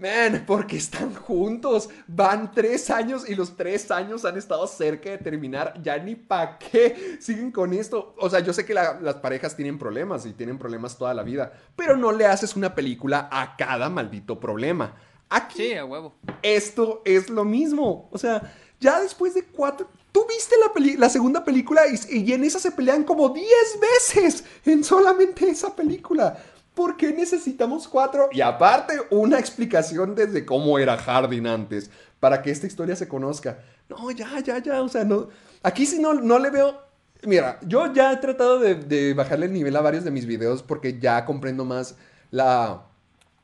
man, 0.00 0.44
¿por 0.46 0.66
qué 0.66 0.76
están 0.78 1.14
juntos? 1.14 1.88
Van 2.06 2.52
tres 2.52 2.88
años 2.90 3.28
y 3.28 3.34
los 3.34 3.56
tres 3.56 3.90
años 3.90 4.24
han 4.24 4.36
estado 4.38 4.66
cerca 4.66 5.10
de 5.10 5.18
terminar, 5.18 5.74
ya 5.82 5.98
ni 5.98 6.14
pa' 6.16 6.58
qué 6.58 7.18
siguen 7.20 7.50
con 7.52 7.72
esto. 7.74 8.14
O 8.18 8.30
sea, 8.30 8.40
yo 8.40 8.52
sé 8.52 8.64
que 8.64 8.74
la- 8.74 8.98
las 9.00 9.16
parejas 9.16 9.54
tienen 9.56 9.78
problemas 9.78 10.24
y 10.26 10.32
tienen 10.32 10.58
problemas 10.58 10.96
toda 10.96 11.12
la 11.14 11.22
vida, 11.22 11.52
pero 11.76 11.96
no 11.96 12.12
le 12.12 12.26
haces 12.26 12.56
una 12.56 12.74
película 12.74 13.28
a 13.30 13.56
cada 13.56 13.88
maldito 13.90 14.40
problema. 14.40 14.94
Aquí 15.28 15.58
Sí, 15.68 15.74
a 15.74 15.84
huevo. 15.84 16.14
esto 16.42 17.02
es 17.04 17.30
lo 17.30 17.44
mismo. 17.44 18.08
O 18.10 18.18
sea, 18.18 18.52
ya 18.80 19.00
después 19.00 19.34
de 19.34 19.44
cuatro... 19.44 19.88
Tú 20.12 20.26
viste 20.28 20.56
la, 20.60 20.72
peli- 20.72 20.96
la 20.96 21.08
segunda 21.08 21.44
película 21.44 21.82
y, 21.86 22.18
y 22.18 22.32
en 22.32 22.42
esa 22.42 22.58
se 22.58 22.72
pelean 22.72 23.04
como 23.04 23.28
10 23.28 23.46
veces 23.80 24.44
en 24.66 24.82
solamente 24.82 25.48
esa 25.48 25.76
película. 25.76 26.36
¿Por 26.74 26.96
qué 26.96 27.12
necesitamos 27.12 27.88
cuatro? 27.88 28.28
Y 28.32 28.40
aparte, 28.40 28.94
una 29.10 29.38
explicación 29.38 30.14
desde 30.14 30.46
cómo 30.46 30.78
era 30.78 30.96
Hardin 30.96 31.46
antes, 31.46 31.90
para 32.20 32.42
que 32.42 32.50
esta 32.50 32.66
historia 32.66 32.96
se 32.96 33.08
conozca. 33.08 33.58
No, 33.88 34.10
ya, 34.10 34.38
ya, 34.40 34.58
ya, 34.58 34.82
o 34.82 34.88
sea, 34.88 35.04
no... 35.04 35.28
Aquí 35.62 35.84
sí 35.84 35.98
no, 35.98 36.14
no 36.14 36.38
le 36.38 36.50
veo... 36.50 36.80
Mira, 37.24 37.58
yo 37.62 37.92
ya 37.92 38.12
he 38.12 38.16
tratado 38.16 38.58
de, 38.58 39.14
bajarle 39.14 39.46
el 39.46 39.52
nivel 39.52 39.76
a 39.76 39.82
varios 39.82 40.04
de 40.04 40.10
mis 40.10 40.24
videos 40.24 40.62
porque 40.62 40.98
ya 40.98 41.26
comprendo 41.26 41.66
más 41.66 41.96
la, 42.30 42.84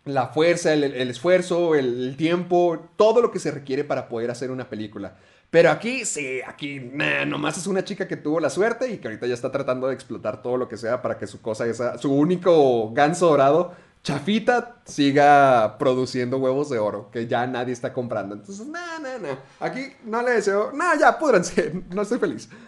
la 0.06 0.28
fuerza, 0.28 0.72
el, 0.72 1.10
esfuerzo, 1.10 1.74
el 1.74 2.14
tiempo, 2.16 2.88
todo 2.96 3.20
lo 3.20 3.30
que 3.30 3.38
se 3.38 3.50
requiere 3.50 3.84
para 3.84 4.08
poder 4.08 4.30
hacer 4.30 4.50
una 4.50 4.70
película. 4.70 5.16
Pero 5.50 5.70
aquí, 5.70 6.04
sí, 6.04 6.40
aquí, 6.46 6.80
nah, 6.80 7.24
nomás 7.24 7.56
es 7.56 7.66
una 7.66 7.84
chica 7.84 8.08
que 8.08 8.16
tuvo 8.16 8.40
la 8.40 8.50
suerte 8.50 8.90
y 8.90 8.98
que 8.98 9.08
ahorita 9.08 9.26
ya 9.26 9.34
está 9.34 9.52
tratando 9.52 9.86
de 9.86 9.94
explotar 9.94 10.42
todo 10.42 10.56
lo 10.56 10.68
que 10.68 10.76
sea 10.76 11.00
para 11.02 11.18
que 11.18 11.26
su 11.26 11.40
cosa, 11.40 11.66
esa, 11.66 11.98
su 11.98 12.12
único 12.12 12.92
ganso 12.92 13.28
dorado, 13.28 13.74
chafita, 14.02 14.76
siga 14.84 15.78
produciendo 15.78 16.38
huevos 16.38 16.68
de 16.70 16.78
oro, 16.78 17.10
que 17.10 17.26
ya 17.26 17.46
nadie 17.46 17.72
está 17.72 17.92
comprando. 17.92 18.34
Entonces, 18.34 18.66
nah, 18.66 18.98
nah. 18.98 19.36
Aquí 19.60 19.92
no 20.04 20.22
le 20.22 20.32
deseo, 20.32 20.72
nah, 20.72 20.94
ya, 20.98 21.18
púdranse, 21.18 21.82
no 21.90 22.02
estoy 22.02 22.18
feliz. 22.18 22.48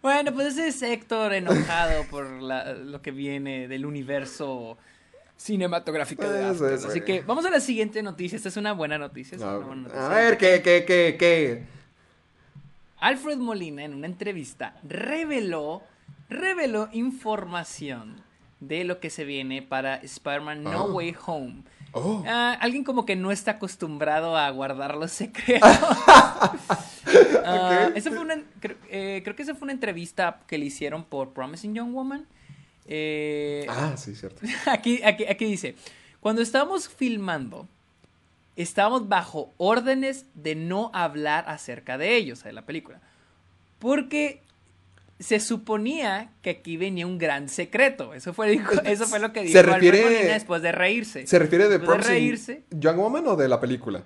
Bueno, 0.00 0.32
pues 0.32 0.56
ese 0.56 0.68
es 0.68 0.80
Héctor 0.80 1.34
enojado 1.34 2.04
por 2.08 2.24
lo 2.24 3.02
que 3.02 3.10
viene 3.10 3.66
del 3.66 3.84
universo 3.84 4.78
cinematográfico 5.38 6.28
de 6.28 6.44
After. 6.44 6.72
es, 6.74 6.84
Así 6.84 7.00
que 7.00 7.22
vamos 7.22 7.46
a 7.46 7.50
la 7.50 7.60
siguiente 7.60 8.02
noticia. 8.02 8.36
Esta 8.36 8.50
es 8.50 8.56
una 8.58 8.72
buena 8.72 8.98
noticia. 8.98 9.36
es 9.36 9.40
No, 9.40 9.56
una 9.56 9.66
buena 9.66 9.82
noticia. 9.84 10.06
a 10.06 10.08
ver, 10.10 10.36
¿qué, 10.36 10.60
qué, 10.62 10.84
qué, 10.84 11.16
qué? 11.18 11.62
Alfred 13.00 13.38
Molina 13.38 13.84
en 13.84 13.94
una 13.94 14.06
entrevista 14.06 14.74
reveló, 14.82 15.82
reveló 16.28 16.88
información 16.92 18.20
de 18.60 18.82
lo 18.84 18.98
que 18.98 19.08
se 19.08 19.24
viene 19.24 19.62
para 19.62 19.94
Spider-Man 19.96 20.64
No 20.64 20.86
Oh. 20.86 20.92
Way 20.94 21.14
Home. 21.26 21.62
Oh. 21.92 22.22
Ah, 22.26 22.58
alguien 22.60 22.84
como 22.84 23.06
que 23.06 23.14
no 23.16 23.30
está 23.30 23.52
acostumbrado 23.52 24.36
a 24.36 24.50
guardar 24.50 24.96
los 24.96 25.12
secretos. 25.12 25.68
Ah, 27.44 27.88
esa 27.94 28.10
fue 28.10 28.18
una, 28.18 28.42
creo, 28.60 28.76
eh, 28.90 29.22
creo 29.24 29.34
que 29.34 29.42
esa 29.42 29.54
fue 29.54 29.64
una 29.64 29.72
entrevista 29.72 30.40
que 30.46 30.58
le 30.58 30.66
hicieron 30.66 31.04
por 31.04 31.30
Promising 31.32 31.74
Young 31.74 31.92
Woman. 31.94 32.26
Eh, 32.88 33.66
Ah, 33.68 33.96
sí, 33.96 34.14
cierto. 34.14 34.40
aquí, 34.66 35.00
aquí, 35.04 35.26
aquí 35.26 35.44
dice, 35.44 35.74
cuando 36.20 36.42
estábamos 36.42 36.88
filmando, 36.88 37.68
estábamos 38.56 39.08
bajo 39.08 39.52
órdenes 39.58 40.24
de 40.34 40.54
no 40.56 40.90
hablar 40.94 41.44
acerca 41.48 41.98
de 41.98 42.16
ellos, 42.16 42.42
de 42.42 42.52
la 42.52 42.62
película. 42.66 43.00
Porque 43.78 44.42
se 45.20 45.38
suponía 45.40 46.30
que 46.42 46.50
aquí 46.50 46.76
venía 46.76 47.06
un 47.06 47.18
gran 47.18 47.48
secreto. 47.48 48.14
Eso 48.14 48.32
fue, 48.32 48.50
dijo- 48.50 48.80
eso 48.84 49.06
fue 49.06 49.18
lo 49.18 49.32
que 49.32 49.42
dijo 49.42 49.52
Se 49.52 49.62
refiere- 49.62 50.24
después 50.32 50.62
de 50.62 50.72
reírse. 50.72 51.26
¿Se 51.26 51.38
refiere 51.38 51.68
de 51.68 51.78
de 51.78 51.86
reírse. 51.98 52.62
Young 52.70 52.96
Woman 52.98 53.26
o 53.28 53.36
de 53.36 53.48
la 53.48 53.60
película? 53.60 54.04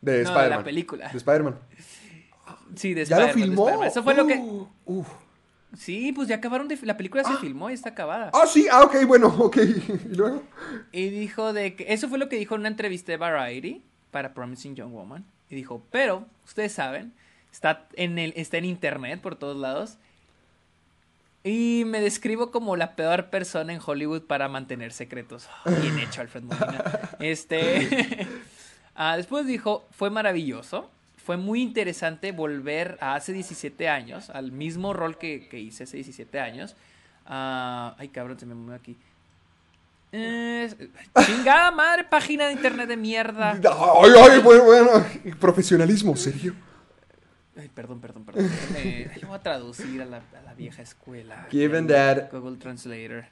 De 0.00 0.12
No, 0.12 0.16
de 0.18 0.22
Spider-Man. 0.24 0.58
la 0.58 0.64
película. 0.64 1.08
De 1.10 1.16
Spider-Man. 1.18 1.58
Sí, 2.76 2.92
de 2.94 3.04
¿Ya 3.06 3.18
lo 3.18 3.26
Spider-Man, 3.26 3.26
de 3.26 3.32
filmó? 3.46 3.62
Spider-Man. 3.68 3.88
Eso 3.88 4.02
fue 4.02 4.14
lo 4.14 4.26
que... 4.26 4.34
Uh. 4.86 5.04
Sí, 5.76 6.12
pues 6.12 6.28
ya 6.28 6.36
acabaron 6.36 6.68
de... 6.68 6.78
La 6.82 6.96
película 6.96 7.24
se 7.24 7.36
filmó 7.36 7.70
y 7.70 7.74
está 7.74 7.90
acabada. 7.90 8.30
Ah, 8.32 8.46
sí, 8.46 8.66
ah, 8.70 8.82
ok, 8.82 9.06
bueno, 9.06 9.28
ok. 9.38 9.56
¿Y 9.56 10.14
luego? 10.14 10.42
Y 10.92 11.08
dijo 11.10 11.52
de 11.52 11.74
que... 11.74 11.92
Eso 11.92 12.08
fue 12.08 12.18
lo 12.18 12.28
que 12.28 12.36
dijo 12.36 12.54
en 12.54 12.62
una 12.62 12.68
entrevista 12.68 13.12
de 13.12 13.18
Variety 13.18 13.82
para 14.10 14.34
Promising 14.34 14.76
Young 14.76 14.92
Woman. 14.92 15.24
Y 15.50 15.56
dijo, 15.56 15.84
pero, 15.90 16.26
ustedes 16.44 16.72
saben, 16.72 17.12
está 17.52 17.86
en, 17.94 18.18
el, 18.18 18.32
está 18.36 18.58
en 18.58 18.64
internet 18.64 19.20
por 19.20 19.36
todos 19.36 19.56
lados. 19.56 19.98
Y 21.46 21.84
me 21.86 22.00
describo 22.00 22.50
como 22.50 22.74
la 22.74 22.96
peor 22.96 23.28
persona 23.28 23.74
en 23.74 23.80
Hollywood 23.84 24.22
para 24.22 24.48
mantener 24.48 24.92
secretos. 24.92 25.48
Bien 25.82 25.98
hecho, 25.98 26.22
Alfred 26.22 26.42
Molina. 26.42 27.10
Este. 27.20 28.26
ah, 28.94 29.18
después 29.18 29.46
dijo: 29.46 29.86
Fue 29.90 30.08
maravilloso. 30.08 30.90
Fue 31.24 31.36
muy 31.38 31.62
interesante 31.62 32.32
volver 32.32 32.98
a 33.00 33.14
hace 33.14 33.32
17 33.32 33.88
años, 33.88 34.28
al 34.30 34.52
mismo 34.52 34.92
rol 34.92 35.16
que, 35.18 35.48
que 35.48 35.58
hice 35.58 35.84
hace 35.84 35.96
17 35.96 36.38
años. 36.38 36.76
Ah, 37.26 37.94
ay, 37.98 38.08
cabrón, 38.08 38.38
se 38.38 38.44
me 38.46 38.54
movió 38.54 38.74
aquí. 38.74 38.96
Eh, 40.12 40.68
chingada 41.26 41.70
madre, 41.72 42.04
página 42.04 42.46
de 42.46 42.52
internet 42.52 42.88
de 42.88 42.96
mierda. 42.96 43.50
Ay, 43.52 44.10
ay, 44.16 44.38
bueno, 44.40 44.64
bueno. 44.64 44.90
Profesionalismo, 45.40 46.14
serio. 46.14 46.54
Ay, 47.56 47.68
perdón, 47.74 48.00
perdón, 48.00 48.24
perdón. 48.24 48.48
Eh, 48.76 49.10
voy 49.26 49.34
a 49.36 49.42
traducir 49.42 50.02
a 50.02 50.04
la, 50.04 50.18
a 50.18 50.42
la 50.44 50.54
vieja 50.54 50.82
escuela. 50.82 51.46
Given 51.50 51.86
that- 51.88 52.30
Google 52.30 52.58
Translator. 52.58 53.24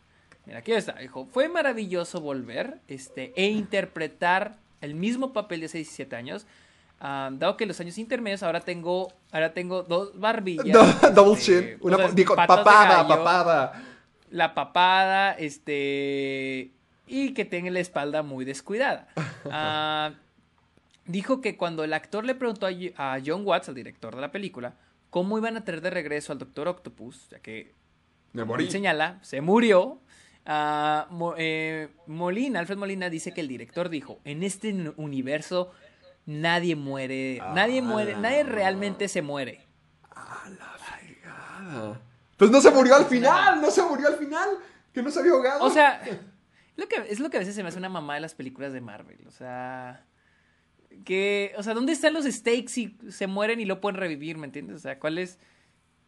Mira, 0.47 0.59
aquí 0.59 0.73
está. 0.73 0.94
Dijo, 0.94 1.27
fue 1.27 1.48
maravilloso 1.48 2.20
volver 2.20 2.78
este, 2.89 3.32
e 3.36 3.47
interpretar 3.51 4.56
el 4.81 4.94
mismo 4.97 5.32
papel 5.32 5.60
de 5.60 5.66
hace 5.66 5.78
17 5.78 6.16
años. 6.16 6.47
Ah, 7.03 7.29
dado 7.33 7.57
que 7.59 7.65
en 7.65 7.69
los 7.69 7.79
años 7.81 7.99
intermedios 7.99 8.43
ahora 8.43 8.61
tengo, 8.61 9.12
ahora 9.33 9.53
tengo 9.53 9.83
dos 9.83 10.19
barbillas. 10.19 10.65
Do- 11.03 11.11
Double 11.11 11.35
este, 11.35 11.45
chin. 11.70 11.79
Una, 11.83 11.97
o 11.97 11.99
sea, 11.99 12.09
digo, 12.12 12.35
patas 12.35 12.57
de 12.59 12.65
papada, 12.65 13.03
gallo, 13.03 13.09
papada. 13.09 13.83
La 14.31 14.55
papada, 14.55 15.33
este. 15.33 16.70
Y 17.07 17.35
que 17.35 17.45
tenga 17.45 17.70
la 17.70 17.81
espalda 17.81 18.23
muy 18.23 18.45
descuidada. 18.47 19.09
Ah, 19.51 20.12
dijo 21.05 21.41
que 21.41 21.57
cuando 21.57 21.83
el 21.85 21.93
actor 21.93 22.24
le 22.24 22.35
preguntó 22.37 22.66
a, 22.66 22.70
a 23.15 23.19
John 23.27 23.43
Watts, 23.45 23.69
el 23.69 23.74
director 23.74 24.15
de 24.15 24.20
la 24.20 24.31
película, 24.31 24.74
cómo 25.11 25.37
iban 25.37 25.57
a 25.57 25.65
traer 25.65 25.81
de 25.83 25.91
regreso 25.91 26.33
al 26.33 26.39
Doctor 26.39 26.69
Octopus, 26.69 27.29
ya 27.31 27.41
que 27.41 27.73
Me 28.33 28.45
morí. 28.45 28.70
señala, 28.70 29.19
se 29.23 29.41
murió. 29.41 29.99
ah, 30.47 31.09
Mo- 31.11 31.35
eh, 31.37 31.89
Molina, 32.07 32.61
Alfred 32.61 32.79
Molina 32.79 33.11
dice 33.11 33.35
que 33.35 33.41
el 33.41 33.49
director 33.49 33.89
dijo, 33.89 34.20
en 34.24 34.43
este 34.45 34.73
universo 34.97 35.73
nadie 36.27 36.77
muere, 36.77 37.40
nadie 37.55 37.82
muere, 37.82 38.16
nadie 38.16 38.44
realmente 38.44 39.09
se 39.09 39.23
muere. 39.23 39.66
Ah. 41.24 41.94
Pues 42.36 42.51
no 42.51 42.61
se 42.61 42.70
murió 42.70 42.97
al 42.97 43.05
final, 43.07 43.61
no 43.61 43.70
se 43.70 43.82
murió 43.82 44.09
al 44.09 44.16
final. 44.16 44.49
Que 44.93 45.03
no 45.03 45.11
se 45.11 45.20
había 45.20 45.32
ahogado. 45.32 45.65
O 45.65 45.70
sea, 45.70 46.03
lo 46.77 46.86
que, 46.89 46.97
es 47.09 47.19
lo 47.20 47.31
que 47.31 47.36
a 47.39 47.40
veces 47.40 47.55
se 47.55 47.62
me 47.62 47.69
hace 47.70 47.78
una 47.78 47.89
mamá 47.89 48.15
de 48.15 48.20
las 48.20 48.35
películas 48.35 48.73
de 48.73 48.81
Marvel. 48.81 49.27
O 49.27 49.31
sea, 49.31 50.05
que, 51.05 51.55
o 51.57 51.62
sea, 51.62 51.73
¿dónde 51.73 51.93
están 51.93 52.12
los 52.12 52.24
stakes 52.27 52.69
si 52.69 52.99
se 53.09 53.27
mueren 53.27 53.61
y 53.61 53.65
lo 53.65 53.81
pueden 53.81 53.99
revivir? 53.99 54.36
¿Me 54.36 54.47
entiendes? 54.47 54.77
O 54.77 54.81
sea, 54.81 54.99
¿cuál 54.99 55.16
es, 55.19 55.39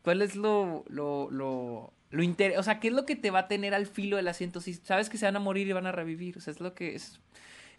cuál 0.02 0.20
es 0.20 0.36
lo, 0.36 0.84
lo, 0.88 1.30
lo, 1.30 1.94
lo 2.10 2.22
inter- 2.22 2.58
O 2.58 2.62
sea, 2.62 2.78
¿qué 2.80 2.88
es 2.88 2.94
lo 2.94 3.06
que 3.06 3.16
te 3.16 3.30
va 3.30 3.40
a 3.40 3.48
tener 3.48 3.72
al 3.74 3.86
filo 3.86 4.16
del 4.18 4.28
asiento 4.28 4.60
si 4.60 4.74
sabes 4.74 5.08
que 5.08 5.16
se 5.16 5.24
van 5.24 5.36
a 5.36 5.40
morir 5.40 5.66
y 5.66 5.72
van 5.72 5.86
a 5.86 5.92
revivir? 5.92 6.36
O 6.36 6.40
sea, 6.40 6.50
es 6.52 6.60
lo 6.60 6.74
que 6.74 6.94
es. 6.94 7.20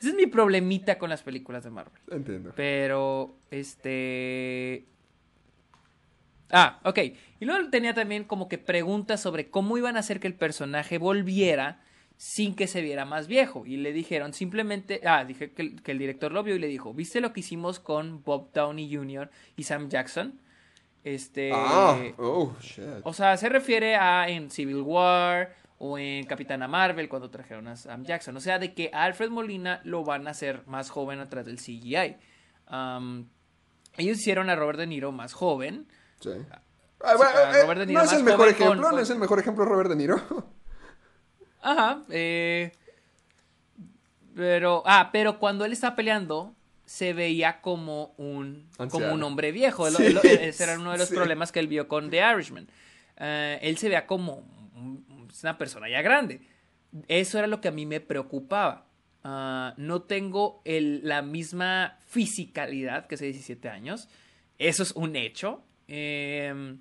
Ese 0.06 0.12
es 0.12 0.16
mi 0.16 0.28
problemita 0.28 1.00
con 1.00 1.10
las 1.10 1.24
películas 1.24 1.64
de 1.64 1.72
Marvel. 1.72 2.00
Entiendo. 2.12 2.54
Pero, 2.56 3.36
este... 3.50 4.86
Ah, 6.52 6.80
ok. 6.84 7.00
Y 7.40 7.46
luego 7.46 7.70
tenía 7.72 7.96
también 7.96 8.24
como 8.24 8.48
que 8.48 8.60
preguntas 8.60 9.20
sobre 9.20 9.50
cómo 9.50 9.80
iban 9.80 9.98
a 9.98 10.02
hacer 10.02 10.20
que 10.20 10.28
el 10.28 10.36
personaje 10.36 11.00
volviera 11.00 11.82
sin 12.18 12.56
que 12.56 12.68
se 12.68 12.82
viera 12.84 13.04
más 13.04 13.26
viejo. 13.28 13.66
Y 13.66 13.78
le 13.78 13.94
dijeron 13.94 14.34
simplemente... 14.34 15.02
Ah, 15.06 15.26
dije 15.26 15.52
que, 15.54 15.64
el- 15.64 15.82
que 15.82 15.92
el 15.94 15.98
director 15.98 16.32
lo 16.32 16.44
vio 16.44 16.56
y 16.56 16.60
le 16.60 16.68
dijo, 16.68 16.94
¿viste 16.94 17.20
lo 17.20 17.34
que 17.34 17.40
hicimos 17.40 17.80
con 17.80 18.24
Bob 18.24 18.52
Downey 18.54 18.96
Jr. 18.96 19.32
y 19.58 19.64
Sam 19.64 19.90
Jackson? 19.90 20.40
Este... 21.04 21.50
Ah, 21.52 21.98
oh, 22.20 22.54
shit. 22.62 22.84
O 23.04 23.12
sea, 23.14 23.38
se 23.38 23.50
refiere 23.50 23.96
a 23.96 24.30
en 24.30 24.52
Civil 24.52 24.82
War 24.82 25.56
o 25.78 25.98
en 25.98 26.26
Capitana 26.26 26.68
Marvel 26.68 27.10
cuando 27.10 27.30
trajeron 27.30 27.68
a 27.68 27.76
Sam 27.76 28.04
Jackson. 28.06 28.36
O 28.38 28.40
sea, 28.40 28.60
de 28.60 28.74
que 28.74 28.90
a 28.94 29.04
Alfred 29.04 29.30
Molina 29.30 29.82
lo 29.84 30.04
van 30.04 30.28
a 30.28 30.32
hacer 30.32 30.64
más 30.68 30.90
joven 30.90 31.20
a 31.20 31.30
través 31.30 31.46
del 31.48 31.58
CGI. 31.58 32.16
Ellos 33.98 34.18
hicieron 34.20 34.50
a 34.50 34.56
Robert 34.56 34.80
De 34.80 34.88
Niro 34.88 35.12
más 35.12 35.34
joven. 35.34 35.88
Sí. 36.20 36.32
Ah, 37.02 37.16
bueno, 37.18 37.32
a 37.38 37.58
eh, 37.58 37.62
Robert 37.64 37.80
De 37.82 37.86
Niro 37.88 38.00
no 38.00 38.06
es 38.06 38.14
el 38.14 38.24
mejor 38.24 38.48
ejemplo, 38.48 38.82
con- 38.82 38.96
no 38.96 39.00
es 39.00 39.10
el 39.10 39.20
mejor 39.20 39.40
ejemplo 39.40 39.66
Robert 39.66 39.90
De 39.90 39.96
Niro. 39.96 40.22
Ajá. 41.62 42.02
eh, 42.10 42.72
pero, 44.36 44.84
ah, 44.86 45.10
pero 45.12 45.40
cuando 45.40 45.66
él 45.66 45.72
estaba 45.72 45.96
peleando 45.96 46.54
se 46.86 47.14
veía 47.14 47.62
como 47.62 48.14
un, 48.18 48.68
como 48.92 49.12
un 49.14 49.24
hombre 49.24 49.52
viejo. 49.52 49.90
Sí, 49.90 50.16
ese 50.24 50.64
era 50.64 50.78
uno 50.78 50.92
de 50.92 51.00
los 51.00 51.08
sí. 51.10 51.16
problemas 51.16 51.52
que 51.52 51.60
él 51.60 51.68
vio 51.68 51.88
con 51.88 52.10
The 52.10 52.22
Irishman. 52.34 52.68
Eh, 53.18 53.60
él 53.62 53.78
se 53.78 53.88
veía 53.88 54.06
como 54.06 54.44
un- 54.76 55.06
una 55.44 55.58
persona 55.58 55.90
ya 55.90 56.02
grande. 56.02 56.42
Eso 57.08 57.38
era 57.38 57.48
lo 57.48 57.62
que 57.62 57.68
a 57.68 57.72
mí 57.72 57.86
me 57.86 58.00
preocupaba. 58.00 58.88
Ah, 59.24 59.74
no 59.78 60.04
tengo 60.04 60.62
el- 60.66 61.02
la 61.08 61.22
misma 61.22 61.98
fisicalidad 62.06 63.08
que 63.08 63.16
hace 63.16 63.26
17 63.26 63.70
años. 63.70 64.08
Eso 64.60 64.84
es 64.84 64.92
un 64.92 65.16
hecho. 65.16 65.64
Em, 65.88 66.80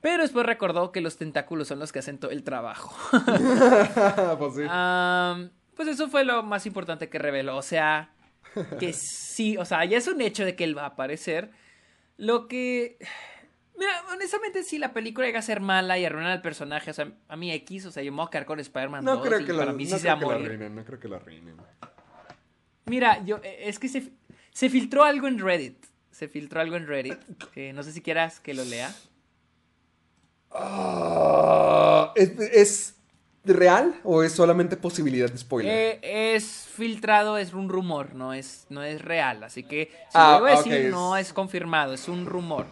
pero 0.00 0.22
después 0.22 0.44
recordó 0.46 0.90
que 0.92 1.00
los 1.00 1.16
tentáculos 1.16 1.68
son 1.68 1.78
los 1.78 1.92
que 1.92 1.98
hacen 2.00 2.18
todo 2.18 2.30
el 2.30 2.42
trabajo. 2.44 2.94
pues 4.38 4.54
sí. 4.54 4.62
Pues 5.74 5.88
eso 5.88 6.08
fue 6.08 6.24
lo 6.24 6.42
más 6.42 6.64
importante 6.66 7.08
que 7.08 7.18
reveló. 7.18 7.56
O 7.56 7.62
sea, 7.62 8.10
que 8.80 8.92
sí, 8.94 9.56
o 9.58 9.64
sea, 9.64 9.84
ya 9.84 9.98
es 9.98 10.08
un 10.08 10.20
hecho 10.22 10.44
de 10.44 10.56
que 10.56 10.64
él 10.64 10.76
va 10.76 10.82
a 10.84 10.86
aparecer. 10.86 11.50
Lo 12.16 12.48
que. 12.48 12.98
Mira, 13.78 13.92
honestamente, 14.12 14.62
si 14.62 14.78
la 14.78 14.92
película 14.92 15.26
llega 15.26 15.40
a 15.40 15.42
ser 15.42 15.60
mala 15.60 15.98
y 15.98 16.04
arruinar 16.04 16.32
al 16.32 16.42
personaje, 16.42 16.90
o 16.90 16.94
sea, 16.94 17.12
a 17.28 17.36
mí 17.36 17.52
X, 17.52 17.86
o 17.86 17.90
sea, 17.90 18.02
yo 18.02 18.10
me 18.12 18.16
voy 18.18 18.26
a 18.26 18.30
quedar 18.30 18.46
con 18.46 18.58
Spider-Man 18.58 19.04
no 19.04 19.16
2 19.16 19.26
creo 19.26 19.38
que, 19.44 19.52
para 19.52 19.66
la, 19.66 19.72
mí 19.72 19.84
no 19.84 19.96
sí 19.96 20.02
se 20.02 20.08
va 20.08 20.14
a 20.14 20.18
creo 20.18 20.30
que 20.38 20.56
la 20.58 20.68
no 20.70 20.84
creo 20.84 20.98
que 21.00 21.08
la 21.08 21.16
arruinen. 21.16 21.56
Mira, 22.86 23.22
yo, 23.24 23.40
eh, 23.42 23.64
es 23.64 23.78
que 23.78 23.88
se, 23.88 24.12
se 24.52 24.70
filtró 24.70 25.04
algo 25.04 25.26
en 25.28 25.38
Reddit. 25.38 25.84
Se 26.10 26.28
filtró 26.28 26.60
algo 26.60 26.76
en 26.76 26.86
Reddit. 26.86 27.18
eh, 27.54 27.72
no 27.74 27.82
sé 27.82 27.92
si 27.92 28.00
quieras 28.00 28.40
que 28.40 28.54
lo 28.54 28.64
lea. 28.64 28.94
Ah, 30.50 32.12
¿es, 32.16 32.30
es 32.40 32.94
real 33.44 33.94
o 34.04 34.22
es 34.22 34.32
solamente 34.32 34.76
posibilidad 34.76 35.30
de 35.30 35.36
spoiler? 35.38 35.98
Eh, 36.02 36.34
es 36.36 36.66
filtrado, 36.74 37.36
es 37.38 37.52
un 37.52 37.68
rumor, 37.68 38.14
no 38.14 38.32
es, 38.32 38.66
no 38.70 38.82
es 38.82 39.02
real. 39.02 39.44
Así 39.44 39.62
que, 39.64 39.90
si 39.90 39.94
Ah, 40.14 40.38
lo 40.40 40.48
iba 40.48 40.58
a 40.58 40.62
decir, 40.62 40.90
no 40.90 41.16
es 41.16 41.32
confirmado, 41.32 41.92
es 41.92 42.08
un 42.08 42.24
rumor. 42.26 42.66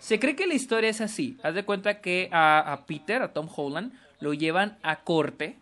Se 0.00 0.18
cree 0.18 0.34
que 0.34 0.46
la 0.48 0.54
historia 0.54 0.90
es 0.90 1.00
así. 1.00 1.38
Haz 1.42 1.54
de 1.54 1.64
cuenta 1.64 2.00
que 2.00 2.28
a, 2.32 2.72
a 2.72 2.86
Peter, 2.86 3.22
a 3.22 3.32
Tom 3.32 3.48
Holland, 3.54 3.92
lo 4.18 4.34
llevan 4.34 4.78
a 4.82 5.00
corte 5.04 5.58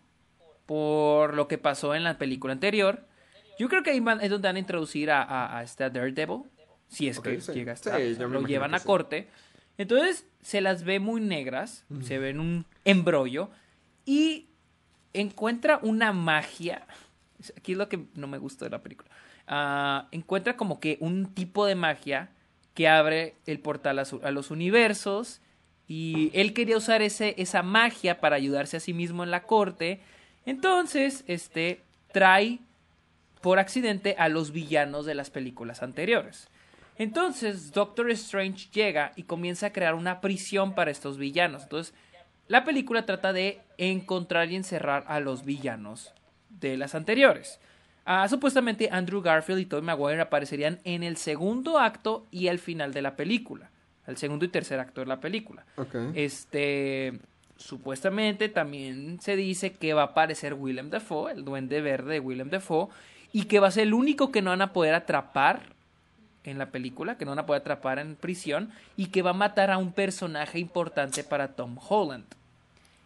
por 0.65 1.33
lo 1.33 1.47
que 1.47 1.57
pasó 1.57 1.93
en 1.95 2.03
la 2.03 2.17
película 2.17 2.53
anterior. 2.53 3.05
Yo 3.57 3.67
creo 3.69 3.83
que 3.83 3.91
ahí 3.91 3.99
van- 3.99 4.21
es 4.21 4.29
donde 4.29 4.47
van 4.47 4.55
a 4.55 4.59
introducir 4.59 5.11
a, 5.11 5.21
a, 5.21 5.57
a 5.59 5.63
esta 5.63 5.89
Daredevil. 5.89 6.43
Si 6.87 7.07
es 7.07 7.19
que 7.19 7.39
sí. 7.41 7.51
llega 7.53 7.73
a 7.73 7.75
Sí, 7.75 7.89
estar. 7.89 8.01
yo 8.01 8.29
me 8.29 8.39
lo 8.41 8.47
llevan 8.47 8.73
a 8.73 8.79
sí. 8.79 8.85
corte. 8.87 9.27
Entonces 9.77 10.25
se 10.41 10.61
las 10.61 10.83
ve 10.83 10.99
muy 10.99 11.21
negras, 11.21 11.85
se 12.01 12.17
ven 12.17 12.39
un 12.39 12.65
embrollo 12.85 13.49
y 14.05 14.47
encuentra 15.13 15.79
una 15.83 16.11
magia. 16.13 16.85
Aquí 17.57 17.73
es 17.73 17.77
lo 17.77 17.87
que 17.89 18.05
no 18.15 18.27
me 18.27 18.37
gustó 18.37 18.65
de 18.65 18.71
la 18.71 18.81
película. 18.81 19.09
Ah, 19.47 20.07
encuentra 20.11 20.57
como 20.57 20.79
que 20.79 20.97
un 20.99 21.33
tipo 21.33 21.65
de 21.65 21.75
magia 21.75 22.29
que 22.79 22.87
abre 22.87 23.35
el 23.45 23.59
portal 23.59 23.99
a, 23.99 24.05
a 24.23 24.31
los 24.31 24.51
universos. 24.51 25.41
Y 25.85 26.31
él 26.33 26.53
quería 26.53 26.77
usar 26.77 27.01
ese, 27.01 27.35
esa 27.37 27.61
magia 27.61 28.21
para 28.21 28.37
ayudarse 28.37 28.77
a 28.77 28.79
sí 28.79 28.93
mismo 28.93 29.21
en 29.25 29.31
la 29.31 29.43
corte. 29.43 29.99
Entonces, 30.45 31.25
este, 31.27 31.81
trae 32.13 32.59
por 33.41 33.59
accidente 33.59 34.15
a 34.17 34.29
los 34.29 34.53
villanos 34.53 35.05
de 35.05 35.13
las 35.13 35.29
películas 35.29 35.83
anteriores. 35.83 36.47
Entonces, 36.97 37.73
Doctor 37.73 38.11
Strange 38.11 38.69
llega 38.71 39.11
y 39.17 39.23
comienza 39.23 39.65
a 39.65 39.73
crear 39.73 39.93
una 39.93 40.21
prisión 40.21 40.73
para 40.73 40.89
estos 40.89 41.17
villanos. 41.17 41.63
Entonces, 41.63 41.93
la 42.47 42.63
película 42.63 43.05
trata 43.05 43.33
de 43.33 43.59
encontrar 43.77 44.53
y 44.53 44.55
encerrar 44.55 45.03
a 45.09 45.19
los 45.19 45.43
villanos 45.43 46.13
de 46.47 46.77
las 46.77 46.95
anteriores. 46.95 47.59
Ah, 48.05 48.27
supuestamente 48.27 48.89
Andrew 48.91 49.21
Garfield 49.21 49.61
y 49.61 49.65
Tobey 49.65 49.85
Maguire 49.85 50.21
aparecerían 50.21 50.79
en 50.83 51.03
el 51.03 51.17
segundo 51.17 51.77
acto 51.77 52.25
y 52.31 52.47
al 52.47 52.59
final 52.59 52.93
de 52.93 53.01
la 53.01 53.15
película. 53.15 53.69
al 54.09 54.17
segundo 54.17 54.43
y 54.43 54.47
tercer 54.47 54.79
acto 54.79 55.01
de 55.01 55.07
la 55.07 55.19
película. 55.19 55.65
Este, 56.15 57.19
supuestamente 57.57 58.49
también 58.49 59.19
se 59.21 59.35
dice 59.35 59.73
que 59.73 59.93
va 59.93 60.01
a 60.01 60.05
aparecer 60.05 60.55
Willem 60.55 60.89
Dafoe, 60.89 61.31
el 61.33 61.45
duende 61.45 61.79
verde 61.81 62.13
de 62.13 62.19
Willem 62.19 62.49
Dafoe, 62.49 62.87
y 63.31 63.43
que 63.43 63.59
va 63.59 63.67
a 63.67 63.71
ser 63.71 63.83
el 63.83 63.93
único 63.93 64.31
que 64.31 64.41
no 64.41 64.49
van 64.49 64.63
a 64.63 64.73
poder 64.73 64.95
atrapar 64.95 65.61
en 66.43 66.57
la 66.57 66.71
película, 66.71 67.17
que 67.17 67.25
no 67.25 67.31
van 67.31 67.39
a 67.39 67.45
poder 67.45 67.61
atrapar 67.61 67.99
en 67.99 68.15
prisión, 68.15 68.71
y 68.97 69.07
que 69.07 69.21
va 69.21 69.29
a 69.29 69.33
matar 69.33 69.69
a 69.69 69.77
un 69.77 69.91
personaje 69.91 70.57
importante 70.57 71.23
para 71.23 71.49
Tom 71.49 71.77
Holland. 71.87 72.25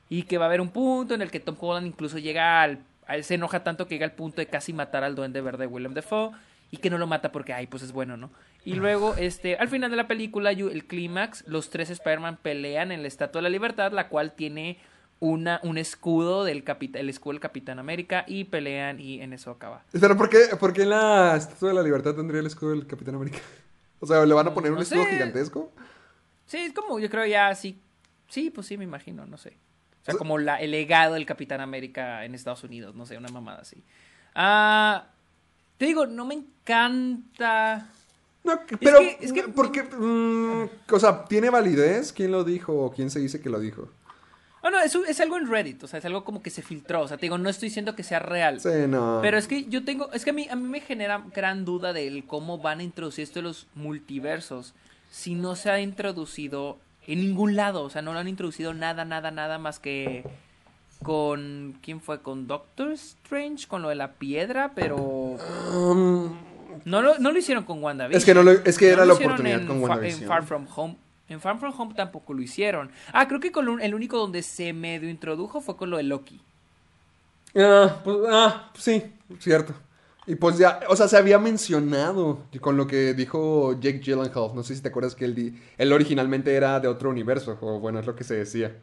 Y 0.07 0.23
que 0.23 0.37
va 0.37 0.45
a 0.45 0.47
haber 0.47 0.61
un 0.61 0.69
punto 0.69 1.15
en 1.15 1.21
el 1.21 1.31
que 1.31 1.41
Tom 1.41 1.57
Holland 1.59 1.87
incluso 1.87 2.17
llega 2.17 2.61
al... 2.61 2.79
a 3.07 3.15
él 3.15 3.23
se 3.23 3.35
enoja 3.35 3.63
tanto 3.63 3.87
que 3.87 3.95
llega 3.95 4.05
al 4.05 4.13
punto 4.13 4.37
de 4.37 4.47
casi 4.47 4.73
matar 4.73 5.03
al 5.03 5.15
duende 5.15 5.41
verde 5.41 5.65
de 5.65 5.67
Willem 5.67 5.93
Dafoe 5.93 6.31
y 6.71 6.77
que 6.77 6.89
no 6.89 6.97
lo 6.97 7.05
mata 7.07 7.31
porque, 7.31 7.53
ay, 7.53 7.67
pues 7.67 7.83
es 7.83 7.91
bueno, 7.91 8.17
¿no? 8.17 8.31
Y 8.65 8.73
luego, 8.75 9.15
este, 9.15 9.57
al 9.57 9.67
final 9.67 9.91
de 9.91 9.97
la 9.97 10.07
película, 10.07 10.51
el 10.51 10.85
clímax, 10.85 11.43
los 11.47 11.69
tres 11.69 11.89
Spider-Man 11.89 12.39
pelean 12.41 12.91
en 12.91 13.01
la 13.01 13.07
Estatua 13.07 13.39
de 13.39 13.43
la 13.43 13.49
Libertad, 13.49 13.91
la 13.91 14.07
cual 14.07 14.33
tiene 14.33 14.79
una, 15.19 15.59
un 15.63 15.77
escudo 15.77 16.43
del 16.43 16.63
capitán, 16.63 17.01
el 17.01 17.09
escudo 17.09 17.33
del 17.33 17.39
Capitán 17.41 17.79
América 17.79 18.25
y 18.27 18.45
pelean 18.45 18.99
y 18.99 19.21
en 19.21 19.33
eso 19.33 19.51
acaba. 19.51 19.83
Espera, 19.93 20.15
¿por 20.17 20.29
qué, 20.29 20.39
¿por 20.59 20.73
qué 20.73 20.83
en 20.83 20.89
la 20.89 21.35
Estatua 21.37 21.69
de 21.69 21.75
la 21.75 21.83
Libertad 21.83 22.15
tendría 22.15 22.39
el 22.41 22.47
escudo 22.47 22.71
del 22.71 22.87
Capitán 22.87 23.15
América? 23.15 23.39
O 23.99 24.05
sea, 24.05 24.25
¿le 24.25 24.33
van 24.33 24.47
a 24.47 24.53
poner 24.53 24.71
un 24.71 24.77
No 24.77 24.81
escudo 24.83 25.05
sé. 25.05 25.11
gigantesco? 25.11 25.71
Sí, 26.45 26.57
es 26.57 26.73
como, 26.73 26.99
yo 26.99 27.09
creo 27.09 27.25
ya 27.25 27.47
así, 27.47 27.79
sí, 28.27 28.49
pues 28.49 28.67
sí, 28.67 28.77
me 28.77 28.83
imagino, 28.83 29.25
no 29.25 29.37
sé. 29.37 29.55
O 30.03 30.05
sea, 30.05 30.15
como 30.15 30.37
la, 30.37 30.57
el 30.59 30.71
legado 30.71 31.13
del 31.13 31.25
Capitán 31.25 31.61
América 31.61 32.25
en 32.25 32.35
Estados 32.35 32.63
Unidos, 32.63 32.93
no 32.93 33.05
sé, 33.05 33.17
una 33.17 33.29
mamada 33.29 33.61
así. 33.61 33.81
Ah, 34.35 35.05
te 35.77 35.85
digo, 35.85 36.05
no 36.05 36.25
me 36.25 36.35
encanta... 36.35 37.87
No, 38.43 38.59
pero, 38.81 38.99
que- 38.99 39.17
es 39.21 39.31
que- 39.31 39.43
porque, 39.43 39.83
mm, 39.83 40.69
o 40.93 40.99
sea, 40.99 41.23
¿tiene 41.25 41.49
validez? 41.49 42.11
¿Quién 42.11 42.31
lo 42.31 42.43
dijo 42.43 42.73
o 42.73 42.91
quién 42.91 43.09
se 43.09 43.19
dice 43.19 43.39
que 43.39 43.49
lo 43.49 43.59
dijo? 43.59 43.89
Oh, 44.61 44.69
no, 44.69 44.79
es, 44.81 44.93
es 44.95 45.19
algo 45.21 45.37
en 45.37 45.47
Reddit, 45.49 45.83
o 45.83 45.87
sea, 45.87 45.99
es 45.99 46.05
algo 46.05 46.23
como 46.25 46.41
que 46.41 46.49
se 46.49 46.61
filtró. 46.61 47.01
O 47.01 47.07
sea, 47.07 47.17
te 47.17 47.25
digo, 47.25 47.37
no 47.37 47.49
estoy 47.49 47.67
diciendo 47.69 47.95
que 47.95 48.03
sea 48.03 48.19
real. 48.19 48.59
Sí, 48.61 48.69
no. 48.87 49.19
Pero 49.21 49.37
es 49.37 49.47
que 49.47 49.65
yo 49.65 49.83
tengo, 49.85 50.11
es 50.13 50.23
que 50.25 50.29
a 50.31 50.33
mí, 50.33 50.47
a 50.49 50.55
mí 50.57 50.67
me 50.67 50.79
genera 50.81 51.23
gran 51.33 51.63
duda 51.65 51.91
del 51.93 52.25
cómo 52.25 52.57
van 52.59 52.79
a 52.79 52.83
introducir 52.83 53.23
esto 53.23 53.39
de 53.39 53.43
los 53.43 53.67
multiversos 53.75 54.73
si 55.09 55.35
no 55.35 55.55
se 55.55 55.69
ha 55.69 55.79
introducido 55.81 56.79
en 57.07 57.19
ningún 57.21 57.55
lado. 57.55 57.83
O 57.83 57.89
sea, 57.89 58.01
no 58.01 58.13
lo 58.13 58.19
han 58.19 58.27
introducido 58.27 58.73
nada, 58.73 59.05
nada, 59.05 59.31
nada 59.31 59.57
más 59.57 59.79
que 59.79 60.23
con, 61.01 61.77
¿quién 61.81 61.99
fue? 62.01 62.21
Con 62.21 62.47
Doctor 62.47 62.91
Strange, 62.91 63.67
con 63.67 63.81
lo 63.81 63.89
de 63.89 63.95
la 63.95 64.13
piedra, 64.13 64.71
pero 64.73 64.95
Um, 64.97 66.33
no 66.85 67.01
lo, 67.01 67.17
no 67.19 67.31
lo 67.31 67.37
hicieron 67.37 67.65
con 67.65 67.83
WandaVision. 67.83 68.17
Es 68.17 68.25
que 68.25 68.33
no 68.33 68.43
lo- 68.43 68.51
es 68.51 68.77
que 68.77 68.89
era 68.89 69.05
la 69.05 69.13
oportunidad 69.13 69.59
en 69.61 69.67
con 69.67 69.81
WandaVision. 69.81 70.21
En 70.23 70.27
Far 70.27 70.43
From 70.43 70.65
Home. 70.75 70.95
En 71.29 71.39
Far 71.41 71.57
From 71.57 71.73
Home 71.77 71.93
tampoco 71.95 72.33
lo 72.33 72.41
hicieron. 72.41 72.91
Ah, 73.11 73.27
creo 73.27 73.39
que 73.39 73.51
con 73.51 73.67
un- 73.69 73.81
el 73.81 73.93
único 73.95 74.17
donde 74.17 74.43
se 74.43 74.71
medio 74.73 75.09
introdujo 75.09 75.61
fue 75.61 75.75
con 75.77 75.89
lo 75.89 75.97
de 75.97 76.03
Loki. 76.03 76.39
ah, 77.55 77.99
pues, 78.03 78.17
ah, 78.31 78.69
sí, 78.77 79.03
cierto. 79.39 79.73
Y 80.25 80.35
pues 80.35 80.57
ya, 80.57 80.79
o 80.87 80.95
sea, 80.95 81.07
se 81.09 81.17
había 81.17 81.37
mencionado 81.37 82.45
con 82.61 82.77
lo 82.77 82.87
que 82.87 83.13
dijo 83.13 83.73
Jake 83.79 83.99
Gyllenhaal. 83.99 84.55
No 84.55 84.63
sé 84.63 84.73
si 84.75 84.81
te 84.81 84.87
acuerdas 84.87 85.15
que 85.15 85.25
él, 85.25 85.35
di- 85.35 85.59
él 85.77 85.91
originalmente 85.91 86.53
era 86.55 86.79
de 86.79 86.87
otro 86.87 87.09
universo, 87.09 87.57
o 87.59 87.79
bueno, 87.79 87.99
es 87.99 88.05
lo 88.05 88.15
que 88.15 88.23
se 88.23 88.35
decía. 88.35 88.73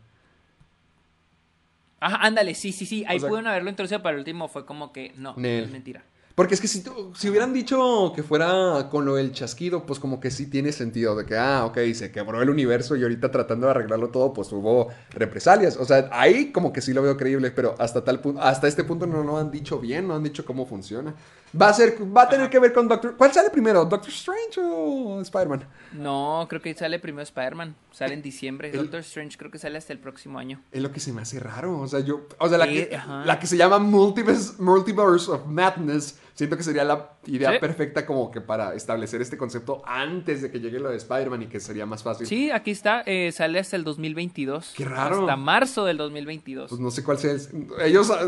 Ajá, 2.00 2.16
ándale, 2.22 2.54
sí, 2.54 2.72
sí, 2.72 2.86
sí. 2.86 3.04
Ahí 3.08 3.16
O 3.16 3.20
sea- 3.20 3.28
pudieron 3.28 3.48
haberlo 3.50 3.70
introducido, 3.70 4.02
pero 4.02 4.12
el 4.14 4.18
último 4.18 4.48
fue 4.48 4.64
como 4.66 4.92
que 4.92 5.12
no, 5.16 5.34
Nel. 5.36 5.64
es 5.64 5.70
mentira. 5.70 6.02
Porque 6.40 6.54
es 6.54 6.60
que 6.62 6.68
si, 6.68 6.82
hubieran 7.28 7.52
dicho 7.52 8.14
que 8.16 8.22
fuera 8.22 8.88
con 8.90 9.04
lo 9.04 9.16
del 9.16 9.30
chasquido, 9.30 9.84
pues 9.84 9.98
como 9.98 10.20
que 10.20 10.30
sí 10.30 10.46
tiene 10.46 10.72
sentido. 10.72 11.14
De 11.14 11.26
que, 11.26 11.36
ah, 11.36 11.66
ok, 11.66 11.76
se 11.92 12.10
quebró 12.10 12.40
el 12.40 12.48
universo 12.48 12.96
y 12.96 13.02
ahorita 13.02 13.30
tratando 13.30 13.66
de 13.66 13.72
arreglarlo 13.72 14.08
todo, 14.08 14.32
pues 14.32 14.50
hubo 14.50 14.88
represalias. 15.10 15.76
O 15.76 15.84
sea, 15.84 16.08
ahí 16.10 16.50
como 16.50 16.72
que 16.72 16.80
sí 16.80 16.94
lo 16.94 17.02
veo 17.02 17.18
creíble, 17.18 17.50
pero 17.50 17.74
hasta 17.78 18.02
tal 18.02 18.20
punto, 18.20 18.40
hasta 18.40 18.68
este 18.68 18.84
punto 18.84 19.06
no 19.06 19.22
lo 19.22 19.36
han 19.36 19.50
dicho 19.50 19.78
bien, 19.80 20.08
no 20.08 20.14
han 20.14 20.22
dicho 20.22 20.46
cómo 20.46 20.64
funciona. 20.64 21.14
Va 21.60 21.68
a 21.68 21.74
ser, 21.74 21.98
va 22.16 22.22
a 22.22 22.28
tener 22.28 22.48
que 22.48 22.60
ver 22.60 22.72
con 22.72 22.86
Doctor... 22.86 23.16
¿Cuál 23.16 23.32
sale 23.32 23.50
primero? 23.50 23.84
¿Doctor 23.84 24.08
Strange 24.10 24.60
o 24.62 25.20
Spider-Man? 25.20 25.64
No, 25.94 26.46
creo 26.48 26.62
que 26.62 26.72
sale 26.74 27.00
primero 27.00 27.24
Spider-Man. 27.24 27.74
Sale 27.90 28.14
en 28.14 28.22
diciembre. 28.22 28.70
El- 28.70 28.78
Doctor 28.78 29.00
Strange 29.00 29.36
creo 29.36 29.50
que 29.50 29.58
sale 29.58 29.76
hasta 29.76 29.92
el 29.92 29.98
próximo 29.98 30.38
año. 30.38 30.62
Es 30.70 30.80
lo 30.80 30.92
que 30.92 31.00
se 31.00 31.12
me 31.12 31.22
hace 31.22 31.40
raro. 31.40 31.80
O 31.80 31.88
sea, 31.88 32.00
yo. 32.00 32.28
O 32.38 32.48
sea, 32.48 32.56
la, 32.56 32.68
que, 32.68 32.94
ajá. 32.94 33.24
la 33.24 33.40
que 33.40 33.48
se 33.48 33.56
llama 33.56 33.80
Multiverse, 33.80 34.62
Multiverse 34.62 35.28
of 35.28 35.46
Madness. 35.46 36.20
Siento 36.40 36.56
que 36.56 36.62
sería 36.62 36.84
la 36.84 37.10
idea 37.26 37.52
Sí. 37.52 37.58
perfecta 37.58 38.06
como 38.06 38.30
que 38.30 38.40
para 38.40 38.74
establecer 38.74 39.20
este 39.20 39.36
concepto 39.36 39.82
antes 39.84 40.40
de 40.40 40.50
que 40.50 40.58
llegue 40.58 40.80
lo 40.80 40.88
de 40.88 40.96
Spider-Man 40.96 41.42
y 41.42 41.46
que 41.48 41.60
sería 41.60 41.84
más 41.84 42.02
fácil. 42.02 42.26
Sí, 42.26 42.50
aquí 42.50 42.70
está. 42.70 43.02
eh, 43.04 43.30
sale 43.30 43.58
hasta 43.58 43.76
el 43.76 43.84
2022. 43.84 44.72
Qué 44.74 44.86
raro. 44.86 45.20
Hasta 45.20 45.36
marzo 45.36 45.84
del 45.84 45.98
2022. 45.98 46.70
Pues 46.70 46.80
no 46.80 46.90
sé 46.90 47.04
cuál 47.04 47.18
sea 47.18 47.32
el. 47.32 47.40
Ellos. 47.82 48.10
ah, 48.10 48.24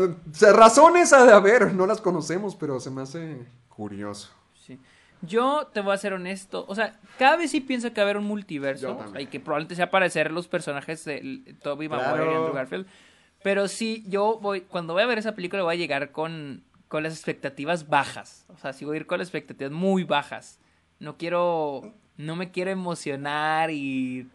razones 0.53 1.11
ha 1.11 1.25
de 1.25 1.31
haber. 1.33 1.73
No 1.73 1.87
las 1.87 2.01
conocemos, 2.01 2.55
pero 2.55 2.79
se 2.79 2.91
me 2.91 3.01
hace 3.01 3.47
curioso. 3.67 4.29
Sí. 4.53 4.79
Yo 5.23 5.71
te 5.73 5.81
voy 5.81 5.95
a 5.95 5.97
ser 5.97 6.13
honesto. 6.13 6.65
O 6.67 6.75
sea, 6.75 6.99
cada 7.17 7.37
vez 7.37 7.49
sí 7.49 7.61
pienso 7.61 7.89
que 7.93 7.95
va 8.01 8.03
a 8.03 8.05
haber 8.11 8.17
un 8.17 8.25
multiverso. 8.25 9.03
Y 9.17 9.25
que 9.25 9.39
probablemente 9.39 9.73
sea 9.73 9.85
aparecer 9.85 10.31
los 10.31 10.47
personajes 10.47 11.03
de 11.05 11.55
Toby 11.63 11.89
Maguire 11.89 12.31
y. 12.31 12.35
Andrew 12.35 12.53
Garfield. 12.53 12.85
Pero 13.41 13.67
sí, 13.67 14.05
yo 14.07 14.37
voy. 14.39 14.61
Cuando 14.61 14.93
voy 14.93 15.01
a 15.01 15.07
ver 15.07 15.17
esa 15.17 15.33
película, 15.33 15.63
voy 15.63 15.73
a 15.73 15.77
llegar 15.77 16.11
con, 16.11 16.63
con 16.93 17.01
las 17.01 17.13
expectativas 17.13 17.89
bajas. 17.89 18.45
O 18.49 18.57
sea, 18.59 18.69
a 18.69 18.95
ir 18.95 19.07
con 19.07 19.17
las 19.17 19.27
expectativas 19.27 19.71
muy 19.73 20.03
bajas. 20.03 20.59
No 20.99 21.17
quiero. 21.17 21.91
No 22.17 22.35
me 22.35 22.51
quiero 22.51 22.69
emocionar 22.69 23.71
y. 23.71 24.29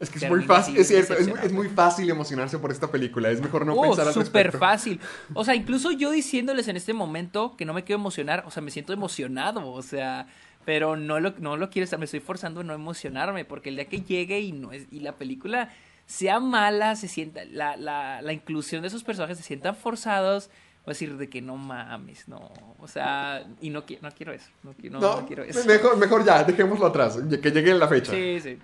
Es 0.00 0.08
que 0.08 0.24
es 0.24 0.30
muy 0.30 0.42
fácil. 0.44 0.78
Es 0.78 0.88
cierto. 0.88 1.12
Es, 1.12 1.52
muy 1.52 1.68
fácil 1.68 2.08
emocionarse 2.08 2.58
por 2.58 2.72
esta 2.72 2.90
película. 2.90 3.28
Es 3.28 3.42
mejor 3.42 3.66
no 3.66 3.74
oh, 3.74 3.82
pensar 3.82 4.08
al 4.08 4.14
súper 4.14 4.56
fácil. 4.56 4.98
O 5.34 5.44
sea, 5.44 5.54
incluso 5.54 5.90
yo 5.90 6.10
diciéndoles 6.10 6.66
en 6.68 6.76
este 6.76 6.94
momento 6.94 7.54
que 7.58 7.66
no 7.66 7.74
me 7.74 7.84
quiero 7.84 8.00
emocionar, 8.00 8.44
o 8.46 8.50
sea, 8.50 8.62
me 8.62 8.70
siento 8.70 8.94
emocionado, 8.94 9.70
o 9.70 9.82
sea, 9.82 10.28
pero 10.64 10.96
no 10.96 11.20
lo, 11.20 11.34
no 11.40 11.58
lo 11.58 11.68
quiero 11.68 11.84
estar, 11.84 11.98
me 11.98 12.06
estoy 12.06 12.20
forzando 12.20 12.62
a 12.62 12.64
no 12.64 12.72
emocionarme, 12.72 13.44
porque 13.44 13.68
el 13.68 13.76
día 13.76 13.84
que 13.84 14.00
llegue 14.00 14.40
y 14.40 14.52
no 14.52 14.72
es, 14.72 14.86
y 14.90 15.00
la 15.00 15.12
película 15.16 15.68
sea 16.06 16.40
mala, 16.40 16.96
se 16.96 17.06
sienta, 17.06 17.44
la, 17.44 17.76
la, 17.76 18.22
la 18.22 18.32
inclusión 18.32 18.80
de 18.80 18.88
esos 18.88 19.04
personajes 19.04 19.36
se 19.36 19.44
sientan 19.44 19.76
forzados, 19.76 20.48
a 20.86 20.94
decir 20.94 21.16
de 21.16 21.28
que 21.28 21.42
no 21.42 21.56
mames, 21.56 22.28
no, 22.28 22.52
o 22.78 22.86
sea, 22.88 23.44
y 23.60 23.70
no, 23.70 23.84
qui- 23.84 23.98
no 24.00 24.10
quiero 24.12 24.32
eso, 24.32 24.48
no, 24.62 24.74
no, 24.90 25.00
No, 25.00 25.20
no 25.20 25.26
quiero 25.26 25.42
eso. 25.42 25.64
mejor, 25.66 25.96
mejor 25.96 26.24
ya, 26.24 26.44
dejémoslo 26.44 26.86
atrás. 26.86 27.18
Que 27.42 27.50
llegue 27.50 27.70
en 27.72 27.78
la 27.78 27.88
fecha. 27.88 28.12
Sí, 28.12 28.40
sí. 28.40 28.58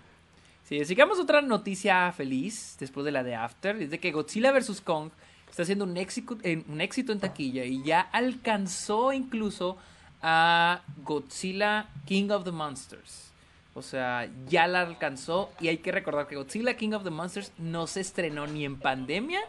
Sí, 0.65 0.85
sigamos 0.85 1.19
otra 1.19 1.43
noticia 1.43 2.11
feliz 2.13 2.77
después 2.79 3.05
de 3.05 3.11
la 3.13 3.23
de 3.23 3.35
After. 3.35 3.77
Es 3.83 3.91
de 3.91 3.99
que 3.99 4.13
Godzilla 4.13 4.53
vs. 4.53 4.81
Kong 4.81 5.11
está 5.51 5.65
haciendo 5.65 5.85
un 5.85 5.97
éxito, 5.97 6.39
en, 6.43 6.65
un 6.69 6.81
éxito 6.81 7.13
en 7.13 7.19
taquilla 7.21 7.65
y 7.65 7.83
ya 7.83 8.01
alcanzó 8.01 9.13
incluso 9.13 9.77
a 10.23 10.81
Godzilla 11.05 11.89
King 12.07 12.31
of 12.31 12.45
the 12.45 12.53
Monsters. 12.53 13.33
O 13.75 13.83
sea, 13.83 14.29
ya 14.49 14.67
la 14.67 14.83
alcanzó 14.83 15.51
y 15.61 15.69
hay 15.69 15.79
que 15.79 15.93
recordar 15.93 16.27
que 16.29 16.37
Godzilla 16.37 16.75
King 16.77 16.93
of 16.93 17.05
the 17.05 17.11
Monsters 17.11 17.53
no 17.59 17.87
se 17.87 18.01
estrenó 18.01 18.47
ni 18.47 18.65
en 18.65 18.79
pandemia 18.79 19.41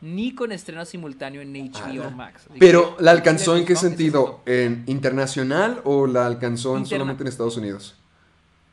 ni 0.00 0.34
con 0.34 0.52
estreno 0.52 0.84
simultáneo 0.84 1.40
en 1.40 1.52
HBO 1.52 2.10
Max. 2.10 2.42
Así 2.50 2.58
Pero, 2.58 2.96
que 2.96 3.02
¿la 3.04 3.10
alcanzó 3.12 3.56
en 3.56 3.64
qué 3.64 3.74
sentido? 3.76 4.40
¿En 4.46 4.84
internacional 4.86 5.80
o 5.84 6.06
la 6.06 6.26
alcanzó 6.26 6.76
Interna- 6.76 6.88
solamente 6.88 7.22
en 7.22 7.28
Estados 7.28 7.56
Unidos? 7.56 7.96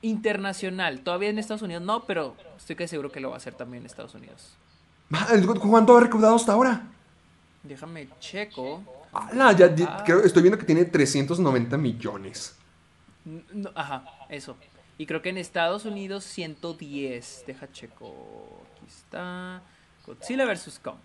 internacional. 0.01 1.01
Todavía 1.01 1.29
en 1.29 1.37
Estados 1.39 1.61
Unidos 1.61 1.83
no, 1.83 2.03
pero 2.05 2.35
estoy 2.57 2.75
casi 2.75 2.89
seguro 2.89 3.11
que 3.11 3.19
lo 3.19 3.29
va 3.29 3.35
a 3.35 3.37
hacer 3.37 3.53
también 3.53 3.83
en 3.83 3.85
Estados 3.87 4.13
Unidos. 4.15 4.53
Ah, 5.11 5.27
¿Cuánto 5.59 5.95
ha 5.97 6.01
recaudado 6.01 6.35
hasta 6.35 6.53
ahora? 6.53 6.87
Déjame 7.63 8.07
checo. 8.19 8.81
Ala, 9.13 9.51
ya, 9.53 9.73
ya- 9.75 9.97
Ah. 9.99 10.03
creo- 10.05 10.23
estoy 10.23 10.41
viendo 10.41 10.57
que 10.57 10.65
tiene 10.65 10.85
390 10.85 11.77
millones. 11.77 12.55
No, 13.25 13.69
ajá, 13.75 14.03
eso. 14.29 14.55
Y 14.97 15.05
creo 15.05 15.21
que 15.21 15.29
en 15.29 15.37
Estados 15.37 15.85
Unidos 15.85 16.23
110. 16.23 17.43
Deja 17.45 17.71
checo. 17.71 18.63
Aquí 18.75 18.85
está. 18.87 19.61
Godzilla 20.05 20.45
vs. 20.45 20.79
Kong. 20.83 20.95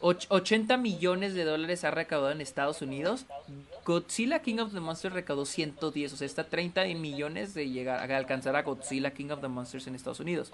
Och- 0.00 0.26
80 0.28 0.76
millones 0.76 1.34
de 1.34 1.44
dólares 1.44 1.84
ha 1.84 1.90
recaudado 1.90 2.32
en 2.32 2.40
Estados 2.40 2.82
Unidos. 2.82 3.26
Godzilla 3.84 4.40
King 4.42 4.58
of 4.58 4.72
the 4.72 4.80
Monsters 4.80 5.14
recaudó 5.14 5.46
110. 5.46 6.12
O 6.12 6.16
sea, 6.16 6.26
está 6.26 6.44
30 6.44 6.84
millones 6.94 7.54
de 7.54 7.68
llegar 7.70 8.10
a 8.10 8.16
alcanzar 8.16 8.56
a 8.56 8.62
Godzilla 8.62 9.12
King 9.12 9.30
of 9.30 9.40
the 9.40 9.48
Monsters 9.48 9.86
en 9.86 9.94
Estados 9.94 10.20
Unidos. 10.20 10.52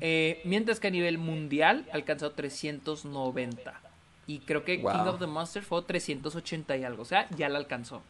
Eh, 0.00 0.40
mientras 0.44 0.80
que 0.80 0.88
a 0.88 0.90
nivel 0.90 1.16
mundial 1.18 1.86
alcanzó 1.92 2.32
390. 2.32 3.80
Y 4.26 4.40
creo 4.40 4.64
que 4.64 4.78
Wow. 4.78 4.92
King 4.92 5.06
of 5.08 5.18
the 5.20 5.26
Monsters 5.26 5.66
fue 5.66 5.82
380 5.82 6.76
y 6.76 6.84
algo. 6.84 7.02
O 7.02 7.06
sea, 7.06 7.28
ya 7.36 7.48
la 7.48 7.58
alcanzó. 7.58 8.02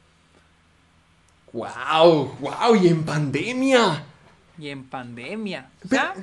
¡Wow! 1.53 2.35
¡Wow! 2.41 2.75
¡Y 2.83 2.89
en 2.89 3.05
pandemia! 3.05 4.05
Y 4.59 4.69
en 4.69 4.85
pandemia. 4.89 5.71
O 5.85 5.89
Pero- 5.89 6.03
sea, 6.03 6.15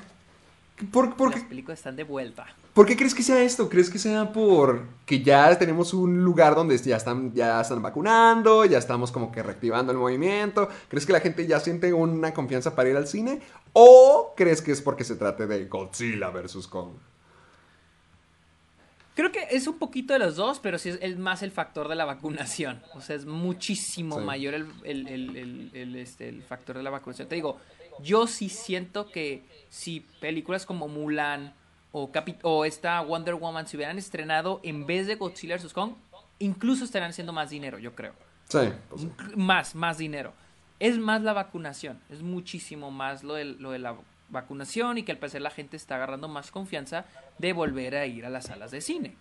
¿Por, 0.91 1.31
las 1.31 1.43
películas 1.43 1.79
están 1.79 1.95
de 1.95 2.03
vuelta. 2.03 2.47
¿Por 2.73 2.87
qué 2.87 2.95
crees 2.97 3.13
que 3.13 3.21
sea 3.21 3.43
esto? 3.43 3.69
¿Crees 3.69 3.89
que 3.91 3.99
sea 3.99 4.31
por 4.33 4.85
que 5.05 5.21
ya 5.21 5.55
tenemos 5.59 5.93
un 5.93 6.23
lugar 6.23 6.55
donde 6.55 6.75
ya 6.79 6.97
están, 6.97 7.31
ya 7.33 7.61
están 7.61 7.83
vacunando, 7.83 8.65
ya 8.65 8.79
estamos 8.79 9.11
como 9.11 9.31
que 9.31 9.43
reactivando 9.43 9.91
el 9.91 9.99
movimiento? 9.99 10.67
¿Crees 10.89 11.05
que 11.05 11.13
la 11.13 11.19
gente 11.19 11.45
ya 11.45 11.59
siente 11.59 11.93
una 11.93 12.33
confianza 12.33 12.73
para 12.75 12.89
ir 12.89 12.97
al 12.97 13.05
cine? 13.07 13.41
¿O 13.73 14.33
crees 14.35 14.61
que 14.63 14.71
es 14.71 14.81
porque 14.81 15.03
se 15.03 15.15
trate 15.15 15.45
de 15.45 15.65
Godzilla 15.65 16.31
versus 16.31 16.67
Kong? 16.67 16.93
Creo 19.15 19.31
que 19.31 19.45
es 19.51 19.67
un 19.67 19.77
poquito 19.77 20.13
de 20.13 20.19
los 20.19 20.35
dos, 20.37 20.59
pero 20.59 20.79
sí 20.79 20.89
es 20.89 20.97
el, 21.01 21.19
más 21.19 21.43
el 21.43 21.51
factor 21.51 21.87
de 21.87 21.93
la 21.93 22.05
vacunación. 22.05 22.81
O 22.95 23.01
sea, 23.01 23.15
es 23.15 23.25
muchísimo 23.27 24.17
Sí. 24.19 24.25
mayor 24.25 24.55
el, 24.55 24.65
el- 24.83 25.07
el- 25.07 25.37
el- 25.37 25.71
el, 25.75 25.95
este, 25.97 26.27
el 26.27 26.41
factor 26.41 26.75
de 26.77 26.81
la 26.81 26.89
vacunación. 26.89 27.27
Te 27.27 27.35
digo, 27.35 27.59
yo 28.01 28.25
sí 28.25 28.49
siento 28.49 29.11
que 29.11 29.43
si 29.69 29.99
películas 30.19 30.65
como 30.65 30.87
Mulan 30.87 31.53
o, 31.93 32.11
Capi- 32.11 32.37
o 32.41 32.65
esta 32.65 32.99
Wonder 33.01 33.35
Woman 33.35 33.65
se 33.67 33.77
hubieran 33.77 33.97
estrenado 33.97 34.59
en 34.63 34.85
vez 34.85 35.07
de 35.07 35.15
Godzilla 35.15 35.55
vs. 35.55 35.71
Kong, 35.71 35.93
incluso 36.39 36.83
estarían 36.83 37.11
haciendo 37.11 37.31
más 37.31 37.49
dinero, 37.51 37.77
yo 37.79 37.95
creo. 37.95 38.13
Sí. 38.49 38.59
pues 38.89 39.01
sí. 39.03 39.11
Más, 39.37 39.75
más 39.75 39.97
dinero. 39.97 40.33
Es 40.79 40.97
más 40.97 41.21
la 41.21 41.31
vacunación, 41.31 42.01
es 42.09 42.21
muchísimo 42.21 42.91
más 42.91 43.23
lo 43.23 43.35
de, 43.35 43.45
lo 43.45 43.71
de 43.71 43.79
la 43.79 43.95
vacunación 44.29 44.97
y 44.97 45.03
que 45.03 45.11
al 45.13 45.17
parecer 45.19 45.41
la 45.41 45.51
gente 45.51 45.77
está 45.77 45.95
agarrando 45.95 46.27
más 46.27 46.51
confianza 46.51 47.05
de 47.37 47.53
volver 47.53 47.95
a 47.95 48.05
ir 48.05 48.25
a 48.25 48.29
las 48.29 48.45
salas 48.47 48.71
de 48.71 48.81
cine. 48.81 49.15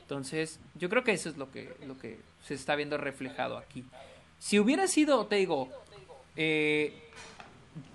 Entonces, 0.00 0.58
yo 0.74 0.88
creo 0.88 1.04
que 1.04 1.12
eso 1.12 1.28
es 1.28 1.36
lo 1.36 1.50
que, 1.52 1.76
lo 1.86 1.98
que 1.98 2.18
se 2.42 2.54
está 2.54 2.74
viendo 2.74 2.96
reflejado 2.96 3.58
aquí. 3.58 3.84
Si 4.38 4.58
hubiera 4.58 4.86
sido, 4.86 5.26
te 5.26 5.36
digo, 5.36 5.68
eh, 6.34 6.94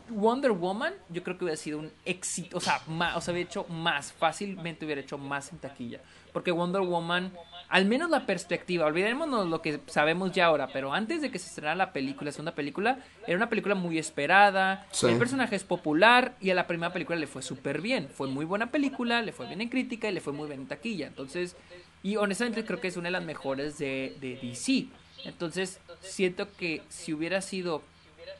Wonder 0.09 0.51
Woman, 0.51 0.93
yo 1.09 1.23
creo 1.23 1.37
que 1.37 1.45
hubiera 1.45 1.57
sido 1.57 1.79
un 1.79 1.91
éxito, 2.05 2.57
o 2.57 2.59
sea, 2.59 2.81
más, 2.87 3.15
o 3.15 3.21
sea, 3.21 3.33
hubiera 3.33 3.49
hecho 3.49 3.65
más, 3.69 4.11
fácilmente 4.11 4.85
hubiera 4.85 5.01
hecho 5.01 5.17
más 5.17 5.51
en 5.51 5.59
taquilla. 5.59 6.01
Porque 6.33 6.51
Wonder 6.51 6.81
Woman, 6.81 7.31
al 7.69 7.85
menos 7.85 8.09
la 8.09 8.25
perspectiva, 8.25 8.85
olvidémonos 8.85 9.47
lo 9.47 9.61
que 9.61 9.79
sabemos 9.85 10.31
ya 10.31 10.45
ahora, 10.47 10.67
pero 10.67 10.91
antes 10.93 11.21
de 11.21 11.31
que 11.31 11.39
se 11.39 11.47
estrenara 11.47 11.75
la 11.75 11.93
película, 11.93 12.25
la 12.29 12.31
segunda 12.31 12.55
película, 12.55 12.99
era 13.27 13.37
una 13.37 13.49
película 13.49 13.75
muy 13.75 13.97
esperada, 13.97 14.85
Sí. 14.91 15.07
el 15.07 15.17
personaje 15.17 15.55
es 15.55 15.63
popular 15.63 16.35
y 16.41 16.49
a 16.49 16.55
la 16.55 16.67
primera 16.67 16.91
película 16.91 17.17
le 17.17 17.27
fue 17.27 17.41
súper 17.41 17.81
bien. 17.81 18.09
Fue 18.09 18.27
muy 18.27 18.45
buena 18.45 18.71
película, 18.71 19.21
le 19.21 19.31
fue 19.31 19.47
bien 19.47 19.61
en 19.61 19.69
crítica 19.69 20.09
y 20.09 20.13
le 20.13 20.21
fue 20.21 20.33
muy 20.33 20.47
bien 20.47 20.61
en 20.61 20.67
taquilla. 20.67 21.07
Entonces, 21.07 21.55
y 22.01 22.15
honestamente 22.17 22.65
creo 22.65 22.81
que 22.81 22.87
es 22.89 22.97
una 22.97 23.07
de 23.07 23.11
las 23.13 23.23
mejores 23.23 23.77
de, 23.77 24.15
de 24.19 24.35
DC. 24.41 24.87
Entonces, 25.25 25.79
siento 26.01 26.47
que 26.57 26.81
si 26.89 27.13
hubiera 27.13 27.41
sido 27.41 27.81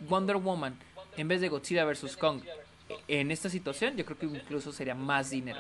Wonder 0.09 0.37
Woman 0.37 0.77
en 1.17 1.27
vez 1.27 1.41
de 1.41 1.49
Godzilla 1.49 1.85
vs. 1.85 2.17
Kong 2.17 2.41
en 3.07 3.31
esta 3.31 3.49
situación, 3.49 3.95
yo 3.95 4.05
creo 4.05 4.17
que 4.17 4.25
incluso 4.25 4.71
sería 4.71 4.95
más 4.95 5.29
dinero. 5.29 5.59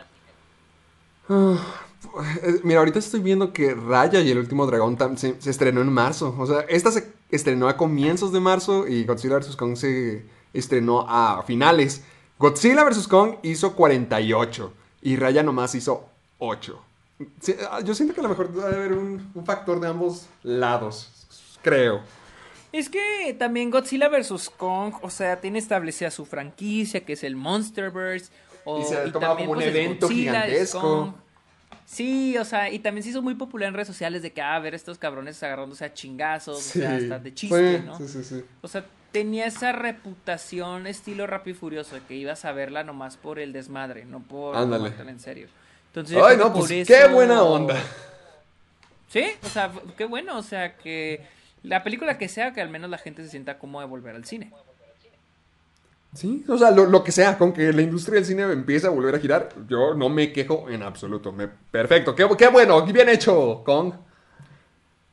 Eh, 1.29 1.57
Mira, 2.63 2.79
ahorita 2.79 2.99
estoy 2.99 3.21
viendo 3.21 3.53
que 3.53 3.73
Raya 3.73 4.19
y 4.19 4.29
el 4.31 4.37
último 4.37 4.65
dragón 4.65 4.97
se, 5.17 5.37
estrenó 5.45 5.81
en 5.81 5.91
marzo. 5.91 6.35
O 6.37 6.45
sea, 6.45 6.61
esta 6.61 6.91
se 6.91 7.13
estrenó 7.29 7.67
a 7.67 7.77
comienzos 7.77 8.31
de 8.31 8.39
marzo 8.39 8.87
y 8.87 9.05
Godzilla 9.05 9.37
vs. 9.37 9.55
Kong 9.55 9.75
se 9.75 10.25
estrenó 10.53 11.05
a 11.07 11.43
finales. 11.43 12.03
Godzilla 12.37 12.83
vs. 12.83 13.07
Kong 13.07 13.35
hizo 13.43 13.73
48 13.73 14.73
y 15.01 15.15
Raya 15.15 15.43
nomás 15.43 15.75
hizo 15.75 16.09
8. 16.39 16.81
Sí, 17.39 17.55
ah, 17.71 17.79
yo 17.81 17.95
siento 17.95 18.13
que 18.13 18.19
a 18.19 18.23
lo 18.23 18.29
mejor 18.29 18.51
debe 18.51 18.75
haber 18.75 18.93
un 18.93 19.45
factor 19.45 19.79
de 19.79 19.87
ambos 19.87 20.27
lados. 20.41 21.09
Creo. 21.61 22.01
Es 22.73 22.89
que 22.89 23.33
también 23.39 23.69
Godzilla 23.71 24.09
vs. 24.09 24.49
Kong, 24.57 24.95
o 25.01 25.09
sea, 25.09 25.39
tiene 25.39 25.59
establecida 25.59 26.11
su 26.11 26.25
franquicia, 26.25 27.05
que 27.05 27.13
es 27.13 27.23
el 27.23 27.35
Monsterverse. 27.37 28.31
O, 28.65 28.81
Y 28.81 28.83
se 28.83 28.95
ha 28.97 29.03
tomado 29.11 29.19
también, 29.19 29.47
como 29.47 29.51
un 29.51 29.57
pues, 29.63 29.67
el 29.67 29.75
evento 29.75 30.07
Godzilla, 30.07 30.41
gigantesco. 30.43 31.15
Sí, 31.85 32.37
o 32.37 32.45
sea, 32.45 32.69
y 32.71 32.79
también 32.79 33.03
se 33.03 33.09
hizo 33.11 33.21
muy 33.21 33.35
popular 33.35 33.67
en 33.67 33.75
redes 33.75 33.87
sociales 33.89 34.21
de 34.21 34.31
que, 34.31 34.41
ah, 34.41 34.55
a 34.55 34.59
ver 34.59 34.73
estos 34.73 34.97
cabrones 34.97 35.41
agarrándose 35.43 35.85
a 35.85 35.93
chingazos, 35.93 36.57
o 36.57 36.61
sea, 36.61 36.95
hasta 36.95 37.19
de 37.19 37.33
chiste, 37.33 37.83
¿no? 37.85 37.97
Sí, 37.97 38.07
sí, 38.07 38.23
sí. 38.23 38.43
O 38.61 38.67
sea, 38.67 38.85
tenía 39.11 39.45
esa 39.45 39.71
reputación 39.73 40.87
estilo 40.87 41.27
Rápido 41.27 41.55
y 41.55 41.59
Furioso, 41.59 41.93
de 41.95 42.01
que 42.01 42.15
ibas 42.15 42.45
a 42.45 42.53
verla 42.53 42.83
nomás 42.83 43.17
por 43.17 43.37
el 43.37 43.53
desmadre, 43.53 44.05
no 44.05 44.21
por 44.21 44.55
Ándale. 44.55 44.85
tomártela 44.85 45.11
en 45.11 45.19
serio. 45.19 45.47
Entonces, 45.87 46.17
Ay, 46.25 46.37
no, 46.37 46.51
pues 46.53 46.59
por 46.65 46.69
qué 46.69 46.81
eso- 46.81 47.09
buena 47.13 47.43
onda. 47.43 47.75
Sí, 49.09 49.25
o 49.43 49.49
sea, 49.49 49.71
qué 49.95 50.05
bueno, 50.05 50.37
o 50.39 50.41
sea, 50.43 50.75
que 50.77 51.21
la 51.63 51.83
película 51.83 52.17
que 52.17 52.27
sea, 52.27 52.53
que 52.53 52.61
al 52.61 52.69
menos 52.69 52.89
la 52.89 52.97
gente 52.97 53.23
se 53.23 53.29
sienta 53.29 53.57
cómoda 53.57 53.85
de 53.85 53.89
volver 53.89 54.15
al 54.15 54.25
cine. 54.25 54.51
Sí, 56.13 56.45
o 56.47 56.57
sea, 56.57 56.69
lo, 56.69 56.85
lo 56.85 57.03
que 57.03 57.11
sea, 57.11 57.37
con 57.39 57.53
que 57.53 57.73
la 57.73 57.81
industria 57.81 58.15
del 58.15 58.25
cine 58.25 58.43
empiece 58.43 58.85
a 58.85 58.91
volver 58.91 59.15
a 59.15 59.19
girar, 59.19 59.49
yo 59.67 59.95
no 59.95 60.09
me 60.09 60.31
quejo 60.31 60.69
en 60.69 60.83
absoluto. 60.83 61.33
Perfecto, 61.71 62.13
qué, 62.13 62.27
qué 62.37 62.47
bueno, 62.49 62.85
bien 62.85 63.09
hecho, 63.09 63.63
Kong. 63.65 63.93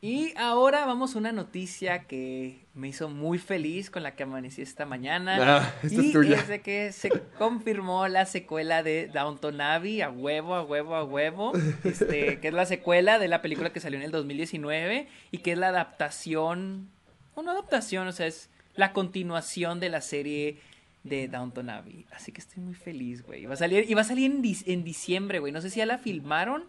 Y 0.02 0.32
ahora 0.38 0.86
vamos 0.86 1.14
a 1.14 1.18
una 1.18 1.30
noticia 1.30 2.04
que 2.04 2.64
me 2.72 2.88
hizo 2.88 3.10
muy 3.10 3.38
feliz 3.38 3.90
con 3.90 4.02
la 4.02 4.16
que 4.16 4.22
amanecí 4.22 4.62
esta 4.62 4.86
mañana. 4.86 5.36
Ah, 5.58 5.74
esta 5.82 6.00
es 6.00 6.06
y 6.06 6.12
tuya. 6.12 6.36
es 6.36 6.48
de 6.48 6.62
que 6.62 6.90
se 6.92 7.10
confirmó 7.36 8.08
la 8.08 8.24
secuela 8.24 8.82
de 8.82 9.08
Downton 9.08 9.60
Abbey, 9.60 10.00
a 10.00 10.08
huevo, 10.08 10.54
a 10.54 10.62
huevo, 10.62 10.94
a 10.94 11.04
huevo. 11.04 11.52
Este, 11.84 12.40
que 12.40 12.48
es 12.48 12.54
la 12.54 12.64
secuela 12.64 13.18
de 13.18 13.28
la 13.28 13.42
película 13.42 13.74
que 13.74 13.80
salió 13.80 13.98
en 13.98 14.04
el 14.06 14.10
2019 14.10 15.06
y 15.32 15.38
que 15.38 15.52
es 15.52 15.58
la 15.58 15.68
adaptación, 15.68 16.88
una 17.34 17.52
adaptación, 17.52 18.08
o 18.08 18.12
sea, 18.12 18.26
es 18.26 18.48
la 18.76 18.94
continuación 18.94 19.80
de 19.80 19.90
la 19.90 20.00
serie 20.00 20.60
de 21.04 21.28
Downton 21.28 21.68
Abbey. 21.68 22.06
Así 22.10 22.32
que 22.32 22.40
estoy 22.40 22.62
muy 22.62 22.74
feliz, 22.74 23.22
güey. 23.22 23.44
Va 23.44 23.52
a 23.52 23.58
salir, 23.58 23.84
y 23.86 23.92
va 23.92 24.00
a 24.00 24.04
salir 24.04 24.30
en, 24.30 24.42
en 24.64 24.82
diciembre, 24.84 25.40
güey. 25.40 25.52
No 25.52 25.60
sé 25.60 25.68
si 25.68 25.78
ya 25.78 25.86
la 25.86 25.98
filmaron 25.98 26.64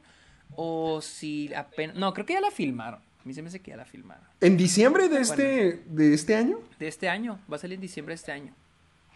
o 0.56 0.99
si 1.02 1.53
apenas... 1.53 1.95
No, 1.95 2.14
creo 2.14 2.26
que 2.26 2.34
ya 2.34 2.41
la 2.41 2.52
filmaron. 2.52 2.99
A 3.23 3.27
mí 3.27 3.34
se 3.34 3.41
me 3.41 3.49
hace 3.49 3.60
que 3.60 3.72
ya 3.72 3.77
la 3.77 3.85
filmaron. 3.85 4.23
¿En 4.39 4.57
diciembre 4.57 5.07
de 5.07 5.22
este, 5.22 5.84
de 5.85 6.14
este 6.14 6.35
año? 6.35 6.60
De 6.80 6.88
este 6.88 7.07
año. 7.07 7.39
Va 7.52 7.57
a 7.57 7.60
salir 7.60 7.76
en 7.76 7.81
diciembre 7.81 8.14
de 8.14 8.15
este 8.15 8.31
año. 8.31 8.56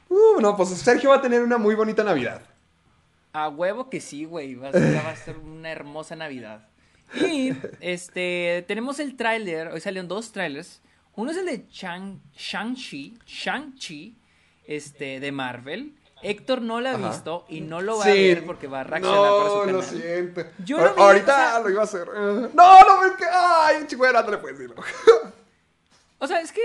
Uh, 0.09 0.39
no, 0.39 0.55
pues 0.55 0.69
Sergio 0.69 1.09
va 1.09 1.15
a 1.17 1.21
tener 1.21 1.41
una 1.41 1.57
muy 1.57 1.73
bonita 1.73 2.03
Navidad. 2.03 2.43
A 3.33 3.49
huevo 3.49 3.89
que 3.89 3.99
sí, 3.99 4.25
güey. 4.25 4.53
Va 4.55 4.69
a 4.69 4.71
ser, 4.71 4.93
ya 4.93 5.01
va 5.01 5.09
a 5.09 5.15
ser 5.15 5.37
una 5.39 5.71
hermosa 5.71 6.15
Navidad. 6.15 6.67
Y 7.15 7.53
este 7.81 8.63
tenemos 8.67 8.99
el 8.99 9.15
tráiler. 9.15 9.69
Hoy 9.69 9.81
salieron 9.81 10.07
dos 10.07 10.31
trailers. 10.31 10.81
Uno 11.15 11.31
es 11.31 11.37
el 11.37 11.45
de 11.47 11.65
Shang- 11.69 12.19
Shang-Chi. 12.37 13.17
Shang-Chi. 13.25 14.15
Este, 14.67 15.19
de 15.19 15.31
Marvel. 15.31 15.95
Héctor 16.21 16.61
no 16.61 16.81
lo 16.81 16.89
ha 16.89 16.93
Ajá. 16.93 17.09
visto 17.09 17.45
y 17.49 17.61
no 17.61 17.81
lo 17.81 17.97
va 17.97 18.05
a 18.05 18.07
ver 18.07 18.45
porque 18.45 18.67
va 18.67 18.79
a 18.81 18.83
reaccionar 18.83 19.19
no, 19.19 19.37
para 19.37 19.49
su 19.49 19.59
canal. 19.59 19.75
lo 19.75 19.81
siento. 19.83 20.41
Yo 20.63 20.77
lo 20.77 20.95
vi, 20.95 21.01
Ahorita 21.01 21.33
o 21.33 21.49
sea- 21.51 21.59
lo 21.59 21.69
iba 21.69 21.81
a 21.81 21.83
hacer. 21.83 22.07
No, 22.07 22.81
no, 22.83 23.05
es 23.05 23.11
que. 23.17 23.25
Ay, 23.31 23.85
chicuera, 23.87 24.21
no 24.23 24.31
le 24.31 24.37
puedes 24.37 24.57
decirlo. 24.59 24.81
O 26.19 26.27
sea, 26.27 26.39
es 26.41 26.51
que. 26.51 26.61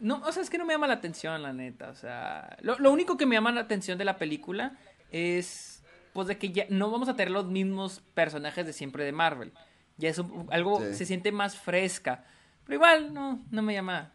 No, 0.00 0.22
o 0.24 0.32
sea, 0.32 0.42
es 0.42 0.48
que 0.50 0.58
no 0.58 0.64
me 0.64 0.72
llama 0.74 0.86
la 0.86 0.94
atención, 0.94 1.42
la 1.42 1.52
neta. 1.52 1.88
O 1.90 1.94
sea, 1.94 2.56
lo, 2.62 2.78
lo 2.78 2.90
único 2.92 3.16
que 3.16 3.26
me 3.26 3.34
llama 3.34 3.52
la 3.52 3.60
atención 3.62 3.98
de 3.98 4.04
la 4.04 4.16
película 4.16 4.76
es. 5.10 5.82
Pues 6.12 6.26
de 6.26 6.38
que 6.38 6.50
ya 6.50 6.64
no 6.70 6.90
vamos 6.90 7.08
a 7.08 7.14
tener 7.14 7.30
los 7.30 7.46
mismos 7.46 8.02
personajes 8.14 8.66
de 8.66 8.72
siempre 8.72 9.04
de 9.04 9.12
Marvel. 9.12 9.52
Ya 9.96 10.08
es 10.10 10.18
un- 10.18 10.48
algo. 10.50 10.80
Sí. 10.80 10.94
Se 10.94 11.06
siente 11.06 11.32
más 11.32 11.56
fresca. 11.56 12.24
Pero 12.64 12.74
igual, 12.76 13.14
no, 13.14 13.40
no 13.50 13.62
me 13.62 13.74
llama. 13.74 14.12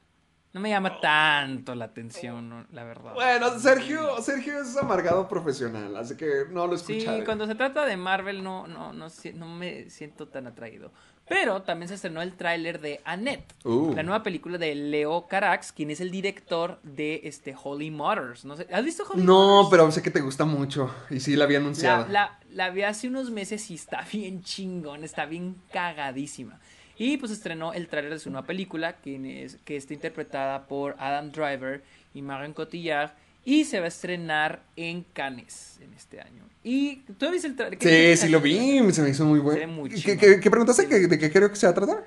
No 0.56 0.61
me 0.61 0.69
llama 0.69 1.02
tanto 1.02 1.76
la 1.76 1.84
atención, 1.84 2.65
la 2.72 2.86
verdad. 2.86 3.14
bueno, 3.14 3.60
Sergio, 3.60 4.22
Sergio 4.22 4.61
es 4.61 4.77
amargado 4.77 5.27
profesional, 5.27 5.98
así 5.98 6.15
que 6.15 6.45
no 6.49 6.65
lo 6.65 6.77
Sí, 6.77 6.94
escucharé. 6.99 7.26
cuando 7.26 7.45
se 7.45 7.56
trata 7.56 7.86
de 7.86 7.98
Marvel 7.98 8.41
no, 8.41 8.65
no, 8.65 8.94
no, 8.94 9.07
no 9.34 9.48
me 9.49 9.90
siento 9.90 10.30
tan 10.30 10.48
atraído. 10.48 10.94
Pero 11.27 11.64
también 11.64 11.90
se 11.90 11.95
estrenó 11.95 12.22
el 12.22 12.36
tráiler 12.38 12.80
de 12.80 13.02
Annette, 13.03 13.53
Uh. 13.65 13.94
la 13.95 14.03
nueva 14.03 14.23
película 14.23 14.57
de 14.57 14.76
Leo 14.76 15.27
Carax, 15.27 15.73
quien 15.73 15.90
es 15.91 15.99
el 15.99 16.10
director 16.10 16.80
de 16.84 17.19
este 17.26 17.53
Holy 17.61 17.91
Motors. 17.91 18.45
No 18.45 18.56
sé, 18.56 18.65
¿Has 18.72 18.86
visto 18.86 19.03
Holy 19.11 19.23
No, 19.23 19.34
Motors? 19.64 19.69
pero 19.72 19.91
sé 19.91 20.02
que 20.03 20.11
te 20.11 20.22
gusta 20.22 20.45
mucho. 20.45 20.90
Y 21.10 21.19
sí, 21.19 21.36
la 21.36 21.44
había 21.44 21.60
La, 21.60 21.65
anunciado. 21.65 22.07
la, 22.07 22.40
la 22.49 22.69
vi 22.69 22.84
hace 22.84 23.10
unos 23.10 23.30
meses 23.30 23.69
y 23.72 23.73
está 23.76 24.06
bien 24.10 24.41
chingón, 24.41 25.03
está 25.03 25.26
bien 25.26 25.57
cagadísima. 25.73 26.61
Y 26.97 27.17
pues 27.17 27.31
estrenó 27.31 27.73
el 27.73 27.88
tráiler 27.88 28.13
de 28.13 28.19
su 28.19 28.30
nueva 28.30 28.47
película, 28.47 28.97
que, 28.97 29.43
es, 29.43 29.57
que 29.65 29.76
está 29.76 29.93
interpretada 29.93 30.65
por 30.67 30.95
Adam 30.99 31.31
Driver 31.31 31.84
y 32.13 32.22
Marion 32.22 32.53
Cotillard. 32.53 33.11
Y 33.43 33.65
se 33.65 33.80
va 33.80 33.85
a 33.85 33.89
estrenar 33.89 34.63
en 34.76 35.03
Cannes 35.13 35.77
en 35.81 35.93
este 35.93 36.19
año. 36.19 36.43
¿Y 36.63 36.95
tú 37.19 37.30
viste 37.30 37.47
el 37.47 37.55
tráiler? 37.55 37.77
¿Qué 37.77 38.15
Sí, 38.15 38.22
sí 38.22 38.26
de 38.27 38.31
lo 38.31 38.41
vi, 38.41 38.91
se 38.91 39.01
me 39.03 39.09
hizo 39.09 39.23
muy 39.26 39.39
bueno. 39.39 39.84
¿Qué, 40.03 40.17
qué- 40.17 40.39
qué 40.39 40.49
preguntaste? 40.49 40.88
¿Que- 40.88 41.07
¿De 41.07 41.19
qué 41.19 41.31
creo 41.31 41.49
que 41.49 41.55
se 41.55 41.67
va 41.67 41.72
a 41.72 41.76
tratar? 41.76 42.03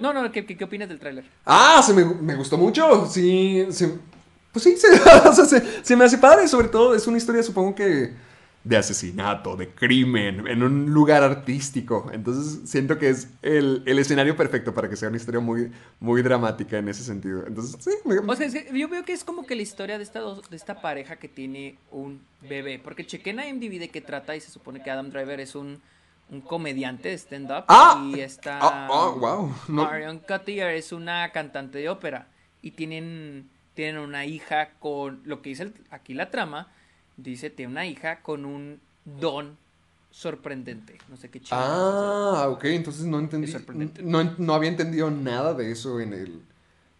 No, 0.00 0.12
no, 0.12 0.32
¿qué, 0.32 0.44
qué, 0.44 0.56
qué 0.56 0.64
opinas 0.64 0.88
del 0.88 0.98
tráiler? 0.98 1.24
Ah, 1.46 1.80
se 1.86 1.92
me, 1.94 2.04
me 2.04 2.34
gustó 2.34 2.58
mucho. 2.58 3.06
Sí, 3.06 3.64
se- 3.70 3.94
pues 4.52 4.64
sí, 4.64 4.76
se, 4.76 4.88
o 5.28 5.32
sea, 5.32 5.44
se- 5.44 5.84
se 5.84 5.94
me 5.94 6.04
hace 6.06 6.18
padre. 6.18 6.48
Sobre 6.48 6.66
todo, 6.68 6.96
es 6.96 7.06
una 7.06 7.18
historia, 7.18 7.42
supongo 7.44 7.76
que 7.76 8.10
de 8.64 8.76
asesinato, 8.76 9.56
de 9.56 9.70
crimen, 9.70 10.46
en 10.46 10.62
un 10.62 10.90
lugar 10.92 11.22
artístico. 11.24 12.08
Entonces 12.12 12.68
siento 12.70 12.96
que 12.98 13.08
es 13.08 13.28
el, 13.42 13.82
el 13.86 13.98
escenario 13.98 14.36
perfecto 14.36 14.72
para 14.72 14.88
que 14.88 14.94
sea 14.96 15.08
una 15.08 15.16
historia 15.16 15.40
muy, 15.40 15.72
muy 15.98 16.22
dramática 16.22 16.78
en 16.78 16.88
ese 16.88 17.02
sentido. 17.02 17.44
Entonces, 17.46 17.76
sí, 17.82 17.90
me- 18.04 18.18
O 18.18 18.36
sea, 18.36 18.46
es 18.46 18.52
que 18.54 18.78
yo 18.78 18.88
veo 18.88 19.04
que 19.04 19.12
es 19.12 19.24
como 19.24 19.44
que 19.46 19.56
la 19.56 19.62
historia 19.62 19.98
de 19.98 20.04
esta, 20.04 20.20
dos- 20.20 20.48
de 20.48 20.56
esta 20.56 20.80
pareja 20.80 21.16
que 21.16 21.28
tiene 21.28 21.76
un 21.90 22.20
bebé. 22.48 22.78
Porque 22.78 23.04
chequé 23.04 23.30
en 23.30 23.40
IMDb 23.40 23.80
de 23.80 23.88
qué 23.88 24.00
trata 24.00 24.36
y 24.36 24.40
se 24.40 24.50
supone 24.50 24.80
que 24.82 24.90
Adam 24.92 25.10
Driver 25.10 25.40
es 25.40 25.56
un, 25.56 25.80
un 26.30 26.40
comediante 26.40 27.08
de 27.08 27.14
stand-up. 27.18 27.64
Ah, 27.66 28.00
y 28.14 28.20
esta 28.20 28.58
ah, 28.60 28.88
ah, 28.90 29.14
wow, 29.18 29.52
no. 29.68 29.84
Marion 29.84 30.20
Cotillard 30.20 30.74
es 30.74 30.92
una 30.92 31.30
cantante 31.32 31.78
de 31.78 31.88
ópera. 31.88 32.28
Y 32.62 32.70
tienen, 32.70 33.48
tienen 33.74 33.98
una 34.00 34.24
hija 34.24 34.70
con, 34.78 35.20
lo 35.24 35.42
que 35.42 35.48
dice 35.50 35.64
el- 35.64 35.74
aquí 35.90 36.14
la 36.14 36.30
trama, 36.30 36.68
dice, 37.22 37.50
tiene 37.50 37.72
una 37.72 37.86
hija 37.86 38.20
con 38.20 38.44
un 38.44 38.80
don 39.04 39.56
sorprendente. 40.10 40.98
No 41.08 41.16
sé 41.16 41.30
qué 41.30 41.40
chido. 41.40 41.56
Ah, 41.58 42.48
ok, 42.48 42.64
entonces 42.66 43.04
no 43.04 43.18
entendí. 43.18 43.52
No, 44.02 44.34
no 44.38 44.54
había 44.54 44.68
entendido 44.70 45.10
nada 45.10 45.54
de 45.54 45.70
eso 45.72 46.00
en 46.00 46.12
el, 46.12 46.42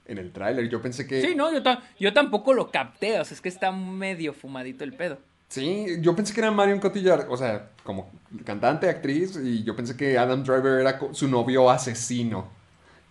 en 0.06 0.18
el 0.18 0.32
tráiler. 0.32 0.68
Yo 0.68 0.80
pensé 0.80 1.06
que... 1.06 1.20
Sí, 1.20 1.34
no, 1.34 1.52
yo, 1.52 1.62
ta- 1.62 1.82
yo 1.98 2.12
tampoco 2.12 2.54
lo 2.54 2.70
capté. 2.70 3.20
O 3.20 3.24
sea, 3.24 3.34
es 3.34 3.40
que 3.40 3.48
está 3.48 3.70
medio 3.70 4.32
fumadito 4.32 4.84
el 4.84 4.94
pedo. 4.94 5.18
Sí, 5.48 5.98
yo 6.00 6.16
pensé 6.16 6.32
que 6.32 6.40
era 6.40 6.50
Marion 6.50 6.80
Cotillard, 6.80 7.26
o 7.30 7.36
sea, 7.36 7.68
como 7.84 8.10
cantante, 8.46 8.88
actriz, 8.88 9.36
y 9.36 9.62
yo 9.62 9.76
pensé 9.76 9.94
que 9.94 10.16
Adam 10.16 10.42
Driver 10.42 10.80
era 10.80 10.98
su 11.12 11.28
novio 11.28 11.68
asesino. 11.68 12.48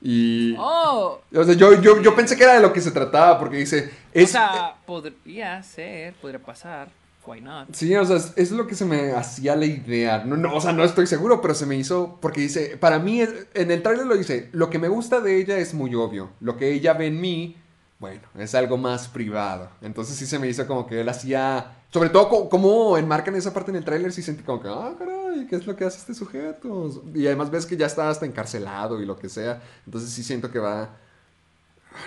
Y... 0.01 0.55
Oh, 0.57 1.21
O 1.35 1.43
sea, 1.43 1.53
yo, 1.53 1.79
yo, 1.79 2.01
yo 2.01 2.15
pensé 2.15 2.35
que 2.35 2.43
era 2.43 2.55
de 2.55 2.61
lo 2.61 2.73
que 2.73 2.81
se 2.81 2.89
trataba, 2.89 3.37
porque 3.37 3.57
dice... 3.57 3.91
Es, 4.11 4.29
o 4.29 4.31
sea, 4.31 4.75
podría 4.87 5.61
ser, 5.61 6.15
podría 6.15 6.39
pasar. 6.39 6.89
Why 7.25 7.39
not? 7.39 7.67
Sí, 7.73 7.95
o 7.95 8.03
sea, 8.03 8.17
es, 8.35 8.51
lo 8.51 8.65
que 8.65 8.73
se 8.73 8.83
me 8.85 9.11
hacía 9.11 9.55
la 9.55 9.65
idea. 9.65 10.23
No, 10.25 10.37
no, 10.37 10.55
o 10.55 10.61
sea, 10.61 10.73
no 10.73 10.83
estoy 10.83 11.05
seguro, 11.05 11.39
pero 11.39 11.53
se 11.53 11.67
me 11.67 11.75
hizo. 11.75 12.17
Porque 12.19 12.41
dice, 12.41 12.77
para 12.79 12.97
mí, 12.97 13.21
en 13.21 13.69
el 13.71 13.83
trailer 13.83 14.07
lo 14.07 14.15
dice, 14.17 14.49
lo 14.53 14.69
que 14.71 14.79
me 14.79 14.87
gusta 14.87 15.21
de 15.21 15.37
ella 15.37 15.57
es 15.59 15.73
muy 15.75 15.93
obvio. 15.93 16.31
Lo 16.39 16.57
que 16.57 16.71
ella 16.71 16.93
ve 16.93 17.07
en 17.07 17.21
mí, 17.21 17.55
bueno, 17.99 18.21
es 18.39 18.55
algo 18.55 18.77
más 18.77 19.07
privado. 19.07 19.69
Entonces 19.81 20.15
sí 20.15 20.25
se 20.25 20.39
me 20.39 20.47
hizo 20.47 20.65
como 20.65 20.87
que 20.87 21.01
él 21.01 21.09
hacía. 21.09 21.77
Sobre 21.93 22.09
todo, 22.09 22.27
co- 22.27 22.49
como 22.49 22.97
enmarcan 22.97 23.35
esa 23.35 23.53
parte 23.53 23.69
en 23.69 23.77
el 23.77 23.85
tráiler, 23.85 24.11
sí 24.13 24.23
sentí 24.23 24.41
como 24.43 24.61
que, 24.61 24.69
ah, 24.69 24.93
caray, 24.97 25.45
¿qué 25.47 25.57
es 25.57 25.67
lo 25.67 25.75
que 25.75 25.85
hace 25.85 25.99
este 25.99 26.15
sujeto? 26.15 27.03
Y 27.13 27.27
además 27.27 27.51
ves 27.51 27.65
que 27.67 27.77
ya 27.77 27.85
está 27.85 28.09
hasta 28.09 28.25
encarcelado 28.25 28.99
y 28.99 29.05
lo 29.05 29.17
que 29.19 29.29
sea. 29.29 29.61
Entonces 29.85 30.09
sí 30.09 30.23
siento 30.23 30.49
que 30.49 30.57
va. 30.59 30.89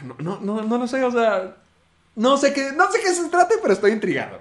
No, 0.03 0.17
no, 0.19 0.41
no, 0.41 0.63
no 0.63 0.79
lo 0.79 0.89
sé, 0.89 1.05
o 1.05 1.11
sea. 1.13 1.57
No 2.17 2.37
sé 2.37 2.53
qué, 2.53 2.73
no 2.73 2.91
sé 2.91 2.99
qué 3.01 3.13
se 3.13 3.29
trate, 3.29 3.57
pero 3.61 3.75
estoy 3.75 3.93
intrigado. 3.93 4.41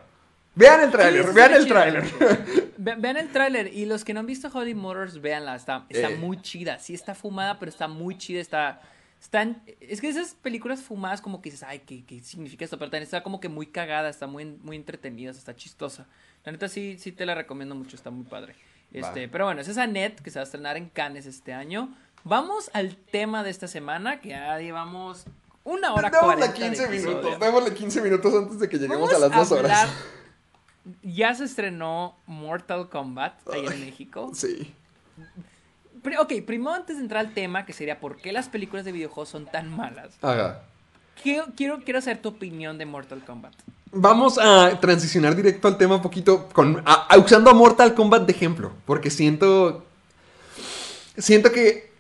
Vean 0.56 0.82
el 0.82 0.92
tráiler, 0.92 1.26
Sí, 1.26 1.32
vean 1.34 1.54
el 1.54 1.68
tráiler. 1.68 2.04
Ve- 2.78 2.96
vean 2.98 3.18
el 3.18 3.30
tráiler 3.32 3.68
y 3.74 3.86
los 3.86 4.04
que 4.04 4.14
no 4.14 4.20
han 4.20 4.26
visto 4.26 4.50
Holy 4.54 4.74
Motors, 4.76 5.20
véanla, 5.22 5.56
está, 5.56 5.86
está 5.90 6.10
Eh. 6.10 6.16
muy 6.18 6.42
chida. 6.42 6.80
Sí 6.80 6.94
está 6.94 7.16
fumada, 7.16 7.60
pero 7.60 7.70
está 7.70 7.88
muy 7.88 8.18
chida, 8.18 8.40
está... 8.42 8.82
Están, 9.22 9.64
es 9.80 10.02
que 10.02 10.10
esas 10.10 10.34
películas 10.36 10.82
fumadas 10.82 11.22
como 11.22 11.42
que 11.42 11.50
dices, 11.50 11.64
ay, 11.66 11.80
¿qué, 11.80 12.04
qué 12.06 12.20
significa 12.20 12.66
esto? 12.66 12.78
Pero 12.78 12.92
también 12.92 13.04
está 13.04 13.24
como 13.24 13.40
que 13.40 13.48
muy 13.48 13.68
cagada, 13.68 14.10
está 14.10 14.28
muy, 14.28 14.44
muy 14.44 14.76
entretenida, 14.76 15.32
está 15.32 15.56
chistosa. 15.56 16.08
La 16.44 16.52
neta 16.52 16.68
sí, 16.68 16.98
sí 17.00 17.14
te 17.14 17.26
la 17.26 17.34
recomiendo 17.34 17.74
mucho, 17.74 17.96
está 17.96 18.10
muy 18.12 18.26
padre. 18.26 18.54
Este, 18.92 19.28
Va. 19.28 19.32
pero 19.32 19.46
bueno, 19.46 19.62
es 19.62 19.70
esa 19.70 19.88
net 19.88 20.20
que 20.20 20.30
se 20.30 20.40
va 20.40 20.42
a 20.42 20.44
estrenar 20.44 20.76
en 20.76 20.90
Cannes 20.90 21.26
este 21.26 21.54
año. 21.54 21.96
Vamos 22.26 22.70
al 22.74 22.98
tema 22.98 23.44
de 23.44 23.50
esta 23.50 23.70
semana, 23.70 24.20
que 24.20 24.30
ya 24.30 24.60
llevamos 24.60 25.24
una 25.64 25.94
hora 25.94 26.10
Démosle 26.10 26.26
cuarenta 26.36 26.48
de 26.60 26.68
15 26.68 26.84
episodio. 26.84 27.18
minutos, 27.18 27.40
démosle 27.40 27.74
15 27.74 28.02
minutos 28.02 28.34
antes 28.36 28.60
de 28.60 28.68
que 28.68 28.78
lleguemos 28.78 29.10
Vamos 29.10 29.14
a 29.16 29.20
las 29.30 29.50
2 29.50 29.52
a 29.52 29.56
horas. 29.56 29.90
Ya 31.02 31.34
se 31.34 31.46
estrenó 31.46 32.16
Mortal 32.26 32.90
Kombat 32.90 33.48
allá 33.48 33.74
en 33.74 33.80
México. 33.86 34.32
Sí. 34.34 34.74
Ok, 36.20 36.34
primero 36.46 36.72
antes 36.74 36.98
de 36.98 37.04
entrar 37.04 37.26
al 37.26 37.34
tema, 37.34 37.66
que 37.66 37.72
sería 37.72 38.00
por 38.00 38.18
qué 38.18 38.34
las 38.34 38.50
películas 38.50 38.84
de 38.84 38.92
videojuegos 38.92 39.30
son 39.30 39.46
tan 39.46 39.70
malas. 39.76 40.10
Ajá. 40.22 40.64
Quiero, 41.22 41.46
quiero, 41.56 41.80
quiero 41.84 42.02
saber 42.02 42.22
tu 42.22 42.30
opinión 42.30 42.78
de 42.78 42.86
Mortal 42.86 43.24
Kombat. 43.24 43.54
Vamos 43.94 44.38
a 44.40 44.78
transicionar 44.82 45.36
directo 45.36 45.68
al 45.68 45.78
tema 45.78 45.96
un 45.96 46.02
poquito 46.02 46.50
con, 46.50 46.82
a- 46.86 47.08
a- 47.10 47.18
usando 47.18 47.50
a 47.50 47.54
Mortal 47.54 47.94
Kombat 47.94 48.24
de 48.26 48.34
ejemplo, 48.34 48.74
porque 48.86 49.10
siento, 49.12 49.86
siento 51.18 51.52
que, 51.52 51.92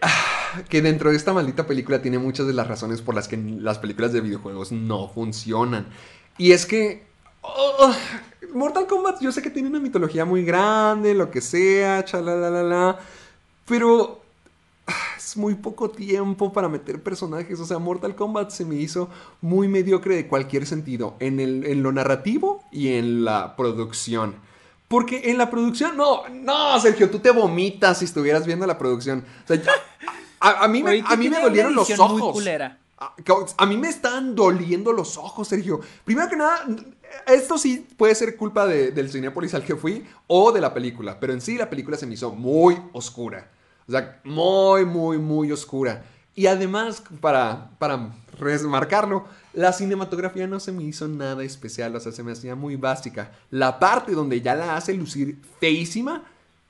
ah, 0.00 0.62
que 0.68 0.80
dentro 0.80 1.10
de 1.10 1.16
esta 1.16 1.32
maldita 1.34 1.66
película 1.66 2.00
tiene 2.00 2.18
muchas 2.18 2.46
de 2.46 2.54
las 2.54 2.68
razones 2.68 3.02
por 3.02 3.14
las 3.14 3.28
que 3.28 3.36
las 3.36 3.78
películas 3.78 4.12
de 4.12 4.20
videojuegos 4.20 4.72
no 4.72 5.08
funcionan. 5.08 5.86
Y 6.38 6.52
es 6.52 6.64
que 6.64 7.04
oh, 7.42 7.92
Mortal 8.54 8.86
Kombat 8.86 9.20
yo 9.20 9.32
sé 9.32 9.42
que 9.42 9.50
tiene 9.50 9.68
una 9.68 9.80
mitología 9.80 10.24
muy 10.24 10.44
grande, 10.44 11.14
lo 11.14 11.30
que 11.30 11.40
sea, 11.40 12.04
chalalalala, 12.04 12.98
pero 13.66 14.20
ah, 14.86 14.92
es 15.16 15.36
muy 15.36 15.54
poco 15.54 15.90
tiempo 15.90 16.52
para 16.52 16.68
meter 16.68 17.02
personajes. 17.02 17.58
O 17.60 17.64
sea, 17.66 17.78
Mortal 17.78 18.14
Kombat 18.14 18.50
se 18.50 18.64
me 18.64 18.76
hizo 18.76 19.08
muy 19.40 19.68
mediocre 19.68 20.16
de 20.16 20.26
cualquier 20.26 20.66
sentido. 20.66 21.14
En, 21.20 21.40
el, 21.40 21.64
en 21.66 21.82
lo 21.82 21.92
narrativo 21.92 22.64
y 22.72 22.88
en 22.94 23.24
la 23.24 23.56
producción. 23.56 24.34
Porque 24.88 25.30
en 25.30 25.38
la 25.38 25.50
producción, 25.50 25.96
no, 25.96 26.28
no, 26.28 26.80
Sergio, 26.80 27.08
tú 27.10 27.20
te 27.20 27.30
vomitas 27.30 27.98
si 27.98 28.06
estuvieras 28.06 28.44
viendo 28.46 28.66
la 28.66 28.76
producción. 28.76 29.24
O 29.44 29.46
sea, 29.46 29.56
yo- 29.56 29.70
a, 30.40 30.64
a 30.64 30.68
mí 30.68 30.82
me, 30.82 31.00
a 31.06 31.16
mí 31.16 31.28
me 31.28 31.40
dolieron 31.40 31.74
los 31.74 31.90
ojos. 31.98 32.32
culera. 32.32 32.78
A, 32.98 33.14
a 33.58 33.66
mí 33.66 33.76
me 33.76 33.88
están 33.88 34.34
doliendo 34.34 34.92
los 34.92 35.16
ojos, 35.16 35.48
Sergio. 35.48 35.80
Primero 36.04 36.28
que 36.28 36.36
nada, 36.36 36.66
esto 37.26 37.58
sí 37.58 37.86
puede 37.96 38.14
ser 38.14 38.36
culpa 38.36 38.66
de- 38.66 38.90
del 38.92 39.10
Cinepolis 39.10 39.54
al 39.54 39.64
que 39.64 39.76
fui 39.76 40.04
o 40.26 40.52
de 40.52 40.60
la 40.60 40.72
película, 40.74 41.18
pero 41.20 41.32
en 41.32 41.40
sí 41.40 41.56
la 41.56 41.68
película 41.70 41.96
se 41.96 42.06
me 42.06 42.14
hizo 42.14 42.32
muy 42.32 42.76
oscura. 42.92 43.50
O 43.88 43.92
sea, 43.92 44.20
muy, 44.24 44.84
muy, 44.84 45.18
muy 45.18 45.50
oscura. 45.52 46.04
Y 46.34 46.46
además, 46.46 47.02
para, 47.20 47.70
para 47.78 48.12
remarcarlo, 48.38 49.24
la 49.52 49.72
cinematografía 49.72 50.46
no 50.46 50.60
se 50.60 50.70
me 50.72 50.84
hizo 50.84 51.08
nada 51.08 51.42
especial, 51.42 51.94
o 51.96 52.00
sea, 52.00 52.12
se 52.12 52.22
me 52.22 52.32
hacía 52.32 52.54
muy 52.54 52.76
básica. 52.76 53.32
La 53.50 53.78
parte 53.80 54.12
donde 54.12 54.40
ya 54.40 54.54
la 54.54 54.76
hace 54.76 54.94
lucir 54.94 55.38
feísima 55.58 56.24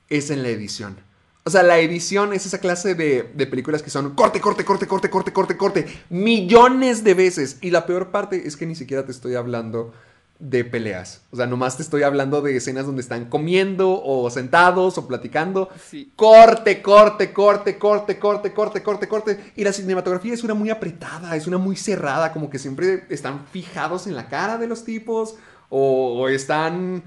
es 0.08 0.30
en 0.30 0.42
la 0.42 0.48
edición. 0.48 0.96
O 1.44 1.50
sea, 1.50 1.62
la 1.62 1.78
edición 1.78 2.32
es 2.32 2.46
esa 2.46 2.58
clase 2.58 2.94
de, 2.94 3.30
de 3.34 3.46
películas 3.46 3.82
que 3.82 3.90
son 3.90 4.14
corte, 4.14 4.40
corte, 4.40 4.64
corte, 4.64 4.86
corte, 4.86 5.08
corte, 5.10 5.32
corte, 5.32 5.56
corte, 5.56 5.86
millones 6.08 7.04
de 7.04 7.14
veces. 7.14 7.58
Y 7.60 7.70
la 7.70 7.86
peor 7.86 8.10
parte 8.10 8.46
es 8.46 8.56
que 8.56 8.66
ni 8.66 8.74
siquiera 8.74 9.04
te 9.04 9.12
estoy 9.12 9.34
hablando 9.34 9.92
de 10.40 10.64
peleas. 10.64 11.22
O 11.30 11.36
sea, 11.36 11.46
nomás 11.46 11.76
te 11.76 11.82
estoy 11.82 12.02
hablando 12.02 12.40
de 12.40 12.56
escenas 12.56 12.86
donde 12.86 13.02
están 13.02 13.26
comiendo 13.26 14.02
o 14.02 14.28
sentados 14.30 14.96
o 14.98 15.06
platicando. 15.06 15.68
Sí. 15.88 16.10
Corte, 16.16 16.82
corte, 16.82 17.32
corte, 17.32 17.78
corte, 17.78 18.18
corte, 18.18 18.52
corte, 18.52 18.82
corte, 18.82 19.08
corte. 19.08 19.52
Y 19.54 19.62
la 19.62 19.72
cinematografía 19.72 20.32
es 20.32 20.42
una 20.42 20.54
muy 20.54 20.70
apretada, 20.70 21.36
es 21.36 21.46
una 21.46 21.58
muy 21.58 21.76
cerrada, 21.76 22.32
como 22.32 22.48
que 22.48 22.58
siempre 22.58 23.04
están 23.10 23.46
fijados 23.52 24.06
en 24.06 24.16
la 24.16 24.28
cara 24.28 24.56
de 24.56 24.66
los 24.66 24.84
tipos 24.84 25.36
o, 25.68 26.22
o 26.22 26.28
están 26.28 27.02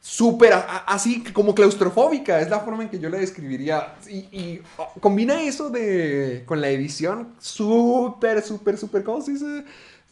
súper 0.00 0.52
así 0.86 1.24
como 1.32 1.52
claustrofóbica, 1.52 2.40
es 2.40 2.48
la 2.48 2.60
forma 2.60 2.84
en 2.84 2.88
que 2.88 3.00
yo 3.00 3.08
la 3.08 3.18
describiría. 3.18 3.96
Y, 4.08 4.18
y, 4.30 4.62
oh, 4.76 4.92
combina 5.00 5.42
eso 5.42 5.68
de 5.70 6.44
con 6.46 6.60
la 6.60 6.68
edición 6.68 7.34
súper, 7.40 8.42
súper, 8.42 8.78
súper, 8.78 9.02
¿cómo 9.02 9.20
se 9.20 9.32
dice? 9.32 9.64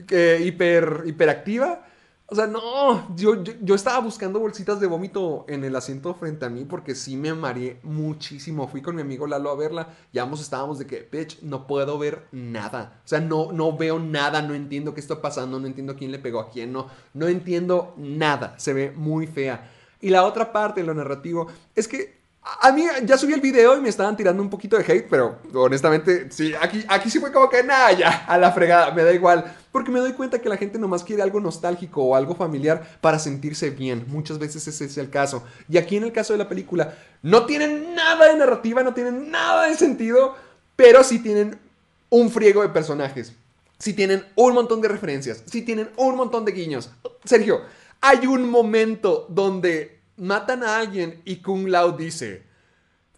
Que 0.09 0.41
hiper, 0.45 1.05
hiperactiva. 1.07 1.87
O 2.27 2.35
sea, 2.35 2.47
no, 2.47 3.15
yo, 3.17 3.45
yo, 3.45 3.75
estaba 3.75 3.99
buscando 3.99 4.41
bolsitas 4.41 4.81
de 4.81 4.87
vómito 4.87 5.45
en 5.47 5.63
el 5.63 5.77
asiento 5.77 6.15
frente 6.15 6.47
a 6.47 6.49
mí 6.49 6.65
porque 6.65 6.95
sí 6.95 7.17
me 7.17 7.35
mareé 7.35 7.79
muchísimo. 7.83 8.67
Fui 8.67 8.81
con 8.81 8.97
mi 8.97 9.03
amigo 9.03 9.27
Lalo 9.27 9.51
a 9.51 9.57
verla 9.57 9.95
y 10.11 10.19
ambos 10.19 10.41
estábamos 10.41 10.79
de 10.79 10.87
que, 10.87 11.07
bitch, 11.13 11.43
no 11.43 11.67
puedo 11.67 11.99
ver 11.99 12.27
nada. 12.33 13.03
O 13.05 13.09
sea, 13.09 13.21
no, 13.21 13.53
no 13.53 13.77
veo 13.77 13.99
nada, 13.99 14.41
no 14.41 14.55
entiendo 14.55 14.95
qué 14.95 15.01
está 15.01 15.21
pasando, 15.21 15.61
no 15.61 15.67
entiendo 15.67 15.97
quién 15.97 16.13
le 16.13 16.19
pegó 16.19 16.41
a 16.41 16.51
quién, 16.51 16.73
no, 16.73 16.89
no 17.13 17.29
entiendo 17.29 17.93
nada. 17.99 18.59
Se 18.59 18.73
ve 18.73 18.91
muy 18.91 19.27
fea. 19.27 19.71
Y 20.01 20.09
la 20.09 20.25
otra 20.25 20.51
parte 20.51 20.83
lo 20.83 20.95
narrativo 20.95 21.49
es 21.75 21.89
que 21.89 22.24
a 22.45 22.73
mí 22.73 22.85
ya 23.05 23.17
subí 23.17 23.33
el 23.33 23.41
video 23.41 23.77
y 23.77 23.81
me 23.81 23.89
estaban 23.89 24.17
tirando 24.17 24.43
un 24.43 24.51
poquito 24.51 24.77
de 24.77 24.85
hate, 24.85 25.09
pero 25.09 25.39
honestamente, 25.55 26.31
sí, 26.31 26.53
aquí, 26.61 26.85
aquí 26.89 27.09
sí 27.09 27.19
fue 27.19 27.33
como 27.33 27.49
que 27.49 27.63
nada, 27.63 27.93
ya, 27.93 28.25
a 28.27 28.37
la 28.37 28.53
fregada, 28.53 28.91
me 28.93 29.03
da 29.03 29.13
igual. 29.13 29.57
Porque 29.73 29.91
me 29.91 29.99
doy 29.99 30.13
cuenta 30.13 30.39
que 30.39 30.49
la 30.49 30.57
gente 30.57 30.79
nomás 30.79 31.03
quiere 31.03 31.23
algo 31.23 31.41
nostálgico 31.41 32.03
o 32.03 32.15
algo 32.15 32.35
familiar 32.37 32.99
para 33.01 33.19
sentirse 33.19 33.71
bien. 33.71 34.05
Muchas 34.09 34.39
veces 34.39 34.69
ese 34.69 34.85
es 34.85 34.99
el 34.99 35.11
caso. 35.11 35.43
Y 35.69 35.79
aquí 35.79 35.97
en 35.97 36.05
el 36.05 36.13
caso 36.13 36.33
de 36.33 36.39
la 36.39 36.49
película, 36.49 36.95
no 37.23 37.47
tienen 37.47 37.95
nada 37.95 38.29
de 38.29 38.37
narrativa, 38.37 38.83
no 38.83 38.95
tienen 38.95 39.31
nada 39.31 39.67
de 39.67 39.75
sentido, 39.75 40.37
pero 40.77 41.03
sí 41.03 41.19
tienen 41.19 41.59
un 42.11 42.31
friego 42.31 42.63
de 42.63 42.69
personajes. 42.69 43.33
Sí 43.79 43.95
tienen 43.95 44.25
un 44.37 44.55
montón 44.55 44.81
de 44.81 44.89
referencias, 44.89 45.43
sí 45.47 45.63
tienen 45.63 45.91
un 45.97 46.15
montón 46.15 46.45
de 46.45 46.53
guiños. 46.53 46.91
Sergio, 47.25 47.63
hay 48.01 48.27
un 48.27 48.49
momento 48.49 49.27
donde 49.29 49.94
matan 50.17 50.63
a 50.63 50.79
alguien 50.79 51.21
y 51.25 51.37
Kung 51.37 51.69
Lao 51.69 51.93
dice, 51.93 52.43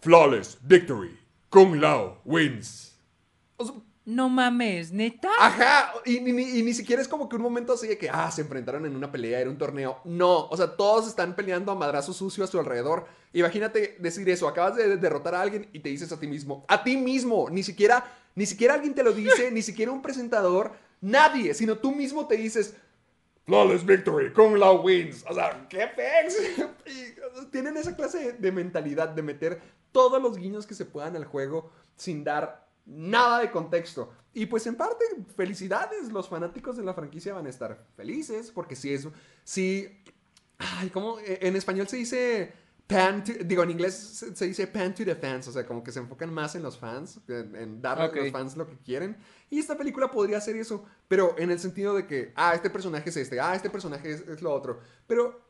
Flawless 0.01 0.57
victory, 0.61 1.17
Kung 1.49 1.79
Lao 1.79 2.21
wins. 2.25 2.95
O 3.57 3.65
sea, 3.65 3.75
No 4.05 4.29
mames, 4.29 4.93
neta. 4.93 5.27
Ajá, 5.37 5.91
y, 6.05 6.21
ni- 6.21 6.31
ni- 6.31 6.59
y 6.59 6.63
ni 6.63 6.73
siquiera 6.73 7.01
es 7.01 7.09
como 7.09 7.27
que 7.27 7.35
un 7.35 7.41
momento 7.41 7.73
así 7.73 7.87
de 7.87 7.97
que, 7.97 8.09
ah, 8.09 8.31
se 8.31 8.39
enfrentaron 8.41 8.85
en 8.85 8.95
una 8.95 9.11
pelea, 9.11 9.41
era 9.41 9.49
un 9.49 9.57
torneo. 9.57 9.99
No, 10.05 10.47
o 10.47 10.55
sea, 10.55 10.77
todos 10.77 11.07
están 11.09 11.35
peleando 11.35 11.73
a 11.73 11.75
madrazo 11.75 12.13
sucio 12.13 12.45
a 12.45 12.47
su 12.47 12.57
alrededor. 12.57 13.05
Imagínate 13.33 13.97
decir 13.99 14.29
eso, 14.29 14.47
acabas 14.47 14.77
de 14.77 14.95
derrotar 14.95 15.35
a 15.35 15.41
alguien 15.41 15.67
y 15.73 15.79
te 15.79 15.89
dices 15.89 16.09
a 16.13 16.19
ti 16.21 16.25
mismo, 16.25 16.63
a 16.69 16.85
ti 16.85 16.95
mismo, 16.95 17.49
ni 17.49 17.63
siquiera, 17.63 18.05
ni 18.33 18.45
siquiera 18.45 18.75
alguien 18.75 18.93
te 18.95 19.03
lo 19.03 19.11
dice, 19.11 19.51
ni 19.51 19.61
siquiera 19.61 19.91
un 19.91 20.01
presentador, 20.01 20.71
nadie, 21.01 21.53
sino 21.53 21.77
tú 21.77 21.91
mismo 21.93 22.27
te 22.27 22.37
dices, 22.37 22.77
Flawless 23.47 23.85
victory, 23.85 24.33
Kung 24.33 24.57
Lao 24.59 24.81
wins. 24.81 25.23
O 25.29 25.33
sea, 25.33 25.65
qué 25.69 25.87
pex. 25.87 26.37
Tienen 27.51 27.77
esa 27.77 27.95
clase 27.95 28.33
de, 28.33 28.51
mentalidad 28.51 29.07
de 29.07 29.21
meter 29.21 29.61
todos 29.93 30.21
los 30.21 30.37
guiños 30.37 30.67
que 30.67 30.73
se 30.73 30.83
puedan 30.83 31.15
al 31.15 31.23
juego 31.23 31.71
sin 31.95 32.25
dar 32.25 32.67
nada 32.85 33.39
de 33.39 33.49
contexto. 33.49 34.11
Y 34.33 34.47
pues 34.47 34.67
en 34.67 34.75
parte, 34.75 35.05
felicidades. 35.37 36.11
Los 36.11 36.27
fanáticos 36.27 36.75
de 36.75 36.83
la 36.83 36.93
franquicia 36.93 37.33
van 37.33 37.45
a 37.47 37.49
estar 37.49 37.85
felices 37.95 38.51
porque 38.51 38.75
si 38.75 38.93
es, 38.93 39.07
si, 39.45 39.97
ay, 40.57 40.89
¿cómo? 40.89 41.17
Eh, 41.19 41.39
En 41.43 41.55
español 41.55 41.87
se 41.87 41.95
dice 41.95 42.51
pan 42.87 43.23
to- 43.23 43.33
digo, 43.43 43.63
en 43.63 43.71
inglés 43.71 43.93
se, 43.95 44.35
se 44.35 44.45
dice 44.47 44.65
pan 44.67 44.95
to 44.95 45.03
the 45.03 45.15
fans, 45.15 45.47
o 45.47 45.51
sea, 45.51 45.65
como 45.65 45.83
que 45.83 45.91
se 45.91 45.99
enfocan 45.99 46.33
más 46.33 46.55
en 46.55 46.63
los 46.63 46.77
fans, 46.77 47.19
en, 47.27 47.55
en 47.55 47.81
darle 47.81 48.05
Ok. 48.05 48.15
a 48.17 48.19
los 48.21 48.31
fans 48.31 48.55
lo 48.57 48.67
que 48.67 48.77
quieren. 48.77 49.17
Y 49.49 49.59
esta 49.59 49.77
película 49.77 50.09
podría 50.09 50.37
hacer 50.37 50.55
eso, 50.55 50.85
pero 51.07 51.35
en 51.37 51.51
el 51.51 51.59
sentido 51.59 51.93
de 51.95 52.07
que, 52.07 52.31
ah, 52.35 52.53
este 52.55 52.69
personaje 52.69 53.09
es 53.09 53.17
este, 53.17 53.39
ah, 53.39 53.55
este 53.55 53.69
personaje 53.69 54.11
es, 54.11 54.21
es 54.21 54.41
lo 54.41 54.53
otro. 54.53 54.79
Pero 55.05 55.41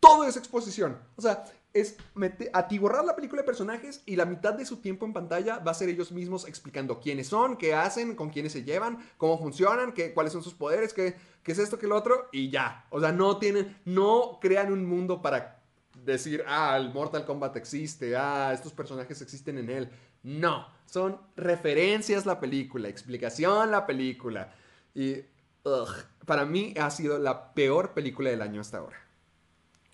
todo 0.00 0.24
es 0.24 0.36
exposición. 0.36 0.98
O 1.16 1.22
sea, 1.22 1.44
es 1.72 1.96
mete- 2.14 2.50
atiborrar 2.52 3.04
la 3.04 3.16
película 3.16 3.42
de 3.42 3.46
personajes 3.46 4.02
y 4.06 4.14
la 4.16 4.26
mitad 4.26 4.54
de 4.54 4.66
su 4.66 4.76
tiempo 4.76 5.06
en 5.06 5.12
pantalla 5.12 5.58
va 5.58 5.70
a 5.72 5.74
ser 5.74 5.88
ellos 5.88 6.12
mismos 6.12 6.46
explicando 6.46 7.00
quiénes 7.00 7.26
son, 7.28 7.56
qué 7.56 7.74
hacen, 7.74 8.14
con 8.14 8.30
quiénes 8.30 8.52
se 8.52 8.62
llevan, 8.62 8.98
cómo 9.16 9.38
funcionan, 9.38 9.92
qué, 9.92 10.12
cuáles 10.14 10.32
son 10.32 10.42
sus 10.42 10.54
poderes, 10.54 10.92
qué, 10.94 11.16
qué 11.42 11.52
es 11.52 11.58
esto, 11.58 11.78
qué 11.78 11.86
lo 11.88 11.96
otro, 11.96 12.28
y 12.32 12.50
ya. 12.50 12.86
O 12.90 13.00
sea, 13.00 13.10
no 13.12 13.38
tienen, 13.38 13.76
no 13.84 14.38
crean 14.40 14.72
un 14.72 14.84
mundo 14.84 15.20
para 15.22 15.63
decir, 16.04 16.44
ah, 16.46 16.76
el 16.76 16.92
Mortal 16.92 17.24
Kombat 17.24 17.56
existe, 17.56 18.16
ah, 18.16 18.52
estos 18.52 18.72
personajes 18.72 19.20
existen 19.22 19.58
en 19.58 19.70
él. 19.70 19.90
No, 20.22 20.66
son 20.86 21.20
referencias 21.36 22.26
la 22.26 22.40
película, 22.40 22.88
explicación 22.88 23.70
la 23.70 23.86
película. 23.86 24.54
Y 24.94 25.18
ugh, 25.64 25.94
para 26.24 26.44
mí 26.44 26.74
ha 26.80 26.90
sido 26.90 27.18
la 27.18 27.52
peor 27.52 27.92
película 27.92 28.30
del 28.30 28.42
año 28.42 28.60
hasta 28.60 28.78
ahora. 28.78 28.98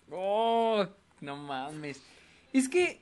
Oh, 0.09 0.85
no 1.21 1.37
mames. 1.37 2.01
Es 2.53 2.69
que. 2.69 3.01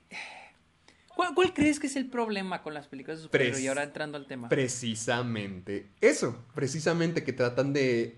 ¿Cuál, 1.16 1.36
cuál 1.36 1.54
crees 1.54 1.80
que 1.80 1.88
es 1.88 1.96
el 1.98 2.10
problema 2.10 2.64
con 2.64 2.74
las 2.74 2.88
películas 2.88 3.18
de 3.18 3.24
superhéroes? 3.24 3.62
Y 3.62 3.68
ahora 3.68 3.84
entrando 3.84 4.18
al 4.18 4.26
tema. 4.26 4.48
Precisamente 4.48 5.90
eso, 6.00 6.46
precisamente 6.56 7.24
que 7.24 7.34
tratan 7.34 7.74
de 7.74 8.18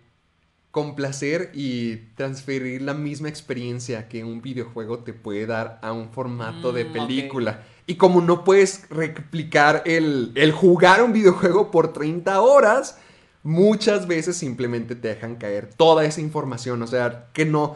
complacer 0.72 1.52
y 1.53 1.98
transferir 2.15 2.81
la 2.81 2.93
misma 2.93 3.27
experiencia 3.30 4.07
que 4.07 4.23
un 4.23 4.41
videojuego 4.41 4.99
te 4.99 5.14
puede 5.14 5.45
dar 5.45 5.80
a 5.81 5.91
un 5.91 6.10
formato 6.10 6.72
de 6.72 6.85
Mm, 6.85 6.91
película. 6.93 7.64
Y 7.88 7.95
como 7.95 8.22
no 8.22 8.43
puedes 8.45 8.89
replicar 8.89 9.84
el, 9.85 10.31
el 10.35 10.52
jugar 10.53 11.03
un 11.03 11.11
videojuego 11.14 11.72
por 11.72 11.91
30 11.91 12.39
horas, 12.41 12.98
muchas 13.43 14.07
veces 14.07 14.38
simplemente 14.38 14.95
te 14.95 15.10
dejan 15.10 15.35
caer 15.35 15.68
toda 15.76 16.06
esa 16.06 16.22
información. 16.22 16.81
O 16.84 16.88
sea, 16.88 17.27
que 17.34 17.43
no, 17.45 17.76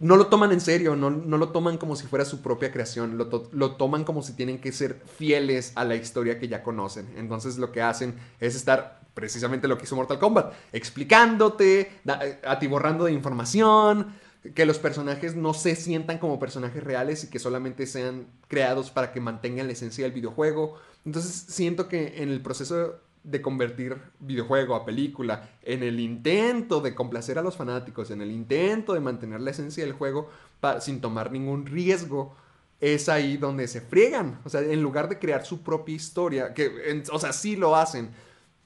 no 0.00 0.16
lo 0.16 0.26
toman 0.26 0.52
en 0.52 0.60
serio, 0.60 0.96
no, 0.96 1.08
no 1.10 1.38
lo 1.38 1.48
toman 1.48 1.78
como 1.78 1.96
si 1.96 2.06
fuera 2.06 2.24
su 2.26 2.42
propia 2.42 2.70
creación, 2.72 3.16
lo, 3.16 3.28
to- 3.28 3.48
lo 3.52 3.76
toman 3.76 4.04
como 4.04 4.22
si 4.22 4.34
tienen 4.34 4.58
que 4.58 4.70
ser 4.72 5.00
fieles 5.16 5.72
a 5.76 5.84
la 5.84 5.94
historia 5.96 6.38
que 6.38 6.48
ya 6.48 6.62
conocen. 6.62 7.06
Entonces 7.16 7.56
lo 7.58 7.72
que 7.72 7.80
hacen 7.80 8.14
es 8.38 8.54
estar 8.54 8.97
precisamente 9.18 9.66
lo 9.66 9.76
que 9.76 9.82
hizo 9.82 9.96
Mortal 9.96 10.20
Kombat, 10.20 10.52
explicándote, 10.72 11.80
eh, 11.80 12.40
atiborrando 12.46 13.06
de 13.06 13.12
información, 13.12 14.14
que 14.54 14.64
los 14.64 14.78
personajes 14.78 15.34
no 15.34 15.54
se 15.54 15.74
sientan 15.74 16.18
como 16.18 16.38
personajes 16.38 16.84
reales 16.84 17.24
y 17.24 17.26
que 17.28 17.40
solamente 17.40 17.86
sean 17.88 18.28
creados 18.46 18.92
para 18.92 19.10
que 19.10 19.20
mantengan 19.20 19.66
la 19.66 19.72
esencia 19.72 20.04
del 20.04 20.12
videojuego. 20.12 20.76
Entonces 21.04 21.46
siento 21.48 21.88
que 21.88 22.22
en 22.22 22.28
el 22.28 22.40
proceso 22.40 23.00
de 23.24 23.42
convertir 23.42 23.96
videojuego 24.20 24.76
a 24.76 24.84
película, 24.84 25.50
en 25.62 25.82
el 25.82 25.98
intento 25.98 26.80
de 26.80 26.94
complacer 26.94 27.40
a 27.40 27.42
los 27.42 27.56
fanáticos, 27.56 28.12
en 28.12 28.22
el 28.22 28.30
intento 28.30 28.94
de 28.94 29.00
mantener 29.00 29.40
la 29.40 29.50
esencia 29.50 29.84
del 29.84 29.94
juego 29.94 30.30
sin 30.78 31.00
tomar 31.00 31.32
ningún 31.32 31.66
riesgo, 31.66 32.36
es 32.80 33.08
ahí 33.08 33.36
donde 33.36 33.66
se 33.66 33.80
friegan. 33.80 34.38
O 34.44 34.48
sea, 34.48 34.60
en 34.60 34.80
lugar 34.80 35.08
de 35.08 35.18
crear 35.18 35.44
su 35.44 35.62
propia 35.62 35.96
historia, 35.96 36.54
que, 36.54 37.02
o 37.10 37.18
sea, 37.18 37.32
sí 37.32 37.56
lo 37.56 37.74
hacen, 37.74 38.10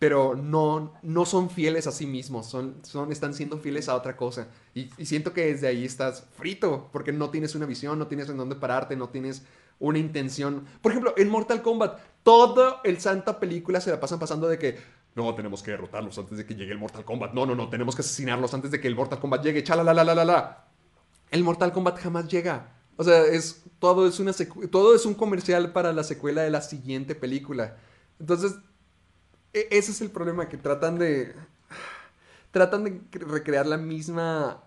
pero 0.03 0.35
no, 0.35 0.95
no 1.03 1.25
son 1.25 1.49
fieles 1.49 1.87
a 1.87 1.93
sí 1.93 2.07
mismos, 2.07 2.47
son, 2.47 2.75
son, 2.83 3.13
están 3.13 3.35
siendo 3.35 3.59
fieles 3.59 3.89
a 3.89 3.95
otra 3.95 4.17
cosa. 4.17 4.49
Y, 4.75 4.91
y 4.99 5.07
siento 5.07 5.33
que 5.33 5.47
desde 5.47 5.69
ahí 5.69 5.85
estás 5.85 6.27
frito, 6.37 6.89
porque 6.91 7.13
no 7.13 7.31
tienes 7.31 7.55
una 7.55 7.67
visión, 7.67 8.01
no 8.01 8.09
tienes 8.09 8.29
en 8.29 8.37
dónde 8.37 8.57
pararte, 8.57 8.97
no 8.97 9.11
tienes 9.11 9.45
una 9.79 10.01
intención. 10.01 10.67
Por 10.81 10.91
ejemplo, 10.91 11.15
en 11.17 11.29
Mortal 11.29 11.63
Kombat, 11.63 12.01
toda 12.25 12.81
el 12.83 12.99
santa 12.99 13.39
película 13.39 13.81
se 13.81 13.93
la 13.93 14.01
pasan 14.01 14.19
pasando 14.19 14.49
de 14.49 14.59
que 14.59 14.77
no, 15.15 15.33
tenemos 15.37 15.63
que 15.63 15.71
derrotarlos 15.71 16.19
antes 16.19 16.37
de 16.37 16.47
que 16.47 16.57
llegue 16.57 16.73
el 16.73 16.79
Mortal 16.79 17.05
Kombat. 17.05 17.33
No, 17.33 17.47
no, 17.47 17.55
no, 17.55 17.69
tenemos 17.69 17.95
que 17.95 18.03
asesinarlos 18.03 18.53
antes 18.55 18.73
de 18.73 18.81
que 18.81 18.89
el 18.89 18.97
Mortal 18.97 19.21
Kombat 19.21 19.45
llegue. 19.45 19.63
Chala, 19.63 19.85
la, 19.85 19.95
la, 19.95 20.03
la, 20.03 20.17
la, 20.17 20.25
la. 20.25 20.65
El 21.31 21.45
Mortal 21.45 21.71
Kombat 21.71 22.01
jamás 22.01 22.27
llega. 22.27 22.73
O 22.97 23.05
sea, 23.05 23.25
es, 23.27 23.63
todo, 23.79 24.09
es 24.09 24.19
una 24.19 24.33
todo 24.69 24.97
es 24.97 25.07
un 25.07 25.15
comercial 25.15 25.71
para 25.71 25.93
la 25.93 26.03
secuela 26.03 26.43
de 26.43 26.51
la 26.51 26.61
siguiente 26.61 27.15
película. 27.15 27.77
Entonces, 28.19 28.57
ese 29.53 29.91
es 29.93 30.01
el 30.01 30.11
problema, 30.11 30.49
que 30.49 30.57
tratan 30.57 30.99
de... 30.99 31.35
Tratan 32.51 32.85
de 32.85 33.01
cre- 33.11 33.27
recrear 33.27 33.67
la 33.67 33.79
misma 33.79 34.63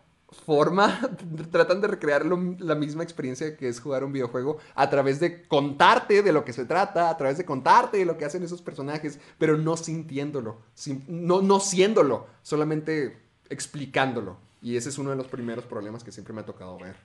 forma, 0.45 0.99
tratan 1.51 1.81
de 1.81 1.87
recrear 1.87 2.25
la 2.25 2.75
misma 2.75 3.03
experiencia 3.03 3.55
que 3.55 3.67
es 3.69 3.79
jugar 3.79 4.03
un 4.03 4.11
videojuego 4.11 4.57
a 4.73 4.89
través 4.89 5.19
de 5.19 5.43
contarte 5.47 6.23
de 6.23 6.33
lo 6.33 6.43
que 6.43 6.51
se 6.51 6.65
trata, 6.65 7.09
a 7.09 7.17
través 7.17 7.37
de 7.37 7.45
contarte 7.45 7.97
de 7.97 8.05
lo 8.05 8.17
que 8.17 8.25
hacen 8.25 8.43
esos 8.43 8.61
personajes, 8.63 9.19
pero 9.37 9.55
no 9.57 9.77
sintiéndolo, 9.77 10.57
sin- 10.73 11.03
no, 11.07 11.59
siéndolo, 11.59 12.27
solamente 12.41 13.19
explicándolo. 13.49 14.37
Y 14.63 14.77
ese 14.77 14.89
es 14.89 14.97
uno 14.97 15.11
de 15.11 15.15
los 15.15 15.27
primeros 15.27 15.65
problemas 15.65 16.03
que 16.03 16.11
siempre 16.11 16.33
me 16.33 16.41
ha 16.41 16.45
tocado 16.45 16.77
ver. 16.79 16.95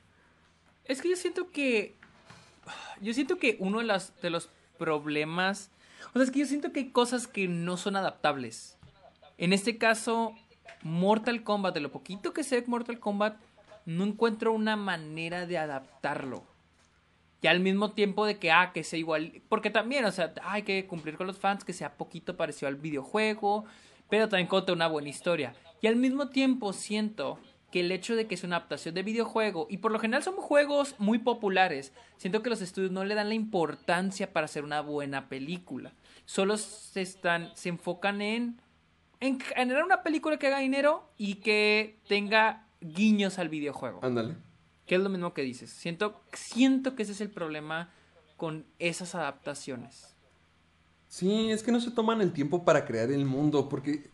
Es 0.86 1.02
que 1.02 1.10
yo 1.10 1.16
siento 1.16 1.50
que. 1.50 1.94
Yo 3.02 3.12
siento 3.12 3.38
que 3.38 3.58
uno 3.60 3.78
de 3.80 3.84
los, 3.84 4.12
de 4.22 4.30
los 4.30 4.48
problemas. 4.78 5.70
O 6.08 6.12
sea, 6.14 6.22
es 6.22 6.30
que 6.30 6.40
yo 6.40 6.46
siento 6.46 6.72
que 6.72 6.80
hay 6.80 6.90
cosas 6.90 7.26
que 7.26 7.48
no 7.48 7.76
son 7.76 7.96
adaptables. 7.96 8.78
En 9.38 9.52
este 9.52 9.78
caso, 9.78 10.34
Mortal 10.82 11.42
Kombat, 11.42 11.74
de 11.74 11.80
lo 11.80 11.92
poquito 11.92 12.32
que 12.32 12.44
sé 12.44 12.60
de 12.60 12.66
Mortal 12.66 12.98
Kombat, 12.98 13.36
no 13.86 14.04
encuentro 14.04 14.52
una 14.52 14.76
manera 14.76 15.46
de 15.46 15.58
adaptarlo. 15.58 16.44
Y 17.42 17.46
al 17.46 17.60
mismo 17.60 17.92
tiempo 17.92 18.26
de 18.26 18.38
que, 18.38 18.52
ah, 18.52 18.72
que 18.72 18.84
sea 18.84 18.98
igual. 18.98 19.42
Porque 19.48 19.70
también, 19.70 20.04
o 20.04 20.12
sea, 20.12 20.34
hay 20.42 20.62
que 20.62 20.86
cumplir 20.86 21.16
con 21.16 21.26
los 21.26 21.38
fans, 21.38 21.64
que 21.64 21.72
sea 21.72 21.96
poquito 21.96 22.36
parecido 22.36 22.68
al 22.68 22.76
videojuego, 22.76 23.64
pero 24.10 24.28
también 24.28 24.46
conte 24.46 24.72
una 24.72 24.88
buena 24.88 25.08
historia. 25.08 25.54
Y 25.80 25.86
al 25.86 25.96
mismo 25.96 26.28
tiempo 26.28 26.72
siento 26.72 27.38
que 27.70 27.80
el 27.80 27.92
hecho 27.92 28.16
de 28.16 28.26
que 28.26 28.34
es 28.34 28.44
una 28.44 28.56
adaptación 28.56 28.94
de 28.94 29.02
videojuego, 29.02 29.66
y 29.70 29.78
por 29.78 29.92
lo 29.92 29.98
general 29.98 30.22
son 30.22 30.36
juegos 30.36 30.94
muy 30.98 31.18
populares, 31.18 31.92
siento 32.16 32.42
que 32.42 32.50
los 32.50 32.62
estudios 32.62 32.90
no 32.90 33.04
le 33.04 33.14
dan 33.14 33.28
la 33.28 33.34
importancia 33.34 34.32
para 34.32 34.46
hacer 34.46 34.64
una 34.64 34.80
buena 34.80 35.28
película. 35.28 35.92
Solo 36.24 36.56
se 36.58 37.02
están, 37.02 37.50
se 37.54 37.68
enfocan 37.68 38.22
en, 38.22 38.60
en 39.20 39.40
generar 39.40 39.84
una 39.84 40.02
película 40.02 40.38
que 40.38 40.48
haga 40.48 40.58
dinero 40.58 41.10
y 41.16 41.36
que 41.36 42.00
tenga 42.08 42.66
guiños 42.80 43.38
al 43.38 43.48
videojuego. 43.48 44.00
Ándale. 44.02 44.36
Que 44.86 44.96
es 44.96 45.00
lo 45.00 45.08
mismo 45.08 45.34
que 45.34 45.42
dices. 45.42 45.70
Siento, 45.70 46.20
siento 46.32 46.96
que 46.96 47.04
ese 47.04 47.12
es 47.12 47.20
el 47.20 47.30
problema 47.30 47.90
con 48.36 48.66
esas 48.78 49.14
adaptaciones. 49.14 50.16
Sí, 51.08 51.50
es 51.50 51.62
que 51.62 51.72
no 51.72 51.80
se 51.80 51.90
toman 51.90 52.20
el 52.20 52.32
tiempo 52.32 52.64
para 52.64 52.84
crear 52.84 53.10
el 53.10 53.24
mundo, 53.24 53.68
porque 53.68 54.10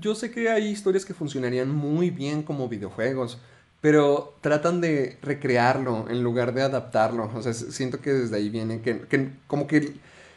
yo 0.00 0.14
sé 0.14 0.30
que 0.30 0.48
hay 0.50 0.66
historias 0.68 1.04
que 1.04 1.14
funcionarían 1.14 1.70
muy 1.70 2.10
bien 2.10 2.42
como 2.42 2.68
videojuegos, 2.68 3.38
pero 3.80 4.34
tratan 4.40 4.80
de 4.80 5.18
recrearlo 5.22 6.06
en 6.08 6.22
lugar 6.22 6.54
de 6.54 6.62
adaptarlo. 6.62 7.30
O 7.34 7.42
sea, 7.42 7.52
siento 7.54 8.00
que 8.00 8.12
desde 8.12 8.36
ahí 8.36 8.48
viene 8.48 8.80
que, 8.80 9.00
que 9.02 9.30
como 9.46 9.66
que 9.66 9.94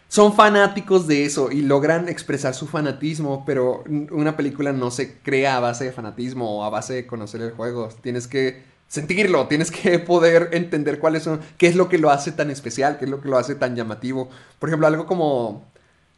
son 0.08 0.34
fanáticos 0.34 1.08
de 1.08 1.24
eso 1.26 1.52
y 1.52 1.62
logran 1.62 2.10
expresar 2.10 2.56
su 2.56 2.68
fanatismo, 2.68 3.44
pero 3.46 3.84
una 4.12 4.36
película 4.36 4.74
no 4.74 4.90
se 4.91 5.18
crea 5.20 5.58
a 5.58 5.60
base 5.60 5.86
de 5.86 5.91
fanatismo 5.91 6.58
o 6.58 6.64
a 6.64 6.70
base 6.70 6.94
de 6.94 7.08
conocer 7.08 7.41
el 7.41 7.52
juego. 7.52 7.90
Tienes 8.02 8.28
que 8.28 8.64
sentirlo, 8.88 9.48
tienes 9.48 9.70
que 9.70 10.00
poder 10.00 10.50
entender 10.54 11.00
cuáles 11.00 11.24
son, 11.24 11.40
qué 11.58 11.68
es 11.68 11.76
lo 11.76 11.90
que 11.90 12.00
lo 12.00 12.10
hace 12.10 12.32
tan 12.32 12.50
especial, 12.50 12.98
qué 12.98 13.06
es 13.06 13.12
lo 13.12 13.22
que 13.22 13.30
lo 13.30 13.38
hace 13.38 13.54
tan 13.56 13.76
llamativo. 13.76 14.30
Por 14.58 14.70
ejemplo, 14.70 14.88
algo 14.88 15.06
como 15.06 15.64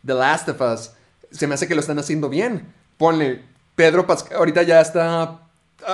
The 0.05 0.13
Last 0.13 0.49
of 0.49 0.61
Us, 0.61 0.91
se 1.29 1.47
me 1.47 1.55
hace 1.55 1.67
que 1.67 1.75
lo 1.75 1.81
están 1.81 1.99
haciendo 1.99 2.29
bien. 2.29 2.65
Ponle, 3.01 3.41
Pedro 3.73 4.05
Pascal, 4.05 4.37
ahorita 4.37 4.61
ya 4.61 4.79
está, 4.79 5.41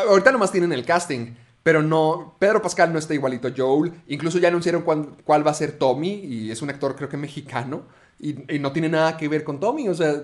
ahorita 0.10 0.30
nomás 0.34 0.52
tienen 0.52 0.74
el 0.74 0.84
casting, 0.84 1.36
pero 1.64 1.82
no, 1.82 2.36
Pedro 2.38 2.62
Pascal 2.62 2.92
no 2.92 3.00
está 3.00 3.14
igualito 3.14 3.48
a 3.48 3.54
Joel, 3.56 3.94
incluso 4.08 4.40
ya 4.40 4.50
anunciaron 4.50 4.82
cuál 4.82 5.48
va 5.48 5.52
a 5.52 5.54
ser 5.54 5.72
Tommy, 5.72 6.16
y 6.16 6.52
es 6.52 6.62
un 6.62 6.70
actor 6.70 6.98
creo 6.98 7.08
que 7.08 7.16
mexicano, 7.16 7.84
y, 8.20 8.34
no 8.60 8.74
tiene 8.74 8.90
nada 8.90 9.16
que 9.16 9.30
ver 9.30 9.46
con 9.46 9.62
Tommy. 9.62 9.88
O 9.88 9.94
sea, 9.94 10.22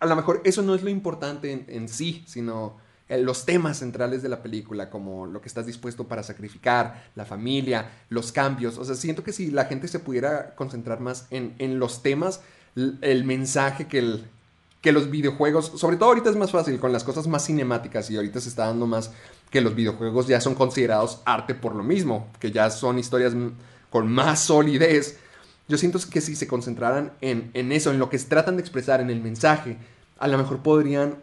a 0.00 0.06
lo 0.06 0.16
mejor 0.16 0.40
eso 0.42 0.62
no 0.62 0.74
es 0.74 0.82
lo 0.82 0.90
importante 0.90 1.52
en, 1.52 1.64
en 1.68 1.88
sí, 1.88 2.24
sino 2.26 2.76
eh, 3.08 3.18
los 3.18 3.44
temas 3.44 3.78
centrales 3.78 4.20
de 4.20 4.28
la 4.28 4.42
película, 4.42 4.90
como 4.90 5.26
lo 5.26 5.40
que 5.40 5.46
estás 5.46 5.64
dispuesto 5.64 6.08
para 6.08 6.24
sacrificar, 6.24 7.04
la 7.14 7.24
familia, 7.24 7.88
los 8.08 8.32
cambios. 8.32 8.78
O 8.78 8.84
sea, 8.84 8.96
siento 8.96 9.22
que 9.22 9.32
si 9.32 9.52
la 9.52 9.66
gente 9.66 9.86
se 9.86 10.00
pudiera 10.00 10.56
concentrar 10.56 10.98
más 10.98 11.28
en, 11.30 11.54
en 11.58 11.78
los 11.78 12.02
temas, 12.02 12.40
el 12.74 13.22
mensaje 13.22 13.86
que, 13.86 14.00
el, 14.00 14.26
que 14.86 14.92
los 14.92 15.10
videojuegos, 15.10 15.72
sobre 15.74 15.96
todo 15.96 16.10
ahorita 16.10 16.30
es 16.30 16.36
más 16.36 16.52
fácil 16.52 16.78
con 16.78 16.92
las 16.92 17.02
cosas 17.02 17.26
más 17.26 17.44
cinemáticas 17.44 18.08
y 18.08 18.14
ahorita 18.14 18.40
se 18.40 18.48
está 18.48 18.66
dando 18.66 18.86
más 18.86 19.10
que 19.50 19.60
los 19.60 19.74
videojuegos 19.74 20.28
ya 20.28 20.40
son 20.40 20.54
considerados 20.54 21.22
arte 21.24 21.56
por 21.56 21.74
lo 21.74 21.82
mismo, 21.82 22.28
que 22.38 22.52
ya 22.52 22.70
son 22.70 22.96
historias 22.96 23.34
con 23.90 24.06
más 24.06 24.38
solidez. 24.38 25.18
Yo 25.66 25.76
siento 25.76 25.98
que 26.08 26.20
si 26.20 26.36
se 26.36 26.46
concentraran 26.46 27.14
en, 27.20 27.50
en 27.54 27.72
eso, 27.72 27.90
en 27.90 27.98
lo 27.98 28.08
que 28.08 28.16
tratan 28.20 28.54
de 28.54 28.60
expresar, 28.60 29.00
en 29.00 29.10
el 29.10 29.20
mensaje, 29.20 29.76
a 30.20 30.28
lo 30.28 30.38
mejor 30.38 30.58
podrían, 30.58 31.16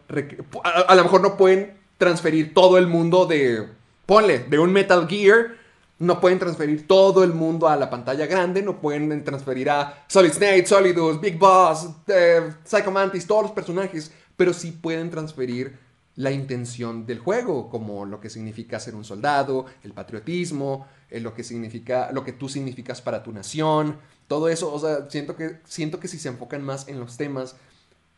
a, 0.66 0.70
a 0.70 0.96
lo 0.96 1.04
mejor 1.04 1.22
no 1.22 1.38
pueden 1.38 1.72
transferir 1.98 2.54
todo 2.54 2.78
el 2.78 2.88
mundo 2.88 3.28
de, 3.28 3.70
ponle, 4.06 4.40
de 4.40 4.60
un 4.60 4.74
Metal 4.74 5.08
Gear, 5.08 5.56
no 6.04 6.20
pueden 6.20 6.38
transferir 6.38 6.86
todo 6.86 7.24
el 7.24 7.34
mundo 7.34 7.68
a 7.68 7.76
la 7.76 7.90
pantalla 7.90 8.26
grande, 8.26 8.62
no 8.62 8.80
pueden 8.80 9.24
transferir 9.24 9.70
a 9.70 10.06
Solid 10.08 10.34
Snake, 10.34 10.66
Solidus, 10.66 11.20
Big 11.20 11.38
Boss, 11.38 11.90
eh, 12.08 12.54
Psycho 12.64 12.92
Mantis, 12.92 13.26
todos 13.26 13.44
los 13.44 13.52
personajes, 13.52 14.12
pero 14.36 14.54
sí 14.54 14.72
pueden 14.72 15.10
transferir 15.10 15.78
la 16.16 16.32
intención 16.32 17.06
del 17.06 17.20
juego, 17.20 17.70
como 17.70 18.06
lo 18.06 18.20
que 18.20 18.30
significa 18.30 18.80
ser 18.80 18.96
un 18.96 19.06
soldado, 19.06 19.66
el 19.84 19.94
patriotismo, 19.94 20.88
eh, 21.10 21.20
lo 21.20 21.34
que 21.34 21.44
significa, 21.44 22.12
lo 22.12 22.24
que 22.24 22.34
tú 22.34 22.50
significas 22.50 23.02
para 23.02 23.24
tu 23.24 23.32
nación, 23.32 23.98
todo 24.28 24.50
eso, 24.50 24.72
o 24.72 24.80
sea, 24.80 25.10
siento 25.10 25.36
que, 25.36 25.60
siento 25.66 26.00
que 26.00 26.08
si 26.08 26.20
se 26.20 26.30
enfocan 26.30 26.64
más 26.64 26.88
en 26.88 27.00
los 27.00 27.18
temas 27.18 27.56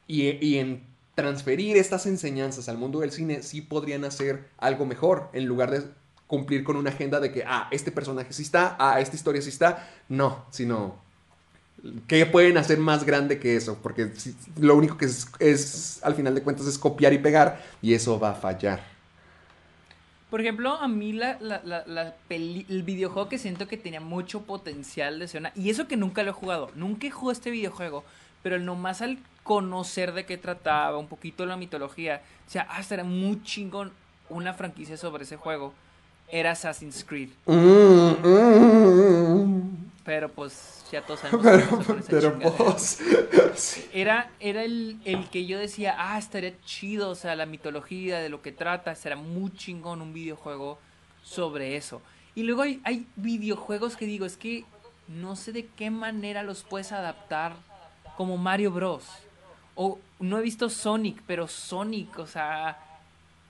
y, 0.07 0.23
y 0.45 0.57
en 0.57 0.83
transferir 1.13 1.77
estas 1.77 2.05
enseñanzas 2.07 2.67
al 2.67 2.77
mundo 2.77 2.99
del 2.99 3.11
cine, 3.11 3.43
sí 3.43 3.61
podrían 3.61 4.03
hacer 4.03 4.49
algo 4.57 4.85
mejor, 4.85 5.29
en 5.33 5.45
lugar 5.45 5.71
de 5.71 5.83
cumplir 6.27 6.63
con 6.63 6.75
una 6.75 6.89
agenda 6.89 7.19
de 7.19 7.31
que, 7.31 7.43
ah, 7.45 7.67
este 7.71 7.91
personaje 7.91 8.33
sí 8.33 8.43
está, 8.43 8.75
ah, 8.79 8.99
esta 8.99 9.15
historia 9.15 9.41
sí 9.41 9.49
está, 9.49 9.87
no, 10.09 10.45
sino 10.51 11.05
¿Qué 12.07 12.25
pueden 12.25 12.57
hacer 12.57 12.79
más 12.79 13.03
grande 13.03 13.37
que 13.37 13.55
eso? 13.55 13.77
Porque 13.81 14.11
lo 14.59 14.75
único 14.75 14.97
que 14.97 15.05
es, 15.05 15.27
es, 15.39 16.03
al 16.03 16.15
final 16.15 16.33
de 16.33 16.41
cuentas, 16.41 16.65
es 16.65 16.79
copiar 16.79 17.13
y 17.13 17.19
pegar, 17.19 17.61
y 17.81 17.93
eso 17.93 18.19
va 18.19 18.31
a 18.31 18.33
fallar. 18.33 18.81
Por 20.29 20.41
ejemplo, 20.41 20.73
a 20.73 20.87
mí 20.87 21.13
la, 21.13 21.37
el 22.29 22.83
videojuego 22.83 23.29
que 23.29 23.37
siento 23.37 23.67
que 23.67 23.77
tenía 23.77 24.01
mucho 24.01 24.41
potencial 24.41 25.19
de 25.19 25.27
ser. 25.27 25.51
Y 25.55 25.69
eso 25.69 25.87
que 25.87 25.95
nunca 25.95 26.23
lo 26.23 26.31
he 26.31 26.33
jugado. 26.33 26.71
Nunca 26.75 27.07
he 27.07 27.11
jugado 27.11 27.33
este 27.33 27.51
videojuego. 27.51 28.03
Pero 28.41 28.59
nomás 28.59 29.01
al 29.01 29.19
conocer 29.43 30.13
de 30.13 30.25
qué 30.25 30.37
trataba, 30.37 30.97
un 30.97 31.07
poquito 31.07 31.45
la 31.45 31.55
mitología. 31.55 32.21
O 32.47 32.49
sea, 32.49 32.63
hasta 32.63 32.95
era 32.95 33.03
muy 33.03 33.41
chingón 33.43 33.91
una 34.29 34.53
franquicia 34.53 34.97
sobre 34.97 35.23
ese 35.23 35.37
juego. 35.37 35.73
Era 36.27 36.51
Assassin's 36.51 37.03
Creed. 37.03 37.29
Mm, 37.45 38.11
mm, 38.23 39.91
Pero 40.03 40.29
pues 40.31 40.83
ya 40.91 41.01
todos 41.01 41.21
sabemos 41.21 41.43
pero, 41.43 41.99
esa 41.99 42.09
pero 42.09 42.31
chingadera. 42.31 42.55
pues, 42.57 42.99
sí. 43.55 43.85
Era, 43.93 44.29
era 44.39 44.63
el, 44.63 44.99
el 45.05 45.29
que 45.29 45.45
yo 45.45 45.57
decía, 45.59 45.95
ah, 45.97 46.17
estaría 46.17 46.53
chido, 46.65 47.09
o 47.09 47.15
sea, 47.15 47.35
la 47.35 47.45
mitología 47.45 48.19
de 48.19 48.29
lo 48.29 48.41
que 48.41 48.51
trata, 48.51 48.95
será 48.95 49.15
muy 49.15 49.51
chingón 49.55 50.01
un 50.01 50.13
videojuego 50.13 50.79
sobre 51.23 51.75
eso. 51.75 52.01
Y 52.35 52.43
luego 52.43 52.63
hay, 52.63 52.81
hay 52.83 53.07
videojuegos 53.15 53.95
que 53.95 54.05
digo, 54.05 54.25
es 54.25 54.37
que 54.37 54.65
no 55.07 55.35
sé 55.35 55.51
de 55.51 55.67
qué 55.67 55.89
manera 55.89 56.43
los 56.43 56.63
puedes 56.63 56.91
adaptar 56.91 57.53
como 58.17 58.37
Mario 58.37 58.71
Bros. 58.71 59.05
O 59.75 59.99
no 60.19 60.37
he 60.39 60.41
visto 60.41 60.69
Sonic, 60.69 61.21
pero 61.27 61.47
Sonic, 61.47 62.17
o 62.19 62.27
sea, 62.27 62.77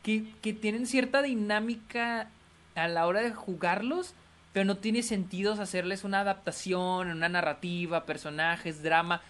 que, 0.04 0.24
que 0.42 0.54
tienen 0.54 0.88
cierta 0.88 1.22
dinámica 1.22 2.30
a 2.76 2.88
la 2.88 3.08
hora 3.08 3.22
de 3.22 3.34
jugarlos, 3.34 4.14
pero 4.54 4.66
no 4.66 4.78
tiene 4.78 5.04
sentido 5.04 5.54
hacerles 5.54 6.04
una 6.04 6.22
adaptación, 6.22 7.10
una 7.10 7.30
narrativa, 7.30 8.06
personajes, 8.06 8.84
drama. 8.84 9.22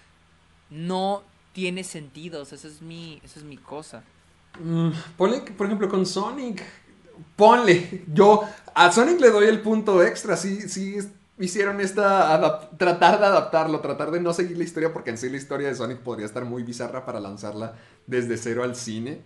No 0.70 1.24
tiene 1.54 1.84
sentido, 1.84 2.42
o 2.42 2.46
sea, 2.46 2.58
esa 2.58 2.68
es 2.68 2.82
mi, 2.82 3.22
esa 3.24 3.40
es 3.40 3.46
mi 3.46 3.58
cosa. 3.58 4.04
Mm, 4.60 4.90
ponle, 5.18 5.42
por 5.42 5.68
ejemplo, 5.68 5.90
con 5.90 6.06
Sonic. 6.06 6.64
Ponle. 7.36 8.04
Yo 8.14 8.44
a 8.74 8.92
Sonic 8.92 9.20
le 9.20 9.30
doy 9.30 9.48
el 9.48 9.62
punto 9.62 10.04
extra. 10.04 10.36
Sí, 10.38 10.68
sí 10.68 10.98
hicieron 11.40 11.82
esta. 11.82 12.70
tratar 12.78 13.20
de 13.20 13.26
adaptarlo, 13.26 13.80
tratar 13.80 14.12
de 14.12 14.20
no 14.20 14.34
seguir 14.34 14.58
la 14.58 14.64
historia, 14.64 14.94
porque 14.94 15.12
en 15.12 15.18
sí 15.18 15.30
la 15.30 15.38
historia 15.38 15.68
de 15.68 15.76
Sonic 15.76 16.00
podría 16.00 16.26
estar 16.26 16.46
muy 16.46 16.64
bizarra 16.64 17.06
para 17.06 17.20
lanzarla 17.20 17.76
desde 18.08 18.38
cero 18.38 18.64
al 18.64 18.76
cine. 18.76 19.22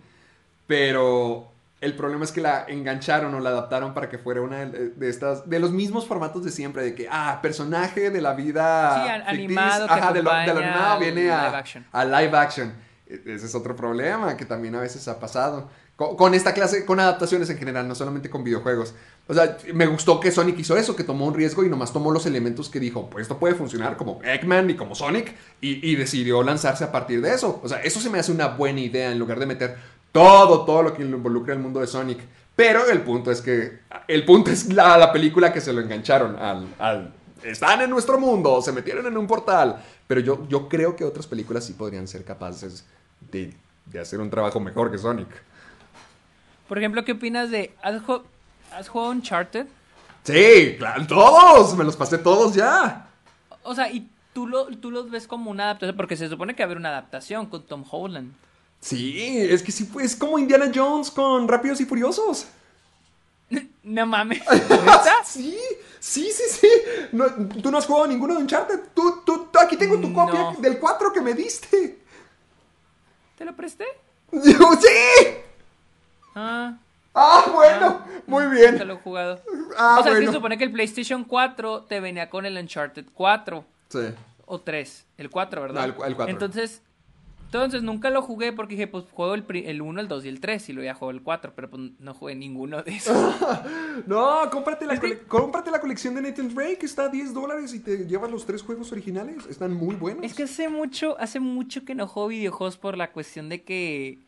Pero 0.66 1.50
el 1.80 1.94
problema 1.96 2.24
es 2.24 2.32
que 2.32 2.40
la 2.40 2.64
engancharon 2.68 3.34
o 3.34 3.40
la 3.40 3.50
adaptaron 3.50 3.94
para 3.94 4.08
que 4.08 4.18
fuera 4.18 4.40
una 4.42 4.58
de, 4.66 4.90
de 4.90 5.08
estas. 5.08 5.48
de 5.48 5.58
los 5.58 5.70
mismos 5.72 6.06
formatos 6.06 6.44
de 6.44 6.50
siempre, 6.50 6.82
de 6.82 6.94
que, 6.94 7.08
ah, 7.10 7.38
personaje 7.42 8.10
de 8.10 8.20
la 8.20 8.34
vida. 8.34 9.02
Sí, 9.02 9.08
an- 9.10 9.22
animado 9.26 9.86
que 9.86 9.92
Ajá, 9.94 10.12
de 10.12 10.22
lo, 10.22 10.30
de 10.30 10.46
lo 10.54 10.58
animado 10.60 10.98
viene 11.00 11.20
live 11.22 11.32
a, 11.32 11.64
a 11.92 12.04
live 12.04 12.36
action. 12.36 12.72
E- 13.06 13.22
Ese 13.26 13.46
es 13.46 13.54
otro 13.54 13.74
problema 13.74 14.36
que 14.36 14.44
también 14.44 14.74
a 14.74 14.80
veces 14.80 15.08
ha 15.08 15.18
pasado. 15.18 15.68
Con, 15.96 16.16
con 16.16 16.32
esta 16.34 16.54
clase, 16.54 16.86
con 16.86 16.98
adaptaciones 16.98 17.50
en 17.50 17.58
general, 17.58 17.86
no 17.86 17.94
solamente 17.94 18.30
con 18.30 18.42
videojuegos. 18.42 18.94
O 19.28 19.34
sea, 19.34 19.58
me 19.74 19.86
gustó 19.86 20.18
que 20.18 20.30
Sonic 20.32 20.58
hizo 20.58 20.76
eso, 20.76 20.96
que 20.96 21.04
tomó 21.04 21.26
un 21.26 21.34
riesgo 21.34 21.62
y 21.62 21.68
nomás 21.68 21.92
tomó 21.92 22.10
los 22.10 22.24
elementos 22.26 22.68
que 22.70 22.80
dijo, 22.80 23.08
pues 23.10 23.22
esto 23.22 23.38
puede 23.38 23.54
funcionar 23.54 23.96
como 23.98 24.20
Eggman 24.24 24.70
y 24.70 24.74
como 24.76 24.94
Sonic, 24.94 25.34
y, 25.60 25.88
y 25.88 25.96
decidió 25.96 26.42
lanzarse 26.42 26.84
a 26.84 26.90
partir 26.90 27.20
de 27.20 27.34
eso. 27.34 27.60
O 27.62 27.68
sea, 27.68 27.80
eso 27.82 28.00
se 28.00 28.08
me 28.10 28.18
hace 28.18 28.32
una 28.32 28.48
buena 28.48 28.80
idea 28.80 29.12
en 29.12 29.18
lugar 29.18 29.38
de 29.38 29.46
meter 29.46 29.76
todo, 30.12 30.64
todo 30.64 30.82
lo 30.82 30.94
que 30.94 31.02
involucra 31.02 31.54
el 31.54 31.60
mundo 31.60 31.80
de 31.80 31.86
Sonic. 31.86 32.20
Pero 32.56 32.86
el 32.86 33.00
punto 33.02 33.30
es 33.30 33.40
que, 33.40 33.80
el 34.06 34.24
punto 34.24 34.50
es 34.50 34.72
la, 34.72 34.98
la 34.98 35.12
película 35.12 35.52
que 35.52 35.60
se 35.60 35.72
lo 35.72 35.80
engancharon 35.80 36.36
al, 36.36 36.66
al 36.78 37.12
están 37.42 37.80
en 37.80 37.88
nuestro 37.88 38.18
mundo, 38.18 38.60
se 38.60 38.72
metieron 38.72 39.06
en 39.06 39.16
un 39.16 39.26
portal. 39.26 39.82
Pero 40.06 40.20
yo, 40.20 40.46
yo 40.48 40.68
creo 40.68 40.94
que 40.94 41.04
otras 41.04 41.26
películas 41.26 41.64
sí 41.64 41.72
podrían 41.72 42.06
ser 42.06 42.24
capaces 42.24 42.84
de, 43.30 43.54
de 43.86 44.00
hacer 44.00 44.20
un 44.20 44.28
trabajo 44.28 44.60
mejor 44.60 44.90
que 44.90 44.98
Sonic. 44.98 45.28
Por 46.68 46.78
ejemplo, 46.78 47.04
¿qué 47.04 47.12
opinas 47.12 47.50
de... 47.50 47.74
¿Has, 47.82 48.02
ju- 48.02 48.22
has 48.72 48.88
jugado 48.88 49.12
Uncharted? 49.12 49.66
Sí, 50.24 50.76
claro, 50.78 51.06
todos, 51.06 51.74
me 51.76 51.84
los 51.84 51.96
pasé 51.96 52.18
todos 52.18 52.54
ya. 52.54 53.08
O 53.62 53.74
sea, 53.74 53.90
y 53.90 54.08
tú, 54.34 54.46
lo, 54.46 54.66
tú 54.66 54.90
los 54.90 55.10
ves 55.10 55.26
como 55.26 55.50
una 55.50 55.64
adaptación, 55.64 55.96
porque 55.96 56.16
se 56.16 56.28
supone 56.28 56.54
que 56.54 56.62
va 56.62 56.64
a 56.64 56.68
haber 56.68 56.76
una 56.78 56.90
adaptación 56.90 57.46
con 57.46 57.62
Tom 57.62 57.84
Holland. 57.90 58.32
Sí, 58.80 59.38
es 59.38 59.62
que 59.62 59.72
sí, 59.72 59.84
pues 59.84 60.16
como 60.16 60.38
Indiana 60.38 60.70
Jones 60.74 61.10
con 61.10 61.46
Rápidos 61.48 61.80
y 61.80 61.84
Furiosos. 61.84 62.46
No 63.82 64.06
mames. 64.06 64.42
Sí, 65.24 65.58
sí, 65.98 66.30
sí, 66.30 66.42
sí. 66.48 66.68
No, 67.12 67.26
tú 67.62 67.70
no 67.70 67.78
has 67.78 67.86
jugado 67.86 68.06
ninguno 68.06 68.34
de 68.34 68.40
Uncharted. 68.42 68.80
Tú, 68.94 69.22
tú, 69.24 69.48
tú- 69.52 69.58
aquí 69.58 69.76
tengo 69.76 69.98
tu 70.00 70.12
copia 70.12 70.40
No. 70.52 70.56
del 70.60 70.78
4 70.78 71.12
que 71.12 71.20
me 71.20 71.34
diste. 71.34 71.98
¿Te 73.38 73.44
lo 73.44 73.54
presté? 73.56 73.84
Yo, 74.32 74.40
sí. 74.80 75.28
Ah, 76.34 76.76
Ah, 77.14 77.44
bueno, 77.52 78.04
muy 78.26 78.44
nunca 78.44 78.54
bien. 78.56 78.86
lo 78.86 78.94
he 78.94 78.98
jugado. 78.98 79.42
Ah, 79.76 79.96
o 79.98 80.02
sea, 80.04 80.12
bueno. 80.12 80.28
se 80.28 80.32
supone 80.36 80.56
que 80.58 80.64
el 80.64 80.72
PlayStation 80.72 81.24
4 81.24 81.82
te 81.88 81.98
venía 82.00 82.30
con 82.30 82.46
el 82.46 82.56
Uncharted 82.56 83.06
4 83.14 83.64
Sí. 83.88 84.14
o 84.46 84.60
3. 84.60 85.06
El 85.18 85.28
4, 85.30 85.62
¿verdad? 85.62 85.80
No, 85.80 86.04
el 86.04 86.10
el 86.10 86.16
4. 86.16 86.26
Entonces, 86.32 86.82
entonces 87.52 87.82
nunca 87.82 88.10
lo 88.10 88.22
jugué 88.22 88.52
porque 88.52 88.74
dije, 88.74 88.86
pues 88.86 89.04
juego 89.12 89.34
el, 89.34 89.44
el 89.66 89.82
1, 89.82 90.00
el 90.00 90.08
2 90.08 90.24
y 90.24 90.28
el 90.28 90.40
3 90.40 90.68
y 90.68 90.72
luego 90.72 90.84
ya 90.86 90.94
juego 90.94 91.10
el 91.10 91.22
4, 91.22 91.52
pero 91.56 91.68
pues 91.68 91.82
no 91.98 92.14
jugué 92.14 92.34
ninguno 92.36 92.82
de 92.82 92.92
esos. 92.96 93.16
No, 94.06 94.48
cómprate 94.50 94.86
la, 94.86 94.98
cole- 95.00 95.18
cómprate 95.28 95.70
la 95.70 95.80
colección 95.80 96.14
de 96.14 96.22
Nathan 96.22 96.54
Drake, 96.54 96.78
está 96.86 97.04
a 97.04 97.08
10 97.08 97.34
dólares 97.34 97.74
y 97.74 97.80
te 97.80 98.06
llevas 98.06 98.30
los 98.30 98.46
tres 98.46 98.62
juegos 98.62 98.92
originales. 98.92 99.46
Están 99.46 99.74
muy 99.74 99.94
buenos. 99.96 100.24
es 100.24 100.34
que 100.34 100.44
hace 100.44 100.68
mucho, 100.68 101.16
hace 101.18 101.40
mucho 101.40 101.84
que 101.84 101.94
no 101.94 102.06
juego 102.06 102.28
videojuegos 102.28 102.76
por 102.78 102.96
la 102.96 103.10
cuestión 103.12 103.48
de 103.48 103.62
que 103.62 104.20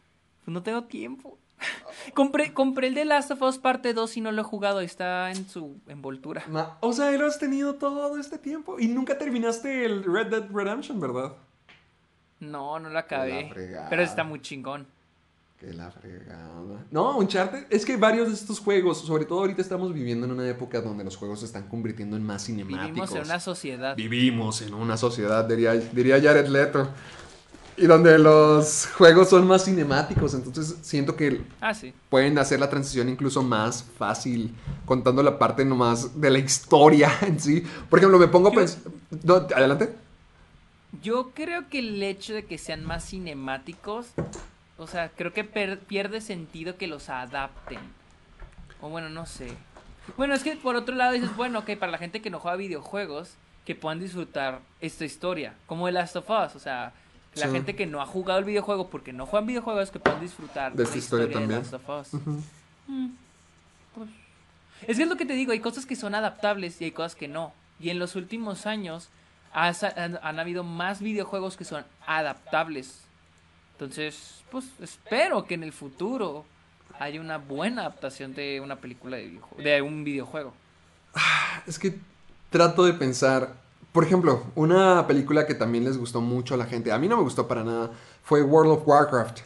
pues, 0.44 0.53
no 0.53 0.62
tengo 0.62 0.85
tiempo. 0.85 1.39
compré, 2.15 2.53
compré 2.53 2.89
el 2.89 2.94
de 2.94 3.05
Last 3.05 3.31
of 3.31 3.43
Us 3.43 3.59
parte 3.59 3.94
2 3.94 4.16
y 4.16 4.20
no 4.20 4.32
lo 4.32 4.43
he 4.43 4.44
jugado, 4.44 4.81
está 4.81 5.31
en 5.31 5.49
su 5.49 5.77
envoltura. 5.86 6.43
Ma- 6.51 6.77
o 6.81 6.93
sea, 6.93 7.11
lo 7.12 7.27
has 7.27 7.39
tenido 7.39 7.77
todo 7.77 8.19
este 8.19 8.36
tiempo 8.39 8.78
y 8.81 8.89
nunca 8.89 9.16
terminaste 9.16 9.85
el 9.85 10.03
Red 10.05 10.27
Dead 10.27 10.51
Redemption, 10.53 10.99
¿verdad? 11.01 11.32
No, 12.43 12.78
no 12.78 12.89
la 12.90 13.01
acabé. 13.01 13.48
fregada. 13.51 13.89
Pero 13.89 14.02
está 14.02 14.24
muy 14.24 14.40
chingón. 14.43 14.86
Que 15.59 15.73
la 15.73 15.90
fregada. 15.93 16.85
No, 16.90 17.16
Uncharted, 17.19 17.66
es 17.70 17.85
que 17.86 17.97
varios 17.97 18.28
de 18.28 18.35
estos 18.35 18.59
juegos, 18.59 18.98
sobre 18.98 19.24
todo 19.24 19.39
ahorita 19.40 19.62
estamos 19.62 19.94
viviendo 19.94 20.27
en 20.27 20.32
una 20.32 20.48
época 20.48 20.81
donde 20.81 21.05
los 21.05 21.16
juegos 21.16 21.39
se 21.40 21.47
están 21.47 21.69
convirtiendo 21.69 22.16
en 22.16 22.24
más 22.27 22.44
cinemáticos. 22.47 22.89
Vivimos 22.90 23.12
en 23.14 23.23
una 23.23 23.39
sociedad. 23.40 23.97
Vivimos 23.97 24.62
en 24.62 24.74
una 24.74 24.97
sociedad, 24.97 25.44
diría, 25.44 25.73
diría 25.74 26.20
Jared 26.20 26.48
Leto. 26.48 26.89
Y 27.77 27.86
donde 27.86 28.19
los 28.19 28.86
juegos 28.98 29.31
son 29.31 29.47
más 29.47 29.64
cinemáticos, 29.64 30.35
entonces 30.35 30.77
siento 30.82 31.16
que 31.16 31.40
Ah, 31.60 31.73
sí. 31.73 31.94
pueden 32.10 32.36
hacer 32.39 32.60
la 32.60 32.69
transición 32.69 33.09
incluso 33.09 33.43
más 33.43 33.82
fácil, 33.97 34.55
contando 34.85 35.23
la 35.23 35.39
parte 35.39 35.64
nomás 35.64 36.20
de 36.20 36.28
la 36.31 36.39
historia 36.39 37.10
en 37.23 37.40
sí. 37.40 37.64
Por 37.89 37.98
ejemplo, 37.98 38.19
me 38.19 38.28
pongo 38.28 38.48
a 38.48 38.52
pensar... 38.52 38.81
No, 39.23 39.36
adelante. 39.36 39.94
Yo 41.01 41.31
creo 41.31 41.69
que 41.69 41.78
el 41.78 42.02
hecho 42.02 42.35
de 42.35 42.44
que 42.44 42.59
sean 42.59 42.85
más 42.85 43.06
cinemáticos, 43.09 44.09
o 44.78 44.86
sea, 44.86 45.09
creo 45.09 45.32
que 45.32 45.44
per- 45.44 45.78
pierde 45.81 46.20
sentido 46.20 46.77
que 46.77 46.86
los 46.86 47.09
adapten. 47.09 47.81
O 48.81 48.89
bueno, 48.90 49.09
no 49.09 49.27
sé. 49.27 49.52
Bueno, 50.16 50.35
es 50.35 50.43
que 50.43 50.56
por 50.56 50.77
otro 50.77 50.94
lado 50.94 51.12
dices, 51.12 51.35
bueno, 51.36 51.60
ok, 51.60 51.77
para 51.78 51.93
la 51.93 51.98
gente 51.98 52.20
que 52.20 52.31
no 52.31 52.39
juega 52.40 52.56
videojuegos, 52.56 53.35
que 53.64 53.74
puedan 53.74 54.01
disfrutar 54.01 54.60
esta 54.81 55.05
historia, 55.05 55.55
como 55.66 55.86
The 55.86 55.93
Last 55.93 56.16
of 56.16 56.28
Us, 56.28 56.56
o 56.56 56.59
sea, 56.59 56.93
la 57.36 57.47
Sí. 57.47 57.52
gente 57.52 57.74
que 57.77 57.86
no 57.86 58.02
ha 58.02 58.06
jugado 58.06 58.40
el 58.40 58.44
videojuego 58.44 58.90
porque 58.90 59.12
no 59.12 59.24
juegan 59.24 59.47
videojuegos, 59.47 59.90
que 59.90 59.98
puedan 60.01 60.20
disfrutar 60.20 60.74
De 60.74 60.82
esta 60.82 60.94
la 60.97 60.98
historia 60.98 61.27
de 61.28 61.32
también. 61.32 61.60
Last 61.60 61.74
of 61.74 61.89
Us. 61.89 62.20
Mm, 62.89 63.09
pues, 63.94 64.10
Es 64.89 64.97
que 64.97 65.05
es 65.05 65.09
lo 65.09 65.16
que 65.16 65.24
te 65.24 65.35
digo, 65.35 65.52
hay 65.52 65.60
cosas 65.60 65.86
que 65.86 65.94
son 65.97 66.14
adaptables 66.16 66.81
y 66.82 66.85
hay 66.85 66.90
cosas 66.90 67.14
que 67.14 67.28
no. 67.28 67.55
Y 67.81 67.90
en 67.90 67.98
los 68.01 68.16
últimos 68.16 68.66
años 68.66 69.09
han, 69.53 70.39
habido 70.39 70.65
más 70.65 71.01
videojuegos 71.01 71.57
que 71.57 71.65
son 71.65 71.85
adaptables. 72.07 73.01
Entonces, 73.73 74.43
pues 74.51 74.66
espero 74.81 75.45
que 75.45 75.55
en 75.55 75.62
el 75.62 75.73
futuro 75.73 76.45
haya 76.99 77.20
una 77.20 77.39
buena 77.39 77.83
adaptación 77.83 78.35
de 78.35 78.61
una 78.61 78.77
película 78.77 79.16
de, 79.16 79.41
de 79.59 79.83
un 79.83 80.05
videojuego. 80.05 80.53
Es 81.66 81.79
que 81.79 81.99
trato 82.51 82.85
de 82.85 82.93
pensar. 82.95 83.55
Por 83.93 84.05
ejemplo, 84.05 84.45
una 84.55 85.07
película 85.07 85.47
que 85.47 85.55
también 85.55 85.85
les 85.85 85.99
gustó 85.99 86.20
mucho 86.20 86.55
a 86.55 86.57
la 86.57 86.65
gente, 86.65 86.93
a 86.93 86.99
mí 86.99 87.09
no 87.09 87.16
me 87.16 87.23
gustó 87.23 87.47
para 87.47 87.62
nada, 87.62 87.91
fue 88.23 88.43
World 88.43 88.73
of 88.73 88.89
Warcraft. 88.89 89.41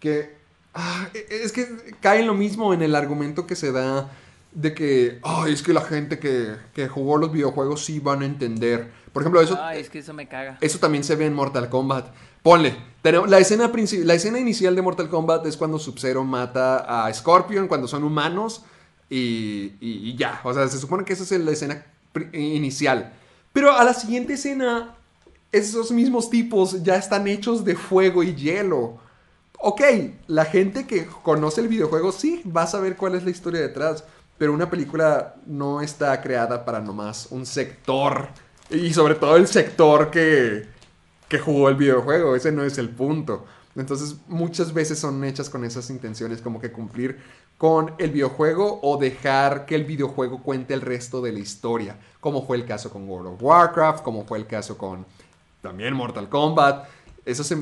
Que 0.00 0.36
ah, 0.74 1.08
e- 1.12 1.26
es 1.42 1.52
que 1.52 1.66
cae 2.00 2.20
en 2.20 2.26
lo 2.26 2.34
mismo 2.34 2.72
en 2.72 2.82
el 2.82 2.94
argumento 2.94 3.46
que 3.46 3.56
se 3.56 3.72
da 3.72 4.10
de 4.52 4.74
que, 4.74 5.20
ay, 5.22 5.52
es 5.52 5.62
que 5.62 5.72
la 5.72 5.82
gente 5.82 6.18
que, 6.18 6.56
que 6.74 6.88
jugó 6.88 7.18
los 7.18 7.30
videojuegos 7.32 7.84
sí 7.84 8.00
van 8.00 8.22
a 8.22 8.26
entender. 8.26 8.90
Por 9.12 9.22
ejemplo, 9.22 9.40
eso, 9.40 9.58
Ay, 9.60 9.80
es 9.80 9.90
que 9.90 9.98
eso 10.00 10.12
me 10.14 10.28
caga. 10.28 10.58
eso 10.60 10.78
también 10.78 11.04
se 11.04 11.16
ve 11.16 11.26
en 11.26 11.34
Mortal 11.34 11.68
Kombat. 11.68 12.06
Ponle, 12.42 12.76
tenemos, 13.02 13.28
la, 13.28 13.38
escena 13.38 13.70
la 14.04 14.14
escena 14.14 14.38
inicial 14.38 14.74
de 14.76 14.82
Mortal 14.82 15.08
Kombat 15.08 15.44
es 15.46 15.56
cuando 15.56 15.78
Sub-Zero 15.78 16.24
mata 16.24 17.06
a 17.06 17.12
Scorpion, 17.12 17.68
cuando 17.68 17.88
son 17.88 18.04
humanos, 18.04 18.62
y, 19.10 19.72
y- 19.80 20.10
y 20.10 20.16
ya. 20.16 20.40
O 20.44 20.52
sea, 20.54 20.68
se 20.68 20.78
supone 20.78 21.04
que 21.04 21.14
esa 21.14 21.22
es 21.24 21.40
la 21.40 21.50
escena 21.50 21.84
inicial. 22.32 23.12
Pero 23.52 23.72
a 23.72 23.82
la 23.84 23.94
siguiente 23.94 24.34
escena, 24.34 24.94
esos 25.52 25.90
mismos 25.90 26.30
tipos 26.30 26.82
ya 26.82 26.96
están 26.96 27.26
hechos 27.28 27.64
de 27.64 27.74
fuego 27.74 28.22
y 28.22 28.34
hielo. 28.34 28.98
Ok, 29.60 29.80
la 30.28 30.44
gente 30.44 30.86
que 30.86 31.06
conoce 31.06 31.60
el 31.60 31.68
videojuego 31.68 32.12
sí 32.12 32.42
va 32.44 32.62
a 32.62 32.66
saber 32.66 32.96
cuál 32.96 33.14
es 33.16 33.24
la 33.24 33.30
historia 33.30 33.60
detrás, 33.60 34.04
pero 34.36 34.52
una 34.52 34.70
película 34.70 35.34
no 35.46 35.80
está 35.80 36.20
creada 36.20 36.64
para 36.64 36.80
nomás 36.80 37.26
un 37.30 37.44
sector, 37.44 38.28
y 38.70 38.92
sobre 38.92 39.14
todo 39.14 39.36
el 39.36 39.46
sector 39.46 40.10
que, 40.10 40.66
que 41.28 41.38
jugó 41.38 41.68
el 41.68 41.76
videojuego, 41.76 42.36
ese 42.36 42.52
no 42.52 42.64
es 42.64 42.78
el 42.78 42.90
punto. 42.90 43.44
Entonces 43.76 44.16
muchas 44.26 44.74
veces 44.74 44.98
son 44.98 45.22
hechas 45.24 45.48
con 45.48 45.64
esas 45.64 45.88
intenciones, 45.90 46.40
como 46.40 46.60
que 46.60 46.72
cumplir 46.72 47.18
con 47.56 47.94
el 47.98 48.10
videojuego 48.10 48.80
o 48.82 48.98
dejar 48.98 49.66
que 49.66 49.74
el 49.74 49.84
videojuego 49.84 50.42
cuente 50.42 50.74
el 50.74 50.80
resto 50.80 51.20
de 51.20 51.32
la 51.32 51.38
historia, 51.40 51.96
como 52.20 52.46
fue 52.46 52.56
el 52.56 52.66
caso 52.66 52.90
con 52.90 53.08
World 53.08 53.34
of 53.34 53.42
Warcraft, 53.42 54.02
como 54.02 54.24
fue 54.24 54.38
el 54.38 54.46
caso 54.46 54.76
con 54.76 55.06
también 55.62 55.94
Mortal 55.94 56.28
Kombat. 56.28 56.88
Eso 57.24 57.44
se 57.44 57.56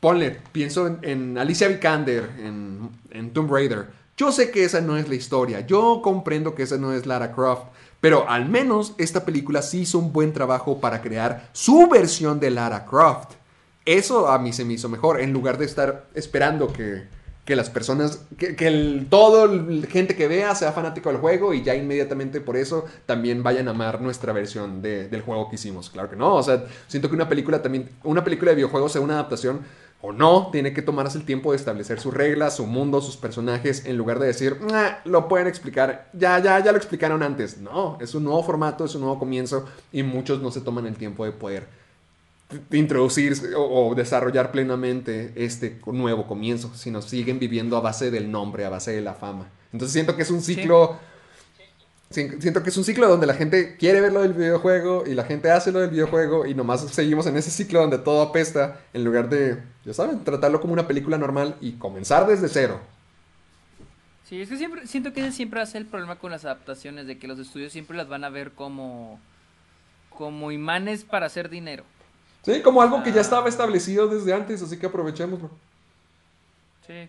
Ponle, 0.00 0.38
pienso 0.52 0.86
en, 0.86 0.98
en 1.02 1.38
Alicia 1.38 1.68
Vikander, 1.68 2.30
en, 2.38 2.88
en 3.10 3.34
Tomb 3.34 3.52
Raider. 3.52 3.88
Yo 4.16 4.32
sé 4.32 4.50
que 4.50 4.64
esa 4.64 4.80
no 4.80 4.96
es 4.96 5.08
la 5.10 5.14
historia, 5.14 5.60
yo 5.60 6.00
comprendo 6.02 6.54
que 6.54 6.62
esa 6.62 6.78
no 6.78 6.94
es 6.94 7.04
Lara 7.04 7.32
Croft, 7.32 7.64
pero 8.00 8.28
al 8.28 8.48
menos 8.48 8.94
esta 8.98 9.24
película 9.24 9.62
sí 9.62 9.80
hizo 9.80 9.98
un 9.98 10.12
buen 10.12 10.32
trabajo 10.32 10.80
para 10.80 11.02
crear 11.02 11.48
su 11.52 11.88
versión 11.88 12.40
de 12.40 12.50
Lara 12.50 12.84
Croft. 12.86 13.32
Eso 13.84 14.28
a 14.28 14.38
mí 14.38 14.52
se 14.52 14.64
me 14.64 14.74
hizo 14.74 14.88
mejor, 14.88 15.20
en 15.20 15.32
lugar 15.32 15.58
de 15.58 15.64
estar 15.64 16.06
esperando 16.14 16.72
que, 16.72 17.04
que 17.44 17.56
las 17.56 17.70
personas, 17.70 18.20
que, 18.38 18.54
que 18.54 18.66
el, 18.68 19.06
todo 19.10 19.50
gente 19.88 20.14
que 20.14 20.28
vea 20.28 20.54
sea 20.54 20.72
fanático 20.72 21.08
del 21.10 21.18
juego 21.18 21.54
y 21.54 21.62
ya 21.62 21.74
inmediatamente 21.74 22.40
por 22.40 22.56
eso 22.56 22.84
también 23.06 23.42
vayan 23.42 23.68
a 23.68 23.72
amar 23.72 24.00
nuestra 24.00 24.32
versión 24.32 24.82
de- 24.82 25.08
del 25.08 25.22
juego 25.22 25.48
que 25.48 25.56
hicimos. 25.56 25.90
Claro 25.90 26.10
que 26.10 26.16
no, 26.16 26.36
o 26.36 26.42
sea, 26.42 26.64
siento 26.88 27.08
que 27.08 27.14
una 27.16 27.28
película 27.28 27.62
también, 27.62 27.88
una 28.04 28.22
película 28.22 28.50
de 28.50 28.56
videojuegos 28.56 28.92
sea 28.92 29.00
una 29.00 29.14
adaptación 29.14 29.60
o 30.02 30.12
no, 30.12 30.48
tiene 30.50 30.72
que 30.72 30.82
tomarse 30.82 31.18
el 31.18 31.24
tiempo 31.24 31.50
de 31.50 31.58
establecer 31.58 32.00
sus 32.00 32.14
reglas, 32.14 32.56
su 32.56 32.66
mundo, 32.66 33.00
sus 33.00 33.16
personajes, 33.16 33.84
en 33.84 33.96
lugar 33.96 34.18
de 34.18 34.28
decir, 34.28 34.58
"Nah, 34.60 34.98
lo 35.04 35.28
pueden 35.28 35.46
explicar, 35.46 36.08
ya, 36.12 36.38
ya, 36.38 36.58
ya 36.64 36.72
lo 36.72 36.78
explicaron 36.78 37.22
antes. 37.22 37.58
No, 37.58 37.98
es 38.00 38.14
un 38.14 38.24
nuevo 38.24 38.42
formato, 38.42 38.84
es 38.84 38.94
un 38.94 39.02
nuevo 39.02 39.18
comienzo 39.18 39.66
y 39.92 40.02
muchos 40.02 40.40
no 40.40 40.50
se 40.50 40.62
toman 40.62 40.86
el 40.86 40.96
tiempo 40.96 41.24
de 41.24 41.32
poder 41.32 41.66
introducir 42.72 43.34
o, 43.56 43.88
o 43.90 43.94
desarrollar 43.94 44.50
plenamente 44.50 45.32
este 45.36 45.80
nuevo 45.86 46.26
comienzo, 46.26 46.72
sino 46.74 47.02
siguen 47.02 47.38
viviendo 47.38 47.76
a 47.76 47.80
base 47.80 48.10
del 48.10 48.30
nombre, 48.30 48.64
a 48.64 48.70
base 48.70 48.92
de 48.92 49.02
la 49.02 49.14
fama. 49.14 49.50
Entonces 49.72 49.92
siento 49.92 50.16
que 50.16 50.22
es 50.22 50.30
un 50.30 50.42
ciclo... 50.42 50.98
Siento 52.10 52.64
que 52.64 52.70
es 52.70 52.76
un 52.76 52.82
ciclo 52.82 53.06
donde 53.06 53.28
la 53.28 53.34
gente 53.34 53.76
quiere 53.76 54.00
ver 54.00 54.12
lo 54.12 54.22
del 54.22 54.32
videojuego 54.32 55.04
y 55.06 55.14
la 55.14 55.22
gente 55.22 55.52
hace 55.52 55.70
lo 55.70 55.78
del 55.78 55.90
videojuego 55.90 56.44
y 56.44 56.54
nomás 56.54 56.80
seguimos 56.90 57.24
en 57.26 57.36
ese 57.36 57.52
ciclo 57.52 57.80
donde 57.80 57.98
todo 57.98 58.20
apesta 58.20 58.80
en 58.92 59.04
lugar 59.04 59.28
de, 59.28 59.62
ya 59.84 59.94
saben, 59.94 60.24
tratarlo 60.24 60.60
como 60.60 60.72
una 60.72 60.88
película 60.88 61.18
normal 61.18 61.54
y 61.60 61.74
comenzar 61.74 62.26
desde 62.26 62.48
cero. 62.48 62.80
Sí, 64.28 64.40
es 64.40 64.48
que 64.48 64.56
siempre, 64.56 64.88
siento 64.88 65.12
que 65.12 65.20
ese 65.20 65.30
siempre 65.30 65.64
ser 65.66 65.82
el 65.82 65.86
problema 65.86 66.16
con 66.16 66.32
las 66.32 66.44
adaptaciones, 66.44 67.06
de 67.06 67.16
que 67.16 67.28
los 67.28 67.38
estudios 67.38 67.70
siempre 67.70 67.96
las 67.96 68.08
van 68.08 68.24
a 68.24 68.28
ver 68.28 68.50
como, 68.50 69.20
como 70.08 70.50
imanes 70.50 71.04
para 71.04 71.26
hacer 71.26 71.48
dinero. 71.48 71.84
Sí, 72.42 72.60
como 72.60 72.82
algo 72.82 73.04
que 73.04 73.12
ya 73.12 73.20
estaba 73.20 73.48
establecido 73.48 74.08
desde 74.08 74.34
antes, 74.34 74.60
así 74.62 74.76
que 74.80 74.86
aprovechémoslo. 74.86 75.48
Sí. 76.88 77.08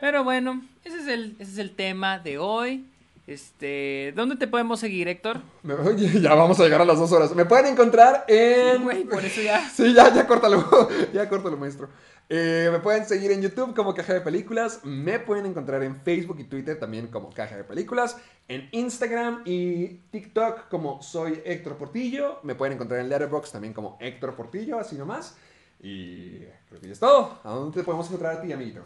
Pero 0.00 0.24
bueno, 0.24 0.64
ese 0.82 0.98
es 0.98 1.06
el, 1.06 1.36
ese 1.38 1.52
es 1.52 1.58
el 1.58 1.76
tema 1.76 2.18
de 2.18 2.38
hoy. 2.38 2.84
Este, 3.26 4.12
¿dónde 4.14 4.36
te 4.36 4.46
podemos 4.46 4.78
seguir, 4.78 5.08
Héctor? 5.08 5.40
Ya 6.20 6.34
vamos 6.34 6.60
a 6.60 6.64
llegar 6.64 6.80
a 6.80 6.84
las 6.84 6.98
dos 6.98 7.10
horas. 7.10 7.34
Me 7.34 7.44
pueden 7.44 7.66
encontrar 7.66 8.24
en... 8.28 8.78
Sí, 8.78 8.84
güey, 8.84 9.04
por 9.04 9.24
eso 9.24 9.42
ya. 9.42 9.68
Sí, 9.74 9.92
ya, 9.92 10.14
ya 10.14 10.26
córtalo. 10.26 10.88
ya 11.12 11.28
córtalo, 11.28 11.56
maestro. 11.56 11.88
Eh, 12.28 12.68
me 12.70 12.78
pueden 12.78 13.04
seguir 13.04 13.32
en 13.32 13.42
YouTube 13.42 13.74
como 13.74 13.94
Caja 13.94 14.14
de 14.14 14.20
Películas. 14.20 14.80
Me 14.84 15.18
pueden 15.18 15.46
encontrar 15.46 15.82
en 15.82 16.00
Facebook 16.02 16.38
y 16.38 16.44
Twitter 16.44 16.78
también 16.78 17.08
como 17.08 17.30
Caja 17.30 17.56
de 17.56 17.64
Películas. 17.64 18.16
En 18.46 18.68
Instagram 18.70 19.42
y 19.44 19.88
TikTok 20.10 20.68
como 20.68 21.02
Soy 21.02 21.42
Héctor 21.44 21.76
Portillo. 21.76 22.38
Me 22.44 22.54
pueden 22.54 22.74
encontrar 22.74 23.00
en 23.00 23.08
Letterboxd 23.08 23.52
también 23.52 23.74
como 23.74 23.96
Héctor 24.00 24.34
Portillo, 24.34 24.78
así 24.78 24.96
nomás. 24.96 25.36
Y 25.80 26.38
creo 26.68 26.80
que 26.80 26.86
ya 26.86 26.92
es 26.92 27.00
todo. 27.00 27.40
¿A 27.42 27.50
dónde 27.50 27.76
te 27.78 27.84
podemos 27.84 28.06
encontrar 28.06 28.36
a 28.36 28.40
ti, 28.40 28.52
amiguito? 28.52 28.82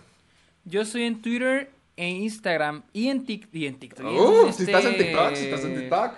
Yo 0.64 0.84
soy 0.84 1.04
en 1.04 1.22
Twitter, 1.22 1.70
en 1.96 2.16
Instagram 2.16 2.82
y 2.92 3.08
en, 3.08 3.26
Tik- 3.26 3.48
y 3.52 3.66
en 3.66 3.74
TikTok. 3.78 4.06
Uh, 4.06 4.44
si 4.44 4.48
este- 4.50 4.62
estás 4.64 4.84
en 4.86 4.96
TikTok, 4.96 5.34
si 5.34 5.44
estás 5.44 5.64
en 5.64 5.78
TikTok. 5.78 6.12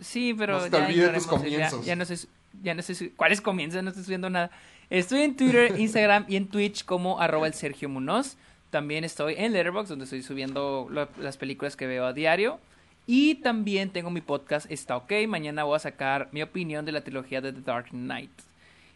Sí, 0.00 0.34
pero 0.36 0.54
No 0.58 0.64
se 0.64 0.70
te 0.70 0.76
olvide 0.76 1.08
tus 1.10 1.24
ya- 1.24 1.30
comienzos. 1.30 1.84
Ya, 1.86 1.96
no 1.96 2.04
sé, 2.04 2.28
ya 2.62 2.74
no 2.74 2.82
sé 2.82 3.10
cuáles 3.16 3.40
comienzos, 3.40 3.82
no 3.82 3.90
estoy 3.90 4.04
subiendo 4.04 4.30
nada. 4.30 4.50
Estoy 4.90 5.22
en 5.22 5.36
Twitter, 5.36 5.74
Instagram 5.78 6.26
y 6.28 6.36
en 6.36 6.46
Twitch 6.48 6.84
como 6.84 7.20
arroba 7.20 7.46
el 7.46 7.54
Sergio 7.54 7.88
Munoz. 7.88 8.36
También 8.70 9.04
estoy 9.04 9.34
en 9.38 9.52
Letterboxd, 9.52 9.88
donde 9.90 10.04
estoy 10.04 10.22
subiendo 10.22 10.88
lo- 10.90 11.08
las 11.20 11.36
películas 11.36 11.76
que 11.76 11.86
veo 11.86 12.06
a 12.06 12.12
diario. 12.12 12.58
Y 13.06 13.36
también 13.36 13.90
tengo 13.90 14.10
mi 14.10 14.20
podcast 14.22 14.70
Está 14.70 14.96
OK. 14.96 15.12
Mañana 15.28 15.64
voy 15.64 15.76
a 15.76 15.78
sacar 15.78 16.28
mi 16.32 16.42
opinión 16.42 16.84
de 16.84 16.92
la 16.92 17.02
trilogía 17.02 17.40
de 17.40 17.52
The 17.52 17.60
Dark 17.60 17.90
Knight. 17.90 18.30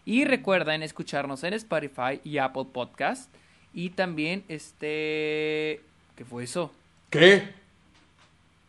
Y 0.05 0.25
recuerden 0.25 0.83
escucharnos 0.83 1.45
en 1.45 1.53
Spotify 1.53 2.21
y 2.25 2.39
Apple 2.39 2.65
Podcast. 2.73 3.31
Y 3.75 3.91
también, 3.91 4.43
este... 4.49 5.81
¿Qué 6.19 6.25
fue 6.25 6.43
eso? 6.43 6.73
¿Qué? 7.11 7.45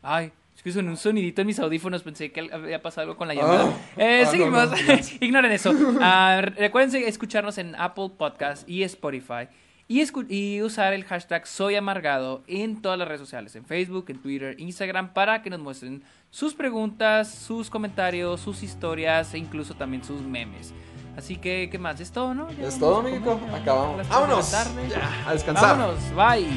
Ay, 0.03 0.31
es 0.55 0.61
que 0.61 0.71
sonó 0.71 0.91
un 0.91 0.97
sonidito 0.97 1.41
en 1.41 1.47
mis 1.47 1.57
audífonos. 1.57 2.03
Pensé 2.03 2.31
que 2.31 2.47
había 2.53 2.79
pasado 2.79 3.07
algo 3.07 3.17
con 3.17 3.27
la 3.27 3.33
llamada. 3.33 3.73
Ah. 3.73 3.79
Eh, 3.97 4.21
Ah, 4.21 4.25
no, 4.25 4.31
seguimos. 4.31 4.69
no. 4.71 4.77
Ignoren 5.25 5.51
eso. 5.51 5.73
Ah, 5.99 6.41
recuerden 6.55 7.03
escucharnos 7.05 7.57
en 7.57 7.73
Apple 7.73 8.11
Podcast 8.15 8.69
y 8.69 8.83
Spotify. 8.83 9.47
Y, 9.87 10.03
y 10.29 10.61
usar 10.61 10.93
el 10.93 11.05
hashtag 11.05 11.47
Soy 11.47 11.73
Amargado 11.75 12.43
en 12.45 12.83
todas 12.83 12.99
las 12.99 13.07
redes 13.07 13.21
sociales, 13.21 13.55
en 13.55 13.65
Facebook, 13.65 14.05
en 14.09 14.19
Twitter, 14.19 14.55
Instagram, 14.59 15.11
para 15.13 15.41
que 15.41 15.49
nos 15.49 15.59
muestren 15.59 16.03
sus 16.29 16.53
preguntas, 16.53 17.33
sus 17.33 17.71
comentarios, 17.71 18.39
sus 18.39 18.61
historias 18.61 19.33
e 19.33 19.39
incluso 19.39 19.73
también 19.73 20.03
sus 20.03 20.21
memes. 20.21 20.71
Así 21.17 21.35
que, 21.37 21.69
¿qué 21.71 21.77
más? 21.77 21.99
Es 21.99 22.11
todo, 22.11 22.33
¿no 22.33 22.49
Ya 22.51 22.67
Es 22.67 22.79
todo, 22.79 23.03
a 23.03 23.55
Acabamos. 23.55 24.07
Vámonos. 24.07 24.51
Ya, 24.51 25.09
a 25.27 25.33
descansar. 25.33 25.77
Vámonos. 25.77 25.99
Bye. 26.15 26.47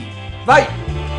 Bye. 0.47 1.12